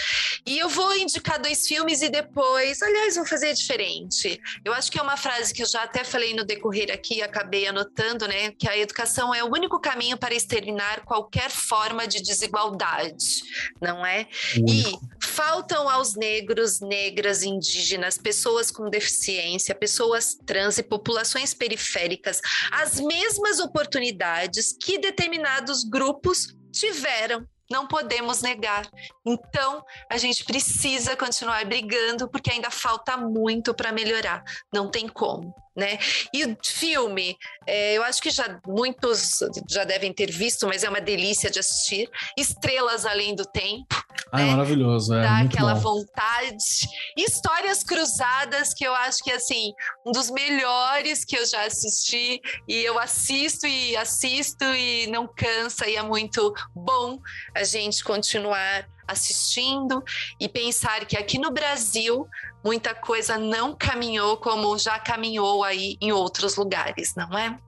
E 0.47 0.56
eu 0.59 0.69
vou 0.69 0.97
indicar 0.97 1.41
dois 1.41 1.66
filmes 1.66 2.03
e 2.03 2.09
depois, 2.09 2.83
aliás, 2.83 3.16
vou 3.16 3.27
fazer 3.27 3.53
diferente. 3.55 4.41
Eu 4.65 4.73
acho 4.73 4.91
que 4.91 4.99
é 4.99 5.03
uma 5.03 5.16
frase 5.16 5.53
que 5.53 5.62
eu 5.62 5.66
já 5.66 5.83
até 5.83 6.05
falei 6.05 6.35
no 6.35 6.45
decorrer 6.45 6.93
aqui, 6.93 7.23
acabei 7.23 7.66
anotando, 7.66 8.27
né? 8.27 8.53
Que 8.53 8.69
a 8.69 8.77
educação 8.77 9.35
é 9.35 9.43
o 9.43 9.53
único 9.53 9.81
caminho 9.81 10.16
para 10.16 10.35
exterminar 10.35 11.05
qualquer 11.05 11.51
forma 11.51 12.07
de 12.07 12.23
desigualdade, 12.23 13.43
não 13.81 14.05
é? 14.05 14.27
E 14.55 14.97
faltam 15.23 15.89
aos 15.89 16.15
negros, 16.15 16.81
negras, 16.81 17.43
indígenas, 17.43 18.19
pessoas 18.19 18.70
com 18.70 18.89
deficiência, 18.89 19.74
pessoas 19.74 20.37
trans 20.47 20.78
e 20.78 20.83
populações 20.83 21.53
periféricas 21.53 22.41
as 22.70 23.01
mesmas 23.01 23.59
oportunidades 23.59 24.77
que 24.81 24.99
determinados 24.99 25.85
grupos 25.85 26.55
tiveram. 26.73 27.47
Não 27.70 27.86
podemos 27.86 28.43
negar. 28.43 28.88
Então, 29.24 29.84
a 30.10 30.16
gente 30.16 30.44
precisa 30.44 31.16
continuar 31.16 31.64
brigando 31.64 32.28
porque 32.28 32.51
ainda 32.51 32.70
falta 32.70 33.16
muito 33.16 33.74
para 33.74 33.93
melhorar. 33.93 34.44
Não 34.72 34.90
tem 34.90 35.09
como 35.09 35.55
né? 35.76 35.98
E 36.32 36.44
o 36.44 36.56
filme, 36.64 37.36
é, 37.66 37.94
eu 37.94 38.02
acho 38.05 38.22
que 38.22 38.30
já 38.30 38.60
muitos 38.66 39.40
já 39.68 39.84
devem 39.84 40.12
ter 40.12 40.30
visto, 40.30 40.66
mas 40.66 40.84
é 40.84 40.88
uma 40.88 41.01
delícia 41.01 41.51
de 41.51 41.59
assistir. 41.59 42.09
Estrelas 42.36 43.05
Além 43.05 43.34
do 43.34 43.44
Tempo. 43.44 44.05
Ah, 44.32 44.40
é 44.40 44.44
né? 44.44 44.51
é 44.51 44.56
maravilhoso, 44.56 45.14
é. 45.14 45.22
Dá 45.22 45.38
aquela 45.38 45.74
bom. 45.74 45.80
vontade. 45.80 46.88
Histórias 47.16 47.82
Cruzadas, 47.82 48.72
que 48.72 48.84
eu 48.84 48.94
acho 48.94 49.22
que 49.22 49.32
assim, 49.32 49.72
um 50.06 50.12
dos 50.12 50.30
melhores 50.30 51.24
que 51.24 51.36
eu 51.36 51.47
já 51.47 51.64
assisti. 51.64 52.40
E 52.68 52.84
eu 52.84 52.98
assisto 52.98 53.66
e 53.66 53.97
assisto 53.97 54.64
e 54.64 55.06
não 55.09 55.26
cansa, 55.26 55.88
e 55.88 55.97
é 55.97 56.02
muito 56.02 56.55
bom 56.74 57.18
a 57.55 57.64
gente 57.64 58.02
continuar 58.05 58.88
assistindo 59.07 60.03
e 60.41 60.49
pensar 60.49 61.05
que 61.07 61.16
aqui 61.16 61.39
no 61.39 61.51
Brasil 61.51 62.27
muita 62.65 62.95
coisa 62.95 63.39
não 63.39 63.74
caminhou 63.74 64.37
como 64.37 64.77
já 64.78 64.99
caminhou 64.99 65.62
aí 65.62 65.97
em 66.01 66.12
outros 66.12 66.57
lugares, 66.57 67.15
não 67.15 67.37
é? 67.39 67.59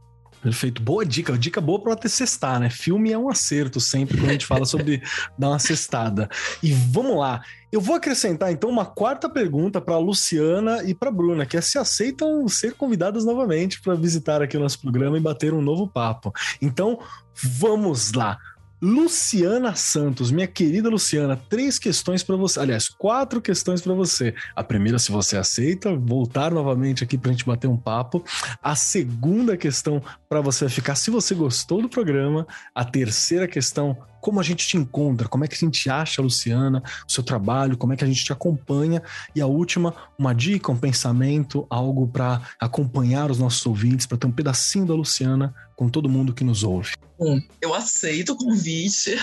Perfeito, 0.43 0.81
boa 0.81 1.05
dica, 1.05 1.37
dica 1.37 1.61
boa 1.61 1.81
para 1.81 1.97
ter 1.97 2.09
cestar, 2.09 2.61
né? 2.61 2.71
Filme 2.71 3.13
é 3.13 3.19
um 3.19 3.29
acerto 3.29 3.81
sempre 3.81 4.17
quando 4.17 4.29
a 4.29 4.33
gente 4.33 4.47
fala 4.47 4.65
sobre 4.65 5.03
dar 5.37 5.49
uma 5.49 5.59
cestada. 5.59 6.29
E 6.63 6.73
vamos 6.73 7.19
lá, 7.19 7.43
eu 7.73 7.81
vou 7.81 7.97
acrescentar 7.97 8.53
então 8.53 8.71
uma 8.71 8.87
quarta 8.87 9.29
pergunta 9.29 9.81
para 9.81 9.99
Luciana 9.99 10.85
e 10.85 10.95
para 10.95 11.11
Bruna, 11.11 11.45
que 11.45 11.57
é 11.57 11.61
se 11.61 11.77
aceitam 11.77 12.47
ser 12.47 12.75
convidadas 12.75 13.25
novamente 13.25 13.81
para 13.81 13.95
visitar 13.95 14.41
aqui 14.41 14.57
o 14.57 14.61
nosso 14.61 14.81
programa 14.81 15.19
e 15.19 15.21
bater 15.21 15.53
um 15.53 15.61
novo 15.61 15.89
papo. 15.89 16.33
Então, 16.63 17.01
vamos 17.35 18.13
lá. 18.13 18.39
Luciana 18.81 19.75
Santos, 19.75 20.31
minha 20.31 20.47
querida 20.47 20.89
Luciana, 20.89 21.37
três 21.37 21.79
questões 21.79 22.23
para 22.23 22.37
você. 22.37 22.61
Aliás, 22.61 22.89
quatro 22.89 23.41
questões 23.41 23.81
para 23.81 23.93
você. 23.93 24.35
A 24.55 24.63
primeira, 24.63 24.99
se 24.99 25.11
você 25.11 25.37
aceita, 25.37 25.97
voltar 25.97 26.53
novamente 26.53 27.03
aqui 27.03 27.19
para 27.19 27.31
a 27.31 27.33
gente 27.33 27.45
bater 27.45 27.67
um 27.67 27.77
papo. 27.77 28.25
A 28.63 28.77
segunda 28.77 29.57
questão 29.57 30.01
para 30.29 30.41
você 30.41 30.69
ficar, 30.69 30.95
se 30.95 31.11
você 31.11 31.35
gostou 31.35 31.83
do 31.83 31.89
programa. 31.89 32.47
A 32.73 32.85
terceira 32.85 33.49
questão, 33.49 33.97
como 34.21 34.41
a 34.41 34.43
gente 34.43 34.67
te 34.67 34.77
encontra, 34.77 35.29
como 35.29 35.45
é 35.45 35.49
que 35.49 35.55
a 35.55 35.59
gente 35.59 35.89
acha, 35.89 36.23
Luciana, 36.23 36.83
o 37.07 37.13
seu 37.13 37.23
trabalho, 37.23 37.77
como 37.77 37.93
é 37.93 37.97
que 37.97 38.05
a 38.05 38.07
gente 38.07 38.25
te 38.25 38.33
acompanha. 38.33 39.03
E 39.35 39.41
a 39.41 39.47
última, 39.47 39.95
uma 40.19 40.35
dica, 40.35 40.73
um 40.73 40.77
pensamento, 40.77 41.67
algo 41.71 42.09
para 42.09 42.43
acompanhar 42.59 43.31
os 43.31 43.39
nossos 43.39 43.65
ouvintes, 43.67 44.07
para 44.07 44.19
ter 44.19 44.27
um 44.27 44.33
pedacinho 44.33 44.87
da 44.87 44.95
Luciana 44.95 45.55
com 45.77 45.89
todo 45.89 46.09
mundo 46.09 46.35
que 46.35 46.43
nos 46.43 46.65
ouve. 46.65 46.93
Bom, 47.19 47.41
eu 47.61 47.75
aceito 47.75 48.33
o 48.33 48.37
convite. 48.37 49.17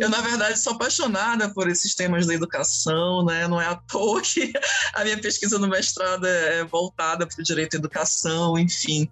eu, 0.00 0.08
na 0.08 0.20
verdade, 0.20 0.58
sou 0.58 0.74
apaixonada 0.74 1.52
por 1.52 1.68
esses 1.68 1.94
temas 1.94 2.26
da 2.26 2.34
educação, 2.34 3.24
né? 3.24 3.48
Não 3.48 3.60
é 3.60 3.66
à 3.66 3.74
toa 3.74 4.20
que 4.20 4.52
a 4.94 5.04
minha 5.04 5.20
pesquisa 5.20 5.58
no 5.58 5.68
mestrado 5.68 6.24
é 6.24 6.64
voltada 6.64 7.26
para 7.26 7.40
o 7.40 7.42
direito 7.44 7.74
à 7.74 7.78
educação, 7.78 8.56
enfim. 8.58 9.08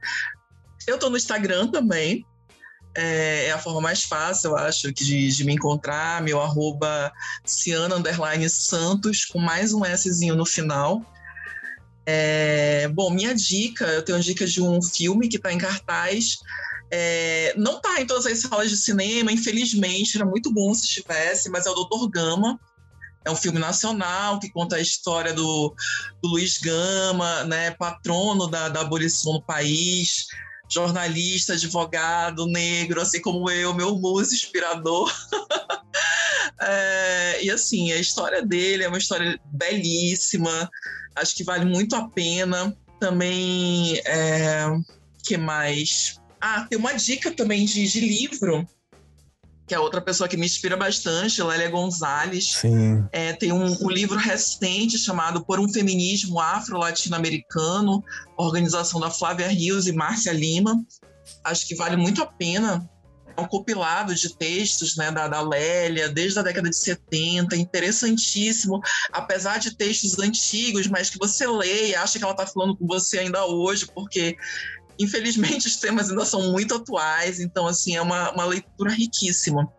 Eu 0.87 0.95
estou 0.95 1.11
no 1.11 1.17
Instagram 1.17 1.69
também, 1.69 2.25
é, 2.97 3.47
é, 3.47 3.53
a 3.53 3.59
forma 3.59 3.81
mais 3.81 4.03
fácil, 4.03 4.51
eu 4.51 4.57
acho, 4.57 4.93
de, 4.93 5.29
de 5.29 5.45
me 5.45 5.55
encontrar. 5.55 6.23
Meu 6.23 6.41
arroba 6.41 7.13
Ciana 7.45 7.97
Santos, 8.49 9.25
com 9.25 9.39
mais 9.39 9.73
um 9.73 9.83
Szinho 9.85 10.35
no 10.35 10.47
final. 10.47 11.03
É, 12.07 12.89
bom, 12.89 13.11
minha 13.11 13.35
dica, 13.35 13.85
eu 13.87 14.03
tenho 14.03 14.21
dica 14.21 14.47
de 14.47 14.61
um 14.61 14.83
filme 14.83 15.29
que 15.29 15.37
está 15.37 15.53
em 15.53 15.59
cartaz. 15.59 16.39
É, 16.91 17.55
não 17.57 17.77
está 17.77 18.01
em 18.01 18.07
todas 18.07 18.27
as 18.27 18.41
salas 18.41 18.69
de 18.69 18.77
cinema, 18.77 19.31
infelizmente, 19.31 20.17
era 20.17 20.27
muito 20.27 20.53
bom 20.53 20.75
se 20.75 20.87
estivesse, 20.87 21.49
mas 21.49 21.67
é 21.67 21.71
o 21.71 21.75
Doutor 21.75 22.09
Gama, 22.09 22.59
é 23.25 23.31
um 23.31 23.37
filme 23.37 23.61
nacional 23.61 24.41
que 24.41 24.51
conta 24.51 24.75
a 24.77 24.81
história 24.81 25.33
do, 25.33 25.75
do 26.21 26.31
Luiz 26.31 26.59
Gama, 26.59 27.45
né, 27.45 27.71
patrono 27.73 28.49
da, 28.49 28.69
da 28.69 28.81
abolição 28.81 29.35
no 29.35 29.43
país, 29.43 30.27
jornalista, 30.71 31.55
advogado, 31.55 32.47
negro, 32.47 33.01
assim 33.01 33.21
como 33.21 33.51
eu, 33.51 33.75
meu 33.75 33.99
muso 33.99 34.35
inspirador. 34.35 35.13
é, 36.61 37.45
e 37.45 37.51
assim, 37.51 37.93
a 37.93 37.99
história 37.99 38.41
dele 38.45 38.85
é 38.85 38.89
uma 38.89 38.99
história 38.99 39.39
belíssima, 39.47 40.71
acho 41.17 41.35
que 41.35 41.45
vale 41.45 41.65
muito 41.65 41.97
a 41.97 42.09
pena. 42.09 42.77
Também, 43.01 43.99
é, 44.05 44.67
que 45.25 45.37
mais? 45.37 46.21
Ah, 46.41 46.67
tem 46.69 46.79
uma 46.79 46.93
dica 46.93 47.31
também 47.31 47.65
de, 47.65 47.87
de 47.89 48.01
livro 48.01 48.69
que 49.71 49.75
é 49.77 49.79
outra 49.79 50.01
pessoa 50.01 50.29
que 50.29 50.37
me 50.37 50.47
inspira 50.47 50.77
bastante, 50.77 51.41
Lélia 51.41 51.71
Gonzalez. 51.71 52.61
É, 53.13 53.33
tem 53.35 53.53
um, 53.53 53.67
um, 53.81 53.89
livro 53.89 54.19
recente 54.19 54.99
chamado 54.99 55.45
Por 55.45 55.61
um 55.61 55.73
Feminismo 55.73 56.41
Afro-Latino-Americano, 56.41 58.03
organização 58.37 58.99
da 58.99 59.13
Flávia 59.13 59.47
Rios 59.47 59.87
e 59.87 59.93
Márcia 59.93 60.33
Lima. 60.33 60.85
Acho 61.45 61.69
que 61.69 61.77
vale 61.77 61.97
muito 61.97 62.21
a 62.21 62.27
pena. 62.27 62.91
É 63.37 63.41
um 63.41 63.47
compilado 63.47 64.13
de 64.13 64.37
textos 64.37 64.97
né, 64.97 65.13
da, 65.13 65.29
da 65.29 65.41
Lélia, 65.41 66.09
desde 66.09 66.41
a 66.41 66.43
década 66.43 66.69
de 66.69 66.77
70, 66.77 67.55
interessantíssimo, 67.55 68.81
apesar 69.13 69.59
de 69.59 69.77
textos 69.77 70.19
antigos, 70.19 70.89
mas 70.89 71.11
que 71.11 71.17
você 71.17 71.47
lê 71.47 71.91
e 71.91 71.95
acha 71.95 72.19
que 72.19 72.25
ela 72.25 72.33
está 72.33 72.45
falando 72.45 72.77
com 72.77 72.89
você 72.89 73.21
ainda 73.21 73.47
hoje, 73.47 73.87
porque 73.95 74.37
infelizmente 75.01 75.67
os 75.67 75.77
temas 75.77 76.11
ainda 76.11 76.25
são 76.25 76.53
muito 76.53 76.75
atuais, 76.75 77.41
então 77.41 77.67
assim 77.67 77.97
é 77.97 78.03
uma, 78.03 78.31
uma 78.33 78.45
leitura 78.45 78.93
riquíssima. 78.93 79.73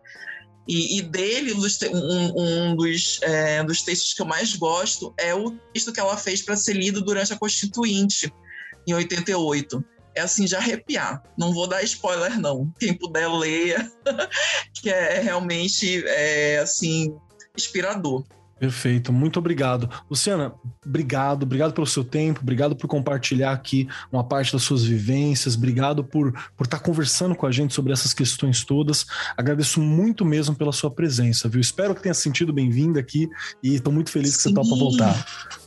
E, 0.66 0.98
e 0.98 1.02
dele, 1.02 1.54
um, 1.54 2.70
um 2.70 2.76
dos, 2.76 3.20
é, 3.22 3.64
dos 3.64 3.82
textos 3.82 4.14
que 4.14 4.22
eu 4.22 4.26
mais 4.26 4.54
gosto 4.54 5.12
é 5.18 5.34
o 5.34 5.50
texto 5.72 5.92
que 5.92 5.98
ela 5.98 6.16
fez 6.16 6.42
para 6.42 6.56
ser 6.56 6.74
lido 6.74 7.00
durante 7.00 7.32
a 7.32 7.38
Constituinte, 7.38 8.32
em 8.86 8.94
88. 8.94 9.84
É 10.14 10.20
assim, 10.20 10.44
de 10.44 10.54
arrepiar. 10.54 11.22
Não 11.38 11.52
vou 11.52 11.66
dar 11.66 11.82
spoiler, 11.82 12.38
não. 12.38 12.72
Quem 12.78 12.96
puder, 12.96 13.28
leia, 13.28 13.90
que 14.74 14.90
é 14.90 15.20
realmente, 15.20 16.04
é, 16.06 16.58
assim, 16.58 17.16
inspirador. 17.56 18.24
Perfeito, 18.62 19.12
muito 19.12 19.40
obrigado. 19.40 19.90
Luciana, 20.08 20.54
obrigado, 20.86 21.42
obrigado 21.42 21.72
pelo 21.72 21.84
seu 21.84 22.04
tempo, 22.04 22.42
obrigado 22.42 22.76
por 22.76 22.86
compartilhar 22.86 23.50
aqui 23.50 23.88
uma 24.12 24.22
parte 24.22 24.52
das 24.52 24.62
suas 24.62 24.84
vivências, 24.84 25.56
obrigado 25.56 26.04
por, 26.04 26.32
por 26.56 26.66
estar 26.66 26.78
conversando 26.78 27.34
com 27.34 27.44
a 27.44 27.50
gente 27.50 27.74
sobre 27.74 27.92
essas 27.92 28.14
questões 28.14 28.62
todas. 28.62 29.04
Agradeço 29.36 29.80
muito 29.80 30.24
mesmo 30.24 30.54
pela 30.54 30.70
sua 30.70 30.92
presença, 30.92 31.48
viu? 31.48 31.60
Espero 31.60 31.92
que 31.92 32.02
tenha 32.02 32.14
sentido 32.14 32.52
bem-vinda 32.52 33.00
aqui 33.00 33.28
e 33.60 33.74
estou 33.74 33.92
muito 33.92 34.12
feliz 34.12 34.36
que 34.36 34.42
Sim. 34.44 34.50
você 34.50 34.54
topa 34.54 34.76
voltar. 34.76 35.26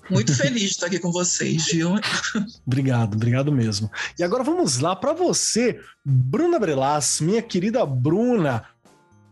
Muito 0.09 0.33
feliz 0.33 0.61
de 0.61 0.67
estar 0.67 0.85
aqui 0.85 0.97
com 0.97 1.11
vocês, 1.11 1.65
viu? 1.65 1.95
obrigado, 2.65 3.15
obrigado 3.15 3.51
mesmo. 3.51 3.91
E 4.17 4.23
agora 4.23 4.41
vamos 4.41 4.79
lá 4.79 4.95
para 4.95 5.11
você, 5.11 5.81
Bruna 6.05 6.57
Brelas, 6.57 7.19
minha 7.19 7.41
querida 7.41 7.85
Bruna 7.85 8.63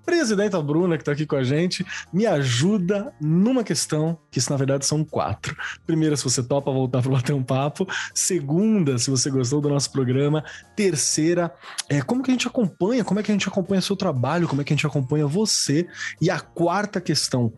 presidenta 0.05 0.61
Bruna, 0.61 0.97
que 0.97 1.01
está 1.01 1.11
aqui 1.11 1.25
com 1.25 1.35
a 1.35 1.43
gente, 1.43 1.85
me 2.11 2.25
ajuda 2.25 3.13
numa 3.19 3.63
questão, 3.63 4.17
que 4.30 4.39
isso 4.39 4.51
na 4.51 4.57
verdade 4.57 4.85
são 4.85 5.03
quatro. 5.03 5.55
Primeira, 5.85 6.15
se 6.15 6.23
você 6.23 6.43
topa 6.43 6.71
voltar 6.71 7.01
para 7.01 7.11
bater 7.11 7.34
um 7.34 7.43
papo. 7.43 7.88
Segunda, 8.13 8.97
se 8.97 9.09
você 9.09 9.30
gostou 9.30 9.61
do 9.61 9.69
nosso 9.69 9.91
programa. 9.91 10.43
Terceira, 10.75 11.53
é, 11.89 12.01
como 12.01 12.23
que 12.23 12.31
a 12.31 12.34
gente 12.34 12.47
acompanha, 12.47 13.03
como 13.03 13.19
é 13.19 13.23
que 13.23 13.31
a 13.31 13.35
gente 13.35 13.47
acompanha 13.47 13.81
seu 13.81 13.95
trabalho, 13.95 14.47
como 14.47 14.61
é 14.61 14.63
que 14.63 14.73
a 14.73 14.75
gente 14.75 14.88
acompanha 14.88 15.25
você. 15.27 15.88
E 16.21 16.30
a 16.30 16.39
quarta 16.39 16.99
questão, 16.99 17.53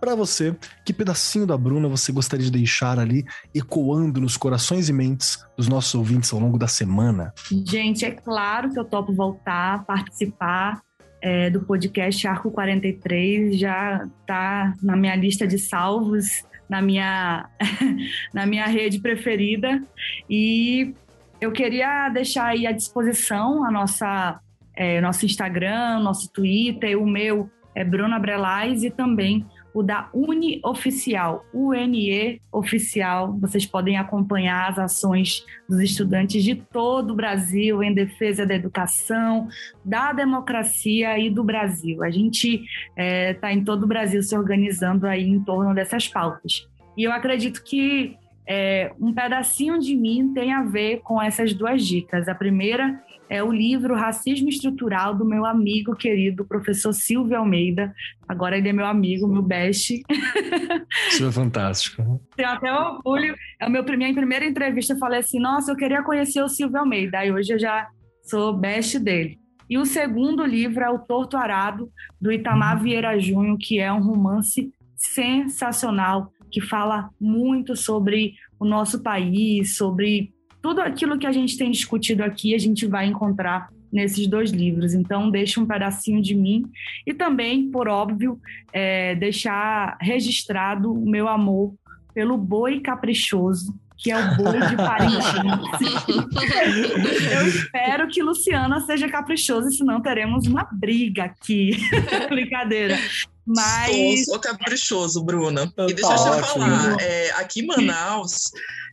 para 0.00 0.14
você, 0.14 0.56
que 0.84 0.94
pedacinho 0.94 1.46
da 1.46 1.58
Bruna 1.58 1.86
você 1.86 2.10
gostaria 2.10 2.46
de 2.46 2.50
deixar 2.50 2.98
ali 2.98 3.24
ecoando 3.54 4.20
nos 4.20 4.36
corações 4.36 4.88
e 4.88 4.92
mentes 4.92 5.44
dos 5.56 5.68
nossos 5.68 5.94
ouvintes 5.94 6.32
ao 6.32 6.40
longo 6.40 6.58
da 6.58 6.66
semana? 6.66 7.34
Gente, 7.66 8.06
é 8.06 8.10
claro 8.10 8.72
que 8.72 8.78
eu 8.78 8.84
topo 8.84 9.12
voltar, 9.12 9.84
participar 9.84 10.80
é, 11.20 11.50
do 11.50 11.60
podcast 11.60 12.26
Arco 12.26 12.50
43, 12.50 13.58
já 13.58 14.08
está 14.20 14.74
na 14.82 14.96
minha 14.96 15.14
lista 15.14 15.46
de 15.46 15.58
salvos, 15.58 16.44
na 16.68 16.80
minha, 16.80 17.48
na 18.32 18.46
minha 18.46 18.66
rede 18.66 19.00
preferida. 19.00 19.82
E 20.28 20.94
eu 21.40 21.52
queria 21.52 22.08
deixar 22.08 22.46
aí 22.46 22.66
à 22.66 22.72
disposição 22.72 23.64
a 23.64 23.70
nossa, 23.70 24.40
é, 24.74 25.00
nosso 25.00 25.26
Instagram, 25.26 26.00
nosso 26.00 26.32
Twitter, 26.32 27.00
o 27.00 27.06
meu 27.06 27.50
é 27.74 27.84
Bruna 27.84 28.18
Brelais 28.18 28.82
e 28.82 28.90
também 28.90 29.46
o 29.72 29.82
da 29.82 30.08
Uni 30.12 30.60
Oficial, 30.64 31.44
UNE 31.54 32.40
Oficial. 32.52 33.32
Vocês 33.40 33.64
podem 33.64 33.96
acompanhar 33.96 34.70
as 34.70 34.78
ações 34.78 35.44
dos 35.68 35.80
estudantes 35.80 36.42
de 36.42 36.54
todo 36.54 37.12
o 37.12 37.16
Brasil 37.16 37.82
em 37.82 37.94
defesa 37.94 38.46
da 38.46 38.54
educação, 38.54 39.48
da 39.84 40.12
democracia 40.12 41.18
e 41.18 41.30
do 41.30 41.44
Brasil. 41.44 42.02
A 42.02 42.10
gente 42.10 42.56
está 42.56 42.64
é, 42.96 43.34
tá 43.34 43.52
em 43.52 43.64
todo 43.64 43.84
o 43.84 43.88
Brasil 43.88 44.22
se 44.22 44.36
organizando 44.36 45.06
aí 45.06 45.28
em 45.28 45.42
torno 45.42 45.74
dessas 45.74 46.08
pautas. 46.08 46.68
E 46.96 47.04
eu 47.04 47.12
acredito 47.12 47.62
que 47.62 48.16
é, 48.46 48.92
um 49.00 49.12
pedacinho 49.12 49.78
de 49.78 49.94
mim 49.94 50.32
tem 50.34 50.52
a 50.52 50.62
ver 50.64 51.00
com 51.02 51.22
essas 51.22 51.54
duas 51.54 51.86
dicas. 51.86 52.28
A 52.28 52.34
primeira 52.34 53.00
é 53.30 53.40
o 53.44 53.52
livro 53.52 53.94
Racismo 53.94 54.48
Estrutural 54.48 55.14
do 55.14 55.24
meu 55.24 55.46
amigo 55.46 55.94
querido 55.94 56.44
professor 56.44 56.92
Silvio 56.92 57.38
Almeida. 57.38 57.94
Agora 58.28 58.58
ele 58.58 58.68
é 58.68 58.72
meu 58.72 58.84
amigo, 58.84 59.28
meu 59.28 59.40
best. 59.40 60.02
Isso 61.08 61.24
é 61.24 61.30
fantástico. 61.30 62.20
Tenho 62.36 62.48
até 62.48 62.72
orgulho. 62.72 63.36
É 63.60 63.68
minha 63.68 63.84
primeira 63.84 64.44
entrevista 64.44 64.94
eu 64.94 64.98
falei 64.98 65.20
assim: 65.20 65.38
"Nossa, 65.38 65.70
eu 65.70 65.76
queria 65.76 66.02
conhecer 66.02 66.42
o 66.42 66.48
Silvio 66.48 66.80
Almeida". 66.80 67.24
E 67.24 67.30
hoje 67.30 67.52
eu 67.54 67.58
já 67.58 67.86
sou 68.24 68.52
best 68.52 68.98
dele. 68.98 69.38
E 69.68 69.78
o 69.78 69.86
segundo 69.86 70.44
livro 70.44 70.82
é 70.82 70.90
O 70.90 70.98
Torto 70.98 71.36
Arado 71.36 71.88
do 72.20 72.32
Itamar 72.32 72.78
uhum. 72.78 72.82
Vieira 72.82 73.16
Júnior, 73.20 73.56
que 73.60 73.78
é 73.78 73.92
um 73.92 74.02
romance 74.02 74.72
sensacional 74.96 76.32
que 76.50 76.60
fala 76.60 77.10
muito 77.20 77.76
sobre 77.76 78.34
o 78.58 78.64
nosso 78.64 79.00
país, 79.04 79.76
sobre 79.76 80.32
tudo 80.62 80.80
aquilo 80.80 81.18
que 81.18 81.26
a 81.26 81.32
gente 81.32 81.56
tem 81.56 81.70
discutido 81.70 82.22
aqui, 82.22 82.54
a 82.54 82.58
gente 82.58 82.86
vai 82.86 83.06
encontrar 83.06 83.68
nesses 83.92 84.26
dois 84.26 84.50
livros. 84.50 84.94
Então, 84.94 85.30
deixa 85.30 85.60
um 85.60 85.66
pedacinho 85.66 86.22
de 86.22 86.34
mim 86.34 86.64
e 87.06 87.12
também, 87.12 87.70
por 87.70 87.88
óbvio, 87.88 88.40
é, 88.72 89.14
deixar 89.16 89.96
registrado 90.00 90.92
o 90.92 91.08
meu 91.08 91.28
amor 91.28 91.74
pelo 92.14 92.36
boi 92.36 92.80
caprichoso, 92.80 93.74
que 93.96 94.10
é 94.10 94.16
o 94.16 94.36
boi 94.36 94.60
de 94.60 94.76
Paris. 94.76 95.12
Eu 97.32 97.46
espero 97.46 98.08
que 98.08 98.22
Luciana 98.22 98.80
seja 98.80 99.08
caprichosa, 99.08 99.70
senão 99.70 100.00
teremos 100.00 100.46
uma 100.46 100.68
briga 100.72 101.24
aqui. 101.24 101.76
Brincadeira. 102.28 102.98
Mas... 103.46 104.24
Sou, 104.24 104.34
sou 104.34 104.40
caprichoso, 104.40 105.24
Bruna. 105.24 105.72
E 105.88 105.92
deixa 105.92 106.12
eu 106.12 106.42
te 106.42 106.52
falar, 106.52 106.96
é, 107.00 107.30
aqui 107.32 107.60
em 107.60 107.66
Manaus 107.66 108.50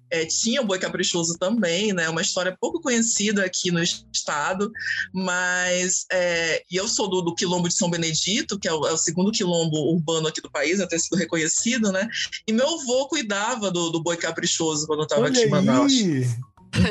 é, 0.09 0.25
tinha 0.25 0.61
o 0.61 0.65
Boi 0.65 0.79
Caprichoso 0.79 1.37
também, 1.37 1.93
né? 1.93 2.09
Uma 2.09 2.21
história 2.21 2.55
pouco 2.59 2.81
conhecida 2.81 3.43
aqui 3.43 3.71
no 3.71 3.81
estado, 3.81 4.71
mas 5.13 6.05
é, 6.11 6.63
e 6.71 6.75
eu 6.75 6.87
sou 6.87 7.09
do, 7.09 7.21
do, 7.21 7.35
Quilombo 7.35 7.67
de 7.67 7.75
São 7.75 7.89
Benedito, 7.89 8.59
que 8.59 8.67
é 8.67 8.73
o, 8.73 8.87
é 8.87 8.93
o, 8.93 8.97
segundo 8.97 9.31
quilombo 9.31 9.77
urbano 9.93 10.27
aqui 10.27 10.41
do 10.41 10.51
país, 10.51 10.79
até 10.79 10.97
sido 10.97 11.17
reconhecido, 11.17 11.91
né? 11.91 12.07
E 12.47 12.53
meu 12.53 12.67
avô 12.67 13.07
cuidava 13.07 13.71
do, 13.71 13.89
do 13.89 14.01
Boi 14.01 14.17
Caprichoso 14.17 14.87
quando 14.87 14.99
eu 14.99 15.03
estava 15.03 15.27
aqui 15.27 15.39
em 15.39 15.49
Manaus. 15.49 15.93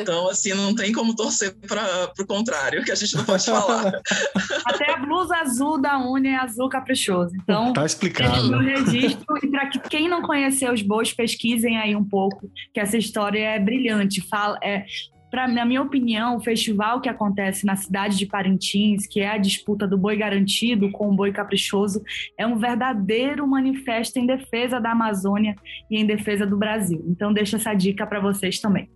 Então, 0.00 0.28
assim, 0.28 0.52
não 0.54 0.74
tem 0.74 0.92
como 0.92 1.14
torcer 1.14 1.54
para 1.66 2.12
o 2.18 2.26
contrário, 2.26 2.84
que 2.84 2.92
a 2.92 2.94
gente 2.94 3.14
não 3.16 3.24
pode 3.24 3.44
falar. 3.44 3.92
Até 4.66 4.92
a 4.92 4.98
blusa 4.98 5.36
azul 5.36 5.80
da 5.80 5.98
Uni 5.98 6.28
é 6.28 6.36
azul 6.36 6.68
caprichoso. 6.68 7.34
Então, 7.42 7.72
tá 7.72 7.84
explicado. 7.84 8.50
No 8.50 8.58
registro, 8.58 9.24
e 9.42 9.48
para 9.48 9.68
que 9.68 9.78
quem 9.80 10.08
não 10.08 10.22
conheceu 10.22 10.72
os 10.72 10.82
bois, 10.82 11.12
pesquisem 11.12 11.76
aí 11.78 11.94
um 11.94 12.04
pouco, 12.04 12.50
que 12.72 12.80
essa 12.80 12.96
história 12.96 13.38
é 13.38 13.58
brilhante. 13.58 14.20
Fala, 14.28 14.58
é, 14.62 14.84
pra, 15.30 15.46
na 15.46 15.64
minha 15.64 15.82
opinião, 15.82 16.36
o 16.36 16.40
festival 16.40 17.00
que 17.00 17.08
acontece 17.08 17.66
na 17.66 17.76
cidade 17.76 18.16
de 18.16 18.26
Parintins, 18.26 19.06
que 19.06 19.20
é 19.20 19.28
a 19.28 19.38
disputa 19.38 19.86
do 19.86 19.98
boi 19.98 20.16
garantido 20.16 20.90
com 20.90 21.10
o 21.10 21.14
boi 21.14 21.32
caprichoso, 21.32 22.02
é 22.38 22.46
um 22.46 22.58
verdadeiro 22.58 23.46
manifesto 23.46 24.18
em 24.18 24.26
defesa 24.26 24.80
da 24.80 24.92
Amazônia 24.92 25.54
e 25.90 25.98
em 25.98 26.06
defesa 26.06 26.46
do 26.46 26.56
Brasil. 26.56 27.04
Então, 27.08 27.32
deixo 27.32 27.56
essa 27.56 27.74
dica 27.74 28.06
para 28.06 28.20
vocês 28.20 28.58
também. 28.58 28.88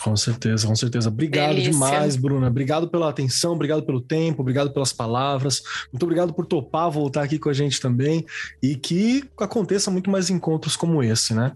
Com 0.00 0.16
certeza, 0.16 0.66
com 0.66 0.74
certeza. 0.74 1.08
Obrigado 1.08 1.50
Delícia. 1.50 1.72
demais, 1.72 2.16
Bruna. 2.16 2.48
Obrigado 2.48 2.88
pela 2.88 3.08
atenção, 3.08 3.52
obrigado 3.52 3.82
pelo 3.82 4.00
tempo, 4.00 4.42
obrigado 4.42 4.72
pelas 4.72 4.92
palavras. 4.92 5.62
Muito 5.92 6.02
obrigado 6.02 6.32
por 6.32 6.46
topar 6.46 6.90
voltar 6.90 7.22
aqui 7.22 7.38
com 7.38 7.48
a 7.48 7.52
gente 7.52 7.80
também 7.80 8.24
e 8.62 8.74
que 8.74 9.24
aconteça 9.38 9.90
muito 9.90 10.10
mais 10.10 10.30
encontros 10.30 10.76
como 10.76 11.02
esse, 11.02 11.34
né? 11.34 11.52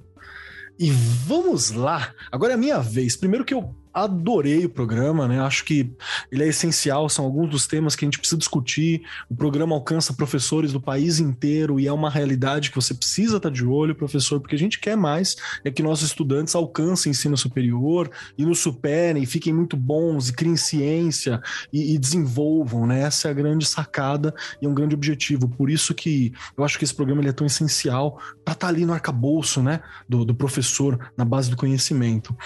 E 0.79 0.91
vamos 0.91 1.71
lá. 1.71 2.13
Agora 2.31 2.53
é 2.53 2.55
a 2.55 2.59
minha 2.59 2.79
vez. 2.79 3.17
Primeiro 3.17 3.45
que 3.45 3.55
eu 3.55 3.75
adorei 3.97 4.67
o 4.67 4.69
programa, 4.69 5.27
né? 5.27 5.41
Acho 5.41 5.65
que 5.65 5.91
ele 6.31 6.45
é 6.45 6.49
essencial, 6.49 7.09
são 7.09 7.25
alguns 7.25 7.49
dos 7.49 7.67
temas 7.67 7.97
que 7.97 8.05
a 8.05 8.07
gente 8.07 8.19
precisa 8.19 8.37
discutir. 8.37 9.01
O 9.31 9.35
programa 9.35 9.75
alcança 9.75 10.13
professores 10.13 10.71
do 10.71 10.81
país 10.81 11.19
inteiro 11.19 11.81
e 11.81 11.87
é 11.87 11.93
uma 11.93 12.11
realidade 12.11 12.69
que 12.69 12.77
você 12.77 12.93
precisa 12.93 13.39
estar 13.39 13.51
de 13.51 13.65
olho, 13.65 13.95
professor, 13.95 14.39
porque 14.39 14.55
a 14.55 14.59
gente 14.59 14.79
quer 14.79 14.99
mais 14.99 15.37
é 15.65 15.71
que 15.71 15.83
nossos 15.83 16.09
estudantes 16.09 16.55
alcancem 16.55 17.11
ensino 17.11 17.39
superior 17.39 18.11
e 18.37 18.45
nos 18.45 18.59
superem, 18.59 19.25
fiquem 19.25 19.55
muito 19.55 19.79
bons 19.79 20.29
e 20.29 20.35
criem 20.35 20.57
ciência 20.57 21.41
e, 21.73 21.95
e 21.95 21.99
desenvolvam, 21.99 22.87
né? 22.87 23.01
Essa 23.01 23.29
é 23.29 23.31
a 23.31 23.35
grande 23.35 23.65
sacada 23.65 24.35
e 24.61 24.67
é 24.67 24.69
um 24.69 24.75
grande 24.75 24.95
objetivo. 24.95 25.49
Por 25.49 25.71
isso 25.71 25.95
que 25.95 26.35
eu 26.55 26.65
acho 26.65 26.79
que 26.79 26.85
esse 26.85 26.95
programa 26.95 27.23
ele 27.23 27.31
é 27.31 27.33
tão 27.33 27.47
essencial 27.47 28.19
para 28.45 28.53
estar 28.53 28.55
tá 28.57 28.69
ali 28.69 28.85
no 28.85 28.93
arcabouço, 28.93 29.63
né, 29.63 29.81
do, 30.07 30.23
do, 30.23 30.35
professor, 30.35 31.11
na 31.17 31.25
base 31.25 31.49
do 31.49 31.57
conhecimento. 31.57 32.37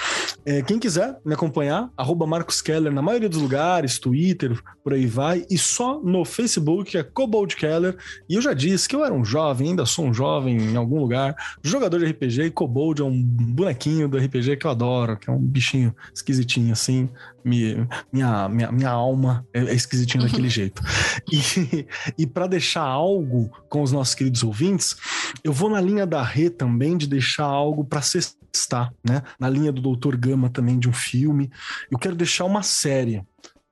É, 0.47 0.63
quem 0.63 0.79
quiser 0.79 1.19
me 1.25 1.35
acompanhar, 1.41 1.91
arroba 1.97 2.27
Marcos 2.27 2.61
Keller 2.61 2.93
na 2.93 3.01
maioria 3.01 3.29
dos 3.29 3.41
lugares, 3.41 3.99
Twitter, 3.99 4.61
por 4.85 4.93
aí 4.93 5.07
vai, 5.07 5.47
e 5.51 5.57
só 5.57 5.99
no 5.99 6.23
Facebook, 6.23 6.99
é 6.99 7.03
Cobold 7.03 7.57
Keller, 7.57 7.97
e 8.29 8.35
eu 8.35 8.43
já 8.43 8.53
disse 8.53 8.87
que 8.87 8.95
eu 8.95 9.03
era 9.03 9.15
um 9.15 9.25
jovem, 9.25 9.71
ainda 9.71 9.87
sou 9.87 10.05
um 10.05 10.13
jovem 10.13 10.59
em 10.59 10.77
algum 10.77 11.01
lugar, 11.01 11.35
jogador 11.63 11.99
de 11.99 12.07
RPG, 12.07 12.43
e 12.43 12.51
Cobold 12.51 13.01
é 13.01 13.05
um 13.05 13.23
bonequinho 13.23 14.07
do 14.07 14.19
RPG 14.19 14.59
que 14.59 14.67
eu 14.67 14.71
adoro, 14.71 15.17
que 15.17 15.31
é 15.31 15.33
um 15.33 15.39
bichinho 15.39 15.95
esquisitinho 16.15 16.73
assim, 16.73 17.09
minha, 17.45 17.89
minha, 18.13 18.49
minha, 18.49 18.73
minha 18.73 18.91
alma 18.91 19.47
é, 19.53 19.61
é 19.61 19.75
esquisitinha 19.75 20.25
daquele 20.25 20.49
jeito. 20.49 20.83
E, 21.31 21.87
e 22.19 22.27
para 22.27 22.47
deixar 22.47 22.83
algo 22.83 23.51
com 23.69 23.83
os 23.83 23.93
nossos 23.93 24.15
queridos 24.15 24.43
ouvintes, 24.43 24.97
eu 25.45 25.53
vou 25.53 25.71
na 25.71 25.81
linha 25.81 26.07
da 26.07 26.23
Rê 26.23 26.51
também 26.51 26.97
de 26.97 27.07
deixar 27.07 27.45
algo 27.45 27.85
para 27.85 28.03
sextar, 28.03 28.93
né? 29.05 29.23
Na 29.39 29.49
linha 29.49 29.73
do 29.73 29.81
Doutor 29.81 30.17
Gama 30.17 30.51
também 30.51 30.79
de 30.79 30.89
um 30.89 30.93
filme. 30.93 31.51
Eu 31.91 31.99
quero 31.99 32.15
deixar 32.15 32.45
uma 32.45 32.63
série 32.63 33.23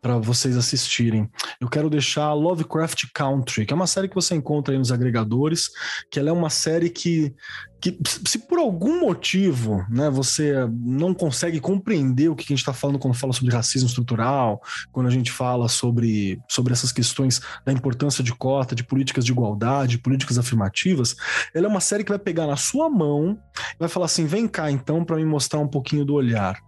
para 0.01 0.19
vocês 0.19 0.57
assistirem. 0.57 1.28
Eu 1.61 1.69
quero 1.69 1.90
deixar 1.90 2.32
Lovecraft 2.32 3.07
Country, 3.12 3.66
que 3.66 3.73
é 3.73 3.77
uma 3.77 3.86
série 3.86 4.09
que 4.09 4.15
você 4.15 4.35
encontra 4.35 4.73
aí 4.73 4.78
nos 4.78 4.93
agregadores, 4.93 5.70
que 6.11 6.19
ela 6.19 6.28
é 6.28 6.32
uma 6.32 6.51
série 6.51 6.89
que, 6.89 7.35
que 7.81 7.99
se 8.27 8.39
por 8.41 8.59
algum 8.59 9.01
motivo 9.01 9.87
né, 9.89 10.11
você 10.11 10.55
não 10.71 11.15
consegue 11.15 11.61
compreender 11.61 12.29
o 12.29 12.35
que 12.35 12.45
a 12.45 12.49
gente 12.49 12.59
está 12.59 12.73
falando 12.73 12.99
quando 12.99 13.15
fala 13.15 13.33
sobre 13.33 13.55
racismo 13.55 13.89
estrutural, 13.89 14.61
quando 14.91 15.07
a 15.07 15.11
gente 15.11 15.31
fala 15.31 15.69
sobre, 15.69 16.41
sobre 16.49 16.73
essas 16.73 16.91
questões 16.91 17.41
da 17.65 17.73
importância 17.73 18.23
de 18.23 18.35
cota, 18.35 18.75
de 18.75 18.85
políticas 18.85 19.25
de 19.25 19.33
igualdade, 19.33 19.99
políticas 19.99 20.39
afirmativas, 20.39 21.15
ela 21.55 21.67
é 21.67 21.69
uma 21.69 21.81
série 21.81 22.03
que 22.03 22.11
vai 22.11 22.19
pegar 22.19 22.47
na 22.47 22.57
sua 22.57 22.91
mão 22.91 23.39
e 23.75 23.79
vai 23.79 23.89
falar 23.89 24.07
assim, 24.07 24.27
vem 24.27 24.49
cá 24.49 24.71
então 24.71 25.05
para 25.05 25.17
me 25.17 25.25
mostrar 25.25 25.61
um 25.61 25.69
pouquinho 25.69 26.05
do 26.05 26.15
olhar. 26.15 26.59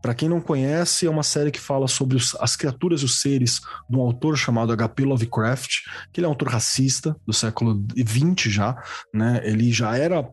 Para 0.00 0.14
quem 0.14 0.28
não 0.28 0.40
conhece, 0.40 1.06
é 1.06 1.10
uma 1.10 1.22
série 1.22 1.50
que 1.50 1.60
fala 1.60 1.86
sobre 1.86 2.16
os, 2.16 2.34
as 2.36 2.56
criaturas 2.56 3.02
e 3.02 3.04
os 3.04 3.20
seres 3.20 3.60
de 3.88 3.96
um 3.96 4.00
autor 4.00 4.36
chamado 4.36 4.72
H.P. 4.72 5.04
Lovecraft, 5.04 5.80
que 6.10 6.20
ele 6.20 6.24
é 6.24 6.28
um 6.28 6.32
autor 6.32 6.48
racista 6.48 7.14
do 7.26 7.34
século 7.34 7.84
XX 7.94 8.50
já, 8.50 8.82
né? 9.12 9.42
Ele 9.44 9.70
já 9.70 9.96
era 9.98 10.26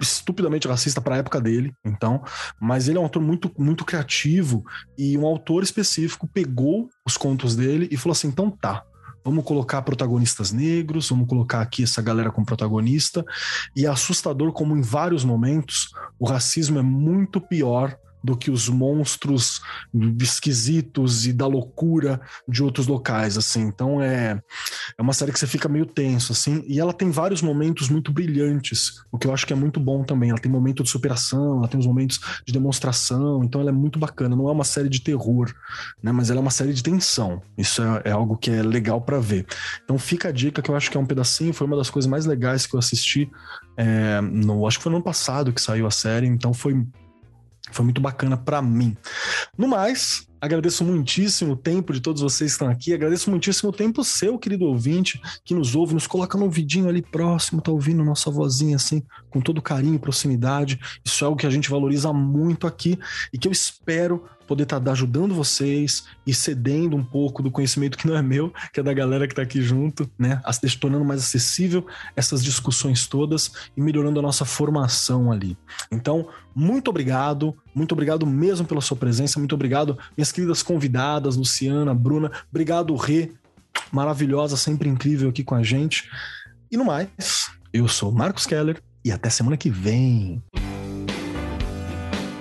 estupidamente 0.00 0.68
racista 0.68 1.00
para 1.00 1.16
a 1.16 1.18
época 1.18 1.40
dele, 1.40 1.74
então, 1.84 2.22
mas 2.60 2.88
ele 2.88 2.98
é 2.98 3.00
um 3.00 3.04
autor 3.04 3.22
muito 3.22 3.50
muito 3.58 3.84
criativo 3.84 4.64
e 4.98 5.16
um 5.16 5.26
autor 5.26 5.62
específico 5.62 6.26
pegou 6.26 6.88
os 7.06 7.16
contos 7.16 7.56
dele 7.56 7.88
e 7.90 7.96
falou 7.96 8.12
assim: 8.12 8.28
"Então 8.28 8.50
tá, 8.50 8.84
vamos 9.24 9.44
colocar 9.44 9.80
protagonistas 9.82 10.52
negros, 10.52 11.08
vamos 11.08 11.26
colocar 11.26 11.62
aqui 11.62 11.82
essa 11.82 12.02
galera 12.02 12.30
como 12.30 12.46
protagonista. 12.46 13.24
E 13.74 13.86
é 13.86 13.88
assustador 13.88 14.52
como 14.52 14.76
em 14.76 14.82
vários 14.82 15.24
momentos 15.24 15.90
o 16.18 16.26
racismo 16.26 16.78
é 16.78 16.82
muito 16.82 17.40
pior 17.40 17.96
do 18.24 18.34
que 18.34 18.50
os 18.50 18.70
monstros 18.70 19.60
esquisitos 20.18 21.26
e 21.26 21.32
da 21.32 21.46
loucura 21.46 22.18
de 22.48 22.62
outros 22.62 22.86
locais, 22.86 23.36
assim. 23.36 23.60
Então 23.60 24.00
é, 24.00 24.40
é 24.96 25.02
uma 25.02 25.12
série 25.12 25.30
que 25.30 25.38
você 25.38 25.46
fica 25.46 25.68
meio 25.68 25.84
tenso, 25.84 26.32
assim, 26.32 26.64
e 26.66 26.80
ela 26.80 26.94
tem 26.94 27.10
vários 27.10 27.42
momentos 27.42 27.90
muito 27.90 28.10
brilhantes, 28.10 29.04
o 29.12 29.18
que 29.18 29.26
eu 29.26 29.34
acho 29.34 29.46
que 29.46 29.52
é 29.52 29.56
muito 29.56 29.78
bom 29.78 30.02
também. 30.02 30.30
Ela 30.30 30.38
tem 30.38 30.50
momento 30.50 30.82
de 30.82 30.88
superação, 30.88 31.58
ela 31.58 31.68
tem 31.68 31.78
os 31.78 31.86
momentos 31.86 32.18
de 32.46 32.52
demonstração, 32.52 33.44
então 33.44 33.60
ela 33.60 33.68
é 33.68 33.72
muito 33.72 33.98
bacana. 33.98 34.34
Não 34.34 34.48
é 34.48 34.52
uma 34.52 34.64
série 34.64 34.88
de 34.88 35.02
terror, 35.02 35.52
né, 36.02 36.10
mas 36.10 36.30
ela 36.30 36.40
é 36.40 36.42
uma 36.42 36.50
série 36.50 36.72
de 36.72 36.82
tensão. 36.82 37.42
Isso 37.58 37.82
é, 37.82 38.02
é 38.06 38.10
algo 38.10 38.38
que 38.38 38.50
é 38.50 38.62
legal 38.62 39.02
para 39.02 39.20
ver. 39.20 39.44
Então 39.84 39.98
fica 39.98 40.30
a 40.30 40.32
dica 40.32 40.62
que 40.62 40.70
eu 40.70 40.76
acho 40.76 40.90
que 40.90 40.96
é 40.96 41.00
um 41.00 41.06
pedacinho, 41.06 41.52
foi 41.52 41.66
uma 41.66 41.76
das 41.76 41.90
coisas 41.90 42.10
mais 42.10 42.24
legais 42.24 42.66
que 42.66 42.74
eu 42.74 42.78
assisti. 42.78 43.30
É, 43.76 44.20
no, 44.22 44.66
acho 44.66 44.78
que 44.78 44.82
foi 44.82 44.90
no 44.90 44.96
ano 44.96 45.04
passado 45.04 45.52
que 45.52 45.60
saiu 45.60 45.86
a 45.86 45.90
série, 45.90 46.26
então 46.26 46.54
foi 46.54 46.86
foi 47.74 47.84
muito 47.84 48.00
bacana 48.00 48.36
para 48.36 48.62
mim. 48.62 48.96
No 49.56 49.66
mais, 49.68 50.26
agradeço 50.40 50.84
muitíssimo 50.84 51.54
o 51.54 51.56
tempo 51.56 51.92
de 51.92 52.00
todos 52.00 52.22
vocês 52.22 52.50
que 52.50 52.54
estão 52.54 52.68
aqui. 52.68 52.94
Agradeço 52.94 53.30
muitíssimo 53.30 53.70
o 53.70 53.72
tempo 53.72 54.04
seu, 54.04 54.38
querido 54.38 54.64
ouvinte, 54.66 55.20
que 55.44 55.54
nos 55.54 55.74
ouve, 55.74 55.94
nos 55.94 56.06
coloca 56.06 56.38
no 56.38 56.48
vidinho 56.50 56.88
ali 56.88 57.02
próximo, 57.02 57.60
tá 57.60 57.72
ouvindo 57.72 58.04
nossa 58.04 58.30
vozinha 58.30 58.76
assim, 58.76 59.02
com 59.30 59.40
todo 59.40 59.60
carinho 59.62 59.96
e 59.96 59.98
proximidade. 59.98 60.78
Isso 61.04 61.24
é 61.24 61.26
algo 61.26 61.38
que 61.38 61.46
a 61.46 61.50
gente 61.50 61.70
valoriza 61.70 62.12
muito 62.12 62.66
aqui 62.66 62.98
e 63.32 63.38
que 63.38 63.48
eu 63.48 63.52
espero 63.52 64.24
poder 64.46 64.64
estar 64.64 64.80
tá 64.80 64.92
ajudando 64.92 65.34
vocês 65.34 66.04
e 66.26 66.34
cedendo 66.34 66.96
um 66.96 67.04
pouco 67.04 67.42
do 67.42 67.50
conhecimento 67.50 67.98
que 67.98 68.06
não 68.06 68.16
é 68.16 68.22
meu, 68.22 68.52
que 68.72 68.80
é 68.80 68.82
da 68.82 68.92
galera 68.92 69.26
que 69.26 69.32
está 69.32 69.42
aqui 69.42 69.60
junto, 69.60 70.08
né? 70.18 70.40
Tornando 70.80 71.04
mais 71.04 71.22
acessível 71.22 71.86
essas 72.16 72.42
discussões 72.42 73.06
todas 73.06 73.52
e 73.76 73.80
melhorando 73.80 74.18
a 74.18 74.22
nossa 74.22 74.44
formação 74.44 75.32
ali. 75.32 75.56
Então, 75.90 76.28
muito 76.54 76.88
obrigado, 76.88 77.54
muito 77.74 77.92
obrigado 77.92 78.26
mesmo 78.26 78.66
pela 78.66 78.80
sua 78.80 78.96
presença, 78.96 79.38
muito 79.38 79.54
obrigado, 79.54 79.98
minhas 80.16 80.30
queridas 80.30 80.62
convidadas, 80.62 81.36
Luciana, 81.36 81.94
Bruna, 81.94 82.30
obrigado, 82.50 82.94
Rê, 82.96 83.32
maravilhosa, 83.90 84.56
sempre 84.56 84.88
incrível 84.88 85.30
aqui 85.30 85.42
com 85.42 85.54
a 85.54 85.62
gente. 85.62 86.08
E 86.70 86.76
no 86.76 86.84
mais, 86.84 87.50
eu 87.72 87.88
sou 87.88 88.12
Marcos 88.12 88.46
Keller 88.46 88.80
e 89.04 89.12
até 89.12 89.28
semana 89.30 89.56
que 89.56 89.70
vem. 89.70 90.42